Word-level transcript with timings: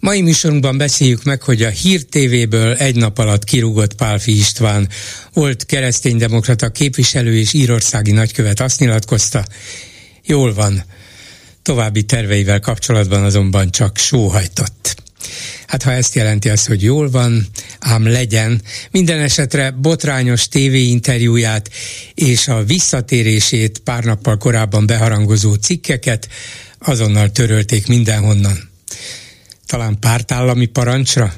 Mai 0.00 0.20
műsorunkban 0.20 0.76
beszéljük 0.76 1.22
meg, 1.22 1.42
hogy 1.42 1.62
a 1.62 1.68
Hír 1.68 2.04
TV-ből 2.04 2.74
egy 2.74 2.96
nap 2.96 3.18
alatt 3.18 3.44
kirúgott 3.44 3.94
Pálfi 3.94 4.38
István 4.38 4.88
volt 5.32 5.66
kereszténydemokrata 5.66 6.68
képviselő 6.68 7.36
és 7.36 7.52
írországi 7.52 8.10
nagykövet 8.10 8.60
azt 8.60 8.80
nyilatkozta, 8.80 9.44
jól 10.24 10.54
van, 10.54 10.84
további 11.62 12.02
terveivel 12.02 12.60
kapcsolatban 12.60 13.24
azonban 13.24 13.70
csak 13.70 13.96
sóhajtott. 13.96 14.96
Hát 15.66 15.82
ha 15.82 15.92
ezt 15.92 16.14
jelenti 16.14 16.48
az, 16.48 16.66
hogy 16.66 16.82
jól 16.82 17.10
van, 17.10 17.46
ám 17.78 18.06
legyen. 18.06 18.62
Minden 18.90 19.20
esetre 19.20 19.70
botrányos 19.70 20.48
tévéinterjúját 20.48 21.70
és 22.14 22.48
a 22.48 22.64
visszatérését 22.64 23.78
pár 23.78 24.04
nappal 24.04 24.36
korábban 24.36 24.86
beharangozó 24.86 25.54
cikkeket 25.54 26.28
azonnal 26.78 27.30
törölték 27.30 27.86
mindenhonnan. 27.86 28.68
Talán 29.68 29.98
pártállami 29.98 30.66
parancsra? 30.66 31.32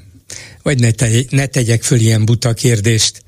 Vagy 0.63 0.79
ne, 0.81 0.91
tegy, 0.91 1.27
ne 1.31 1.47
tegyek 1.47 1.83
föl 1.83 1.99
ilyen 1.99 2.25
buta 2.25 2.53
kérdést? 2.53 3.23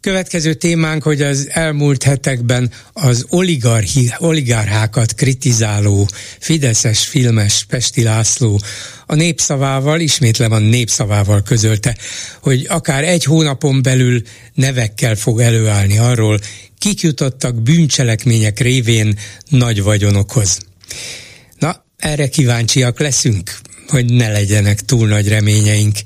Következő 0.00 0.54
témánk, 0.54 1.02
hogy 1.02 1.22
az 1.22 1.48
elmúlt 1.52 2.02
hetekben 2.02 2.70
az 2.92 3.26
oligarchi, 3.28 4.12
oligarchákat 4.18 5.14
kritizáló 5.14 6.08
Fideszes 6.38 7.06
filmes 7.06 7.64
Pesti 7.68 8.02
László 8.02 8.60
a 9.06 9.14
népszavával, 9.14 10.00
ismétlem 10.00 10.52
a 10.52 10.58
népszavával 10.58 11.42
közölte, 11.42 11.96
hogy 12.42 12.66
akár 12.68 13.04
egy 13.04 13.24
hónapon 13.24 13.82
belül 13.82 14.22
nevekkel 14.54 15.16
fog 15.16 15.40
előállni 15.40 15.98
arról, 15.98 16.38
kik 16.78 17.00
jutottak 17.00 17.62
bűncselekmények 17.62 18.60
révén 18.60 19.18
nagy 19.48 19.82
vagyonokhoz. 19.82 20.58
Na, 21.58 21.84
erre 21.96 22.28
kíváncsiak 22.28 23.00
leszünk, 23.00 23.58
hogy 23.88 24.12
ne 24.12 24.32
legyenek 24.32 24.80
túl 24.80 25.08
nagy 25.08 25.28
reményeink. 25.28 25.96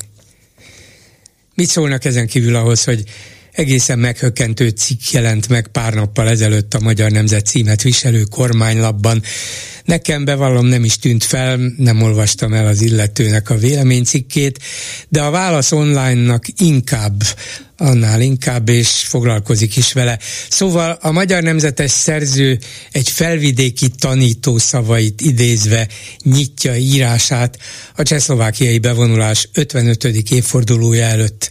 Mit 1.55 1.69
szólnak 1.69 2.05
ezen 2.05 2.27
kívül 2.27 2.57
ahhoz, 2.57 2.85
hogy 2.85 3.05
egészen 3.53 3.99
meghökkentő 3.99 4.69
cikk 4.69 5.01
jelent 5.11 5.49
meg 5.49 5.69
pár 5.69 5.95
nappal 5.95 6.29
ezelőtt 6.29 6.75
a 6.75 6.81
Magyar 6.81 7.11
Nemzet 7.11 7.47
címet 7.47 7.83
viselő 7.83 8.23
kormánylapban. 8.23 9.23
Nekem 9.85 10.25
bevallom 10.25 10.67
nem 10.67 10.85
is 10.85 10.99
tűnt 10.99 11.25
fel, 11.25 11.73
nem 11.77 12.03
olvastam 12.03 12.53
el 12.53 12.67
az 12.67 12.81
illetőnek 12.81 13.51
a 13.51 13.57
véleménycikkét, 13.57 14.59
de 15.09 15.23
a 15.23 15.31
válasz 15.31 15.73
online-nak 15.73 16.45
inkább 16.57 17.23
annál 17.81 18.21
inkább, 18.21 18.69
és 18.69 18.89
foglalkozik 18.89 19.77
is 19.77 19.93
vele. 19.93 20.19
Szóval 20.51 20.99
a 21.01 21.11
Magyar 21.11 21.43
Nemzetes 21.43 21.91
szerző 21.91 22.59
egy 22.93 23.09
felvidéki 23.09 23.89
tanító 23.89 24.59
szavait 24.59 25.21
idézve 25.21 25.89
nyitja 26.23 26.77
írását 26.77 27.59
a 27.97 28.03
csehszlovákiai 28.03 28.79
bevonulás 28.79 29.49
55. 29.53 30.05
évfordulója 30.31 31.05
előtt. 31.05 31.51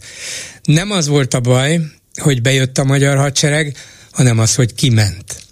Nem 0.64 0.92
az 0.92 1.08
volt 1.08 1.34
a 1.34 1.40
baj, 1.40 1.82
hogy 2.16 2.42
bejött 2.42 2.78
a 2.78 2.84
magyar 2.84 3.18
hadsereg, 3.18 3.78
hanem 4.12 4.40
az, 4.40 4.56
hogy 4.56 4.74
kiment. 4.74 5.48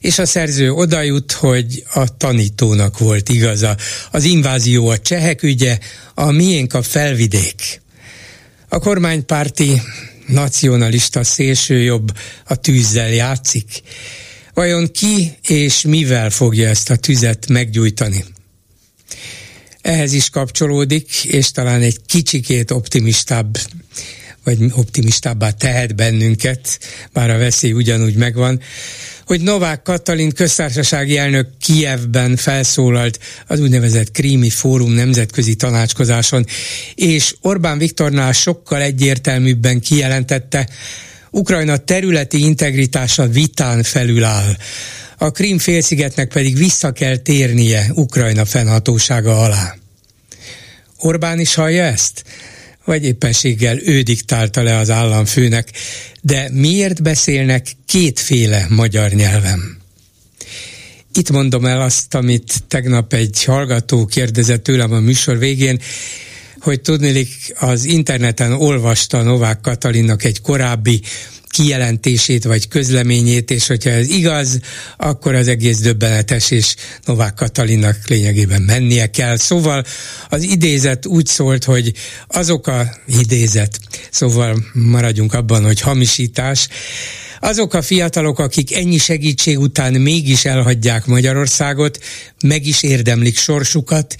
És 0.00 0.18
a 0.18 0.26
szerző 0.26 0.72
odajut, 0.72 1.32
hogy 1.32 1.84
a 1.94 2.16
tanítónak 2.16 2.98
volt 2.98 3.28
igaza. 3.28 3.76
Az 4.10 4.24
invázió 4.24 4.88
a 4.88 4.98
csehek 4.98 5.42
ügye, 5.42 5.78
a 6.14 6.30
miénk 6.30 6.74
a 6.74 6.82
felvidék. 6.82 7.80
A 8.68 8.78
kormánypárti 8.78 9.82
nacionalista 10.28 11.24
szélsőjobb 11.24 12.16
a 12.44 12.54
tűzzel 12.54 13.08
játszik. 13.08 13.82
Vajon 14.54 14.90
ki 14.92 15.38
és 15.48 15.82
mivel 15.82 16.30
fogja 16.30 16.68
ezt 16.68 16.90
a 16.90 16.96
tüzet 16.96 17.48
meggyújtani? 17.48 18.24
Ehhez 19.80 20.12
is 20.12 20.30
kapcsolódik, 20.30 21.24
és 21.24 21.50
talán 21.50 21.82
egy 21.82 22.00
kicsikét 22.06 22.70
optimistább 22.70 23.58
vagy 24.44 24.58
optimistábbá 24.72 25.50
tehet 25.50 25.94
bennünket, 25.94 26.80
bár 27.12 27.30
a 27.30 27.38
veszély 27.38 27.72
ugyanúgy 27.72 28.14
megvan, 28.14 28.60
hogy 29.28 29.40
Novák 29.40 29.82
Katalin 29.82 30.32
köztársasági 30.32 31.18
elnök 31.18 31.48
Kijevben 31.60 32.36
felszólalt 32.36 33.18
az 33.46 33.60
úgynevezett 33.60 34.10
Krími 34.10 34.50
Fórum 34.50 34.92
nemzetközi 34.92 35.54
tanácskozáson, 35.54 36.46
és 36.94 37.34
Orbán 37.40 37.78
Viktornál 37.78 38.32
sokkal 38.32 38.82
egyértelműbben 38.82 39.80
kijelentette, 39.80 40.68
Ukrajna 41.30 41.76
területi 41.76 42.44
integritása 42.44 43.26
vitán 43.26 43.82
felül 43.82 44.24
áll. 44.24 44.56
A 45.18 45.30
Krím 45.30 45.58
félszigetnek 45.58 46.28
pedig 46.28 46.56
vissza 46.56 46.92
kell 46.92 47.16
térnie 47.16 47.90
Ukrajna 47.94 48.44
fennhatósága 48.44 49.42
alá. 49.42 49.76
Orbán 50.98 51.40
is 51.40 51.54
hallja 51.54 51.84
ezt? 51.84 52.24
Vagy 52.88 53.04
éppenséggel 53.04 53.78
ő 53.82 54.02
diktálta 54.02 54.62
le 54.62 54.76
az 54.76 54.90
államfőnek, 54.90 55.70
de 56.22 56.48
miért 56.52 57.02
beszélnek 57.02 57.66
kétféle 57.86 58.66
magyar 58.68 59.10
nyelven? 59.10 59.78
Itt 61.12 61.30
mondom 61.30 61.64
el 61.64 61.80
azt, 61.80 62.14
amit 62.14 62.52
tegnap 62.68 63.12
egy 63.12 63.44
hallgató 63.44 64.06
kérdezett 64.06 64.62
tőlem 64.62 64.92
a 64.92 65.00
műsor 65.00 65.38
végén, 65.38 65.80
hogy 66.60 66.80
tudnélik 66.80 67.28
az 67.58 67.84
interneten 67.84 68.52
olvasta 68.52 69.22
Novák 69.22 69.60
Katalinnak 69.60 70.24
egy 70.24 70.40
korábbi 70.40 71.02
kijelentését 71.48 72.44
vagy 72.44 72.68
közleményét, 72.68 73.50
és 73.50 73.66
hogyha 73.66 73.90
ez 73.90 74.08
igaz, 74.08 74.58
akkor 74.96 75.34
az 75.34 75.48
egész 75.48 75.78
döbbenetes, 75.78 76.50
és 76.50 76.74
Novák 77.04 77.34
Katalinnak 77.34 77.96
lényegében 78.06 78.62
mennie 78.62 79.10
kell. 79.10 79.36
Szóval 79.36 79.84
az 80.28 80.42
idézet 80.42 81.06
úgy 81.06 81.26
szólt, 81.26 81.64
hogy 81.64 81.92
azok 82.26 82.66
a 82.66 82.96
idézet, 83.20 83.80
szóval 84.10 84.64
maradjunk 84.72 85.34
abban, 85.34 85.64
hogy 85.64 85.80
hamisítás, 85.80 86.68
azok 87.40 87.74
a 87.74 87.82
fiatalok, 87.82 88.38
akik 88.38 88.74
ennyi 88.74 88.98
segítség 88.98 89.58
után 89.58 89.92
mégis 89.92 90.44
elhagyják 90.44 91.06
Magyarországot, 91.06 91.98
meg 92.42 92.66
is 92.66 92.82
érdemlik 92.82 93.38
sorsukat, 93.38 94.16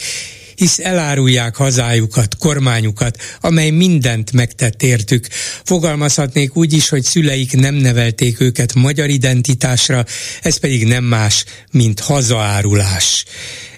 hisz 0.58 0.78
elárulják 0.78 1.56
hazájukat, 1.56 2.36
kormányukat, 2.36 3.18
amely 3.40 3.70
mindent 3.70 4.32
megtett 4.32 4.82
értük. 4.82 5.26
Fogalmazhatnék 5.64 6.56
úgy 6.56 6.72
is, 6.72 6.88
hogy 6.88 7.02
szüleik 7.02 7.56
nem 7.56 7.74
nevelték 7.74 8.40
őket 8.40 8.74
magyar 8.74 9.08
identitásra, 9.08 10.04
ez 10.42 10.56
pedig 10.56 10.86
nem 10.86 11.04
más, 11.04 11.44
mint 11.70 12.00
hazaárulás. 12.00 13.24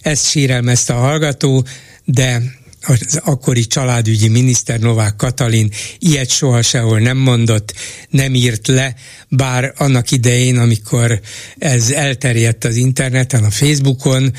Ezt 0.01 0.29
sírelmezte 0.29 0.95
a 0.95 0.99
hallgató, 0.99 1.67
de 2.05 2.43
az 2.83 3.21
akkori 3.25 3.67
családügyi 3.67 4.29
miniszter 4.29 4.79
Novák 4.79 5.17
Katalin 5.17 5.71
ilyet 5.99 6.31
soha 6.31 6.63
sehol 6.63 6.99
nem 6.99 7.17
mondott, 7.17 7.75
nem 8.11 8.35
írt 8.35 8.67
le, 8.67 8.95
bár 9.29 9.73
annak 9.77 10.11
idején, 10.11 10.59
amikor 10.59 11.21
ez 11.59 11.91
elterjedt 11.91 12.65
az 12.65 12.77
interneten, 12.77 13.45
a 13.45 13.51
Facebookon, 13.51 14.33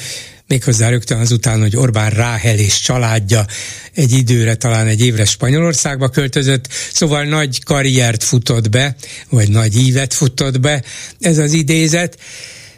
méghozzá 0.51 0.89
rögtön 0.89 1.19
azután, 1.19 1.59
hogy 1.59 1.77
Orbán 1.77 2.09
Ráhel 2.09 2.57
és 2.57 2.79
családja 2.79 3.45
egy 3.93 4.11
időre, 4.11 4.55
talán 4.55 4.87
egy 4.87 5.05
évre 5.05 5.25
Spanyolországba 5.25 6.09
költözött, 6.09 6.67
szóval 6.93 7.23
nagy 7.23 7.63
karriert 7.63 8.23
futott 8.23 8.69
be, 8.69 8.95
vagy 9.29 9.49
nagy 9.49 9.77
ívet 9.77 10.13
futott 10.13 10.59
be 10.59 10.83
ez 11.19 11.37
az 11.37 11.53
idézet. 11.53 12.19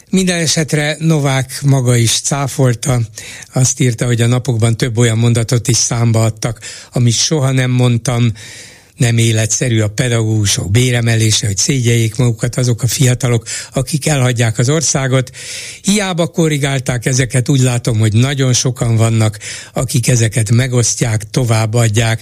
Minden 0.10 0.40
esetre 0.40 0.96
Novák 1.00 1.62
maga 1.62 1.96
is 1.96 2.20
cáfolta, 2.20 3.02
azt 3.54 3.80
írta, 3.80 4.06
hogy 4.06 4.22
a 4.22 4.28
napokban 4.28 4.78
több 4.78 4.98
olyan 4.98 5.18
mondatot 5.18 5.68
is 5.68 5.78
számba 5.78 6.24
adtak, 6.24 6.60
amit 6.92 7.14
soha 7.14 7.52
nem 7.52 7.72
mondtam, 7.72 8.32
nem 8.98 9.18
életszerű 9.18 9.82
a 9.82 9.88
pedagógusok 9.88 10.72
béremelése, 10.72 11.48
hogy 11.48 11.58
szégyeljék 11.58 12.16
magukat 12.16 12.56
azok 12.56 12.84
a 12.84 12.88
fiatalok, 12.88 13.48
akik 13.74 14.08
elhagyják 14.08 14.58
az 14.58 14.70
országot. 14.70 15.32
Hiába 15.82 16.28
korrigálták 16.28 17.06
ezeket, 17.06 17.50
úgy 17.50 17.60
látom, 17.60 18.00
hogy 18.00 18.14
nagyon 18.14 18.54
sokan 18.54 18.96
vannak, 18.96 19.40
akik 19.74 20.08
ezeket 20.08 20.52
megosztják, 20.52 21.30
továbbadják. 21.30 22.22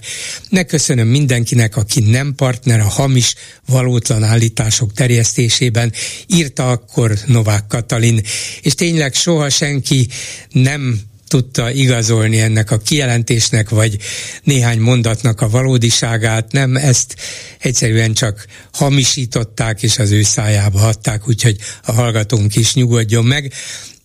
Megköszönöm 0.49 1.07
mindenkinek, 1.07 1.77
aki 1.77 1.99
nem 1.99 2.35
partner 2.35 2.79
a 2.79 2.89
hamis, 2.89 3.35
valótlan 3.65 4.23
állítások 4.23 4.93
terjesztésében, 4.93 5.93
írta 6.27 6.69
akkor 6.69 7.13
Novák 7.25 7.67
Katalin, 7.67 8.21
és 8.61 8.73
tényleg 8.75 9.13
soha 9.13 9.49
senki 9.49 10.07
nem 10.49 11.10
tudta 11.31 11.71
igazolni 11.71 12.39
ennek 12.39 12.71
a 12.71 12.77
kijelentésnek, 12.77 13.69
vagy 13.69 13.97
néhány 14.43 14.79
mondatnak 14.79 15.41
a 15.41 15.49
valódiságát, 15.49 16.51
nem 16.51 16.75
ezt 16.75 17.15
egyszerűen 17.59 18.13
csak 18.13 18.45
hamisították, 18.71 19.83
és 19.83 19.99
az 19.99 20.11
ő 20.11 20.23
szájába 20.23 20.87
adták, 20.87 21.27
úgyhogy 21.27 21.57
a 21.83 21.91
hallgatónk 21.91 22.55
is 22.55 22.73
nyugodjon 22.73 23.25
meg. 23.25 23.53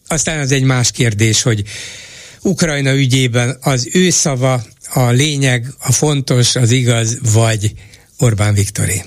Aztán 0.06 0.38
az 0.38 0.52
egy 0.52 0.62
más 0.62 0.90
kérdés, 0.90 1.42
hogy 1.42 1.62
Ukrajna 2.42 2.94
ügyében 2.94 3.58
az 3.60 3.88
ő 3.92 4.10
szava 4.10 4.64
a 4.92 5.08
lényeg, 5.08 5.66
a 5.78 5.92
fontos, 5.92 6.56
az 6.56 6.70
igaz, 6.70 7.18
vagy 7.32 7.72
Orbán 8.18 8.54
Viktoré. 8.54 9.04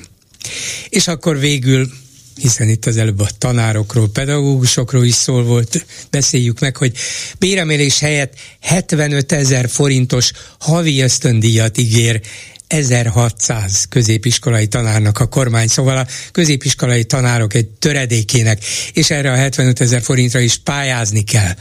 És 0.89 1.07
akkor 1.07 1.39
végül 1.39 1.91
hiszen 2.39 2.69
itt 2.69 2.85
az 2.85 2.97
előbb 2.97 3.19
a 3.19 3.29
tanárokról, 3.37 4.09
pedagógusokról 4.09 5.05
is 5.05 5.15
szól 5.15 5.43
volt, 5.43 5.85
beszéljük 6.09 6.59
meg, 6.59 6.77
hogy 6.77 6.97
béremelés 7.39 7.99
helyett 7.99 8.33
75 8.61 9.31
ezer 9.31 9.69
forintos 9.69 10.31
havi 10.59 11.01
ösztöndíjat 11.01 11.77
ígér 11.77 12.21
1600 12.67 13.85
középiskolai 13.89 14.67
tanárnak 14.67 15.19
a 15.19 15.27
kormány, 15.27 15.67
szóval 15.67 15.97
a 15.97 16.07
középiskolai 16.31 17.03
tanárok 17.03 17.53
egy 17.53 17.67
töredékének, 17.67 18.63
és 18.93 19.09
erre 19.09 19.31
a 19.31 19.35
75 19.35 19.81
ezer 19.81 20.01
forintra 20.01 20.39
is 20.39 20.57
pályázni 20.57 21.23
kell. 21.23 21.53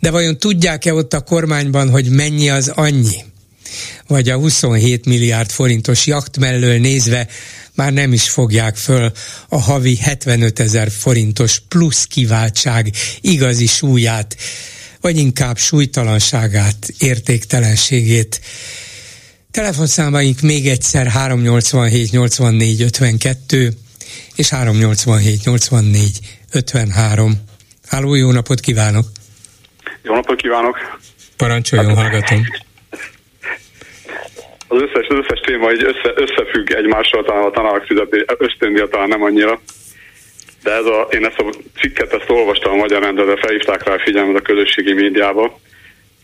De 0.00 0.10
vajon 0.10 0.38
tudják-e 0.38 0.94
ott 0.94 1.14
a 1.14 1.20
kormányban, 1.20 1.90
hogy 1.90 2.08
mennyi 2.08 2.50
az 2.50 2.68
annyi? 2.68 3.24
Vagy 4.06 4.28
a 4.28 4.36
27 4.36 5.04
milliárd 5.04 5.50
forintos 5.50 6.06
jakt 6.06 6.38
mellől 6.38 6.78
nézve 6.78 7.28
már 7.78 7.92
nem 7.92 8.12
is 8.12 8.28
fogják 8.28 8.76
föl 8.76 9.12
a 9.48 9.60
havi 9.60 9.96
75 9.96 10.60
ezer 10.60 10.90
forintos 10.90 11.58
plusz 11.68 12.04
kiváltság 12.04 12.90
igazi 13.20 13.66
súlyát, 13.66 14.36
vagy 15.00 15.16
inkább 15.16 15.58
súlytalanságát, 15.58 16.88
értéktelenségét. 16.98 18.40
Telefonszámaink 19.50 20.40
még 20.40 20.68
egyszer 20.68 21.06
387 21.06 22.10
84 22.10 22.82
52 22.82 23.72
és 24.34 24.48
387 24.48 25.44
84 25.44 26.18
53. 26.52 27.40
Háló, 27.86 28.14
jó 28.14 28.32
napot 28.32 28.60
kívánok! 28.60 29.06
Jó 30.02 30.14
napot 30.14 30.40
kívánok! 30.40 30.76
Parancsoljon, 31.36 31.94
hallgatom! 31.94 32.42
Az 34.68 34.82
összes, 34.82 35.06
az 35.08 35.16
összes 35.16 35.40
téma 35.40 35.72
így 35.72 35.84
össze, 35.84 36.12
összefügg 36.14 36.70
egymással, 36.70 37.24
talán 37.24 37.44
a 37.44 37.50
tanárok 37.50 37.84
fizetés, 37.84 38.24
ösztöndíja 38.38 38.88
talán 38.88 39.08
nem 39.08 39.22
annyira. 39.22 39.60
De 40.62 40.70
ez 40.70 40.84
a, 40.84 41.08
én 41.10 41.24
ezt 41.24 41.38
a 41.38 41.52
cikket 41.80 42.12
ezt 42.12 42.30
olvastam 42.30 42.72
a 42.72 42.76
magyar 42.76 43.02
rendben, 43.02 43.26
de 43.26 43.36
felhívták 43.36 43.84
rá 43.84 43.94
a 43.94 43.98
figyelmet 43.98 44.36
a 44.36 44.40
közösségi 44.40 44.92
médiába. 44.92 45.58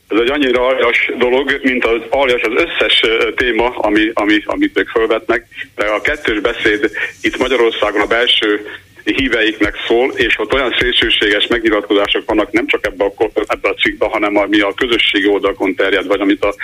Ez 0.08 0.18
egy 0.20 0.30
annyira 0.30 0.66
aljas 0.66 1.10
dolog, 1.18 1.60
mint 1.62 1.84
az 1.84 2.00
aljas 2.10 2.42
az 2.42 2.64
összes 2.64 3.02
téma, 3.36 3.68
ami, 3.68 4.10
ami, 4.14 4.42
amit 4.44 4.78
ők 4.78 4.88
felvetnek, 4.88 5.46
de 5.74 5.84
a 5.84 6.00
kettős 6.00 6.40
beszéd 6.40 6.90
itt 7.22 7.38
Magyarországon 7.38 8.00
a 8.00 8.06
belső 8.06 8.66
híveiknek 9.04 9.74
szól, 9.86 10.12
és 10.16 10.38
ott 10.38 10.52
olyan 10.52 10.76
szélsőséges 10.78 11.46
megnyilatkozások 11.46 12.22
vannak 12.26 12.52
nem 12.52 12.66
csak 12.66 12.86
ebbe 12.86 13.04
a, 13.04 13.30
ebbe 13.46 13.68
a 13.68 13.74
cikkbe, 13.74 14.06
hanem 14.06 14.36
ami 14.36 14.60
a 14.60 14.74
közösségi 14.74 15.26
oldalakon 15.26 15.74
terjed, 15.74 16.06
vagy 16.06 16.20
amit 16.20 16.44
a 16.44 16.54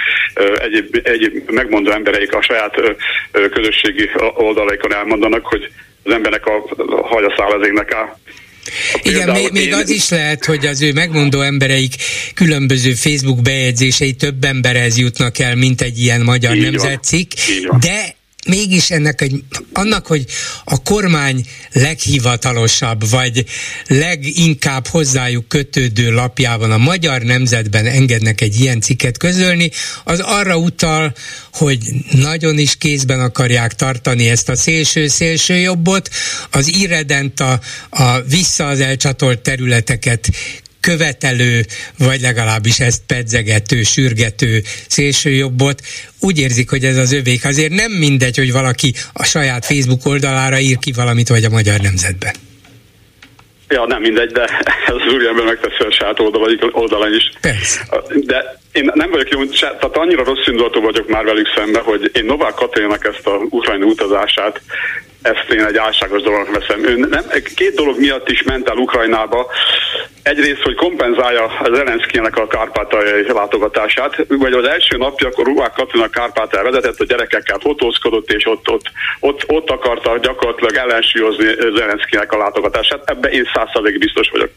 egyéb, 0.61 1.01
egyéb 1.03 1.51
megmondó 1.51 1.91
embereik 1.91 2.35
a 2.35 2.43
saját 2.43 2.75
közösségi 3.51 4.11
oldalaikon 4.35 4.95
elmondanak, 4.95 5.47
hogy 5.47 5.71
az 6.03 6.13
embernek 6.13 6.47
a 6.47 6.65
haja 7.03 7.35
száll 7.37 7.51
az 7.51 7.67
égnek 7.67 7.93
áll. 7.93 8.19
Igen, 9.03 9.31
még, 9.31 9.51
még 9.53 9.73
az 9.73 9.89
is 9.91 10.09
lehet, 10.09 10.45
hogy 10.45 10.67
az 10.67 10.83
ő 10.83 10.93
megmondó 10.93 11.41
embereik 11.41 11.95
különböző 12.35 12.93
Facebook 12.93 13.43
bejegyzései 13.43 14.13
több 14.13 14.45
emberhez 14.45 14.99
jutnak 14.99 15.39
el, 15.39 15.57
mint 15.57 15.81
egy 15.81 15.99
ilyen 15.99 16.21
magyar 16.21 16.57
nemzetcikk, 16.57 17.31
de 17.81 18.19
mégis 18.47 18.91
ennek 18.91 19.21
egy, 19.21 19.45
annak, 19.73 20.07
hogy 20.07 20.25
a 20.65 20.83
kormány 20.83 21.47
leghivatalosabb, 21.73 23.11
vagy 23.11 23.45
leginkább 23.87 24.87
hozzájuk 24.87 25.49
kötődő 25.49 26.13
lapjában, 26.13 26.71
a 26.71 26.79
magyar 26.79 27.23
nemzetben 27.23 27.87
engednek 27.87 28.41
egy 28.41 28.61
ilyen 28.61 28.81
cikket 28.81 29.17
közölni, 29.17 29.71
az 30.05 30.21
arra 30.21 30.57
utal, 30.57 31.15
hogy 31.53 31.79
nagyon 32.11 32.59
is 32.59 32.77
kézben 32.77 33.21
akarják 33.21 33.75
tartani 33.75 34.29
ezt 34.29 34.49
a 34.49 34.57
szélső-szélső 34.57 35.57
jobbot, 35.57 36.11
az 36.51 36.75
irredent 36.75 37.41
a, 37.41 37.61
a 37.91 38.21
vissza 38.21 38.67
az 38.67 38.81
elcsatolt 38.81 39.39
területeket 39.41 40.29
követelő, 40.81 41.65
vagy 41.99 42.21
legalábbis 42.21 42.81
ezt 42.81 43.03
pedzegető, 43.07 43.83
sürgető 43.83 44.63
szélsőjobbot 44.89 45.81
úgy 46.21 46.39
érzik, 46.39 46.71
hogy 46.71 46.85
ez 46.85 46.97
az 46.97 47.13
övék. 47.13 47.45
Azért 47.45 47.73
nem 47.73 47.93
mindegy, 47.93 48.37
hogy 48.37 48.53
valaki 48.53 48.95
a 49.13 49.25
saját 49.25 49.65
Facebook 49.65 50.07
oldalára 50.07 50.59
ír 50.59 50.79
ki 50.79 50.93
valamit, 50.93 51.29
vagy 51.29 51.45
a 51.45 51.51
Magyar 51.51 51.81
Nemzetbe. 51.81 52.33
Ja, 53.69 53.87
nem 53.87 54.01
mindegy, 54.01 54.31
de 54.31 54.43
ez 54.87 54.95
az 55.07 55.13
úriember 55.15 55.45
megteszi 55.45 55.83
a 55.89 55.93
saját 55.93 56.21
oldalán 56.73 57.15
is. 57.15 57.31
Persze. 57.41 57.89
De 58.15 58.59
én 58.73 58.91
nem 58.95 59.11
vagyok 59.11 59.29
jó, 59.29 59.45
tehát 59.45 59.97
annyira 59.97 60.25
rossz 60.25 60.47
indulatú 60.47 60.81
vagyok 60.81 61.09
már 61.09 61.25
velük 61.25 61.49
szemben, 61.57 61.83
hogy 61.83 62.11
én 62.15 62.25
Novák 62.25 62.55
Katalinnak 62.55 63.05
ezt 63.05 63.27
a 63.27 63.37
ukrajna 63.51 63.85
utazását 63.85 64.61
ezt 65.23 65.51
én 65.51 65.65
egy 65.65 65.77
álságos 65.77 66.23
dolognak 66.23 66.59
veszem. 66.59 66.85
Ő 66.85 66.97
nem, 66.97 67.25
két 67.55 67.75
dolog 67.75 67.99
miatt 67.99 68.29
is 68.29 68.43
ment 68.43 68.69
el 68.69 68.77
Ukrajnába. 68.77 69.47
Egyrészt, 70.23 70.63
hogy 70.63 70.75
kompenzálja 70.75 71.51
Zelenszkinek 71.73 72.37
a 72.37 72.47
kárpátaljai 72.47 73.33
látogatását, 73.33 74.25
vagy 74.29 74.53
az 74.53 74.65
első 74.65 74.97
napja, 74.97 75.29
akkor 75.29 75.45
Ruvák 75.45 75.73
Katina 75.73 76.09
Kárpátal 76.09 76.63
vezetett, 76.63 77.01
a 77.01 77.05
gyerekekkel 77.05 77.59
fotózkodott, 77.59 78.33
és 78.33 78.47
ott, 78.47 78.69
ott, 78.69 78.91
ott, 79.21 79.45
ott 79.47 79.71
akarta 79.71 80.19
gyakorlatilag 80.19 80.75
ellensúlyozni 80.77 81.47
Zelenszkinek 81.75 82.33
a 82.33 82.39
látogatását. 82.39 83.11
Ebben 83.11 83.31
én 83.31 83.51
százszerzék 83.55 83.99
biztos 83.99 84.31
vagyok 84.31 84.51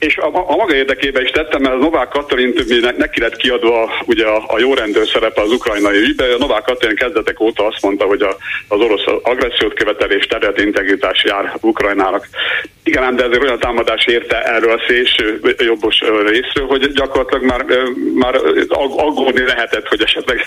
és 0.00 0.16
a, 0.16 0.26
a 0.26 0.56
maga 0.56 0.74
érdekében 0.74 1.22
is 1.22 1.30
tettem, 1.30 1.62
mert 1.62 1.74
a 1.74 1.78
Novák 1.78 2.08
Katalin 2.08 2.54
neki 2.96 3.20
lett 3.20 3.36
kiadva 3.36 3.90
ugye 4.06 4.26
a, 4.26 4.44
a 4.46 4.58
jó 4.58 4.74
rendőr 4.74 5.08
szerepe 5.08 5.40
az 5.40 5.52
ukrajnai 5.52 5.98
ügyben. 5.98 6.32
A 6.32 6.38
Novák 6.38 6.62
Katalin 6.62 6.96
kezdetek 6.96 7.40
óta 7.40 7.66
azt 7.66 7.82
mondta, 7.82 8.04
hogy 8.04 8.22
a, 8.22 8.36
az 8.68 8.80
orosz 8.80 9.04
agressziót 9.22 9.74
követel 9.74 10.10
és 10.10 10.26
területi 10.26 10.62
integritás 10.62 11.24
jár 11.24 11.52
Ukrajnának. 11.60 12.28
Igen, 12.84 13.16
de 13.16 13.24
ezért 13.24 13.42
olyan 13.42 13.58
támadás 13.58 14.06
érte 14.06 14.42
erről 14.42 14.72
a 14.72 14.84
szélső 14.86 15.40
jobbos 15.58 16.00
részről, 16.26 16.66
hogy 16.66 16.92
gyakorlatilag 16.92 17.44
már, 17.44 17.64
már 18.14 18.34
aggódni 18.78 19.44
lehetett, 19.44 19.88
hogy 19.88 20.02
esetleg 20.02 20.40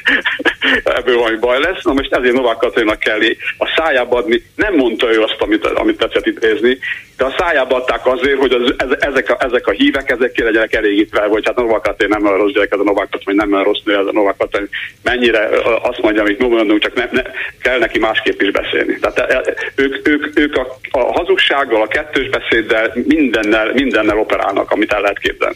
ebből 0.97 1.17
valami 1.17 1.37
baj 1.37 1.59
lesz. 1.59 1.83
Na 1.83 1.93
most 1.93 2.13
ezért 2.13 2.33
Novák 2.33 2.57
Katalinnak 2.57 2.99
kell 2.99 3.19
a 3.57 3.73
szájába 3.75 4.17
adni. 4.17 4.43
Nem 4.55 4.75
mondta 4.75 5.13
ő 5.13 5.21
azt, 5.21 5.41
amit, 5.41 5.65
amit 5.65 5.97
tetszett 5.97 6.25
idézni, 6.25 6.77
de 7.23 7.29
a 7.29 7.35
szájába 7.37 7.75
adták 7.75 8.05
azért, 8.05 8.39
hogy 8.39 8.51
az, 8.51 8.95
ezek, 8.99 9.29
a, 9.29 9.37
ezek 9.39 9.67
a 9.67 9.71
hívek, 9.71 10.09
ezek 10.09 10.31
ki 10.31 10.43
legyenek 10.43 10.73
elégítve, 10.73 11.27
vagy 11.27 11.45
hát 11.45 11.57
a 11.57 11.61
Novák 11.61 11.81
Katalin 11.81 12.11
nem 12.17 12.25
olyan 12.25 12.37
rossz 12.37 12.53
gyerek, 12.53 12.71
ez 12.71 12.79
a 12.79 12.83
Novák 12.83 13.09
Katalin, 13.09 13.39
nem 13.39 13.53
olyan 13.53 13.63
rossz 13.63 13.81
nő, 13.83 13.97
ez 13.97 14.05
a 14.05 14.11
Novák 14.11 14.35
Katalin. 14.37 14.69
Mennyire 15.03 15.49
azt 15.81 16.01
mondja, 16.01 16.21
amit 16.21 16.39
mi 16.39 16.47
mondunk, 16.47 16.81
csak 16.81 16.93
ne, 16.93 17.07
ne, 17.11 17.21
kell 17.61 17.79
neki 17.79 17.99
másképp 17.99 18.41
is 18.41 18.51
beszélni. 18.51 18.99
Tehát 18.99 19.53
ők, 19.75 20.07
ők, 20.07 20.39
ők 20.39 20.55
a, 20.55 20.77
a 20.91 21.11
hazugsággal, 21.11 21.81
a 21.81 21.87
kettős 21.87 22.29
beszéddel 22.29 22.91
mindennel, 23.07 23.71
mindennel 23.73 24.19
operálnak, 24.19 24.71
amit 24.71 24.93
el 24.93 25.01
lehet 25.01 25.19
képzelni. 25.19 25.55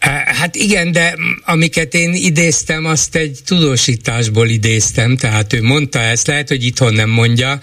Hát 0.00 0.54
igen, 0.54 0.92
de 0.92 1.14
amiket 1.44 1.94
én 1.94 2.14
idéztem, 2.14 2.84
azt 2.84 3.16
egy 3.16 3.38
tudósításból 3.44 4.48
idéztem, 4.48 5.16
tehát 5.16 5.52
ő 5.52 5.62
mondta 5.62 5.98
ezt, 5.98 6.26
lehet, 6.26 6.48
hogy 6.48 6.64
itthon 6.64 6.94
nem 6.94 7.10
mondja, 7.10 7.60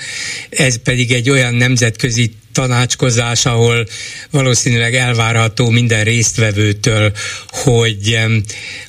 ez 0.50 0.76
pedig 0.76 1.12
egy 1.12 1.30
olyan 1.30 1.54
nemzetközi 1.54 2.32
tanácskozás, 2.52 3.46
ahol 3.46 3.88
valószínűleg 4.32 4.96
elvárható 4.96 5.70
minden 5.70 6.04
résztvevőtől, 6.04 7.12
hogy, 7.48 8.20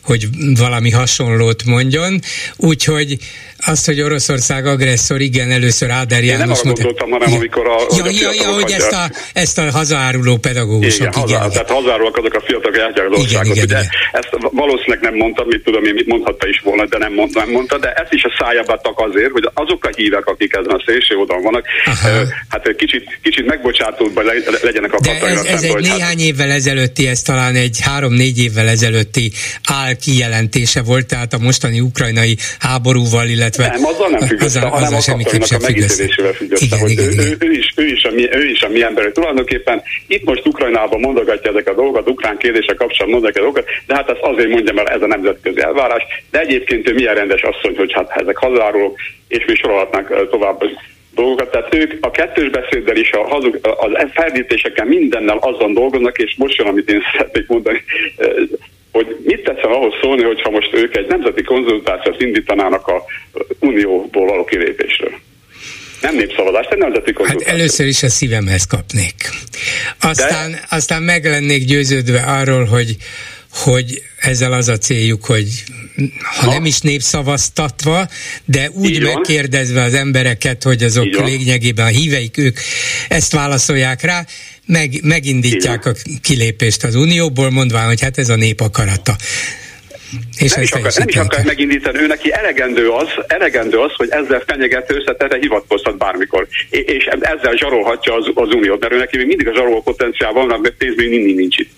hogy 0.03 0.29
valami 0.57 0.91
hasonlót 0.91 1.65
mondjon. 1.65 2.21
Úgyhogy 2.57 3.19
azt, 3.69 3.87
hogy 3.87 4.01
Oroszország 4.01 4.67
agresszor, 4.67 5.21
igen, 5.21 5.51
először 5.51 5.91
Áder 5.91 6.25
János... 6.25 6.41
Én 6.41 6.47
nem 6.47 6.51
arra 6.51 6.73
gondoltam, 6.73 7.11
hanem 7.11 7.29
ja. 7.29 7.37
amikor 7.37 7.67
a... 7.67 7.77
Ja, 7.97 8.05
ja, 8.21 8.33
ja, 8.33 8.49
hogy 8.53 8.71
ezt 8.71 8.93
a, 8.93 9.11
ezt 9.33 9.59
a 9.59 9.71
hazaáruló 9.71 10.37
pedagógusok, 10.37 11.01
igen. 11.01 11.13
igen, 11.27 11.39
hazá, 11.41 11.49
tehát 11.49 11.71
hazaárulók 11.71 12.17
azok 12.17 12.35
a 12.35 12.41
fiatalok 12.41 12.77
elhagyják 12.77 13.07
az 13.11 13.19
országot. 13.19 13.47
Igen, 13.47 13.55
igen, 13.55 13.65
ugye 13.65 13.79
igen. 13.79 13.89
ezt 14.13 14.29
valószínűleg 14.53 15.01
nem 15.01 15.15
mondtam, 15.15 15.47
mit 15.47 15.63
tudom 15.65 15.85
én, 15.85 15.95
mit 15.95 16.07
mondhatta 16.07 16.49
is 16.49 16.61
volna, 16.65 16.87
de 16.87 16.99
nem, 16.99 17.13
mond, 17.13 17.35
nem 17.35 17.51
mondta, 17.51 17.79
de 17.79 17.93
ezt 17.93 18.13
is 18.13 18.23
a 18.25 18.33
szájába 18.39 18.73
adtak 18.73 19.01
azért, 19.09 19.31
hogy 19.31 19.49
azok 19.55 19.85
a 19.85 19.91
hívek, 19.97 20.27
akik 20.27 20.53
ezen 20.55 20.75
a 20.79 20.83
szélső 20.87 21.15
oldalon 21.17 21.43
vannak, 21.43 21.65
Aha. 21.85 22.09
hát 22.49 22.77
kicsit, 22.77 23.19
kicsit 23.23 23.47
megbocsátóbb 23.47 24.21
legyenek 24.63 24.93
a 24.93 24.99
De 25.01 25.21
ez, 25.21 25.45
ez 25.45 25.63
egy 25.63 25.73
hát- 25.73 25.81
néhány 25.81 26.21
évvel 26.21 26.51
ezelőtti, 26.51 27.07
ez 27.07 27.23
talán 27.23 27.55
egy 27.55 27.79
három-négy 27.81 28.39
évvel 28.39 28.69
ezelőtti 28.69 29.33
áll 29.65 29.95
kijelentése 29.95 30.83
volt, 30.83 31.07
tehát 31.07 31.33
a 31.33 31.39
mostani 31.39 31.81
ukrajnai 31.81 32.37
háborúval, 32.59 33.29
illetve 33.29 33.56
illetve 33.59 33.79
nem, 33.79 33.87
azzal 33.87 34.09
nem 34.09 34.21
függ 34.21 34.41
össze, 34.41 34.61
hanem 34.61 34.95
a 34.95 35.01
katonnak 35.07 35.49
a 35.51 35.59
megítélésével 35.61 36.33
függ 36.33 36.53
össze, 36.53 36.65
igen, 36.67 36.79
hogy 36.79 36.91
igen, 36.91 37.05
ő, 37.05 37.11
igen. 37.11 37.37
Ő, 37.41 37.53
is, 37.53 37.73
ő, 37.77 37.87
is 37.87 38.05
a 38.05 38.11
mi, 38.11 38.29
ő 38.33 38.45
is 38.51 38.63
a 38.63 38.69
mi 38.69 38.83
ember. 38.83 39.13
Tulajdonképpen 39.13 39.83
itt 40.07 40.25
most 40.25 40.47
Ukrajnában 40.47 41.01
mondogatja 41.01 41.51
ezek 41.51 41.69
a 41.69 41.75
dolgokat, 41.75 42.09
ukrán 42.09 42.37
kérdése 42.37 42.75
kapcsolatban 42.75 43.09
mondogatja 43.09 43.41
a 43.41 43.45
dolgokat, 43.45 43.69
de 43.87 43.95
hát 43.95 44.11
ezt 44.11 44.21
azért 44.21 44.49
mondja, 44.49 44.73
mert 44.73 44.89
ez 44.89 45.03
a 45.03 45.07
nemzetközi 45.07 45.61
elvárás. 45.61 46.03
De 46.31 46.41
egyébként 46.41 46.89
ő 46.91 46.95
milyen 46.95 47.15
rendes 47.15 47.43
asszony, 47.43 47.77
hogy 47.77 47.93
hát 47.93 48.11
ezek 48.11 48.37
hazárulók, 48.37 48.99
és 49.29 49.45
mi 49.47 49.55
sorolhatnánk 49.55 50.31
tovább 50.31 50.63
dolgokat. 51.15 51.51
Tehát 51.51 51.75
ők 51.75 51.93
a 52.01 52.11
kettős 52.11 52.51
beszéddel 52.51 52.97
is, 52.97 53.11
a 53.13 53.29
hazug, 53.29 53.59
az 53.63 53.91
ferdítésekkel 54.13 54.85
mindennel 54.85 55.39
azon 55.41 55.75
dolgoznak, 55.75 56.19
és 56.19 56.35
most 56.37 56.57
jön, 56.57 56.67
amit 56.67 56.91
én 56.91 57.03
szeretnék 57.13 57.47
mondani, 57.47 57.83
hogy 58.97 59.17
mit 59.25 59.43
tetszen 59.43 59.71
ahhoz 59.71 59.93
szólni, 60.03 60.23
hogyha 60.23 60.51
most 60.51 60.75
ők 60.75 60.97
egy 60.97 61.07
nemzeti 61.07 61.43
konzultációt 61.43 62.23
indítanának 62.23 62.87
a 62.87 63.05
unióból 63.61 64.27
való 64.27 64.45
kilépésről. 64.45 65.13
Nem 66.01 66.17
népszavazást, 66.17 66.73
egy 66.73 66.79
nemzeti 66.79 67.07
hát 67.07 67.15
konzultáció. 67.15 67.49
Hát 67.49 67.59
először 67.59 67.87
is 67.87 68.03
a 68.03 68.09
szívemhez 68.09 68.67
kapnék. 68.67 69.15
Aztán, 70.01 70.51
De... 70.51 70.65
aztán 70.71 71.03
meg 71.03 71.25
lennék 71.25 71.65
győződve 71.65 72.21
arról, 72.21 72.65
hogy 72.65 72.97
hogy 73.65 74.03
ezzel 74.17 74.53
az 74.53 74.69
a 74.69 74.79
céljuk, 74.79 75.25
hogy 75.25 75.65
ha 76.23 76.47
Na. 76.47 76.53
nem 76.53 76.65
is 76.65 76.81
népszavaztatva, 76.81 78.09
de 78.45 78.71
úgy 78.71 79.03
megkérdezve 79.03 79.83
az 79.83 79.95
embereket, 79.95 80.63
hogy 80.63 80.83
azok 80.83 81.25
lényegében 81.25 81.87
a 81.87 81.89
híveik, 81.89 82.39
ők 82.39 82.59
ezt 83.09 83.33
válaszolják 83.33 84.03
rá, 84.03 84.25
meg, 84.67 85.01
megindítják 85.03 85.81
Igen. 85.81 85.95
a 85.95 86.19
kilépést 86.21 86.85
az 86.85 86.95
Unióból, 86.95 87.51
mondván, 87.51 87.87
hogy 87.87 88.01
hát 88.01 88.19
ez 88.19 88.29
a 88.29 88.37
nép 88.37 88.61
akarata. 88.61 89.17
És 90.39 90.53
nem, 90.53 90.63
is 90.63 90.73
akar, 90.73 90.93
nem 90.97 91.09
is 91.09 91.17
akar 91.17 91.45
megindítani, 91.45 91.99
ő 91.99 92.07
neki 92.07 92.33
elegendő 92.33 92.89
az, 92.89 93.09
elegendő 93.27 93.79
az, 93.79 93.93
hogy 93.97 94.09
ezzel 94.11 94.43
fenyegető 94.47 94.97
összetere 94.97 95.39
hivatkozhat 95.39 95.97
bármikor. 95.97 96.47
És 96.71 97.05
ezzel 97.21 97.57
zsarolhatja 97.57 98.15
az, 98.15 98.31
az 98.35 98.49
uniót, 98.49 98.81
mert 98.81 98.93
ő 98.93 98.97
neki 98.99 99.17
még 99.17 99.27
mindig 99.27 99.49
a 99.49 99.55
zsaroló 99.55 99.83
potenciál 99.83 100.33
van, 100.33 100.47
mert 100.47 100.75
pénz 100.75 100.97
még 100.97 101.09
mindig 101.09 101.37
nincs 101.37 101.59
itt 101.59 101.71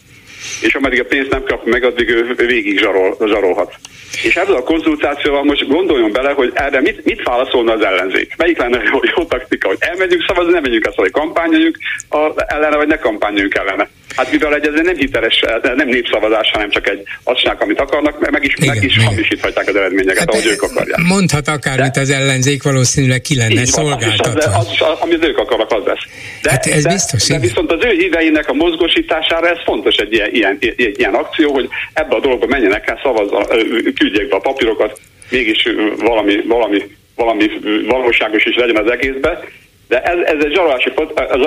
és 0.60 0.74
ameddig 0.74 1.00
a 1.00 1.04
pénzt 1.04 1.30
nem 1.30 1.42
kap 1.44 1.64
meg, 1.64 1.84
addig 1.84 2.08
ő 2.08 2.34
végig 2.36 2.78
zsarol, 2.78 3.16
zsarolhat. 3.26 3.74
És 4.22 4.36
ezzel 4.36 4.54
a 4.54 4.62
konzultációval 4.62 5.44
most 5.44 5.68
gondoljon 5.68 6.12
bele, 6.12 6.32
hogy 6.32 6.50
erre 6.54 6.80
mit, 6.80 7.04
mit 7.04 7.22
válaszolna 7.22 7.72
az 7.72 7.84
ellenzék? 7.84 8.34
Melyik 8.36 8.58
lenne 8.58 8.82
jó, 8.92 9.00
jó 9.16 9.24
taktika, 9.24 9.68
hogy 9.68 9.76
elmegyünk 9.80 10.24
szavazni, 10.26 10.52
nem 10.52 10.62
megyünk 10.62 10.86
azt, 10.86 10.96
hogy 10.96 11.10
kampányoljunk 11.10 11.78
ellene, 12.46 12.76
vagy 12.76 12.88
ne 12.88 12.98
kampányoljunk 12.98 13.54
ellene. 13.54 13.88
Hát 14.16 14.30
mivel 14.30 14.54
egy 14.54 14.66
ez 14.66 14.72
nem 14.82 14.96
hiteles, 14.96 15.44
nem 15.62 15.88
népszavazás, 15.88 16.50
hanem 16.50 16.70
csak 16.70 16.88
egy 16.88 17.02
adság, 17.22 17.62
amit 17.62 17.80
akarnak, 17.80 18.30
meg 18.30 18.44
is, 18.44 18.54
igen, 18.56 18.74
meg 18.74 18.84
is 18.84 18.98
hamisíthatják 19.04 19.68
az 19.68 19.76
eredményeket, 19.76 20.18
hát 20.18 20.30
ahogy 20.30 20.46
ők 20.46 20.62
akarják. 20.62 20.98
Mondhat 20.98 21.48
akármit 21.48 21.96
az 21.96 22.10
ellenzék, 22.10 22.62
valószínűleg 22.62 23.20
ki 23.20 23.36
lenne 23.36 23.64
szolgáltatva. 23.64 24.56
Az, 24.58 24.66
az, 24.68 24.76
az, 24.78 24.98
amit 25.00 25.24
ők 25.24 25.38
akarnak, 25.38 25.72
az 25.72 25.84
lesz. 25.84 26.04
De, 26.42 26.50
hát 26.50 26.66
ez 26.66 26.82
de, 26.82 26.92
biztos, 26.92 27.26
de 27.26 27.38
viszont 27.38 27.72
az 27.72 27.84
ő 27.84 27.90
híveinek 27.90 28.48
a 28.48 28.52
mozgósítására 28.52 29.48
ez 29.48 29.58
fontos 29.64 29.96
egy 29.96 30.12
ilyen, 30.12 30.28
ilyen, 30.32 30.58
ilyen 30.76 31.14
akció, 31.14 31.52
hogy 31.52 31.68
ebbe 31.92 32.14
a 32.14 32.20
dologba 32.20 32.46
menjenek 32.46 32.88
el, 32.88 33.00
szavazza, 33.02 33.46
küldjék 33.94 34.28
be 34.28 34.36
a 34.36 34.40
papírokat, 34.40 35.00
mégis 35.30 35.68
valami, 35.98 36.36
valami, 36.46 36.82
valami 37.14 37.46
valóságos 37.86 38.44
is 38.44 38.56
legyen 38.56 38.84
az 38.84 38.90
egészbe, 38.90 39.40
de 39.88 40.02
ez, 40.02 40.18
ez, 40.18 40.44
egy 40.44 40.52
zsarolási, 40.54 40.92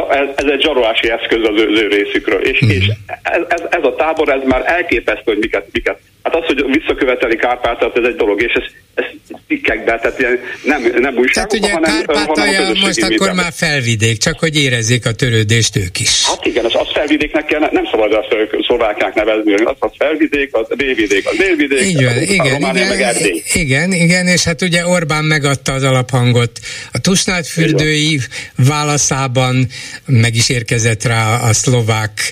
ez, 0.10 0.28
ez 0.36 0.46
egy 0.46 0.62
zsarolási 0.62 1.10
eszköz 1.10 1.48
az 1.48 1.62
ő, 1.62 1.72
az 1.72 1.82
ő 1.82 1.88
részükről. 1.88 2.42
És, 2.42 2.66
mm. 2.66 2.70
és 2.70 2.88
ez, 3.22 3.42
ez, 3.48 3.62
ez, 3.70 3.84
a 3.84 3.96
tábor, 3.96 4.30
ez 4.30 4.42
már 4.46 4.64
elképesztő, 4.66 5.24
hogy 5.26 5.38
miket, 5.38 5.68
miket. 5.72 6.00
Hát 6.24 6.36
az, 6.36 6.46
hogy 6.46 6.66
visszaköveteli 6.80 7.36
Kárpátat, 7.36 7.98
ez 7.98 8.04
egy 8.06 8.16
dolog, 8.16 8.42
és 8.42 8.54
ez, 8.54 8.64
ez 8.94 9.06
cikkekben, 9.48 10.00
tehát 10.00 10.20
ilyen 10.20 10.40
nem, 10.64 10.82
nem 10.98 11.18
újságokban, 11.18 11.60
tehát 11.60 11.80
ugye 11.80 11.90
hanem, 11.90 12.06
Kárpátalja 12.06 12.62
hanem 12.62 12.78
most 12.80 12.98
akkor 12.98 13.18
minden. 13.18 13.36
már 13.36 13.52
felvidék, 13.56 14.18
csak 14.18 14.40
hogy 14.40 14.58
érezzék 14.58 15.06
a 15.06 15.12
törődést 15.12 15.76
ők 15.76 16.00
is. 16.00 16.26
Hát 16.26 16.46
igen, 16.46 16.66
az, 16.66 16.76
az 16.76 16.88
felvidéknek 16.94 17.46
kell, 17.46 17.60
nem 17.72 17.86
szabad 17.92 18.14
azt 18.14 18.28
szlovákák 18.68 19.14
nevezni, 19.14 19.54
az, 19.54 19.76
az 19.80 19.92
felvidék, 19.98 20.50
az 20.52 20.68
délvidék, 20.76 21.28
az 21.28 21.38
délvidék, 21.38 21.82
Így 21.82 22.04
van, 22.04 22.22
igen, 22.22 22.56
igen, 22.56 22.88
meg 22.88 23.16
Igen, 23.54 23.92
igen, 23.92 24.28
és 24.28 24.44
hát 24.44 24.62
ugye 24.62 24.88
Orbán 24.88 25.24
megadta 25.24 25.72
az 25.74 25.84
alaphangot 25.84 26.52
a 26.92 27.00
Tusnád 27.00 27.46
fürdői 27.46 28.20
válaszában, 28.68 29.68
meg 30.06 30.36
is 30.36 30.50
érkezett 30.50 31.04
rá 31.04 31.40
a 31.50 31.54
szlovák 31.54 32.32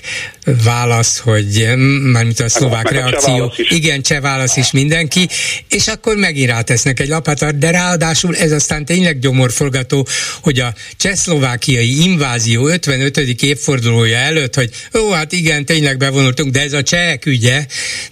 válasz, 0.64 1.18
hogy 1.18 1.66
mármint 2.12 2.40
a 2.40 2.48
szlovák 2.48 2.84
meg 2.84 2.92
reakció, 2.92 3.44
a 3.44 3.52
igen, 3.82 4.02
cseh 4.02 4.20
válasz 4.20 4.56
is 4.56 4.72
mindenki, 4.72 5.28
és 5.68 5.86
akkor 5.88 6.16
megint 6.16 6.50
rátesznek 6.50 7.00
egy 7.00 7.08
lapátart, 7.08 7.58
de 7.58 7.70
ráadásul 7.70 8.36
ez 8.36 8.52
aztán 8.52 8.84
tényleg 8.84 9.18
gyomorforgató, 9.18 10.06
hogy 10.42 10.58
a 10.58 10.68
csehszlovákiai 10.96 12.02
invázió 12.02 12.66
55. 12.66 13.16
évfordulója 13.42 14.16
előtt, 14.16 14.54
hogy 14.54 14.70
ó, 14.98 15.10
hát 15.10 15.32
igen, 15.32 15.64
tényleg 15.64 15.96
bevonultunk, 15.96 16.52
de 16.52 16.60
ez 16.60 16.72
a 16.72 16.82
csehek 16.82 17.26
ügye, 17.26 17.58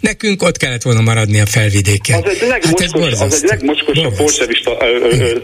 nekünk 0.00 0.42
ott 0.42 0.56
kellett 0.56 0.82
volna 0.82 1.00
maradni 1.00 1.40
a 1.40 1.46
felvidéken. 1.46 2.22
Az 2.22 2.30
egy 2.30 2.48
legmocskos, 2.48 3.18
hát 3.18 3.32
az 3.32 3.42
egy 3.42 3.48
legmocskosabb 3.48 4.16
bolsevista 4.16 4.76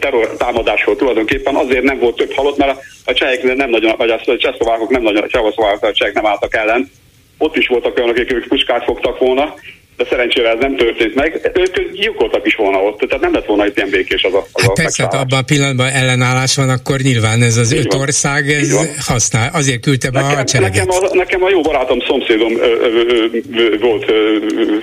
terror 0.01 0.37
támadás 0.39 0.85
volt 0.85 0.99
tulajdonképpen, 0.99 1.55
azért 1.55 1.83
nem 1.83 1.99
volt 1.99 2.17
több 2.17 2.33
halott, 2.33 2.57
mert 2.57 2.71
a, 2.71 2.81
a 3.05 3.13
csehek 3.13 3.43
nem 3.43 3.71
nagyon, 3.71 3.95
vagy 3.97 4.11
a 4.11 4.21
csehszlovákok 4.39 4.91
nem 4.91 5.03
nagyon, 5.03 5.23
a 5.23 5.29
csehszlovákok, 5.29 5.83
a 5.83 5.93
csehek 5.93 6.15
nem 6.15 6.27
álltak 6.27 6.55
ellen, 6.55 6.91
ott 7.39 7.57
is 7.57 7.67
voltak 7.67 7.97
olyanok, 7.97 8.17
akik 8.17 8.49
puskát 8.49 8.85
fogtak 8.85 9.19
volna, 9.19 9.55
de 9.97 10.05
szerencsére 10.11 10.49
ez 10.49 10.59
nem 10.61 10.77
történt 10.77 11.15
meg. 11.15 11.51
Ők 11.55 11.93
gyilkoltak 11.93 12.47
is 12.47 12.55
volna 12.55 12.79
ott, 12.79 12.99
tehát 12.99 13.21
nem 13.21 13.33
lett 13.33 13.47
volna 13.47 13.67
itt 13.67 13.77
ilyen 13.77 13.91
békés 13.91 14.23
az 14.23 14.35
a, 14.35 14.47
az 14.53 14.63
hát 14.63 14.71
a 14.71 14.73
persze, 14.73 15.03
hát 15.03 15.15
abban 15.15 15.39
a 15.39 15.43
pillanatban 15.43 15.87
ellenállás 15.87 16.57
van, 16.57 16.69
akkor 16.69 16.99
nyilván 17.01 17.43
ez 17.43 17.57
az 17.57 17.73
Így 17.73 17.79
öt 17.79 17.93
van. 17.93 18.01
ország 18.01 18.51
ez 18.51 18.89
használ, 19.07 19.51
azért 19.53 19.81
küldte 19.81 20.11
be 20.11 20.21
nekem, 20.21 20.35
a 20.35 20.37
hadsereget. 20.37 20.87
Nekem 20.87 21.09
a, 21.11 21.15
nekem 21.15 21.43
a 21.43 21.51
jó 21.51 21.61
barátom, 21.61 22.01
szomszédom 22.01 22.57
ö, 22.57 22.67
ö, 22.81 23.25
ö, 23.55 23.79
volt, 23.79 24.11
ö, 24.11 24.39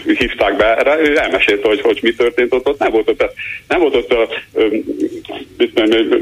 hívták 0.06 0.58
be 0.58 0.77
erre, 0.77 1.00
ő 1.00 1.18
elmesélte, 1.18 1.68
hogy, 1.68 1.82
hogy 1.82 2.00
mi 2.01 2.13
történt 2.13 2.53
ott, 2.53 2.68
ott 2.68 2.80
nem 2.80 2.91
volt 2.91 3.10
ott, 3.10 3.24
nem 3.68 3.80
volt 3.80 3.96
ott 3.96 4.12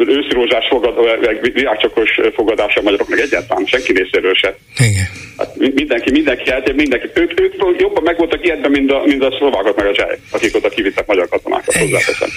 őszi 0.08 0.34
rózsás 0.34 0.68
fogad, 0.70 0.94
meg 1.22 1.52
virágcsokos 1.54 2.20
fogadása 2.36 2.80
a 2.80 2.84
magyaroknak 2.84 3.20
egyáltalán, 3.20 3.66
senki 3.66 3.92
részéről 3.92 4.34
se. 4.34 4.58
Igen. 4.78 5.08
Hát 5.38 5.56
mindenki, 5.76 6.12
mindenki 6.12 6.52
eltér, 6.52 6.76
mindenki. 6.76 7.08
Ők, 7.14 7.42
ők 7.42 7.54
jobban 7.78 8.04
meg 8.04 8.18
voltak 8.18 8.46
ilyenben, 8.46 8.72
mint 8.80 8.92
a, 8.92 9.02
mint 9.06 9.24
a 9.24 9.36
szlovákok 9.38 9.76
meg 9.76 9.86
a 9.86 9.94
csehek, 9.94 10.20
akik 10.32 10.56
oda 10.56 10.70
kivittek 10.70 11.06
magyar 11.06 11.28
katonákat, 11.30 11.76
hozzáteszem. 11.76 12.30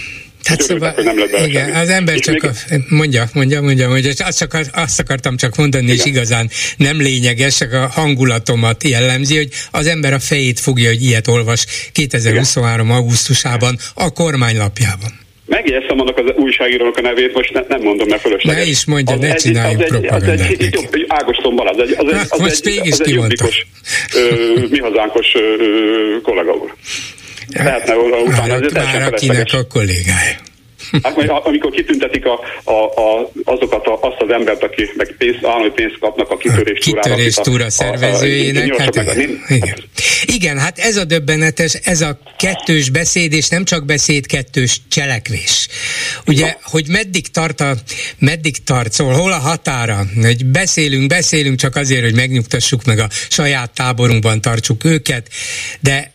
Tehát 0.42 0.62
szóval, 0.62 0.94
nem 0.96 1.18
igen, 1.18 1.64
semmi. 1.64 1.80
az 1.80 1.88
ember 1.88 2.18
csak 2.18 2.34
még... 2.34 2.44
a, 2.44 2.76
mondja, 2.88 3.28
mondja, 3.32 3.60
mondja, 3.60 3.90
hogy 3.90 4.06
azt, 4.18 4.38
csak, 4.38 4.56
azt 4.72 5.00
akartam 5.00 5.36
csak 5.36 5.56
mondani, 5.56 5.84
igen. 5.84 5.96
és 5.96 6.04
igazán 6.04 6.50
nem 6.76 7.00
lényeges, 7.00 7.56
csak 7.56 7.72
a 7.72 7.86
hangulatomat 7.86 8.84
jellemzi, 8.84 9.36
hogy 9.36 9.48
az 9.70 9.86
ember 9.86 10.12
a 10.12 10.18
fejét 10.18 10.60
fogja, 10.60 10.88
hogy 10.88 11.02
ilyet 11.02 11.28
olvas 11.28 11.66
2023. 11.92 12.86
Igen. 12.86 12.98
augusztusában 12.98 13.78
a 13.94 14.10
kormánylapjában. 14.10 15.21
Megjegyeztem 15.46 16.00
annak 16.00 16.18
az 16.18 16.24
újságírónak 16.36 16.96
a 16.96 17.00
nevét, 17.00 17.34
most 17.34 17.52
ne, 17.52 17.60
nem 17.68 17.82
mondom, 17.82 18.08
mert 18.08 18.20
fölösleges. 18.20 18.64
Ne 18.64 18.70
is 18.70 18.84
mondja, 18.84 19.14
az 19.14 19.20
ne 19.20 19.34
csináljunk 19.34 19.82
egy, 19.82 19.88
propagandát. 19.88 20.40
Az 20.40 20.40
egy, 20.40 20.74
jobb, 20.74 21.04
Ágoston 21.06 21.56
Balázs, 21.56 21.76
az 21.76 21.88
egy, 21.88 21.94
az 21.98 22.12
egy, 22.12 22.26
az 22.28 22.38
most 22.38 22.66
egy, 22.66 22.92
az 22.92 23.02
egy 23.04 23.12
jobbikos, 23.12 23.66
mi 24.70 24.78
hazánkos 24.78 25.34
ö, 25.34 26.20
kollega 26.22 26.52
úr. 26.52 26.74
Lehetne 27.48 27.96
utána, 27.96 28.46
már, 28.46 28.72
már 28.72 29.02
akinek 29.02 29.52
a 29.52 29.66
kollégája. 29.66 30.36
Hát 31.02 31.28
amikor 31.44 31.70
kitüntetik 31.70 32.24
a, 32.26 32.40
a, 32.64 32.84
a, 32.84 33.30
azokat 33.44 33.86
a, 33.86 33.98
azt 34.00 34.20
az 34.20 34.30
embert, 34.30 34.62
aki 34.62 34.90
meg 34.96 35.14
pénz, 35.18 35.36
állami 35.42 35.70
pénzt 35.70 35.98
kapnak 36.00 36.30
a 36.30 36.36
kitörés 36.36 36.78
túrára. 36.78 37.08
Kitörés 37.08 37.34
túra 37.34 37.70
szervezőjének. 37.70 38.76
Hát, 38.76 38.96
hát, 38.96 39.16
igen. 39.48 39.76
igen, 40.24 40.58
hát 40.58 40.78
ez 40.78 40.96
a 40.96 41.04
döbbenetes, 41.04 41.74
ez 41.74 42.00
a 42.00 42.18
kettős 42.38 42.90
beszéd, 42.90 43.32
és 43.32 43.48
nem 43.48 43.64
csak 43.64 43.84
beszéd, 43.84 44.26
kettős 44.26 44.80
cselekvés. 44.88 45.68
Ugye, 46.26 46.46
Na. 46.46 46.56
hogy 46.62 46.84
meddig 46.88 47.28
tart 47.28 47.60
a, 47.60 47.74
meddig 48.18 48.64
tart, 48.64 48.92
szóval 48.92 49.14
hol 49.14 49.32
a 49.32 49.38
határa, 49.38 50.04
hogy 50.22 50.46
beszélünk, 50.46 51.06
beszélünk 51.06 51.58
csak 51.58 51.76
azért, 51.76 52.02
hogy 52.02 52.14
megnyugtassuk 52.14 52.84
meg 52.84 52.98
a 52.98 53.08
saját 53.28 53.70
táborunkban 53.70 54.40
tartsuk 54.40 54.84
őket, 54.84 55.28
de 55.80 56.11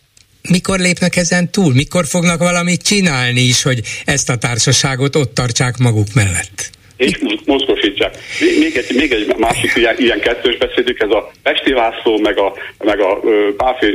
mikor 0.48 0.78
lépnek 0.78 1.16
ezen 1.16 1.50
túl? 1.50 1.72
Mikor 1.74 2.06
fognak 2.06 2.38
valamit 2.38 2.82
csinálni 2.82 3.40
is, 3.40 3.62
hogy 3.62 3.80
ezt 4.04 4.30
a 4.30 4.36
társaságot 4.36 5.16
ott 5.16 5.34
tartsák 5.34 5.76
maguk 5.76 6.06
mellett? 6.14 6.70
és 6.98 7.18
mozgosítsák. 7.44 8.16
Még 8.58 8.76
egy, 8.76 8.96
még 8.96 9.12
egy 9.12 9.34
másik 9.36 9.72
ilyen, 9.74 9.94
ilyen 9.98 10.20
kettős 10.20 10.56
beszédük, 10.56 11.00
ez 11.00 11.10
a 11.10 11.30
Pesti 11.42 11.72
László, 11.72 12.18
meg 12.18 12.38
a, 12.38 12.54
meg 12.78 13.00
a 13.00 13.20
Páfi 13.56 13.86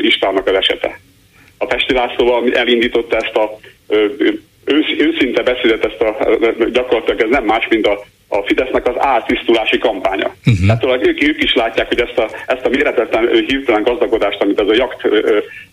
Istvánnak 0.00 0.46
az 0.46 0.54
esete. 0.54 1.00
A 1.58 1.66
Pesti 1.66 1.92
László 1.92 2.46
elindította 2.52 3.16
ezt 3.16 3.34
a 3.34 3.58
ősz, 4.64 4.98
őszinte 4.98 5.42
beszédet, 5.42 5.84
ezt 5.84 6.00
a, 6.00 6.38
gyakorlatilag 6.72 7.20
ez 7.20 7.30
nem 7.30 7.44
más, 7.44 7.66
mint 7.68 7.86
a 7.86 8.04
a 8.28 8.42
Fidesznek 8.46 8.86
az 8.86 8.94
ártisztulási 8.98 9.78
kampánya. 9.78 10.34
Uh-huh. 10.46 10.78
Tehát 10.78 11.06
ők, 11.06 11.22
ők 11.22 11.42
is 11.42 11.54
látják, 11.54 11.88
hogy 11.88 12.00
ezt 12.00 12.18
a, 12.18 12.28
ezt 12.46 12.64
a 12.64 12.68
méretetlen 12.68 13.28
hirtelen 13.46 13.82
gazdagodást, 13.82 14.40
amit 14.40 14.60
ez 14.60 14.68
a 14.68 14.74
jakt 14.74 15.08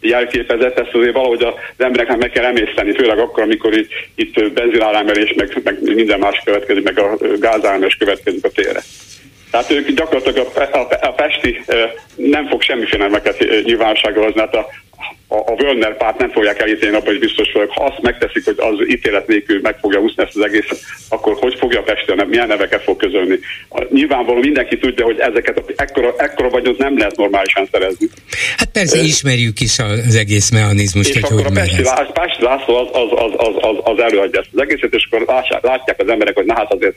jelképezett, 0.01 0.79
ezt 0.79 0.93
azért 0.93 1.13
valahogy 1.13 1.43
az 1.43 1.53
embereknek 1.77 2.17
meg 2.17 2.29
kell 2.29 2.45
emészteni, 2.45 2.91
főleg 2.91 3.19
akkor, 3.19 3.43
amikor 3.43 3.73
itt, 3.73 3.91
itt 4.15 4.53
benzinárámelés, 4.53 5.33
meg, 5.33 5.61
meg 5.63 5.77
minden 5.81 6.19
más 6.19 6.41
következik, 6.45 6.83
meg 6.83 6.99
a 6.99 7.17
gázáramás 7.39 7.95
következik 7.95 8.45
a 8.45 8.49
térre. 8.49 8.81
Tehát 9.51 9.71
ők 9.71 9.91
gyakorlatilag 9.91 10.47
a, 10.55 10.77
a, 10.77 10.87
a 11.01 11.11
Pesti 11.11 11.61
nem 12.15 12.47
fog 12.47 12.61
semmiféle 12.61 13.03
nemeket 13.03 13.63
nyilvánosságra 13.63 14.23
hozni, 14.23 14.39
hát 14.39 14.55
a, 14.55 14.67
a, 15.27 15.35
a 15.35 15.53
Wörner 15.57 15.97
párt 15.97 16.17
nem 16.17 16.31
fogják 16.31 16.61
elítélni, 16.61 16.95
abban 16.95 17.13
is 17.13 17.19
biztos 17.19 17.51
vagyok. 17.51 17.71
Ha 17.71 17.83
azt 17.83 18.01
megteszik, 18.01 18.45
hogy 18.45 18.55
az 18.57 18.89
ítélet 18.89 19.27
nélkül 19.27 19.59
meg 19.61 19.77
fogja 19.81 19.99
úszni 19.99 20.23
ezt 20.23 20.35
az 20.35 20.43
egészet, 20.43 20.79
akkor 21.09 21.35
hogy 21.39 21.55
fogja 21.59 21.79
a 21.79 21.83
Pesti, 21.83 22.13
milyen 22.27 22.47
neveket 22.47 22.83
fog 22.83 22.97
közölni. 22.97 23.39
Nyilvánvalóan 23.89 24.41
mindenki 24.41 24.77
tudja, 24.77 25.05
hogy 25.05 25.19
ezeket 25.19 25.73
ekkora, 25.75 26.13
ekkora 26.17 26.49
vagyont 26.49 26.77
nem 26.77 26.97
lehet 26.97 27.15
normálisan 27.15 27.67
szerezni. 27.71 28.07
Hát 28.57 28.69
persze, 28.71 28.97
ismerjük 28.99 29.59
is 29.59 29.79
az 29.79 30.15
egész 30.15 30.49
mechanizmust, 30.49 31.09
és 31.09 31.15
hogy 31.15 31.23
akkor 31.23 31.45
hogy 31.45 31.57
a 31.57 31.59
Pesti, 31.59 31.83
Lá, 31.83 32.09
Pesti 32.13 32.43
László 32.43 32.75
az, 32.75 32.87
az, 32.91 33.09
az, 33.11 33.31
az, 33.37 33.55
az, 33.61 33.77
az 33.83 33.99
előadja 33.99 34.39
ezt 34.39 34.49
az 34.53 34.61
egészet, 34.61 34.93
és 34.93 35.07
akkor 35.09 35.43
látják 35.61 36.01
az 36.01 36.07
emberek, 36.07 36.35
hogy 36.35 36.45
na 36.45 36.53
hát 36.55 36.73
azért... 36.73 36.95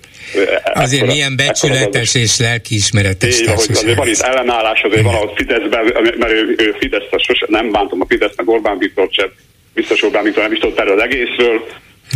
Azért 0.74 1.02
ekkora, 1.02 1.12
milyen 1.12 1.36
becsületes 1.36 2.14
és 2.14 2.38
lelkiismeretes 2.38 3.40
hogy 3.40 3.76
azért 3.76 3.96
van 3.96 4.08
itt 4.08 4.20
ellenállás, 4.20 4.82
azért 4.82 5.02
van 5.02 5.14
a 5.14 5.32
Fideszben, 5.34 5.84
mert 6.18 6.32
ő, 6.32 6.54
ő 6.58 6.76
Fidesz, 6.78 7.02
sose 7.16 7.46
nem 7.88 7.99
bántom 7.99 8.00
a 8.00 8.07
Fidesz, 8.09 8.37
meg 8.37 8.49
Orbán 8.49 8.78
Viktor 8.78 9.09
sem, 9.11 9.30
biztos 9.75 10.02
Orbán 10.02 10.23
Viktor 10.23 10.42
nem 10.42 10.52
is 10.52 10.59
tudott 10.59 10.78
erről 10.78 11.00
az 11.00 11.02
egészről. 11.02 11.66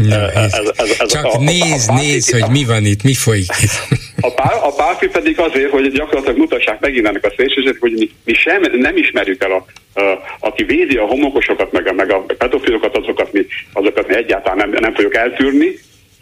Ja, 0.09 0.31
ez, 0.31 0.53
ez, 0.53 0.73
ez, 0.77 1.01
ez 1.01 1.13
Csak 1.13 1.25
a, 1.25 1.39
nézd, 1.39 1.91
a, 1.91 1.93
a, 1.93 1.97
nézd, 1.97 2.31
hogy 2.31 2.51
mi 2.51 2.65
van 2.65 2.85
itt, 2.85 3.03
mi 3.03 3.15
folyik 3.15 3.51
itt. 3.63 3.99
A, 4.21 4.35
pár, 4.35 4.55
a 4.63 4.75
párfi 4.75 5.07
pedig 5.07 5.39
azért, 5.39 5.71
hogy 5.71 5.93
gyakorlatilag 5.93 6.39
mutassák 6.39 6.81
megint 6.81 7.07
ennek 7.07 7.25
a 7.25 7.33
szélsőséget, 7.37 7.77
hogy 7.81 7.93
mi, 7.93 8.11
mi 8.25 8.35
sem 8.35 8.63
nem 8.73 8.97
ismerjük 8.97 9.43
el 9.43 9.53
a, 9.53 9.65
a, 10.01 10.23
aki 10.41 10.63
védi 10.63 10.97
a 10.97 11.07
homokosokat, 11.07 11.73
meg 11.73 11.87
a, 11.87 11.93
meg 11.93 12.13
a 12.13 12.25
pedofilokat, 12.39 12.97
azokat 12.97 13.33
mi, 13.33 13.47
azokat 13.73 14.09
mi 14.09 14.15
egyáltalán 14.15 14.57
nem, 14.57 14.81
nem 14.81 14.95
fogjuk 14.95 15.15
eltűrni, 15.15 15.79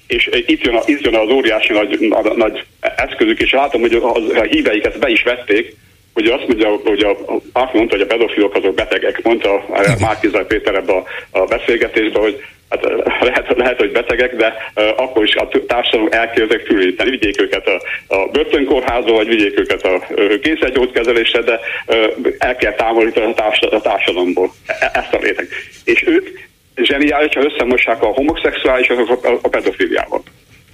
és 0.06 0.30
itt 0.46 0.64
jön, 0.64 0.74
a, 0.74 0.82
itt 0.84 1.00
jön 1.00 1.14
az 1.14 1.30
óriási 1.30 1.72
nagy, 1.72 1.98
nagy, 2.00 2.36
nagy 2.36 2.64
eszközük, 2.80 3.40
és 3.40 3.52
látom, 3.52 3.80
hogy 3.80 3.94
a, 3.94 4.14
a 4.14 4.42
híveik 4.42 4.84
ezt 4.84 4.98
be 4.98 5.08
is 5.08 5.22
vették, 5.22 5.76
hogy 6.20 6.38
azt 6.38 6.46
mondja, 6.46 6.68
hogy 6.84 7.02
a, 7.02 7.16
azt 7.52 7.72
mondta, 7.72 7.96
hogy 7.96 8.06
a 8.08 8.14
pedofilok 8.14 8.54
azok 8.54 8.74
betegek, 8.74 9.22
mondta 9.22 9.54
a 9.54 9.96
Márkizaj 10.00 10.46
Péter 10.46 10.74
ebbe 10.74 10.92
a, 10.92 11.04
a 11.30 11.44
beszélgetésbe, 11.44 12.20
hogy 12.20 12.44
hát 12.68 12.84
lehet, 13.20 13.56
lehet, 13.56 13.78
hogy 13.78 13.92
betegek, 13.92 14.36
de 14.36 14.54
uh, 14.74 14.84
akkor 14.96 15.24
is 15.24 15.34
a 15.34 15.48
társadalom 15.66 16.08
elkezdek 16.10 16.60
fülíteni. 16.60 17.10
Vigyék 17.10 17.40
őket 17.40 17.66
a, 17.66 17.82
a 18.14 18.28
börtönkórházba, 18.28 19.12
vagy 19.12 19.28
vigyék 19.28 19.58
őket 19.58 19.82
a 19.82 20.02
uh, 20.08 20.38
kényszergyógykezelésre, 20.40 21.40
de 21.40 21.60
uh, 21.86 21.96
el 22.38 22.56
kell 22.56 22.74
távolítani 22.74 23.32
a, 23.36 23.74
a 23.74 23.80
társadalomból 23.80 24.52
e- 24.66 24.90
ezt 24.92 25.14
a 25.14 25.18
réteg. 25.18 25.48
És 25.84 26.04
ők 26.06 26.28
zseniális, 26.74 27.34
ha 27.34 27.44
összemossák 27.44 28.02
a 28.02 28.06
homoszexuális 28.06 28.88
a, 28.88 29.18
a, 29.22 29.38
a 29.42 29.48
pedofiliával. 29.48 30.22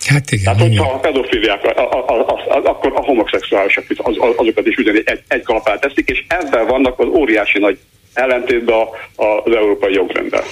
Hát 0.05 0.31
igen. 0.31 0.45
Tehát, 0.45 0.61
hogyha 0.61 0.93
a 0.93 0.99
pedofiliák, 0.99 1.65
akkor 2.65 2.93
a 2.95 3.01
homoszexuálisok 3.01 3.85
az, 3.97 4.15
azokat 4.37 4.67
is 4.67 4.77
ugyanígy 4.77 5.03
egy, 5.07 5.23
egy 5.29 5.43
kalapát 5.43 5.81
teszik, 5.81 6.09
és 6.09 6.25
ebben 6.29 6.67
vannak 6.67 6.99
az 6.99 7.07
óriási 7.07 7.59
nagy 7.59 7.79
ellentétben 8.15 8.77
az 9.17 9.55
európai 9.55 9.93
jogrendel. 9.93 10.45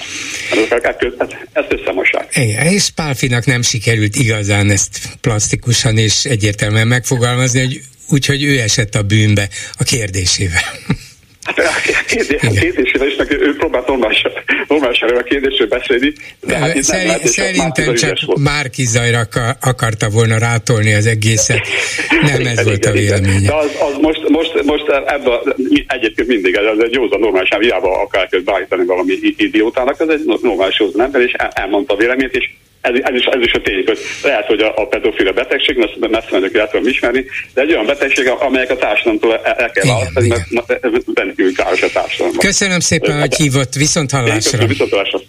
Ezt 1.53 1.73
összemossák. 1.73 2.37
Igen, 2.37 2.67
és 2.67 2.91
Pálfinak 2.95 3.45
nem 3.45 3.63
sikerült 3.63 4.17
igazán 4.17 4.71
ezt 4.71 4.99
plastikusan 5.21 5.99
és 5.99 6.25
egyértelműen 6.25 6.87
megfogalmazni, 6.87 7.61
hogy 7.61 7.81
úgyhogy 8.11 8.43
ő 8.43 8.59
esett 8.61 8.95
a 8.95 9.03
bűnbe 9.03 9.49
a 9.79 9.83
kérdésével. 9.85 10.63
A 11.45 11.81
kérdésével 12.07 13.09
is, 13.09 13.15
ő 13.29 13.57
próbált 13.57 13.87
normálisan, 13.87 14.33
normálisan 14.69 15.09
a 15.09 15.23
kérdésről 15.23 15.69
beszélni. 15.69 16.13
De 16.41 16.57
hát 16.57 16.83
Szerint, 16.83 17.07
lehet, 17.07 17.27
szerintem 17.27 17.95
csak 17.95 18.19
Márki 18.39 18.85
Zajra 18.85 19.27
akarta 19.61 20.09
volna 20.09 20.39
rátolni 20.39 20.95
az 20.95 21.07
egészet. 21.07 21.61
Nem 22.23 22.47
ez 22.47 22.65
volt 22.65 22.85
a 22.85 22.91
véleménye. 22.91 23.49
De 23.49 23.55
az, 23.55 23.71
az 23.81 23.97
most, 24.01 24.29
most, 24.29 24.63
most 24.65 24.89
ebben 24.89 25.55
egyébként 25.87 26.29
mindig, 26.29 26.55
ez 26.55 26.79
egy 26.79 26.93
józan 26.93 27.21
normálisan, 27.21 27.61
hiába 27.61 28.01
akar 28.03 28.29
beállítani 28.45 28.85
valami 28.85 29.13
idiótának, 29.37 30.01
ez 30.01 30.09
egy 30.09 30.25
normális 30.43 30.79
józan 30.79 31.01
ember, 31.01 31.21
és 31.21 31.33
elmondta 31.53 31.95
a 31.95 31.97
véleményét, 31.97 32.35
és 32.35 32.51
ez, 32.85 32.95
ez, 33.03 33.15
is, 33.15 33.25
ez 33.25 33.41
is 33.41 33.53
a 33.53 33.61
tény, 33.61 33.83
hogy 33.87 33.99
lehet, 34.23 34.47
hogy 34.47 34.61
a, 34.61 34.73
a 34.77 34.87
pedofila 34.87 35.33
betegség, 35.33 35.79
ezt 35.79 36.11
messze 36.11 36.29
menők 36.31 36.55
el 36.57 36.69
tudom 36.69 36.87
ismerni, 36.87 37.25
de 37.55 37.61
egy 37.61 37.73
olyan 37.73 37.87
betegség, 37.87 38.29
amelyek 38.29 38.71
a 38.71 38.77
társadalomtól 38.77 39.41
el, 39.45 39.53
el 39.53 39.71
kell 39.71 39.87
választani, 39.87 40.29
mert 40.29 40.85
ez 40.85 40.91
rendkívül 41.15 41.55
káros 41.55 41.83
a 41.83 41.91
társadalomban. 41.93 42.47
Köszönöm 42.47 42.81
szépen, 42.81 43.21
hogy 43.21 43.35
hívott, 43.35 43.75
viszont 43.75 44.11
hallásra. 44.11 44.67
viszont 44.67 44.91
hallásra. 44.91 45.21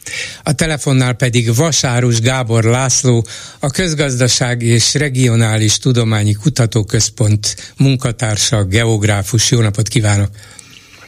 A 0.43 0.53
telefonnál 0.53 1.13
pedig 1.13 1.55
Vasárus 1.55 2.19
Gábor 2.21 2.63
László, 2.63 3.25
a 3.59 3.69
Közgazdaság 3.69 4.61
és 4.61 4.93
Regionális 4.93 5.77
Tudományi 5.77 6.33
Kutatóközpont 6.33 7.55
munkatársa, 7.77 8.63
geográfus. 8.63 9.51
Jó 9.51 9.59
napot 9.59 9.87
kívánok! 9.87 10.29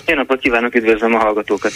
Jó 0.07 0.15
napot 0.15 0.39
kívánok, 0.39 0.75
üdvözlöm 0.75 1.13
a 1.15 1.17
hallgatókat! 1.17 1.71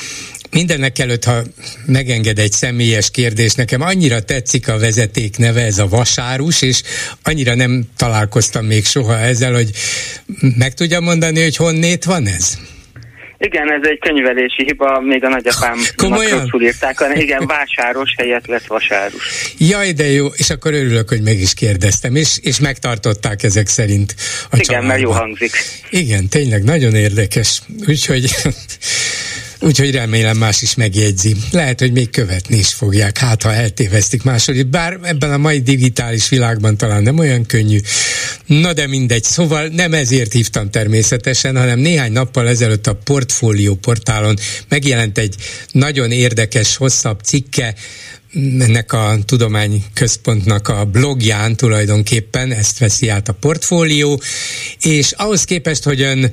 Mindennek 0.51 0.99
előtt, 0.99 1.23
ha 1.23 1.41
megenged 1.85 2.39
egy 2.39 2.51
személyes 2.51 3.11
kérdés, 3.11 3.53
nekem 3.53 3.81
annyira 3.81 4.21
tetszik 4.21 4.67
a 4.67 4.77
vezeték 4.77 5.37
neve, 5.37 5.61
ez 5.61 5.77
a 5.77 5.87
vasárus, 5.87 6.61
és 6.61 6.81
annyira 7.23 7.55
nem 7.55 7.83
találkoztam 7.97 8.65
még 8.65 8.85
soha 8.85 9.17
ezzel, 9.17 9.53
hogy 9.53 9.69
meg 10.57 10.73
tudja 10.73 10.99
mondani, 10.99 11.41
hogy 11.41 11.55
honnét 11.55 12.03
van 12.03 12.27
ez? 12.27 12.57
Igen, 13.43 13.71
ez 13.71 13.81
egy 13.83 13.99
könyvelési 13.99 14.63
hiba, 14.63 14.99
még 14.99 15.23
a 15.23 15.29
nagyapám 15.29 15.77
rosszul 15.97 16.61
írták, 16.61 17.05
igen, 17.15 17.45
vásáros 17.45 18.13
helyett 18.17 18.45
lett 18.47 18.65
vasárus. 18.65 19.53
Jaj, 19.57 19.91
de 19.91 20.11
jó, 20.11 20.27
és 20.27 20.49
akkor 20.49 20.73
örülök, 20.73 21.09
hogy 21.09 21.21
meg 21.21 21.39
is 21.39 21.53
kérdeztem, 21.53 22.15
és, 22.15 22.37
és 22.41 22.59
megtartották 22.59 23.43
ezek 23.43 23.67
szerint 23.67 24.15
a 24.17 24.47
Igen, 24.51 24.65
családban. 24.65 24.89
mert 24.89 25.01
jó 25.01 25.11
hangzik. 25.11 25.51
Igen, 25.89 26.27
tényleg 26.27 26.63
nagyon 26.63 26.95
érdekes, 26.95 27.61
úgyhogy 27.87 28.35
Úgyhogy 29.63 29.91
remélem 29.91 30.37
más 30.37 30.61
is 30.61 30.75
megjegyzi. 30.75 31.35
Lehet, 31.51 31.79
hogy 31.79 31.91
még 31.91 32.09
követni 32.09 32.57
is 32.57 32.73
fogják, 32.73 33.17
hát 33.17 33.41
ha 33.41 33.53
eltévesztik 33.53 34.23
második. 34.23 34.67
Bár 34.67 34.99
ebben 35.03 35.31
a 35.31 35.37
mai 35.37 35.61
digitális 35.61 36.29
világban 36.29 36.77
talán 36.77 37.03
nem 37.03 37.17
olyan 37.17 37.45
könnyű. 37.45 37.79
Na 38.45 38.73
de 38.73 38.87
mindegy. 38.87 39.23
Szóval 39.23 39.67
nem 39.67 39.93
ezért 39.93 40.31
hívtam 40.31 40.69
természetesen, 40.69 41.57
hanem 41.57 41.79
néhány 41.79 42.11
nappal 42.11 42.47
ezelőtt 42.47 42.87
a 42.87 42.93
Portfólió 42.93 43.75
portálon 43.75 44.37
megjelent 44.67 45.17
egy 45.17 45.35
nagyon 45.71 46.11
érdekes, 46.11 46.75
hosszabb 46.75 47.19
cikke, 47.23 47.75
ennek 48.59 48.93
a 48.93 49.17
tudományközpontnak 49.25 50.67
a 50.67 50.85
blogján 50.85 51.55
tulajdonképpen, 51.55 52.51
ezt 52.51 52.77
veszi 52.77 53.09
át 53.09 53.27
a 53.27 53.33
portfólió, 53.33 54.21
és 54.81 55.11
ahhoz 55.11 55.43
képest, 55.43 55.83
hogy 55.83 56.01
ön 56.01 56.31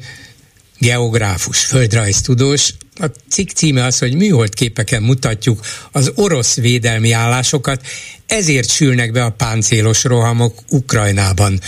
geográfus, 0.79 1.65
földrajztudós. 1.65 2.75
A 3.01 3.07
cikk 3.31 3.49
címe 3.49 3.85
az, 3.85 3.99
hogy 3.99 4.15
műhold 4.15 4.55
képeken 4.55 5.03
mutatjuk 5.03 5.61
az 5.93 6.13
orosz 6.15 6.57
védelmi 6.57 7.13
állásokat, 7.13 7.87
ezért 8.27 8.71
sülnek 8.71 9.13
be 9.13 9.25
a 9.25 9.31
páncélos 9.31 10.05
rohamok 10.05 10.59
Ukrajnában. 10.69 11.61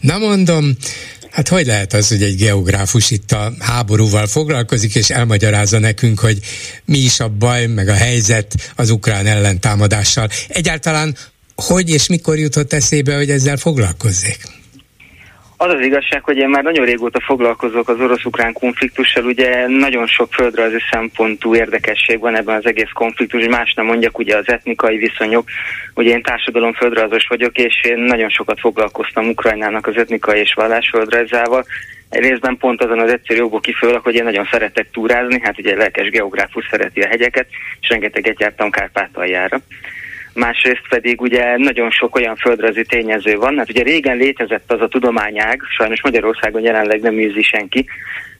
Na 0.00 0.18
mondom, 0.18 0.76
Hát 1.30 1.48
hogy 1.48 1.66
lehet 1.66 1.92
az, 1.92 2.08
hogy 2.08 2.22
egy 2.22 2.36
geográfus 2.36 3.10
itt 3.10 3.32
a 3.32 3.52
háborúval 3.58 4.26
foglalkozik, 4.26 4.94
és 4.94 5.10
elmagyarázza 5.10 5.78
nekünk, 5.78 6.20
hogy 6.20 6.38
mi 6.84 6.98
is 6.98 7.20
a 7.20 7.28
baj, 7.28 7.66
meg 7.66 7.88
a 7.88 7.94
helyzet 7.94 8.72
az 8.76 8.90
ukrán 8.90 9.26
ellentámadással. 9.26 10.28
Egyáltalán 10.48 11.16
hogy 11.56 11.90
és 11.90 12.06
mikor 12.06 12.38
jutott 12.38 12.72
eszébe, 12.72 13.16
hogy 13.16 13.30
ezzel 13.30 13.56
foglalkozzék? 13.56 14.38
Az 15.58 15.72
az 15.72 15.80
igazság, 15.80 16.24
hogy 16.24 16.36
én 16.36 16.48
már 16.48 16.62
nagyon 16.62 16.84
régóta 16.84 17.20
foglalkozok 17.20 17.88
az 17.88 18.00
orosz-ukrán 18.00 18.52
konfliktussal, 18.52 19.24
ugye 19.24 19.66
nagyon 19.66 20.06
sok 20.06 20.32
földrajzi 20.32 20.78
szempontú 20.90 21.54
érdekesség 21.54 22.18
van 22.18 22.36
ebben 22.36 22.56
az 22.56 22.66
egész 22.66 22.90
konfliktus, 22.94 23.46
más 23.46 23.74
nem 23.74 23.86
mondjak, 23.86 24.18
ugye 24.18 24.36
az 24.36 24.48
etnikai 24.48 24.96
viszonyok, 24.96 25.48
ugye 25.94 26.10
én 26.10 26.22
társadalom 26.22 26.72
földrajzos 26.72 27.26
vagyok, 27.28 27.58
és 27.58 27.84
én 27.84 27.98
nagyon 27.98 28.28
sokat 28.28 28.60
foglalkoztam 28.60 29.28
Ukrajnának 29.28 29.86
az 29.86 29.96
etnikai 29.96 30.40
és 30.40 30.52
vallás 30.54 30.88
földrajzával, 30.88 31.64
részben 32.10 32.56
pont 32.56 32.82
azon 32.82 33.00
az 33.00 33.12
egyszerű 33.12 33.38
jogból 33.38 33.60
kifőleg, 33.60 34.00
hogy 34.00 34.14
én 34.14 34.24
nagyon 34.24 34.48
szeretek 34.50 34.90
túrázni, 34.90 35.40
hát 35.42 35.58
ugye 35.58 35.76
lelkes 35.76 36.08
geográfus 36.08 36.66
szereti 36.70 37.00
a 37.00 37.06
hegyeket, 37.06 37.46
és 37.80 37.88
rengeteget 37.88 38.40
jártam 38.40 38.70
Kárpátaljára 38.70 39.60
másrészt 40.36 40.88
pedig 40.88 41.20
ugye 41.20 41.56
nagyon 41.56 41.90
sok 41.90 42.14
olyan 42.14 42.36
földrajzi 42.36 42.84
tényező 42.84 43.36
van, 43.36 43.58
hát 43.58 43.70
ugye 43.70 43.82
régen 43.82 44.16
létezett 44.16 44.72
az 44.72 44.80
a 44.80 44.88
tudományág, 44.88 45.62
sajnos 45.76 46.02
Magyarországon 46.02 46.62
jelenleg 46.62 47.00
nem 47.00 47.18
űzi 47.18 47.42
senki, 47.42 47.86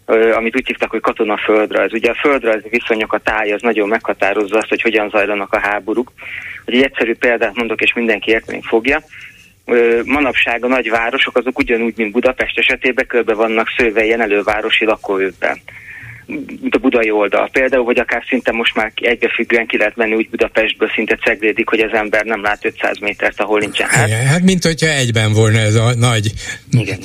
amit 0.06 0.56
úgy 0.56 0.66
hívtak, 0.66 0.90
hogy 0.90 1.00
katonaföldrajz. 1.00 1.92
Ugye 1.92 2.11
a 2.11 2.18
földrajzi 2.20 2.68
viszonyok, 2.68 3.12
a 3.12 3.18
táj 3.18 3.52
az 3.52 3.62
nagyon 3.62 3.88
meghatározza 3.88 4.56
azt, 4.56 4.68
hogy 4.68 4.82
hogyan 4.82 5.09
zajlanak 5.09 5.52
a 5.52 5.61
háborúk. 5.61 6.12
Hogy 6.64 6.74
egy 6.74 6.82
egyszerű 6.82 7.14
példát 7.14 7.56
mondok, 7.56 7.80
és 7.80 7.92
mindenki 7.92 8.30
érteni 8.30 8.61
fogja. 8.62 9.02
manapság 10.04 10.64
a 10.64 10.68
nagyvárosok 10.68 11.37
azok 11.37 11.59
ugyanúgy, 11.59 11.94
mint 11.96 12.12
Budapest 12.12 12.59
esetében 12.59 13.06
körbe 13.06 13.35
vannak 13.35 13.68
szőve 13.76 14.04
ilyen 14.04 14.20
elővárosi 14.20 14.85
lakóövben 14.85 15.61
mint 16.26 16.74
a 16.74 16.78
budai 16.78 17.10
oldal 17.10 17.48
például, 17.52 17.84
vagy 17.84 17.98
akár 17.98 18.24
szinte 18.28 18.52
most 18.52 18.74
már 18.74 18.92
egybefüggően 18.94 19.66
ki 19.66 19.76
lehet 19.76 19.96
menni 19.96 20.14
úgy 20.14 20.28
Budapestből, 20.30 20.90
szinte 20.94 21.16
ceglédik, 21.16 21.68
hogy 21.68 21.80
az 21.80 21.92
ember 21.92 22.24
nem 22.24 22.42
lát 22.42 22.64
500 22.64 22.98
métert, 22.98 23.40
ahol 23.40 23.58
nincsen 23.58 23.88
hát. 23.88 24.10
Hát 24.10 24.42
mint 24.42 24.64
hogyha 24.64 24.88
egyben 24.88 25.32
volna 25.32 25.58
ez 25.58 25.74
a 25.74 25.94
nagy 25.94 26.32
igen, 26.70 26.98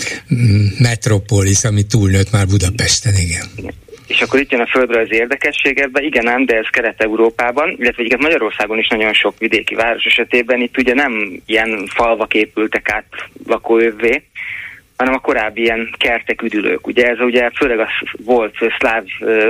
metropolis, 0.79 1.63
ami 1.63 1.83
túlnőtt 1.83 2.31
már 2.31 2.47
Budapesten, 2.47 3.13
igen. 3.13 3.43
igen. 3.55 3.73
És 4.07 4.21
akkor 4.21 4.39
itt 4.39 4.51
jön 4.51 4.61
a 4.61 4.67
földrajzi 4.67 5.15
érdekesség 5.15 5.79
ebben, 5.79 6.03
igen 6.03 6.27
ám, 6.27 6.45
de 6.45 6.55
ez 6.55 6.67
Kelet-Európában, 6.71 7.75
illetve 7.79 8.03
igen, 8.03 8.19
Magyarországon 8.21 8.77
is 8.77 8.87
nagyon 8.87 9.13
sok 9.13 9.37
vidéki 9.37 9.75
város 9.75 10.03
esetében 10.03 10.61
itt 10.61 10.77
ugye 10.77 10.93
nem 10.93 11.41
ilyen 11.45 11.87
falvak 11.93 12.33
épültek 12.33 12.89
át 12.89 13.05
lakóövvé, 13.47 14.23
hanem 15.01 15.19
a 15.23 15.27
korábbi 15.27 15.61
ilyen 15.61 15.89
kertek, 15.97 16.41
üdülők. 16.41 16.87
Ugye 16.87 17.07
ez 17.07 17.19
ugye 17.19 17.49
főleg 17.49 17.79
a 17.79 17.87
volt 18.25 18.55
szláv, 18.77 19.03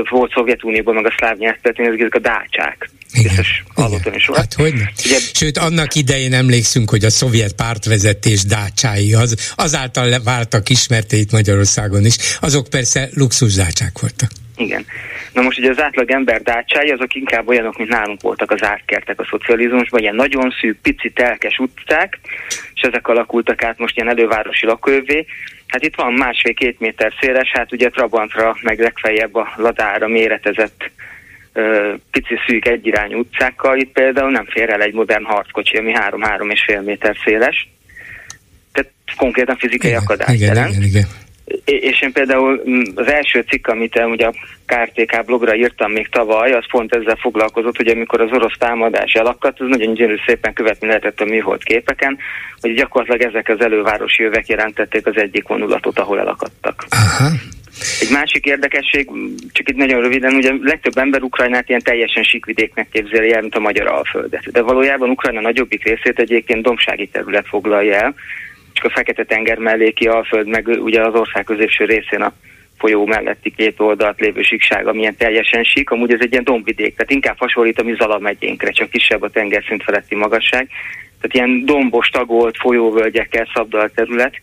volt 0.10 0.32
Szovjetunióban, 0.32 0.96
meg 0.96 1.06
a 1.06 1.14
szláv 1.18 1.38
nyelvterületén, 1.38 2.00
ezek 2.00 2.16
a 2.16 2.20
dácsák. 2.20 2.90
Biztos 3.14 3.64
hallottam 3.76 4.14
is 4.14 4.30
Hát 4.34 4.54
hogy 4.54 4.74
Ugye, 5.06 5.18
Sőt, 5.34 5.58
annak 5.58 5.96
idején 5.96 6.34
emlékszünk, 6.34 6.90
hogy 6.90 7.06
a 7.06 7.10
szovjet 7.10 7.54
pártvezetés 7.54 8.44
dácsái 8.44 9.14
az, 9.14 9.54
azáltal 9.56 10.22
váltak 10.24 10.70
ismerté 10.70 11.18
itt 11.18 11.32
Magyarországon 11.32 12.06
is. 12.06 12.16
Azok 12.42 12.68
persze 12.70 13.10
luxusdácsák 13.14 14.00
voltak. 14.00 14.30
Igen. 14.56 14.86
Na 15.34 15.42
most 15.42 15.60
ugye 15.60 15.70
az 15.70 15.82
átlag 15.82 16.12
ember 16.12 16.42
dácsái, 16.42 16.90
azok 16.90 17.16
inkább 17.16 17.48
olyanok, 17.48 17.78
mint 17.78 17.90
nálunk 17.90 18.22
voltak 18.22 18.52
az 18.52 18.64
árkertek 18.64 19.20
a 19.20 19.28
szocializmusban, 19.30 20.00
ilyen 20.02 20.16
nagyon 20.16 20.54
szűk, 20.62 20.78
pici, 20.82 21.10
telkes 21.10 21.58
utcák, 21.58 22.20
és 22.74 22.82
ezek 22.82 23.08
alakultak 23.08 23.64
át 23.64 23.78
most 23.78 23.96
ilyen 23.96 24.10
elővárosi 24.10 24.66
lakóövé. 24.66 25.26
Hát 25.68 25.84
itt 25.84 25.96
van 25.96 26.14
másfél-két 26.14 26.80
méter 26.80 27.14
széles, 27.20 27.52
hát 27.54 27.72
ugye 27.72 27.90
Trabantra, 27.90 28.58
meg 28.62 28.80
legfeljebb 28.80 29.36
a 29.36 29.54
Ladára 29.58 30.08
méretezett 30.08 30.92
pici 32.12 32.36
szűk 32.48 32.68
egyirányú 32.68 33.18
utcákkal, 33.20 33.78
itt 33.78 33.92
például 33.92 34.32
nem 34.32 34.46
fér 34.46 34.70
el 34.70 34.82
egy 34.82 34.94
modern 34.94 35.24
harckocsi, 35.24 35.78
ami 35.78 35.94
három-három 35.94 36.50
és 36.50 36.64
fél 36.66 36.82
méter 36.82 37.16
széles. 37.26 37.70
Tehát 38.72 38.92
konkrétan 39.18 39.58
fizikai 39.58 39.90
igen, 39.90 40.02
akadály 40.02 40.36
igen, 40.36 40.48
jelent. 40.48 40.76
Igen, 40.76 40.84
igen 40.84 41.06
és 41.66 42.02
én 42.02 42.12
például 42.12 42.62
mm, 42.70 42.82
az 42.96 43.08
első 43.08 43.46
cikk, 43.50 43.68
amit 43.68 44.04
ugye 44.06 44.26
a 44.26 44.34
KRTK 44.66 45.26
blogra 45.26 45.56
írtam 45.56 45.92
még 45.92 46.10
tavaly, 46.10 46.52
az 46.52 46.66
pont 46.72 46.96
ezzel 46.96 47.18
foglalkozott, 47.22 47.78
hogy 47.78 47.88
amikor 47.88 48.22
az 48.22 48.32
orosz 48.32 48.58
támadás 48.58 49.14
elakadt, 49.14 49.60
az 49.60 49.68
nagyon 49.70 49.94
gyönyörű 49.94 50.18
szépen 50.26 50.54
követni 50.54 50.88
lehetett 50.88 51.20
a 51.20 51.26
műhold 51.26 51.64
képeken, 51.64 52.18
hogy 52.62 52.74
gyakorlatilag 52.74 53.34
ezek 53.34 53.50
az 53.50 53.66
elővárosi 53.66 54.24
jövek 54.24 54.48
jelentették 54.48 55.06
az 55.06 55.16
egyik 55.16 55.48
vonulatot, 55.48 56.00
ahol 56.00 56.20
elakadtak. 56.20 56.86
Aha. 56.90 57.30
Egy 58.00 58.12
másik 58.12 58.46
érdekesség, 58.46 59.10
csak 59.52 59.70
itt 59.70 59.76
nagyon 59.76 60.02
röviden, 60.02 60.34
ugye 60.34 60.54
legtöbb 60.62 60.98
ember 60.98 61.22
Ukrajnát 61.22 61.70
ilyen 61.70 61.82
teljesen 61.82 62.24
síkvidéknek 62.24 62.88
képzeli 62.92 63.34
el, 63.34 63.42
mint 63.42 63.56
a 63.56 63.60
magyar 63.60 63.88
alföldet. 63.88 64.52
De 64.52 64.62
valójában 64.62 65.10
Ukrajna 65.10 65.42
nagyobbik 65.42 65.84
részét 65.84 66.20
egyébként 66.20 66.64
domsági 66.64 67.08
terület 67.08 67.48
foglalja 67.48 67.96
el, 67.96 68.16
csak 68.74 68.86
a 68.86 68.90
Fekete-tenger 68.90 69.58
melléki 69.58 70.08
Alföld, 70.08 70.48
meg 70.48 70.68
ugye 70.68 71.02
az 71.02 71.14
ország 71.14 71.44
középső 71.44 71.86
részén 71.86 72.22
a 72.22 72.34
folyó 72.78 73.06
melletti 73.06 73.54
két 73.56 73.80
oldalt 73.80 74.20
lévő 74.20 74.42
síkság, 74.42 74.88
amilyen 74.88 75.16
teljesen 75.16 75.64
sík, 75.64 75.90
amúgy 75.90 76.14
ez 76.14 76.20
egy 76.22 76.32
ilyen 76.32 76.44
dombvidék, 76.44 76.96
tehát 76.96 77.12
inkább 77.12 77.38
hasonlít 77.38 77.80
a 77.80 77.84
mi 77.84 77.96
Zala 77.96 78.20
megyénkre, 78.20 78.72
csak 78.72 78.90
kisebb 78.90 79.22
a 79.22 79.30
tengerszint 79.30 79.84
feletti 79.84 80.16
magasság. 80.16 80.68
Tehát 81.22 81.36
ilyen 81.36 81.66
dombos, 81.66 82.10
tagolt 82.10 82.58
folyóvölgyekkel 82.58 83.48
szabdal 83.54 83.90
terület. 83.96 84.34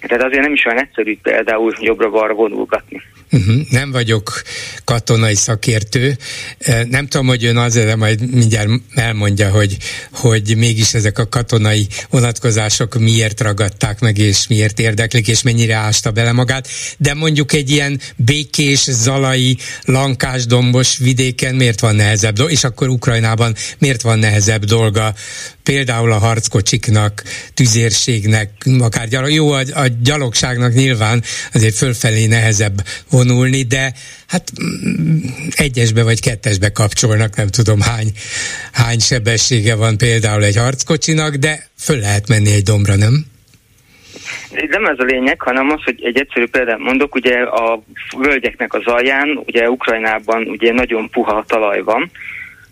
Tehát 0.00 0.24
azért 0.24 0.42
nem 0.42 0.52
is 0.52 0.64
olyan 0.64 0.80
egyszerű 0.80 1.18
például 1.22 1.74
jobbra-balra 1.80 2.34
vonulgatni. 2.34 3.02
Uh-huh. 3.30 3.54
Nem 3.70 3.90
vagyok 3.90 4.42
katonai 4.84 5.34
szakértő, 5.34 6.16
nem 6.90 7.06
tudom, 7.06 7.26
hogy 7.26 7.44
ön 7.44 7.56
azért, 7.56 7.96
majd 7.96 8.34
mindjárt 8.34 8.68
elmondja, 8.94 9.50
hogy, 9.50 9.76
hogy 10.12 10.56
mégis 10.56 10.94
ezek 10.94 11.18
a 11.18 11.28
katonai 11.28 11.86
vonatkozások 12.10 12.98
miért 12.98 13.40
ragadták 13.40 14.00
meg, 14.00 14.18
és 14.18 14.46
miért 14.48 14.78
érdeklik, 14.78 15.28
és 15.28 15.42
mennyire 15.42 15.74
ásta 15.74 16.10
bele 16.10 16.32
magát, 16.32 16.68
de 16.98 17.14
mondjuk 17.14 17.52
egy 17.52 17.70
ilyen 17.70 18.00
békés, 18.16 18.78
zalai, 18.78 19.56
lankás, 19.84 20.46
dombos 20.46 20.98
vidéken 20.98 21.54
miért 21.54 21.80
van 21.80 21.94
nehezebb 21.94 22.34
dolga, 22.34 22.52
és 22.52 22.64
akkor 22.64 22.88
Ukrajnában 22.88 23.54
miért 23.78 24.02
van 24.02 24.18
nehezebb 24.18 24.64
dolga 24.64 25.14
például 25.72 26.12
a 26.12 26.18
harckocsiknak, 26.18 27.22
tüzérségnek, 27.54 28.50
akár 28.80 29.08
gyalog, 29.08 29.30
jó, 29.30 29.50
a, 29.50 29.60
a 29.74 29.86
gyalogságnak 30.02 30.72
nyilván 30.72 31.22
azért 31.54 31.76
fölfelé 31.76 32.26
nehezebb 32.26 32.76
vonulni, 33.10 33.62
de 33.62 33.92
hát 34.28 34.44
mm, 34.60 35.16
egyesbe 35.56 36.02
vagy 36.02 36.20
kettesbe 36.20 36.72
kapcsolnak, 36.72 37.36
nem 37.36 37.48
tudom 37.48 37.80
hány, 37.80 38.10
hány 38.72 38.98
sebessége 38.98 39.74
van 39.74 39.98
például 39.98 40.44
egy 40.44 40.56
harckocsinak, 40.56 41.34
de 41.34 41.68
föl 41.78 41.98
lehet 41.98 42.28
menni 42.28 42.52
egy 42.52 42.62
dombra, 42.62 42.96
nem? 42.96 43.14
Nem 44.68 44.84
ez 44.84 44.98
a 44.98 45.04
lényeg, 45.04 45.40
hanem 45.40 45.70
az, 45.70 45.82
hogy 45.84 46.04
egy 46.04 46.18
egyszerű 46.18 46.46
példát 46.46 46.78
mondok, 46.78 47.14
ugye 47.14 47.34
a 47.40 47.82
völgyeknek 48.16 48.74
az 48.74 48.86
alján, 48.86 49.42
ugye 49.46 49.70
Ukrajnában 49.70 50.46
ugye 50.46 50.72
nagyon 50.72 51.10
puha 51.10 51.44
talaj 51.48 51.82
van, 51.82 52.10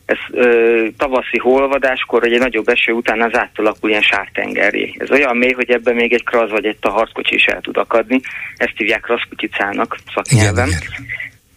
ez 0.07 0.17
ö, 0.31 0.87
tavaszi 0.97 1.39
holvadáskor, 1.39 2.21
vagy 2.21 2.33
egy 2.33 2.39
nagyobb 2.39 2.69
eső 2.69 2.93
után 2.93 3.23
az 3.23 3.35
átalakul 3.35 3.91
ilyen 3.91 4.03
sártengeré. 4.03 4.95
Ez 4.99 5.11
olyan 5.11 5.37
mély, 5.37 5.53
hogy 5.53 5.71
ebben 5.71 5.95
még 5.95 6.13
egy 6.13 6.25
kraz 6.25 6.51
vagy 6.51 6.67
egy 6.67 6.77
harckocsi 6.81 7.35
is 7.35 7.45
el 7.45 7.61
tud 7.61 7.77
akadni. 7.77 8.21
Ezt 8.57 8.73
hívják 8.77 9.07
raszkutyicának 9.07 9.97
szaknyelven. 10.15 10.69
Igen, 10.69 10.81
igen. 10.81 11.07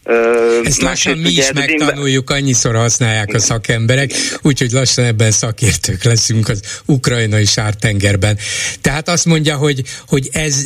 Ö, 0.03 0.59
Ezt 0.63 0.81
lassan 0.81 1.17
mi 1.17 1.29
is 1.29 1.51
megtanuljuk, 1.51 2.29
annyiszor 2.29 2.75
használják 2.75 3.33
a 3.33 3.39
szakemberek, 3.39 4.11
úgyhogy 4.41 4.71
lassan 4.71 5.05
ebben 5.05 5.31
szakértők 5.31 6.03
leszünk 6.03 6.49
az 6.49 6.81
ukrajnai 6.85 7.45
sártengerben. 7.45 8.37
Tehát 8.81 9.09
azt 9.09 9.25
mondja, 9.25 9.55
hogy, 9.55 9.81
hogy 10.07 10.29
ez, 10.31 10.65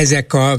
ezek 0.00 0.34
a 0.34 0.58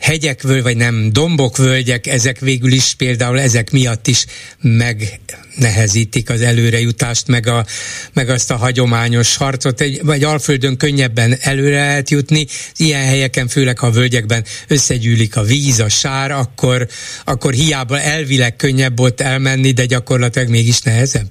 hegyek, 0.00 0.42
vagy 0.42 0.76
nem, 0.76 1.12
dombok, 1.12 1.56
völgyek, 1.56 2.06
ezek 2.06 2.38
végül 2.38 2.72
is 2.72 2.94
például 2.94 3.40
ezek 3.40 3.70
miatt 3.70 4.06
is 4.06 4.26
megnehezítik 4.60 6.30
az 6.30 6.40
előrejutást, 6.42 7.28
meg, 7.28 7.46
a, 7.46 7.64
meg 8.12 8.28
azt 8.28 8.50
a 8.50 8.56
hagyományos 8.56 9.36
harcot. 9.36 9.80
Egy, 9.80 10.00
vagy 10.04 10.24
Alföldön 10.24 10.76
könnyebben 10.76 11.34
előre 11.40 11.76
lehet 11.76 12.10
jutni, 12.10 12.46
ilyen 12.76 13.04
helyeken, 13.04 13.48
főleg 13.48 13.78
ha 13.78 13.86
a 13.86 13.90
völgyekben 13.90 14.44
összegyűlik 14.68 15.36
a 15.36 15.42
víz, 15.42 15.80
a 15.80 15.88
sár, 15.88 16.30
akkor, 16.30 16.86
akkor 17.24 17.52
hiába 17.52 18.00
elvileg 18.00 18.56
könnyebb 18.56 19.00
ott 19.00 19.20
elmenni, 19.20 19.70
de 19.72 19.84
gyakorlatilag 19.84 20.48
mégis 20.48 20.80
nehezebb? 20.80 21.28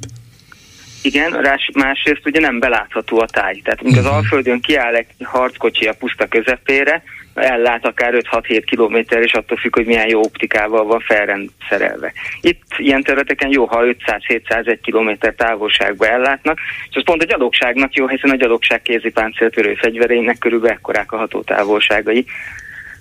Igen, 1.02 1.32
rás, 1.32 1.70
másrészt 1.74 2.26
ugye 2.26 2.40
nem 2.40 2.60
belátható 2.60 3.20
a 3.20 3.26
táj. 3.26 3.62
Tehát 3.64 3.82
míg 3.82 3.92
uh-huh. 3.92 4.06
az 4.08 4.12
mhm. 4.12 4.24
Alföldön 4.24 4.62
kiáll 4.62 4.96
egy 4.96 5.08
harckocsi 5.24 5.86
a 5.86 5.94
puszta 5.94 6.28
közepére, 6.28 7.04
ellát 7.34 7.86
akár 7.86 8.14
5-6-7 8.32 8.64
kilométer, 8.66 9.22
és 9.22 9.34
attól 9.34 9.58
függ, 9.58 9.76
hogy 9.76 9.86
milyen 9.86 10.10
jó 10.10 10.20
optikával 10.20 10.86
van 10.86 11.00
felrendszerelve. 11.00 12.14
Itt 12.42 12.64
ilyen 12.78 13.04
területeken 13.04 13.50
jó, 13.52 13.66
ha 13.66 13.84
500-701 13.84 14.78
kilométer 14.82 15.34
távolságba 15.34 16.08
ellátnak, 16.08 16.60
és 16.90 16.96
az 16.96 17.04
pont 17.04 17.22
a 17.22 17.26
gyalogságnak 17.26 17.94
jó, 17.94 18.08
hiszen 18.08 18.30
a 18.30 18.36
gyalogság 18.36 18.82
kézi 18.82 19.10
páncéltörő 19.10 19.74
fegyvereinek 19.74 20.38
körülbelül 20.38 20.76
ekkorák 20.76 21.12
a 21.12 21.18
hatótávolságai. 21.18 22.26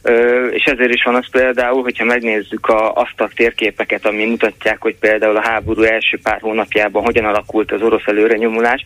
Ö, 0.03 0.47
és 0.47 0.65
ezért 0.65 0.95
is 0.95 1.03
van 1.03 1.15
az 1.15 1.31
például, 1.31 1.83
hogyha 1.83 2.05
megnézzük 2.05 2.67
a, 2.67 2.93
azt 2.93 3.21
a 3.21 3.31
térképeket, 3.35 4.07
ami 4.07 4.25
mutatják, 4.25 4.83
hogy 4.83 4.97
például 5.01 5.37
a 5.37 5.49
háború 5.49 5.83
első 5.83 6.19
pár 6.23 6.41
hónapjában 6.41 7.03
hogyan 7.03 7.25
alakult 7.25 7.73
az 7.73 7.83
orosz 7.83 8.07
előrenyomulás, 8.07 8.85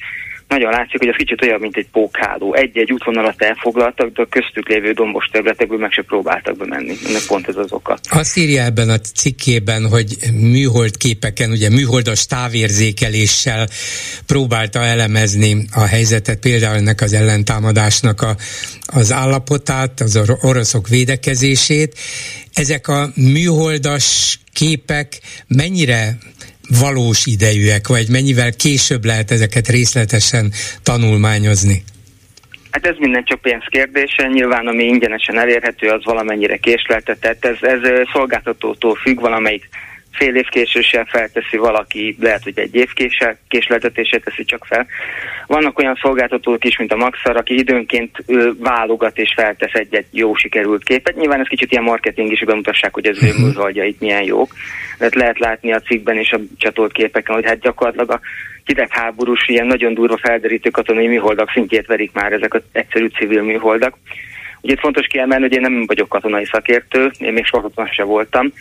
nagyon 0.52 0.70
látszik, 0.70 0.98
hogy 0.98 1.08
az 1.08 1.14
kicsit 1.18 1.42
olyan, 1.42 1.60
mint 1.60 1.76
egy 1.76 1.86
pókháló. 1.92 2.54
Egy-egy 2.54 2.92
útvonalat 2.92 3.42
elfoglaltak, 3.42 4.12
de 4.12 4.22
a 4.22 4.26
köztük 4.26 4.68
lévő 4.68 4.92
dombos 4.92 5.26
területekből 5.32 5.78
meg 5.78 5.92
se 5.92 6.02
próbáltak 6.02 6.56
bemenni. 6.56 6.94
Ennek 7.08 7.22
pont 7.26 7.48
ez 7.48 7.56
az 7.56 7.72
oka. 7.72 7.98
Azt 8.10 8.36
írja 8.36 8.62
ebben 8.62 8.88
a 8.88 8.98
cikkében, 8.98 9.88
hogy 9.88 10.16
műhold 10.32 10.96
képeken, 10.96 11.50
ugye 11.50 11.68
műholdas 11.70 12.26
távérzékeléssel 12.26 13.66
próbálta 14.26 14.80
elemezni 14.80 15.64
a 15.74 15.84
helyzetet, 15.84 16.38
például 16.38 16.76
ennek 16.76 17.00
az 17.00 17.12
ellentámadásnak 17.12 18.20
a, 18.20 18.36
az 18.86 19.12
állapotát, 19.12 20.00
az 20.00 20.20
oroszok 20.40 20.88
védekezését. 20.88 21.98
Ezek 22.52 22.88
a 22.88 23.10
műholdas 23.14 24.38
képek 24.52 25.20
mennyire 25.46 26.18
valós 26.80 27.26
idejűek, 27.26 27.88
vagy 27.88 28.08
mennyivel 28.10 28.52
később 28.52 29.04
lehet 29.04 29.30
ezeket 29.30 29.68
részletesen 29.68 30.52
tanulmányozni? 30.82 31.82
Hát 32.70 32.86
ez 32.86 32.96
minden 32.98 33.24
csak 33.24 33.40
pénz 33.40 33.62
kérdése, 33.66 34.26
nyilván 34.26 34.66
ami 34.66 34.84
ingyenesen 34.84 35.38
elérhető, 35.38 35.88
az 35.88 36.04
valamennyire 36.04 36.56
késleltetett. 36.56 37.44
Ez, 37.44 37.56
ez 37.60 37.80
szolgáltatótól 38.12 38.94
függ, 38.94 39.20
valamelyik 39.20 39.68
fél 40.12 40.34
év 40.34 40.48
késéssel 40.48 41.04
felteszi 41.04 41.56
valaki, 41.56 42.16
lehet, 42.20 42.42
hogy 42.42 42.58
egy 42.58 42.74
év 42.74 42.88
késleltetéssel 43.48 44.20
teszi 44.20 44.44
csak 44.44 44.64
fel. 44.64 44.86
Vannak 45.46 45.78
olyan 45.78 45.98
szolgáltatók 46.02 46.64
is, 46.64 46.78
mint 46.78 46.92
a 46.92 46.96
Maxar, 46.96 47.36
aki 47.36 47.54
időnként 47.58 48.22
ő, 48.26 48.52
válogat 48.58 49.18
és 49.18 49.32
feltesz 49.36 49.72
egy-egy 49.72 50.06
jó 50.10 50.34
sikerült 50.34 50.84
képet. 50.84 51.16
Nyilván 51.16 51.40
ez 51.40 51.46
kicsit 51.46 51.70
ilyen 51.70 51.84
marketing 51.84 52.32
is, 52.32 52.38
hogy 52.38 52.48
bemutassák, 52.48 52.94
hogy 52.94 53.06
az 53.06 53.22
ő 53.22 53.28
mhm. 53.28 53.42
műholdjaik 53.42 54.00
milyen 54.00 54.24
jók. 54.24 54.52
Tehát 54.98 55.14
lehet 55.14 55.38
látni 55.38 55.72
a 55.72 55.80
cikkben 55.80 56.16
és 56.16 56.32
a 56.32 56.40
csatolt 56.56 56.92
képeken, 56.92 57.34
hogy 57.34 57.46
hát 57.46 57.60
gyakorlatilag 57.60 58.10
a 58.10 58.20
hidegháborús, 58.64 59.48
ilyen 59.48 59.66
nagyon 59.66 59.94
durva 59.94 60.16
felderítő 60.16 60.70
katonai 60.70 61.06
műholdak 61.06 61.50
szintjét 61.50 61.86
verik 61.86 62.12
már 62.12 62.32
ezek 62.32 62.54
az 62.54 62.62
egyszerű 62.72 63.06
civil 63.06 63.42
műholdak. 63.42 63.96
Ugye 64.62 64.72
itt 64.72 64.80
fontos 64.80 65.06
kiemelni, 65.06 65.44
hogy 65.44 65.54
én 65.54 65.60
nem 65.60 65.84
vagyok 65.86 66.08
katonai 66.08 66.44
szakértő, 66.44 67.10
én 67.18 67.32
még 67.32 67.44
soha 67.44 67.88
sem 67.90 68.06
voltam. 68.06 68.52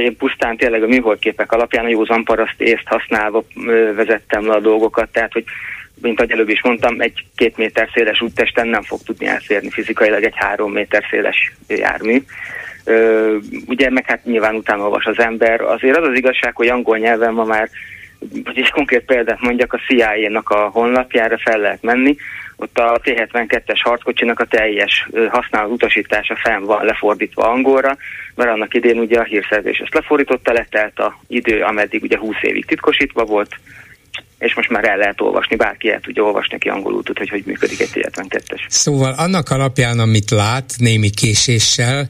Én 0.00 0.16
pusztán 0.16 0.56
tényleg 0.56 0.82
a 0.82 0.86
műholdképek 0.86 1.52
alapján 1.52 1.84
a 1.84 1.88
józan 1.88 2.24
paraszt 2.24 2.60
észt 2.60 2.86
használva 2.86 3.44
vezettem 3.94 4.46
le 4.46 4.52
a 4.52 4.60
dolgokat, 4.60 5.08
tehát 5.12 5.32
hogy 5.32 5.44
mint 6.00 6.18
ahogy 6.18 6.32
előbb 6.32 6.48
is 6.48 6.62
mondtam, 6.62 7.00
egy 7.00 7.24
két 7.36 7.56
méter 7.56 7.88
széles 7.94 8.20
úttesten 8.20 8.68
nem 8.68 8.82
fog 8.82 9.00
tudni 9.02 9.26
elférni 9.26 9.70
fizikailag 9.70 10.22
egy 10.22 10.36
három 10.36 10.72
méter 10.72 11.04
széles 11.10 11.52
jármű. 11.68 12.22
ugye 13.66 13.90
meg 13.90 14.06
hát 14.06 14.24
nyilván 14.24 14.54
utána 14.54 14.82
olvas 14.82 15.04
az 15.04 15.18
ember. 15.18 15.60
Azért 15.60 15.96
az 15.96 16.08
az 16.08 16.16
igazság, 16.16 16.56
hogy 16.56 16.68
angol 16.68 16.98
nyelven 16.98 17.34
ma 17.34 17.44
már 17.44 17.68
hogy 18.44 18.58
egy 18.58 18.70
konkrét 18.70 19.04
példát 19.04 19.40
mondjak, 19.40 19.72
a 19.72 19.80
CIA-nak 19.86 20.50
a 20.50 20.68
honlapjára 20.72 21.38
fel 21.38 21.58
lehet 21.58 21.82
menni, 21.82 22.16
ott 22.60 22.78
a 22.78 23.00
T-72-es 23.02 23.80
harckocsinak 23.82 24.40
a 24.40 24.44
teljes 24.44 25.08
használat 25.30 25.70
utasítása 25.70 26.36
fenn 26.42 26.64
van 26.64 26.84
lefordítva 26.84 27.42
angolra, 27.42 27.96
mert 28.34 28.50
annak 28.50 28.74
idén 28.74 28.98
ugye 28.98 29.18
a 29.18 29.24
hírszerzés 29.24 29.78
ezt 29.78 29.94
lefordította, 29.94 30.52
letelt 30.52 30.98
a 30.98 31.20
idő, 31.28 31.62
ameddig 31.62 32.02
ugye 32.02 32.18
20 32.18 32.34
évig 32.40 32.64
titkosítva 32.64 33.24
volt, 33.24 33.56
és 34.38 34.54
most 34.54 34.70
már 34.70 34.84
el 34.84 34.96
lehet 34.96 35.20
olvasni, 35.20 35.56
bárki 35.56 35.90
el 35.90 36.00
tudja 36.00 36.22
olvasni, 36.22 36.54
aki 36.54 36.68
angolul 36.68 37.02
tud, 37.02 37.18
hogy 37.18 37.28
hogy 37.28 37.42
működik 37.46 37.80
egy 37.80 37.90
T-72-es. 37.90 38.60
Szóval 38.68 39.14
annak 39.16 39.50
alapján, 39.50 39.98
amit 39.98 40.30
lát, 40.30 40.72
némi 40.78 41.10
késéssel, 41.10 42.08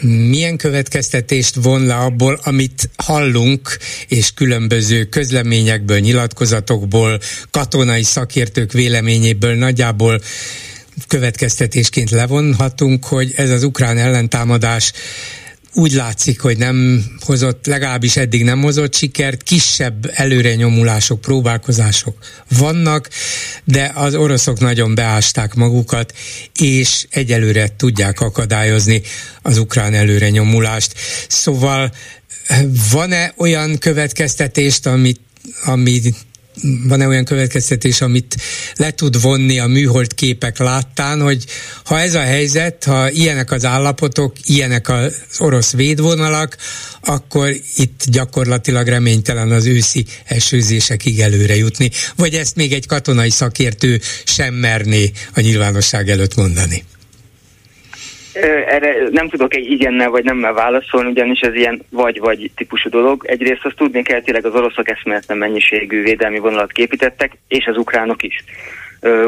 milyen 0.00 0.56
következtetést 0.56 1.54
von 1.54 1.86
le 1.86 1.94
abból, 1.94 2.40
amit 2.42 2.90
hallunk, 2.96 3.78
és 4.08 4.32
különböző 4.34 5.04
közleményekből, 5.04 5.98
nyilatkozatokból, 5.98 7.20
katonai 7.50 8.02
szakértők 8.02 8.72
véleményéből 8.72 9.54
nagyjából 9.54 10.20
következtetésként 11.08 12.10
levonhatunk, 12.10 13.04
hogy 13.04 13.32
ez 13.36 13.50
az 13.50 13.62
ukrán 13.62 13.98
ellentámadás 13.98 14.92
úgy 15.74 15.92
látszik, 15.92 16.40
hogy 16.40 16.58
nem 16.58 17.04
hozott, 17.20 17.66
legalábbis 17.66 18.16
eddig 18.16 18.44
nem 18.44 18.60
hozott 18.60 18.94
sikert, 18.94 19.42
kisebb 19.42 20.10
előrenyomulások, 20.14 21.20
próbálkozások 21.20 22.18
vannak, 22.48 23.08
de 23.64 23.92
az 23.94 24.14
oroszok 24.14 24.60
nagyon 24.60 24.94
beásták 24.94 25.54
magukat, 25.54 26.14
és 26.58 27.06
egyelőre 27.10 27.68
tudják 27.76 28.20
akadályozni 28.20 29.02
az 29.42 29.58
ukrán 29.58 29.94
előrenyomulást. 29.94 30.94
Szóval 31.28 31.92
van-e 32.90 33.34
olyan 33.36 33.78
következtetést, 33.78 34.86
amit, 34.86 35.20
amit 35.64 36.14
van-e 36.62 37.06
olyan 37.06 37.24
következtetés, 37.24 38.00
amit 38.00 38.36
le 38.76 38.90
tud 38.90 39.20
vonni 39.20 39.58
a 39.58 39.66
műhold 39.66 40.14
képek 40.14 40.58
láttán, 40.58 41.20
hogy 41.20 41.44
ha 41.84 42.00
ez 42.00 42.14
a 42.14 42.20
helyzet, 42.20 42.84
ha 42.84 43.10
ilyenek 43.10 43.50
az 43.50 43.64
állapotok, 43.64 44.36
ilyenek 44.44 44.88
az 44.88 45.14
orosz 45.38 45.72
védvonalak, 45.72 46.56
akkor 47.00 47.54
itt 47.76 48.04
gyakorlatilag 48.06 48.86
reménytelen 48.86 49.50
az 49.50 49.66
őszi 49.66 50.04
esőzésekig 50.24 51.20
előre 51.20 51.56
jutni. 51.56 51.90
Vagy 52.16 52.34
ezt 52.34 52.56
még 52.56 52.72
egy 52.72 52.86
katonai 52.86 53.30
szakértő 53.30 54.00
sem 54.24 54.54
merné 54.54 55.10
a 55.34 55.40
nyilvánosság 55.40 56.10
előtt 56.10 56.34
mondani? 56.34 56.84
Erre 58.34 59.08
nem 59.10 59.28
tudok 59.28 59.54
egy 59.54 59.70
igennel 59.70 60.10
vagy 60.10 60.24
nemmel 60.24 60.52
válaszolni, 60.52 61.10
ugyanis 61.10 61.40
ez 61.40 61.54
ilyen 61.54 61.82
vagy-vagy 61.90 62.50
típusú 62.56 62.88
dolog. 62.88 63.24
Egyrészt 63.26 63.64
azt 63.64 63.76
tudni 63.76 64.02
kell, 64.02 64.20
tényleg 64.20 64.46
az 64.46 64.54
oroszok 64.54 64.88
eszméletlen 64.88 65.38
mennyiségű 65.38 66.02
védelmi 66.02 66.38
vonalat 66.38 66.72
képítettek, 66.72 67.38
és 67.48 67.66
az 67.66 67.76
ukránok 67.76 68.22
is. 68.22 68.44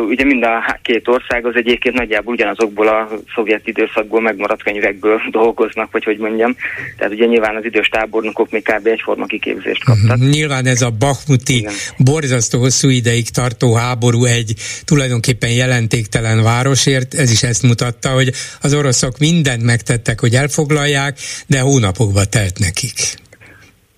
Ugye 0.09 0.25
mind 0.25 0.43
a 0.43 0.79
két 0.83 1.09
ország 1.09 1.47
az 1.47 1.55
egyébként 1.57 1.95
nagyjából 1.95 2.33
ugyanazokból 2.33 2.89
a 2.89 3.09
szovjet 3.35 3.67
időszakból 3.67 4.21
megmaradt 4.21 4.63
könyvekből 4.63 5.21
dolgoznak, 5.31 5.93
vagy 5.93 6.05
hogy 6.05 6.19
mondjam. 6.19 6.57
Tehát 6.97 7.13
ugye 7.13 7.27
nyilván 7.27 7.57
az 7.57 7.65
idős 7.65 7.89
tábornokok 7.89 8.51
még 8.51 8.63
kb. 8.63 8.87
egyforma 8.87 9.27
kiképzést 9.27 9.85
kaptak. 9.85 10.17
Mhm. 10.17 10.29
Nyilván 10.29 10.67
ez 10.67 10.83
a 10.83 10.91
Bakhmuti 10.91 11.57
Igen. 11.57 11.73
borzasztó 11.99 12.59
hosszú 12.59 12.89
ideig 12.89 13.31
tartó 13.31 13.75
háború 13.75 14.25
egy 14.25 14.55
tulajdonképpen 14.85 15.51
jelentéktelen 15.51 16.43
városért, 16.43 17.15
ez 17.15 17.31
is 17.31 17.43
ezt 17.43 17.63
mutatta, 17.63 18.09
hogy 18.09 18.31
az 18.61 18.75
oroszok 18.75 19.19
mindent 19.19 19.63
megtettek, 19.63 20.21
hogy 20.21 20.35
elfoglalják, 20.35 21.19
de 21.47 21.61
hónapokba 21.61 22.25
telt 22.25 22.59
nekik. 22.59 23.23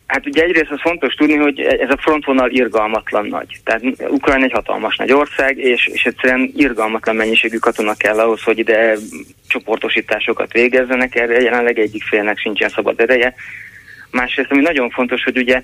Hát 0.07 0.27
ugye 0.27 0.43
egyrészt 0.43 0.71
az 0.71 0.81
fontos 0.81 1.15
tudni, 1.15 1.37
hogy 1.37 1.61
ez 1.61 1.91
a 1.91 1.97
frontvonal 1.97 2.51
irgalmatlan 2.51 3.27
nagy. 3.27 3.61
Tehát 3.65 3.83
Ukrajna 4.09 4.45
egy 4.45 4.53
hatalmas 4.53 4.97
nagy 4.97 5.13
ország, 5.13 5.59
és, 5.59 5.87
és 5.87 6.05
egyszerűen 6.05 6.53
irgalmatlan 6.57 7.17
mennyiségű 7.17 7.57
katona 7.57 7.95
kell 7.95 8.19
ahhoz, 8.19 8.43
hogy 8.43 8.59
ide 8.59 8.97
csoportosításokat 9.49 10.53
végezzenek, 10.53 11.15
erre 11.15 11.41
jelenleg 11.41 11.79
egyik 11.79 12.03
félnek 12.03 12.39
sincsen 12.39 12.69
szabad 12.69 13.01
ereje. 13.01 13.35
Másrészt, 14.11 14.51
ami 14.51 14.61
nagyon 14.61 14.91
fontos, 14.91 15.23
hogy 15.23 15.37
ugye 15.37 15.63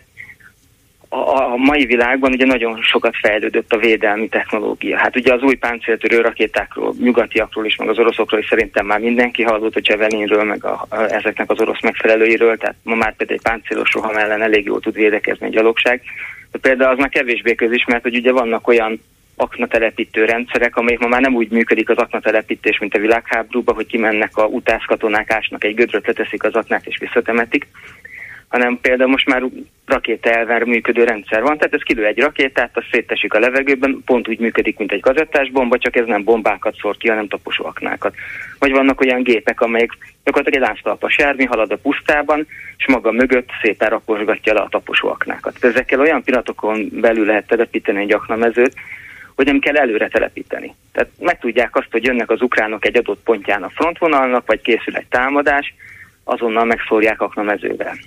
a, 1.12 1.52
a 1.52 1.56
mai 1.56 1.84
világban 1.84 2.32
ugye 2.32 2.46
nagyon 2.46 2.82
sokat 2.82 3.16
fejlődött 3.16 3.72
a 3.72 3.78
védelmi 3.78 4.28
technológia. 4.28 4.98
Hát 4.98 5.16
ugye 5.16 5.32
az 5.32 5.42
új 5.42 5.54
páncéltörő 5.54 6.20
rakétákról, 6.20 6.94
nyugatiakról 7.00 7.66
is, 7.66 7.76
meg 7.76 7.88
az 7.88 7.98
oroszokról 7.98 8.40
is 8.40 8.46
szerintem 8.48 8.86
már 8.86 9.00
mindenki 9.00 9.42
hallott, 9.42 9.72
hogy 9.72 9.82
Csevelinről, 9.82 10.44
meg 10.44 10.64
a, 10.64 10.86
a, 10.88 10.96
ezeknek 10.96 11.50
az 11.50 11.60
orosz 11.60 11.82
megfelelőiről, 11.82 12.56
tehát 12.56 12.76
ma 12.82 12.94
már 12.94 13.16
például 13.16 13.38
egy 13.38 13.50
páncélos 13.50 13.92
roham 13.92 14.16
ellen 14.16 14.42
elég 14.42 14.64
jól 14.64 14.80
tud 14.80 14.94
védekezni 14.94 15.46
egy 15.46 15.52
gyalogság. 15.52 16.02
De 16.52 16.58
például 16.58 16.92
az 16.92 16.98
már 16.98 17.08
kevésbé 17.08 17.54
közismert, 17.54 18.02
hogy 18.02 18.16
ugye 18.16 18.32
vannak 18.32 18.68
olyan 18.68 19.00
aknatelepítő 19.36 20.24
rendszerek, 20.24 20.76
amelyek 20.76 21.00
ma 21.00 21.08
már 21.08 21.20
nem 21.20 21.34
úgy 21.34 21.50
működik 21.50 21.88
az 21.88 21.96
aknatelepítés, 21.96 22.78
mint 22.78 22.94
a 22.94 22.98
világháborúban, 22.98 23.74
hogy 23.74 23.86
kimennek 23.86 24.36
a 24.36 24.44
utászkatonák, 24.44 25.30
ásnak 25.30 25.64
egy 25.64 25.74
gödröt, 25.74 26.06
leteszik 26.06 26.44
az 26.44 26.54
aknát 26.54 26.86
és 26.86 26.98
visszatemetik, 26.98 27.66
hanem 28.52 28.78
például 28.82 29.10
most 29.10 29.26
már 29.26 29.42
rakéta 29.86 30.30
elvár 30.30 30.62
működő 30.62 31.04
rendszer 31.04 31.42
van, 31.42 31.58
tehát 31.58 31.74
ez 31.74 31.82
kilő 31.82 32.06
egy 32.06 32.18
rakétát, 32.18 32.70
az 32.74 32.84
széttesik 32.90 33.34
a 33.34 33.38
levegőben, 33.38 34.02
pont 34.04 34.28
úgy 34.28 34.38
működik, 34.38 34.78
mint 34.78 34.92
egy 34.92 35.00
gazettás 35.00 35.50
bomba, 35.50 35.78
csak 35.78 35.96
ez 35.96 36.06
nem 36.06 36.24
bombákat 36.24 36.76
szór 36.80 36.96
ki, 36.96 37.08
hanem 37.08 37.28
taposó 37.28 37.66
aknákat. 37.66 38.14
Vagy 38.58 38.70
vannak 38.70 39.00
olyan 39.00 39.22
gépek, 39.22 39.60
amelyek 39.60 39.90
gyakorlatilag 40.24 40.62
egy 40.62 40.68
lánctalpas 40.68 41.18
jármű 41.18 41.44
halad 41.44 41.72
a 41.72 41.76
pusztában, 41.76 42.46
és 42.76 42.86
maga 42.86 43.12
mögött 43.12 43.48
szépen 43.62 43.88
raposgatja 43.88 44.52
le 44.52 44.60
a 44.60 44.68
taposó 44.68 45.08
aknákat. 45.08 45.64
Ezekkel 45.64 46.00
olyan 46.00 46.22
pillanatokon 46.22 46.88
belül 46.92 47.26
lehet 47.26 47.46
telepíteni 47.46 48.00
egy 48.00 48.12
aknamezőt, 48.12 48.74
hogy 49.34 49.46
nem 49.46 49.58
kell 49.58 49.76
előre 49.76 50.08
telepíteni. 50.08 50.74
Tehát 50.92 51.10
megtudják 51.18 51.76
azt, 51.76 51.90
hogy 51.90 52.04
jönnek 52.04 52.30
az 52.30 52.42
ukránok 52.42 52.86
egy 52.86 52.96
adott 52.96 53.22
pontján 53.24 53.62
a 53.62 53.70
frontvonalnak, 53.74 54.46
vagy 54.46 54.60
készül 54.60 54.96
egy 54.96 55.06
támadás, 55.08 55.74
azonnal 56.24 56.64
megszórják 56.64 57.20
aknamezővel. 57.20 57.98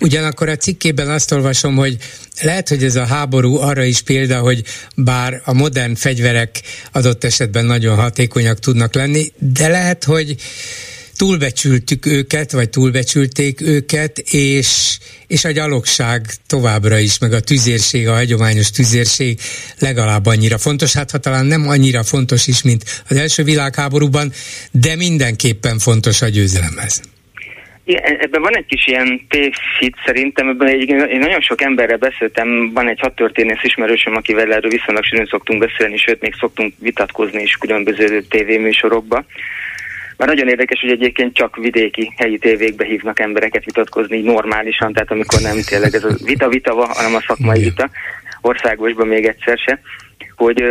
Ugyanakkor 0.00 0.48
a 0.48 0.56
cikkében 0.56 1.10
azt 1.10 1.32
olvasom, 1.32 1.76
hogy 1.76 1.96
lehet, 2.42 2.68
hogy 2.68 2.84
ez 2.84 2.96
a 2.96 3.06
háború 3.06 3.56
arra 3.56 3.82
is 3.82 4.02
példa, 4.02 4.38
hogy 4.38 4.62
bár 4.96 5.40
a 5.44 5.52
modern 5.52 5.94
fegyverek 5.94 6.60
adott 6.92 7.24
esetben 7.24 7.64
nagyon 7.64 7.96
hatékonyak 7.96 8.58
tudnak 8.58 8.94
lenni, 8.94 9.24
de 9.38 9.68
lehet, 9.68 10.04
hogy 10.04 10.36
túlbecsültük 11.16 12.06
őket, 12.06 12.52
vagy 12.52 12.70
túlbecsülték 12.70 13.60
őket, 13.60 14.18
és, 14.18 14.98
és 15.26 15.44
a 15.44 15.50
gyalogság 15.50 16.26
továbbra 16.46 16.98
is, 16.98 17.18
meg 17.18 17.32
a 17.32 17.40
tüzérség, 17.40 18.08
a 18.08 18.14
hagyományos 18.14 18.70
tüzérség 18.70 19.40
legalább 19.78 20.26
annyira 20.26 20.58
fontos, 20.58 20.92
hát 20.92 21.10
ha 21.10 21.18
talán 21.18 21.46
nem 21.46 21.68
annyira 21.68 22.02
fontos 22.02 22.46
is, 22.46 22.62
mint 22.62 23.02
az 23.08 23.16
első 23.16 23.42
világháborúban, 23.42 24.32
de 24.70 24.96
mindenképpen 24.96 25.78
fontos 25.78 26.22
a 26.22 26.28
győzelemhez. 26.28 27.13
Igen, 27.84 28.16
ebben 28.18 28.42
van 28.42 28.56
egy 28.56 28.66
kis 28.66 28.86
ilyen 28.86 29.26
tévhit 29.28 29.96
szerintem, 30.04 30.48
ebben 30.48 30.68
egy, 30.68 30.88
én 30.88 31.18
nagyon 31.18 31.40
sok 31.40 31.62
emberrel 31.62 31.96
beszéltem, 31.96 32.72
van 32.72 32.88
egy 32.88 33.00
hat 33.00 33.14
történész 33.14 33.62
ismerősöm, 33.62 34.16
akivel 34.16 34.52
erről 34.52 34.70
viszonylag 34.70 35.04
sűrűn 35.04 35.26
szoktunk 35.26 35.58
beszélni, 35.60 35.96
sőt 35.96 36.20
még 36.20 36.34
szoktunk 36.34 36.74
vitatkozni 36.78 37.42
is 37.42 37.56
különböző 37.56 38.22
tévéműsorokba. 38.22 39.24
Már 40.16 40.28
nagyon 40.28 40.48
érdekes, 40.48 40.80
hogy 40.80 40.90
egyébként 40.90 41.36
csak 41.36 41.56
vidéki 41.56 42.12
helyi 42.16 42.38
tévékbe 42.38 42.84
hívnak 42.84 43.20
embereket 43.20 43.64
vitatkozni 43.64 44.16
így 44.16 44.24
normálisan, 44.24 44.92
tehát 44.92 45.10
amikor 45.10 45.40
nem 45.40 45.56
tényleg 45.68 45.94
ez 45.94 46.04
a 46.04 46.16
vita-vita, 46.24 46.74
hanem 46.74 47.14
a 47.14 47.24
szakmai 47.26 47.62
vita, 47.62 47.90
országosban 48.40 49.06
még 49.06 49.26
egyszer 49.26 49.58
se, 49.58 49.80
hogy 50.36 50.62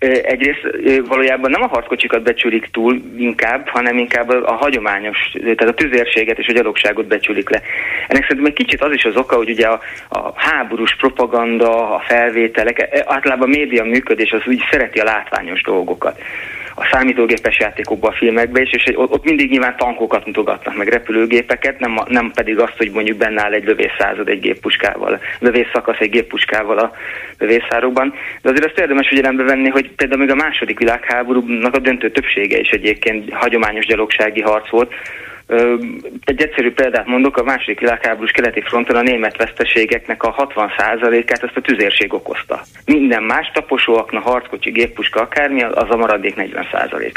Egyrészt 0.00 0.60
valójában 1.08 1.50
nem 1.50 1.62
a 1.62 1.66
harckocsikat 1.66 2.22
becsülik 2.22 2.68
túl 2.72 3.02
inkább, 3.16 3.68
hanem 3.68 3.98
inkább 3.98 4.28
a, 4.28 4.52
hagyományos, 4.52 5.18
tehát 5.32 5.62
a 5.62 5.74
tüzérséget 5.74 6.38
és 6.38 6.48
a 6.48 6.52
gyalogságot 6.52 7.06
becsülik 7.06 7.50
le. 7.50 7.62
Ennek 8.08 8.22
szerintem 8.22 8.46
egy 8.46 8.52
kicsit 8.52 8.82
az 8.82 8.92
is 8.92 9.04
az 9.04 9.16
oka, 9.16 9.36
hogy 9.36 9.50
ugye 9.50 9.66
a, 9.66 9.80
a 10.08 10.32
háborús 10.34 10.96
propaganda, 10.96 11.94
a 11.94 12.02
felvételek, 12.06 12.78
e, 12.78 13.04
általában 13.06 13.48
a 13.48 13.56
média 13.56 13.84
működés 13.84 14.30
az 14.32 14.42
úgy 14.46 14.62
szereti 14.70 14.98
a 14.98 15.04
látványos 15.04 15.62
dolgokat 15.62 16.20
a 16.80 16.88
számítógépes 16.92 17.58
játékokban, 17.58 18.10
a 18.10 18.16
filmekben 18.16 18.62
is, 18.62 18.72
és 18.72 18.92
ott 18.94 19.24
mindig 19.24 19.50
nyilván 19.50 19.76
tankokat 19.76 20.26
mutogatnak, 20.26 20.76
meg 20.76 20.88
repülőgépeket, 20.88 21.78
nem, 21.78 22.00
nem 22.08 22.30
pedig 22.34 22.58
azt, 22.58 22.76
hogy 22.76 22.90
mondjuk 22.90 23.16
benne 23.16 23.42
áll 23.42 23.52
egy 23.52 23.64
lövészázad 23.64 24.28
egy 24.28 24.40
géppuskával, 24.40 25.20
lövészakasz 25.38 25.98
egy 25.98 26.10
géppuskával 26.10 26.78
a 26.78 26.92
lövészárokban. 27.38 28.14
De 28.42 28.50
azért 28.50 28.64
azt 28.64 28.78
érdemes 28.78 29.08
figyelembe 29.08 29.42
venni, 29.42 29.68
hogy 29.68 29.90
például 29.90 30.20
még 30.20 30.30
a 30.30 30.34
második 30.34 30.78
világháborúnak 30.78 31.74
a 31.74 31.78
döntő 31.78 32.10
többsége 32.10 32.58
is 32.58 32.68
egyébként 32.68 33.32
hagyományos 33.32 33.86
gyalogsági 33.86 34.40
harc 34.40 34.70
volt, 34.70 34.92
egy 36.24 36.42
egyszerű 36.42 36.72
példát 36.72 37.06
mondok, 37.06 37.36
a 37.36 37.42
második 37.42 37.80
világháborús 37.80 38.30
keleti 38.30 38.60
fronton 38.60 38.96
a 38.96 39.02
német 39.02 39.36
veszteségeknek 39.36 40.22
a 40.22 40.52
60%-át 40.54 41.42
ezt 41.42 41.56
a 41.56 41.60
tüzérség 41.60 42.14
okozta. 42.14 42.62
Minden 42.86 43.22
más 43.22 43.50
taposóakna, 43.54 44.20
harckocsi, 44.20 44.70
géppuska, 44.70 45.20
akármi, 45.20 45.62
az 45.62 45.90
a 45.90 45.96
maradék 45.96 46.34
40%. 46.36 47.12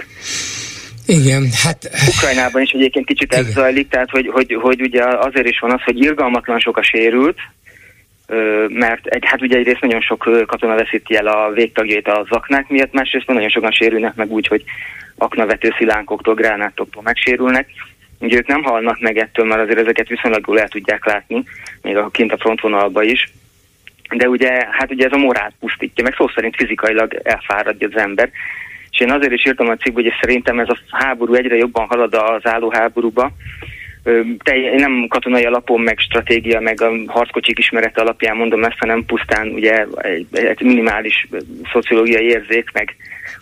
Igen, 1.05 1.49
hát... 1.63 1.89
Ukrajnában 2.17 2.61
is 2.61 2.71
egyébként 2.71 3.05
kicsit 3.05 3.33
ez 3.33 3.45
zajlik, 3.45 3.87
tehát 3.87 4.09
hogy, 4.09 4.29
hogy, 4.31 4.57
hogy 4.61 4.81
ugye 4.81 5.03
azért 5.03 5.47
is 5.47 5.59
van 5.59 5.71
az, 5.71 5.81
hogy 5.83 5.99
irgalmatlan 5.99 6.59
sok 6.59 6.77
a 6.77 6.83
sérült, 6.83 7.37
mert 8.67 9.05
egy, 9.05 9.23
hát 9.25 9.41
ugye 9.41 9.57
egyrészt 9.57 9.81
nagyon 9.81 10.01
sok 10.01 10.29
katona 10.47 10.75
veszíti 10.75 11.15
el 11.15 11.27
a 11.27 11.51
végtagjait 11.51 12.07
a 12.07 12.25
zaknák 12.29 12.69
miatt, 12.69 12.93
másrészt 12.93 13.27
nagyon 13.27 13.49
sokan 13.49 13.71
sérülnek 13.71 14.15
meg 14.15 14.31
úgy, 14.31 14.47
hogy 14.47 14.63
aknavető 15.17 15.73
szilánkoktól, 15.77 16.33
gránátoktól 16.33 17.01
megsérülnek. 17.01 17.67
Ugye 18.23 18.37
ők 18.37 18.47
nem 18.47 18.63
halnak 18.63 18.99
meg 18.99 19.17
ettől, 19.17 19.45
mert 19.45 19.61
azért 19.61 19.79
ezeket 19.79 20.07
viszonylag 20.07 20.43
jól 20.47 20.59
el 20.59 20.67
tudják 20.67 21.05
látni, 21.05 21.43
még 21.81 21.97
a 21.97 22.09
kint 22.09 22.31
a 22.31 22.37
frontvonalba 22.37 23.03
is. 23.03 23.31
De 24.09 24.29
ugye, 24.29 24.67
hát 24.71 24.91
ugye 24.91 25.05
ez 25.05 25.11
a 25.11 25.17
morált 25.17 25.53
pusztítja, 25.59 26.03
meg 26.03 26.13
szó 26.17 26.27
szerint 26.27 26.55
fizikailag 26.55 27.19
elfáradja 27.23 27.87
az 27.91 28.01
ember. 28.01 28.29
És 28.91 28.99
én 28.99 29.11
azért 29.11 29.31
is 29.31 29.45
írtam 29.45 29.69
a 29.69 29.75
cikkbe, 29.75 30.01
hogy 30.01 30.13
szerintem 30.19 30.59
ez 30.59 30.69
a 30.69 30.77
háború 30.89 31.33
egyre 31.33 31.55
jobban 31.55 31.87
halad 31.87 32.13
az 32.13 32.45
állóháborúba, 32.45 33.31
én 34.43 34.75
nem 34.75 35.05
katonai 35.09 35.45
alapon, 35.45 35.81
meg 35.81 35.99
stratégia, 35.99 36.59
meg 36.59 36.81
a 36.81 36.91
harckocsik 37.07 37.59
ismerete 37.59 38.01
alapján 38.01 38.35
mondom 38.35 38.63
ezt, 38.63 38.79
hanem 38.79 39.05
pusztán 39.05 39.47
ugye 39.47 39.85
egy, 40.01 40.27
egy 40.31 40.61
minimális 40.61 41.27
szociológiai 41.71 42.25
érzék, 42.25 42.71
meg 42.73 42.95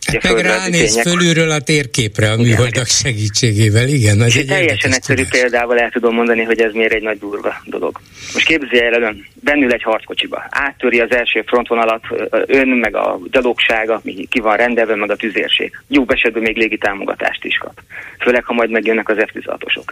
Ugye 0.07 0.33
meg 0.33 0.45
ránéz 0.45 1.01
fölülről 1.01 1.51
a 1.51 1.59
térképre 1.59 2.31
a 2.31 2.37
műholdak 2.37 2.87
segítségével, 2.87 3.87
igen. 3.87 4.21
Az 4.21 4.37
egy 4.37 4.45
teljesen 4.45 4.91
egyszerű 4.91 5.23
tudás. 5.23 5.39
példával 5.39 5.79
el 5.79 5.89
tudom 5.89 6.15
mondani, 6.15 6.43
hogy 6.43 6.61
ez 6.61 6.73
miért 6.73 6.93
egy 6.93 7.01
nagy 7.01 7.19
durva 7.19 7.53
dolog. 7.65 7.99
Most 8.33 8.45
képzelje 8.45 8.91
el 8.91 9.01
ön, 9.01 9.25
bennül 9.33 9.71
egy 9.71 9.83
harckocsiba, 9.83 10.43
áttöri 10.49 10.99
az 10.99 11.11
első 11.11 11.43
frontvonalat 11.47 12.03
ön, 12.45 12.67
meg 12.67 12.95
a 12.95 13.19
gyalogsága, 13.31 14.01
ami 14.03 14.27
ki 14.29 14.39
van 14.39 14.57
rendelve, 14.57 14.95
meg 14.95 15.11
a 15.11 15.15
tüzérség. 15.15 15.71
Jó 15.87 16.03
esetben 16.07 16.41
még 16.41 16.57
légi 16.57 16.77
támogatást 16.77 17.43
is 17.45 17.57
kap. 17.57 17.81
Főleg, 18.19 18.43
ha 18.43 18.53
majd 18.53 18.69
megjönnek 18.69 19.09
az 19.09 19.17
F-16-osok. 19.19 19.85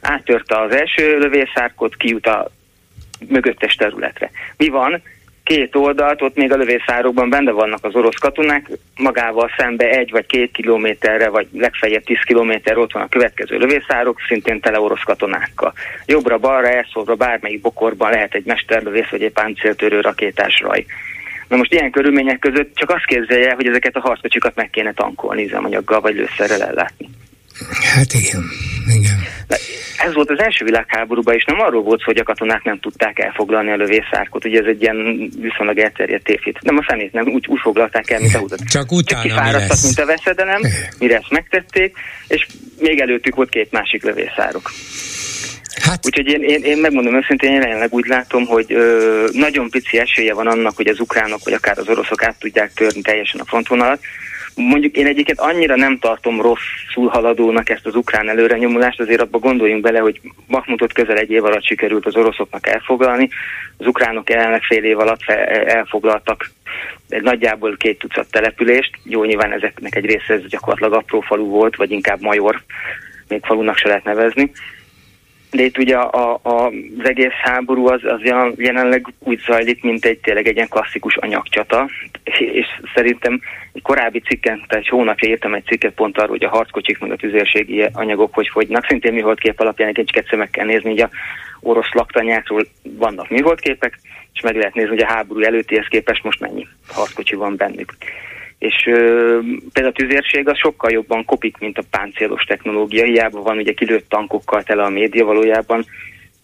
Áttörte 0.00 0.60
az 0.60 0.74
első 0.74 1.18
lövészárkot, 1.18 1.96
kijut 1.96 2.26
a 2.26 2.50
mögöttes 3.28 3.74
területre. 3.74 4.30
Mi 4.56 4.68
van? 4.68 5.02
Két 5.44 5.76
oldalt, 5.76 6.22
ott 6.22 6.36
még 6.36 6.52
a 6.52 6.56
lövészárokban 6.56 7.30
benne 7.30 7.50
vannak 7.50 7.84
az 7.84 7.94
orosz 7.94 8.18
katonák, 8.20 8.70
magával 8.96 9.50
szembe 9.56 9.88
egy 9.88 10.10
vagy 10.10 10.26
két 10.26 10.50
kilométerre, 10.52 11.28
vagy 11.28 11.46
legfeljebb 11.52 12.04
tíz 12.04 12.20
kilométer 12.24 12.78
ott 12.78 12.92
van 12.92 13.02
a 13.02 13.08
következő 13.08 13.58
lövészárok, 13.58 14.20
szintén 14.28 14.60
tele 14.60 14.80
orosz 14.80 15.02
katonákkal. 15.02 15.72
Jobbra-balra, 16.06 16.68
elszólva 16.68 17.14
bármelyik 17.14 17.60
bokorban 17.60 18.10
lehet 18.10 18.34
egy 18.34 18.44
mesterlövész 18.44 19.08
vagy 19.10 19.22
egy 19.22 19.32
páncéltörő 19.32 20.00
rakétás 20.00 20.60
raj. 20.60 20.84
Na 21.48 21.56
most 21.56 21.72
ilyen 21.72 21.90
körülmények 21.90 22.38
között 22.38 22.74
csak 22.74 22.90
azt 22.90 23.04
képzelje, 23.04 23.54
hogy 23.54 23.66
ezeket 23.66 23.96
a 23.96 24.00
harckocsikat 24.00 24.54
meg 24.54 24.70
kéne 24.70 24.92
tankolni 24.92 25.44
üzemanyaggal 25.44 26.00
vagy 26.00 26.14
lőszerrel 26.14 26.62
ellátni. 26.62 27.08
Hát 27.94 28.12
igen, 28.12 28.44
igen. 28.86 29.18
De 29.46 29.56
ez 29.96 30.14
volt 30.14 30.30
az 30.30 30.38
első 30.38 30.64
világháborúban, 30.64 31.34
és 31.34 31.44
nem 31.44 31.60
arról 31.60 31.82
volt 31.82 32.02
hogy 32.02 32.16
a 32.16 32.22
katonák 32.22 32.62
nem 32.62 32.80
tudták 32.80 33.18
elfoglalni 33.18 33.70
a 33.70 33.76
lövészárkot, 33.76 34.44
ugye 34.44 34.60
ez 34.60 34.66
egy 34.66 34.82
ilyen 34.82 35.30
viszonylag 35.40 35.78
elterjedt 35.78 36.24
tévhit. 36.24 36.58
Nem 36.62 36.76
a 36.76 36.84
szemét, 36.88 37.12
nem, 37.12 37.26
úgy, 37.26 37.46
úgy 37.48 37.60
foglalták 37.62 38.10
el, 38.10 38.20
mint 38.20 38.34
a 38.34 38.38
húzat. 38.38 38.64
Csak 38.68 38.92
utána 38.92 39.22
Csak 39.22 39.30
kifáradtak, 39.30 39.78
mint 39.82 39.98
a 39.98 40.06
veszedelem, 40.06 40.60
mire 40.98 41.16
ezt 41.16 41.30
megtették, 41.30 41.96
és 42.28 42.46
még 42.78 43.00
előttük 43.00 43.34
volt 43.34 43.48
két 43.48 43.72
másik 43.72 44.02
lövészárok. 44.02 44.72
Hát... 45.82 46.06
Úgyhogy 46.06 46.26
én, 46.26 46.42
én, 46.42 46.62
én 46.62 46.78
megmondom 46.78 47.16
őszintén, 47.16 47.50
én 47.50 47.60
jelenleg 47.60 47.92
úgy 47.92 48.06
látom, 48.06 48.44
hogy 48.44 48.72
ö, 48.72 49.28
nagyon 49.32 49.70
pici 49.70 49.98
esélye 49.98 50.34
van 50.34 50.46
annak, 50.46 50.76
hogy 50.76 50.86
az 50.86 51.00
ukránok 51.00 51.44
vagy 51.44 51.52
akár 51.52 51.78
az 51.78 51.88
oroszok 51.88 52.22
át 52.22 52.38
tudják 52.38 52.72
törni 52.72 53.00
teljesen 53.00 53.40
a 53.40 53.44
frontvonalat, 53.44 54.00
Mondjuk 54.56 54.96
én 54.96 55.06
egyébként 55.06 55.40
annyira 55.40 55.76
nem 55.76 55.98
tartom 55.98 56.40
rosszul 56.40 57.08
haladónak 57.08 57.70
ezt 57.70 57.86
az 57.86 57.94
ukrán 57.94 58.28
előrenyomulást, 58.28 59.00
azért 59.00 59.20
abba 59.20 59.38
gondoljunk 59.38 59.82
bele, 59.82 59.98
hogy 59.98 60.20
Mahmutot 60.46 60.92
közel 60.92 61.16
egy 61.16 61.30
év 61.30 61.44
alatt 61.44 61.64
sikerült 61.64 62.06
az 62.06 62.16
oroszoknak 62.16 62.66
elfoglalni, 62.66 63.28
az 63.78 63.86
ukránok 63.86 64.30
jelenleg 64.30 64.62
fél 64.62 64.84
év 64.84 64.98
alatt 64.98 65.20
elfoglaltak 65.66 66.50
egy 67.08 67.22
nagyjából 67.22 67.76
két 67.76 67.98
tucat 67.98 68.30
települést, 68.30 68.90
jó 69.02 69.24
nyilván 69.24 69.52
ezeknek 69.52 69.94
egy 69.94 70.04
része 70.04 70.34
ez 70.34 70.46
gyakorlatilag 70.46 70.92
apró 70.92 71.20
falu 71.20 71.46
volt, 71.46 71.76
vagy 71.76 71.90
inkább 71.90 72.20
major, 72.20 72.62
még 73.28 73.44
falunak 73.44 73.76
se 73.76 73.88
lehet 73.88 74.04
nevezni, 74.04 74.50
de 75.54 75.62
itt 75.62 75.78
ugye 75.78 75.96
a, 75.96 76.38
a, 76.42 76.66
az 76.66 77.08
egész 77.08 77.32
háború 77.42 77.86
az, 77.88 78.00
az 78.04 78.20
jelenleg 78.56 79.12
úgy 79.18 79.40
zajlik, 79.46 79.82
mint 79.82 80.04
egy 80.04 80.18
tényleg 80.18 80.46
egy 80.46 80.54
ilyen 80.56 80.68
klasszikus 80.68 81.16
anyagcsata, 81.16 81.88
és 82.38 82.66
szerintem 82.94 83.40
egy 83.72 83.82
korábbi 83.82 84.20
cikken, 84.20 84.64
tehát 84.68 84.84
egy 84.84 84.88
hónapja 84.88 85.28
írtam 85.28 85.54
egy 85.54 85.64
cikket 85.64 85.94
pont 85.94 86.18
arról, 86.18 86.28
hogy 86.28 86.44
a 86.44 86.48
harckocsik 86.48 86.98
meg 86.98 87.10
a 87.10 87.16
tüzérségi 87.16 87.86
anyagok 87.92 88.34
hogy 88.34 88.48
fogynak. 88.48 88.86
Szintén 88.86 89.12
műholdkép 89.12 89.60
alapján 89.60 89.88
egy 89.88 90.10
egyszer 90.12 90.38
meg 90.38 90.50
kell 90.50 90.66
nézni, 90.66 90.90
hogy 90.90 91.00
a 91.00 91.10
orosz 91.60 91.92
laktanyákról 91.92 92.66
vannak 92.82 93.30
műholdképek, 93.30 93.98
és 94.32 94.40
meg 94.40 94.56
lehet 94.56 94.74
nézni, 94.74 94.90
hogy 94.90 95.02
a 95.02 95.12
háború 95.12 95.40
előttihez 95.40 95.86
képest 95.88 96.24
most 96.24 96.40
mennyi 96.40 96.66
harckocsi 96.88 97.34
van 97.34 97.56
bennük 97.56 97.92
és 98.64 98.86
ö, 98.86 99.38
például 99.72 99.94
a 99.94 99.98
tüzérség 99.98 100.48
az 100.48 100.58
sokkal 100.58 100.90
jobban 100.90 101.24
kopik, 101.24 101.58
mint 101.58 101.78
a 101.78 101.82
páncélos 101.90 102.44
technológia, 102.44 103.04
hiába 103.04 103.42
van 103.42 103.56
ugye 103.56 103.72
kilőtt 103.72 104.08
tankokkal 104.08 104.62
tele 104.62 104.82
a 104.82 104.88
média 104.88 105.24
valójában, 105.24 105.84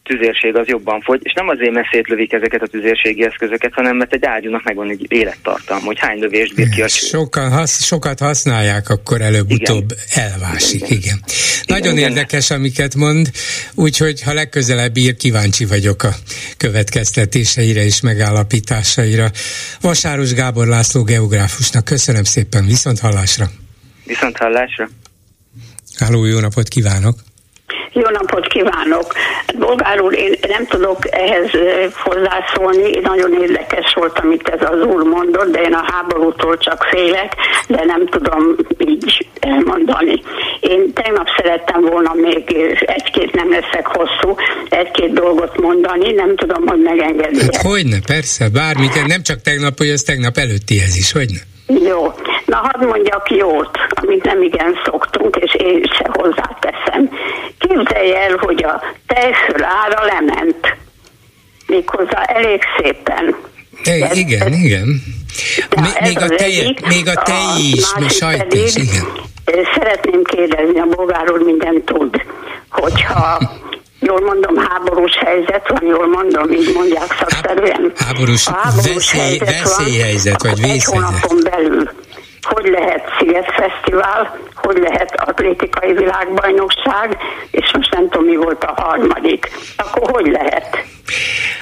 tüzérség 0.02 0.56
az 0.56 0.66
jobban 0.66 1.00
fogy, 1.00 1.20
és 1.22 1.32
nem 1.32 1.48
azért, 1.48 1.70
mert 1.70 1.88
szétlövik 1.92 2.32
ezeket 2.32 2.62
a 2.62 2.66
tüzérségi 2.66 3.24
eszközöket, 3.24 3.72
hanem 3.74 3.96
mert 3.96 4.12
egy 4.12 4.24
ágyúnak 4.24 4.62
megvan 4.62 4.90
egy 4.90 5.06
élettartalma, 5.08 5.84
hogy 5.86 5.98
hány 5.98 6.18
lövést 6.18 6.54
bír 6.54 6.68
ki 6.68 6.82
a 6.82 6.88
cső. 6.88 7.06
Sokan 7.06 7.50
hasz, 7.50 7.84
sokat 7.84 8.18
használják, 8.18 8.88
akkor 8.88 9.20
előbb-utóbb 9.20 9.92
elvásik, 10.14 10.82
igen. 10.82 10.98
igen. 10.98 11.18
Nagyon 11.66 11.96
igen. 11.96 12.08
érdekes, 12.08 12.50
amiket 12.50 12.94
mond, 12.94 13.30
úgyhogy 13.74 14.22
ha 14.22 14.32
legközelebb 14.32 14.96
ír, 14.96 15.16
kíváncsi 15.16 15.64
vagyok 15.64 16.02
a 16.02 16.10
következtetéseire 16.56 17.84
és 17.84 18.00
megállapításaira. 18.00 19.26
Vasáros 19.80 20.34
Gábor 20.34 20.66
László 20.66 21.02
geográfusnak 21.02 21.84
köszönöm 21.84 22.24
szépen, 22.24 22.66
viszont 22.66 22.98
hallásra. 22.98 23.46
Viszont 24.04 24.36
hallásra. 24.36 24.88
Háló, 25.98 26.24
jó 26.24 26.38
napot 26.38 26.68
kívánok! 26.68 27.14
Jó 27.92 28.08
napot 28.08 28.29
kívánok! 28.50 29.12
Bolgár 29.58 30.00
úr, 30.00 30.12
én 30.14 30.34
nem 30.48 30.66
tudok 30.66 30.98
ehhez 31.10 31.50
hozzászólni, 32.04 32.98
nagyon 33.02 33.32
érdekes 33.42 33.92
volt, 33.94 34.18
amit 34.18 34.48
ez 34.48 34.70
az 34.70 34.80
úr 34.86 35.02
mondott, 35.02 35.50
de 35.52 35.60
én 35.60 35.74
a 35.74 35.84
háborútól 35.92 36.58
csak 36.58 36.86
félek, 36.90 37.32
de 37.68 37.84
nem 37.84 38.06
tudom 38.06 38.56
így 38.78 39.26
elmondani. 39.40 40.22
Én 40.60 40.92
tegnap 40.92 41.26
szerettem 41.36 41.80
volna 41.80 42.12
még 42.14 42.56
egy-két, 42.80 43.34
nem 43.34 43.50
leszek 43.50 43.86
hosszú, 43.86 44.34
egy-két 44.68 45.12
dolgot 45.12 45.60
mondani, 45.60 46.12
nem 46.12 46.36
tudom, 46.36 46.66
hogy 46.66 46.80
megengedi. 46.82 47.40
Hát 47.40 47.56
hogyne, 47.56 47.98
persze, 48.06 48.48
bármit, 48.48 49.06
nem 49.06 49.22
csak 49.22 49.40
tegnap, 49.40 49.78
hogy 49.78 49.88
ez 49.88 50.02
tegnap 50.02 50.36
előttihez 50.36 50.96
is, 50.96 51.12
hogyne? 51.12 51.40
Jó. 51.86 52.14
Na 52.46 52.56
hadd 52.56 52.86
mondjak 52.86 53.30
jót, 53.30 53.78
amit 53.88 54.24
nem 54.24 54.42
igen 54.42 54.78
szoktunk, 54.84 55.36
és 55.36 55.54
én 55.54 55.82
se 55.98 56.06
hozzáteszem. 56.12 57.10
Képzelj 57.74 58.14
el, 58.14 58.36
hogy 58.36 58.64
a 58.64 58.82
tejföl 59.06 59.64
ára 59.64 60.04
lement. 60.04 60.76
Méghozzá 61.66 62.22
elég 62.22 62.62
szépen. 62.82 63.36
E, 63.84 63.90
ez, 63.90 64.16
igen, 64.16 64.52
ez, 64.52 64.58
igen. 64.58 65.02
Még, 65.80 65.92
még, 66.00 66.18
a 66.18 66.28
tej, 66.28 66.76
még 66.88 67.08
a 67.08 67.22
tej 67.22 67.62
is, 67.72 67.92
a 67.94 68.08
sajt 68.08 68.54
is, 68.54 68.76
igen. 68.76 69.06
Szeretném 69.74 70.22
kérdezni, 70.22 70.78
a 70.78 70.86
bolgár 70.86 71.30
úr 71.32 71.42
mindent 71.42 71.84
tud, 71.84 72.22
hogyha 72.68 73.40
jól 74.08 74.20
mondom, 74.20 74.56
háborús 74.56 75.16
helyzet 75.24 75.68
van, 75.68 75.86
jól 75.86 76.08
mondom, 76.08 76.52
így 76.52 76.72
mondják 76.74 77.16
szakszerűen. 77.18 77.92
Háborús, 77.96 78.48
háborús 78.48 79.12
veszély, 79.12 79.38
helyzet 79.38 79.62
veszélyhelyzet, 79.62 80.42
vagy 80.42 80.60
vészhelyzet. 80.60 80.86
Egy 80.86 81.02
hónapon 81.02 81.38
belül 81.50 81.90
Sziget 83.18 83.52
Fesztivál, 83.52 84.38
hogy 84.54 84.78
lehet 84.78 85.12
atlétikai 85.14 85.92
világbajnokság, 85.92 87.16
és 87.50 87.70
most 87.72 87.94
nem 87.94 88.08
tudom, 88.08 88.26
mi 88.26 88.36
volt 88.36 88.64
a 88.64 88.82
harmadik. 88.82 89.50
Akkor 89.76 90.10
hogy 90.10 90.30
lehet? 90.30 90.84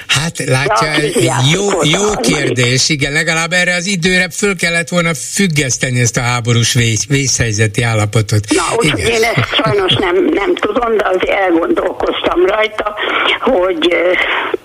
Hát 0.07 0.37
látja, 0.37 0.87
ja, 1.13 1.35
jó, 1.53 1.67
jó 1.83 2.09
kérdés, 2.21 2.89
igen, 2.89 3.11
legalább 3.11 3.51
erre 3.51 3.75
az 3.75 3.87
időre 3.87 4.29
föl 4.29 4.55
kellett 4.55 4.89
volna 4.89 5.13
függeszteni 5.13 5.99
ezt 5.99 6.17
a 6.17 6.21
háborús 6.21 6.73
vész, 6.73 7.07
vészhelyzeti 7.07 7.83
állapotot. 7.83 8.45
Na, 8.49 8.63
úgyhogy 8.77 8.99
én 8.99 9.23
ezt 9.23 9.55
sajnos 9.63 9.93
nem, 9.93 10.15
nem 10.25 10.55
tudom, 10.55 10.97
de 10.97 11.05
azért 11.07 11.39
elgondolkoztam 11.39 12.45
rajta, 12.45 12.95
hogy 13.39 13.95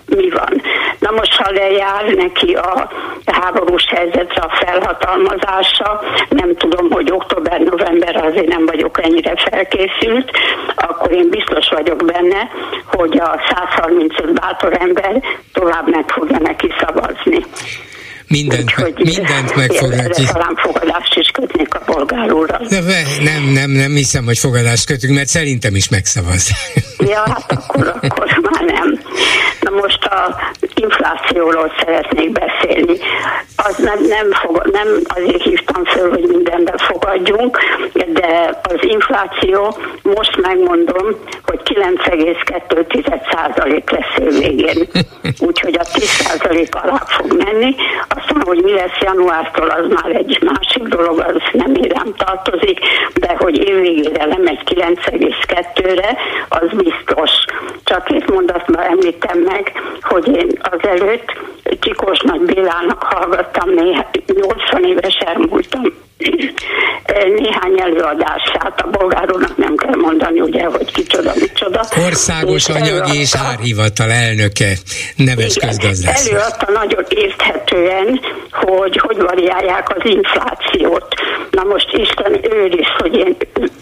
mi 0.07 0.31
van. 0.31 0.63
Na 1.05 1.11
most, 1.11 1.33
ha 1.33 1.51
lejár 1.51 2.05
neki 2.05 2.53
a 2.53 2.91
háborús 3.27 3.85
helyzetre 3.89 4.41
a 4.41 4.57
felhatalmazása, 4.65 6.03
nem 6.29 6.57
tudom, 6.57 6.91
hogy 6.91 7.11
október-november 7.11 8.17
azért 8.17 8.47
nem 8.47 8.67
vagyok 8.67 9.05
ennyire 9.05 9.35
felkészült, 9.37 10.31
akkor 10.75 11.13
én 11.13 11.29
biztos 11.31 11.69
vagyok 11.69 12.05
benne, 12.05 12.51
hogy 12.87 13.19
a 13.19 13.43
135 13.49 14.33
bátor 14.41 14.77
ember 14.81 15.23
tovább 15.53 15.91
meg 15.91 16.05
fogja 16.11 16.39
neki 16.39 16.73
szavazni. 16.81 17.45
Mindent, 18.29 18.63
Úgyhogy 18.63 18.95
mindent 18.97 19.57
meg 19.57 19.73
fognak 19.73 20.11
ki. 20.11 20.25
Talán 20.33 20.57
fogadást 20.57 21.15
is 21.15 21.29
kötnék 21.29 21.75
a 21.75 21.79
polgár 21.79 22.33
úrral. 22.33 22.67
Nem, 23.21 23.43
nem, 23.53 23.71
nem 23.71 23.93
hiszem, 23.93 24.25
hogy 24.25 24.39
fogadást 24.39 24.87
kötünk, 24.87 25.15
mert 25.15 25.29
szerintem 25.29 25.75
is 25.75 25.89
megszavaz. 25.89 26.51
Ja, 26.99 27.23
hát 27.27 27.53
akkor, 27.53 27.99
akkor 28.03 28.41
már 28.43 28.65
nem. 28.65 29.01
Na 29.65 29.71
most 29.71 30.05
a 30.05 30.37
inflációról 30.75 31.73
szeretnék 31.79 32.33
beszélni. 32.33 32.99
Az 33.57 33.77
nem, 33.77 34.05
nem, 34.05 34.33
fog, 34.33 34.69
nem 34.73 34.89
azért 35.15 35.43
hívtam 35.43 35.85
föl, 35.85 36.11
hogy 36.11 36.27
mindenben 36.29 36.77
fogadjunk, 36.77 37.59
de 37.93 38.61
az 38.63 38.79
infláció 38.81 39.77
most 40.03 40.41
megmondom, 40.41 41.07
hogy 41.45 41.61
9,2% 41.65 43.91
lesz 43.91 44.17
végén. 44.39 44.89
Úgyhogy 45.49 45.75
a 45.75 45.83
10% 45.83 46.83
alá 46.83 47.03
fog 47.07 47.43
menni. 47.45 47.75
Aztán, 48.09 48.43
hogy 48.45 48.63
mi 48.63 48.73
lesz 48.73 48.99
januártól, 49.01 49.69
az 49.69 49.87
már 49.89 50.17
egy 50.17 50.43
másik 50.43 50.83
dolog, 50.83 51.19
az 51.19 51.43
nem 51.53 51.75
érem 51.75 52.15
tartozik, 52.17 52.79
de 53.15 53.35
hogy 53.39 53.59
évvégére 53.59 54.27
lemegy 54.27 54.61
9,2-re, 54.65 56.17
az 56.49 56.69
biztos. 56.77 57.31
Csak 57.85 58.05
két 58.05 58.31
mondatban 58.31 58.83
említem 58.83 59.39
meg, 59.39 59.64
hogy 60.01 60.29
én 60.29 60.59
azelőtt 60.61 61.33
Csikós 61.81 62.21
Nagy 62.21 62.41
Bélának 62.41 63.03
hallgattam, 63.03 63.71
néha 63.71 64.11
80 64.27 64.85
éves 64.85 65.15
elmúltam 65.15 65.83
néhány 67.39 67.81
előadását. 67.81 68.81
A 68.81 68.89
bolgárónak 68.91 69.57
nem 69.57 69.77
kell 69.77 69.95
mondani, 69.95 70.41
ugye, 70.41 70.65
hogy 70.65 70.93
kicsoda, 70.93 71.33
micsoda. 71.41 71.81
Országos 72.07 72.69
és 72.69 72.75
anyagi 72.75 73.19
és 73.19 73.35
árhivatal 73.35 74.11
elnöke, 74.11 74.73
neves 75.17 75.57
közgazdász. 75.57 76.29
Előadta 76.29 76.73
nagyon 76.73 77.05
érthetően, 77.09 78.21
hogy 78.51 78.97
hogy 78.97 79.17
variálják 79.17 79.97
az 79.97 80.03
inflációt. 80.05 81.15
Na 81.51 81.63
most 81.65 81.93
Isten 81.93 82.55
őriz, 82.55 82.89
hogy 82.99 83.15
én 83.15 83.37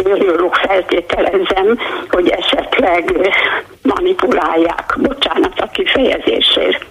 őrülök 0.04 0.54
feltételezem, 0.54 1.78
hogy 2.08 2.28
esetleg 2.28 3.30
manipulálják, 3.82 4.94
bocsánat 4.98 5.60
a 5.60 5.68
kifejezésért 5.72 6.84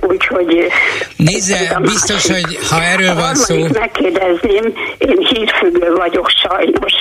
úgyhogy... 0.00 0.66
Nézze, 1.16 1.78
biztos, 1.80 2.26
hogy 2.26 2.58
ha 2.70 2.82
erről 2.82 3.14
van 3.14 3.34
szó... 3.34 3.66
megkérdezném, 3.72 4.74
én 4.98 5.18
hírfüggő 5.18 5.94
vagyok 5.94 6.30
sajnos, 6.30 6.92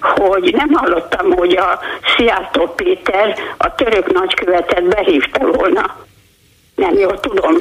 hogy 0.00 0.54
nem 0.56 0.68
hallottam, 0.72 1.30
hogy 1.30 1.56
a 1.56 1.80
Szijjártó 2.16 2.74
Péter 2.76 3.34
a 3.56 3.74
török 3.74 4.12
nagykövetet 4.12 4.88
behívta 4.88 5.46
volna. 5.46 5.96
Nem 6.74 6.98
jól 6.98 7.20
tudom. 7.20 7.54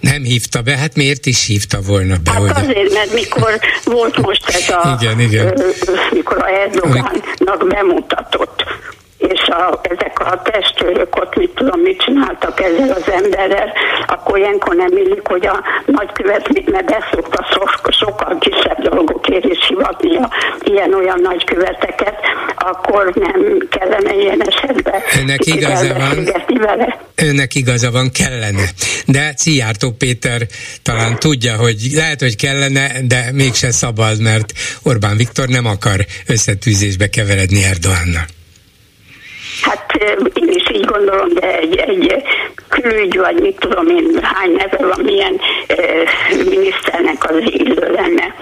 Nem 0.00 0.22
hívta 0.22 0.62
be, 0.62 0.76
hát 0.76 0.94
miért 0.94 1.26
is 1.26 1.46
hívta 1.46 1.78
volna 1.86 2.16
be? 2.24 2.30
Hát 2.30 2.40
hogy... 2.40 2.50
azért, 2.50 2.92
mert 2.92 3.12
mikor 3.12 3.58
volt 3.84 4.18
most 4.18 4.48
ez 4.48 4.68
a... 4.68 4.98
igen, 5.00 5.20
igen. 5.20 5.62
Mikor 6.10 6.36
a 6.42 6.48
Erdogánnak 6.48 7.66
bemutatott 7.68 8.64
és 9.18 9.48
a, 9.48 9.80
ezek 9.82 10.20
a 10.20 10.42
testőrök 10.42 11.16
ott 11.16 11.36
mit 11.36 11.50
tudom, 11.54 11.80
mit 11.80 12.02
csináltak 12.02 12.60
ezzel 12.60 12.90
az 12.90 13.10
emberrel, 13.10 13.72
akkor 14.06 14.38
ilyenkor 14.38 14.74
nem 14.74 14.96
illik, 14.96 15.26
hogy 15.26 15.46
a 15.46 15.62
nagykövet, 15.86 16.70
mert 16.70 16.84
beszokta 16.84 17.46
so, 17.52 17.90
sokkal 17.92 18.38
kisebb 18.38 18.88
dolgokért 18.88 19.44
is 19.44 19.66
hivatni 19.68 20.16
a 20.16 20.30
ilyen-olyan 20.64 21.20
nagyköveteket, 21.22 22.14
akkor 22.56 23.12
nem 23.14 23.68
kellene 23.70 24.14
ilyen 24.14 24.42
esetben 24.42 25.00
Önnek 25.20 25.46
igaza 25.46 25.94
van. 25.94 26.24
Vele. 26.60 26.98
Önnek 27.14 27.54
igaza 27.54 27.90
van, 27.90 28.10
kellene. 28.10 28.64
De 29.06 29.32
Szijjártó 29.36 29.90
Péter 29.90 30.40
talán 30.82 31.18
tudja, 31.18 31.56
hogy 31.56 31.76
lehet, 31.94 32.20
hogy 32.20 32.36
kellene, 32.36 32.90
de 33.02 33.28
mégse 33.32 33.70
szabad, 33.70 34.20
mert 34.20 34.52
Orbán 34.82 35.16
Viktor 35.16 35.48
nem 35.48 35.66
akar 35.66 36.06
összetűzésbe 36.26 37.08
keveredni 37.08 37.64
Erdoánnal. 37.64 38.24
Hát 39.62 39.92
én 40.34 40.48
is 40.48 40.70
így 40.70 40.84
gondolom, 40.84 41.28
de 41.28 41.58
egy, 41.58 41.76
egy 41.76 42.22
külügy, 42.68 43.18
vagy 43.18 43.40
mit 43.40 43.58
tudom 43.58 43.88
én, 43.88 44.18
hány 44.22 44.50
neve 44.50 44.86
van, 44.86 45.00
milyen 45.04 45.40
miniszternek 46.48 47.30
az 47.30 47.36
illő 47.46 47.92
lenne. 47.92 48.34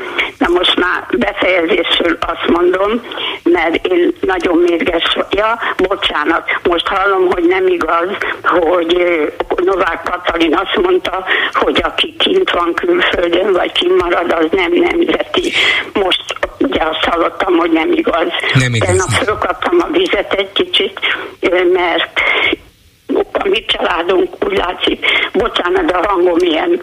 Na 0.44 0.50
most 0.50 0.76
már 0.76 1.06
befejezésről 1.18 2.18
azt 2.20 2.46
mondom, 2.46 3.02
mert 3.42 3.86
én 3.86 4.12
nagyon 4.20 4.56
mérges, 4.56 5.16
ja, 5.30 5.58
bocsánat, 5.76 6.60
most 6.62 6.86
hallom, 6.86 7.30
hogy 7.30 7.44
nem 7.44 7.66
igaz, 7.66 8.08
hogy 8.42 9.04
Novák 9.64 10.02
Katalin 10.02 10.54
azt 10.54 10.76
mondta, 10.82 11.24
hogy 11.52 11.80
aki 11.82 12.14
kint 12.18 12.50
van 12.50 12.74
külföldön, 12.74 13.52
vagy 13.52 13.72
kint 13.72 14.02
marad, 14.02 14.32
az 14.32 14.46
nem 14.50 14.72
nemzeti. 14.72 15.52
Most 15.92 16.24
ugye 16.58 16.82
azt 16.82 17.04
hallottam, 17.04 17.56
hogy 17.56 17.70
nem 17.70 17.92
igaz. 17.92 18.28
Nem 18.54 18.74
igaz. 18.74 18.88
Tegnap 18.88 19.10
fölkaptam 19.10 19.78
a 19.80 19.88
vizet 19.92 20.32
egy 20.32 20.52
kicsit, 20.52 21.00
mert 21.72 22.20
a 23.32 23.48
mi 23.48 23.64
családunk 23.64 24.44
úgy 24.44 24.56
látszik, 24.56 25.06
bocsánat, 25.32 25.90
a 25.90 26.08
hangom 26.08 26.38
ilyen, 26.38 26.82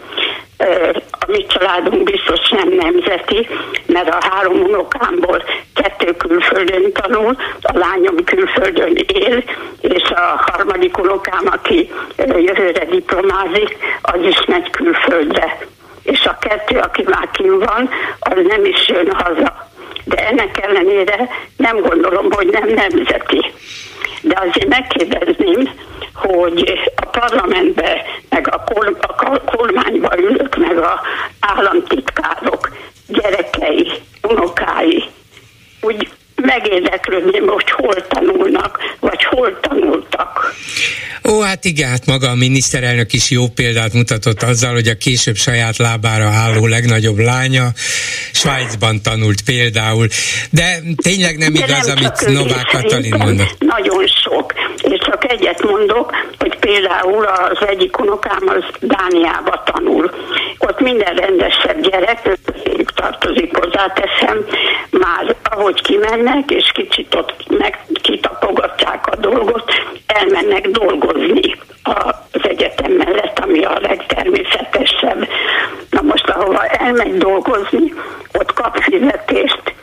a 1.10 1.24
mi 1.26 1.46
családunk 1.46 2.02
biztos 2.02 2.50
nem 2.50 2.68
nemzeti, 2.68 3.48
mert 3.86 4.08
a 4.08 4.18
három 4.30 4.60
unokámból 4.60 5.42
kettő 5.74 6.16
külföldön 6.16 6.92
tanul, 6.92 7.36
a 7.62 7.78
lányom 7.78 8.24
külföldön 8.24 8.96
él, 9.06 9.44
és 9.80 10.10
a 10.10 10.42
harmadik 10.50 10.98
unokám, 10.98 11.44
aki 11.44 11.90
jövőre 12.16 12.84
diplomázik, 12.84 13.76
az 14.02 14.20
is 14.22 14.44
megy 14.46 14.70
külföldre. 14.70 15.58
És 16.02 16.24
a 16.24 16.38
kettő, 16.40 16.78
aki 16.78 17.02
már 17.08 17.28
kim 17.32 17.58
van, 17.58 17.90
az 18.18 18.38
nem 18.46 18.64
is 18.64 18.88
jön 18.88 19.12
haza. 19.12 19.68
De 20.04 20.26
ennek 20.26 20.66
ellenére 20.66 21.28
nem 21.56 21.80
gondolom, 21.80 22.30
hogy 22.30 22.46
nem 22.46 22.68
nemzeti. 22.68 23.52
De 24.20 24.42
azért 24.48 24.68
megkérdezném, 24.68 25.68
hogy 26.14 26.80
a 26.96 27.06
parlamentbe, 27.06 28.04
meg 28.28 28.48
a, 28.54 28.64
kor, 28.64 28.96
a 29.00 29.40
kormányba 29.40 30.18
ülök, 30.18 30.56
meg 30.56 30.78
a 30.78 31.00
államtitkárok 31.40 32.70
gyerekei, 33.06 33.92
unokái 34.22 35.04
úgy 35.80 36.08
megérdeklődném, 36.34 37.46
hogy 37.46 37.70
hol 37.70 38.06
tanulnak, 38.06 38.78
vagy 39.00 39.24
hol 39.24 39.60
tanultak. 39.60 40.54
Ó, 41.28 41.40
hát 41.40 41.64
igen, 41.64 41.88
hát 41.88 42.06
maga 42.06 42.28
a 42.28 42.34
miniszterelnök 42.34 43.12
is 43.12 43.30
jó 43.30 43.48
példát 43.48 43.92
mutatott 43.92 44.42
azzal, 44.42 44.72
hogy 44.72 44.88
a 44.88 44.94
később 44.94 45.36
saját 45.36 45.76
lábára 45.76 46.28
álló 46.28 46.66
legnagyobb 46.66 47.18
lánya 47.18 47.66
Svájcban 48.32 49.02
tanult 49.02 49.42
például. 49.42 50.06
De 50.50 50.78
tényleg 51.02 51.38
nem 51.38 51.52
De 51.52 51.58
igaz, 51.58 51.86
nem 51.86 51.96
amit 51.96 52.26
Novák 52.28 52.66
Katalin 52.66 53.14
mondott. 53.18 53.56
Nagyon 53.58 54.06
sok. 54.06 54.52
Egyet 55.32 55.62
mondok, 55.62 56.10
hogy 56.38 56.58
például 56.58 57.24
az 57.24 57.66
egyik 57.66 57.98
unokám 57.98 58.42
az 58.46 58.64
Dániába 58.80 59.62
tanul. 59.62 60.10
Ott 60.58 60.80
minden 60.80 61.14
rendesebb 61.14 61.80
gyerek, 61.80 62.38
tartozik 62.94 63.56
hozzáteszem, 63.56 64.46
már 64.90 65.36
ahogy 65.42 65.82
kimennek, 65.82 66.50
és 66.50 66.70
kicsit 66.74 67.14
ott 67.14 67.58
meg 67.58 67.78
kitapogatják 68.02 69.06
a 69.06 69.16
dolgot, 69.16 69.72
elmennek 70.06 70.68
dolgozni 70.68 71.56
az 71.82 72.48
egyetem 72.48 72.92
mellett, 72.92 73.38
ami 73.38 73.64
a 73.64 73.78
legtermészetesebb. 73.80 75.28
Na 75.90 76.02
most, 76.02 76.28
ahova 76.28 76.64
elmegy 76.64 77.18
dolgozni, 77.18 77.94
ott 78.32 78.52
kap 78.52 78.76
fizetést, 78.76 79.74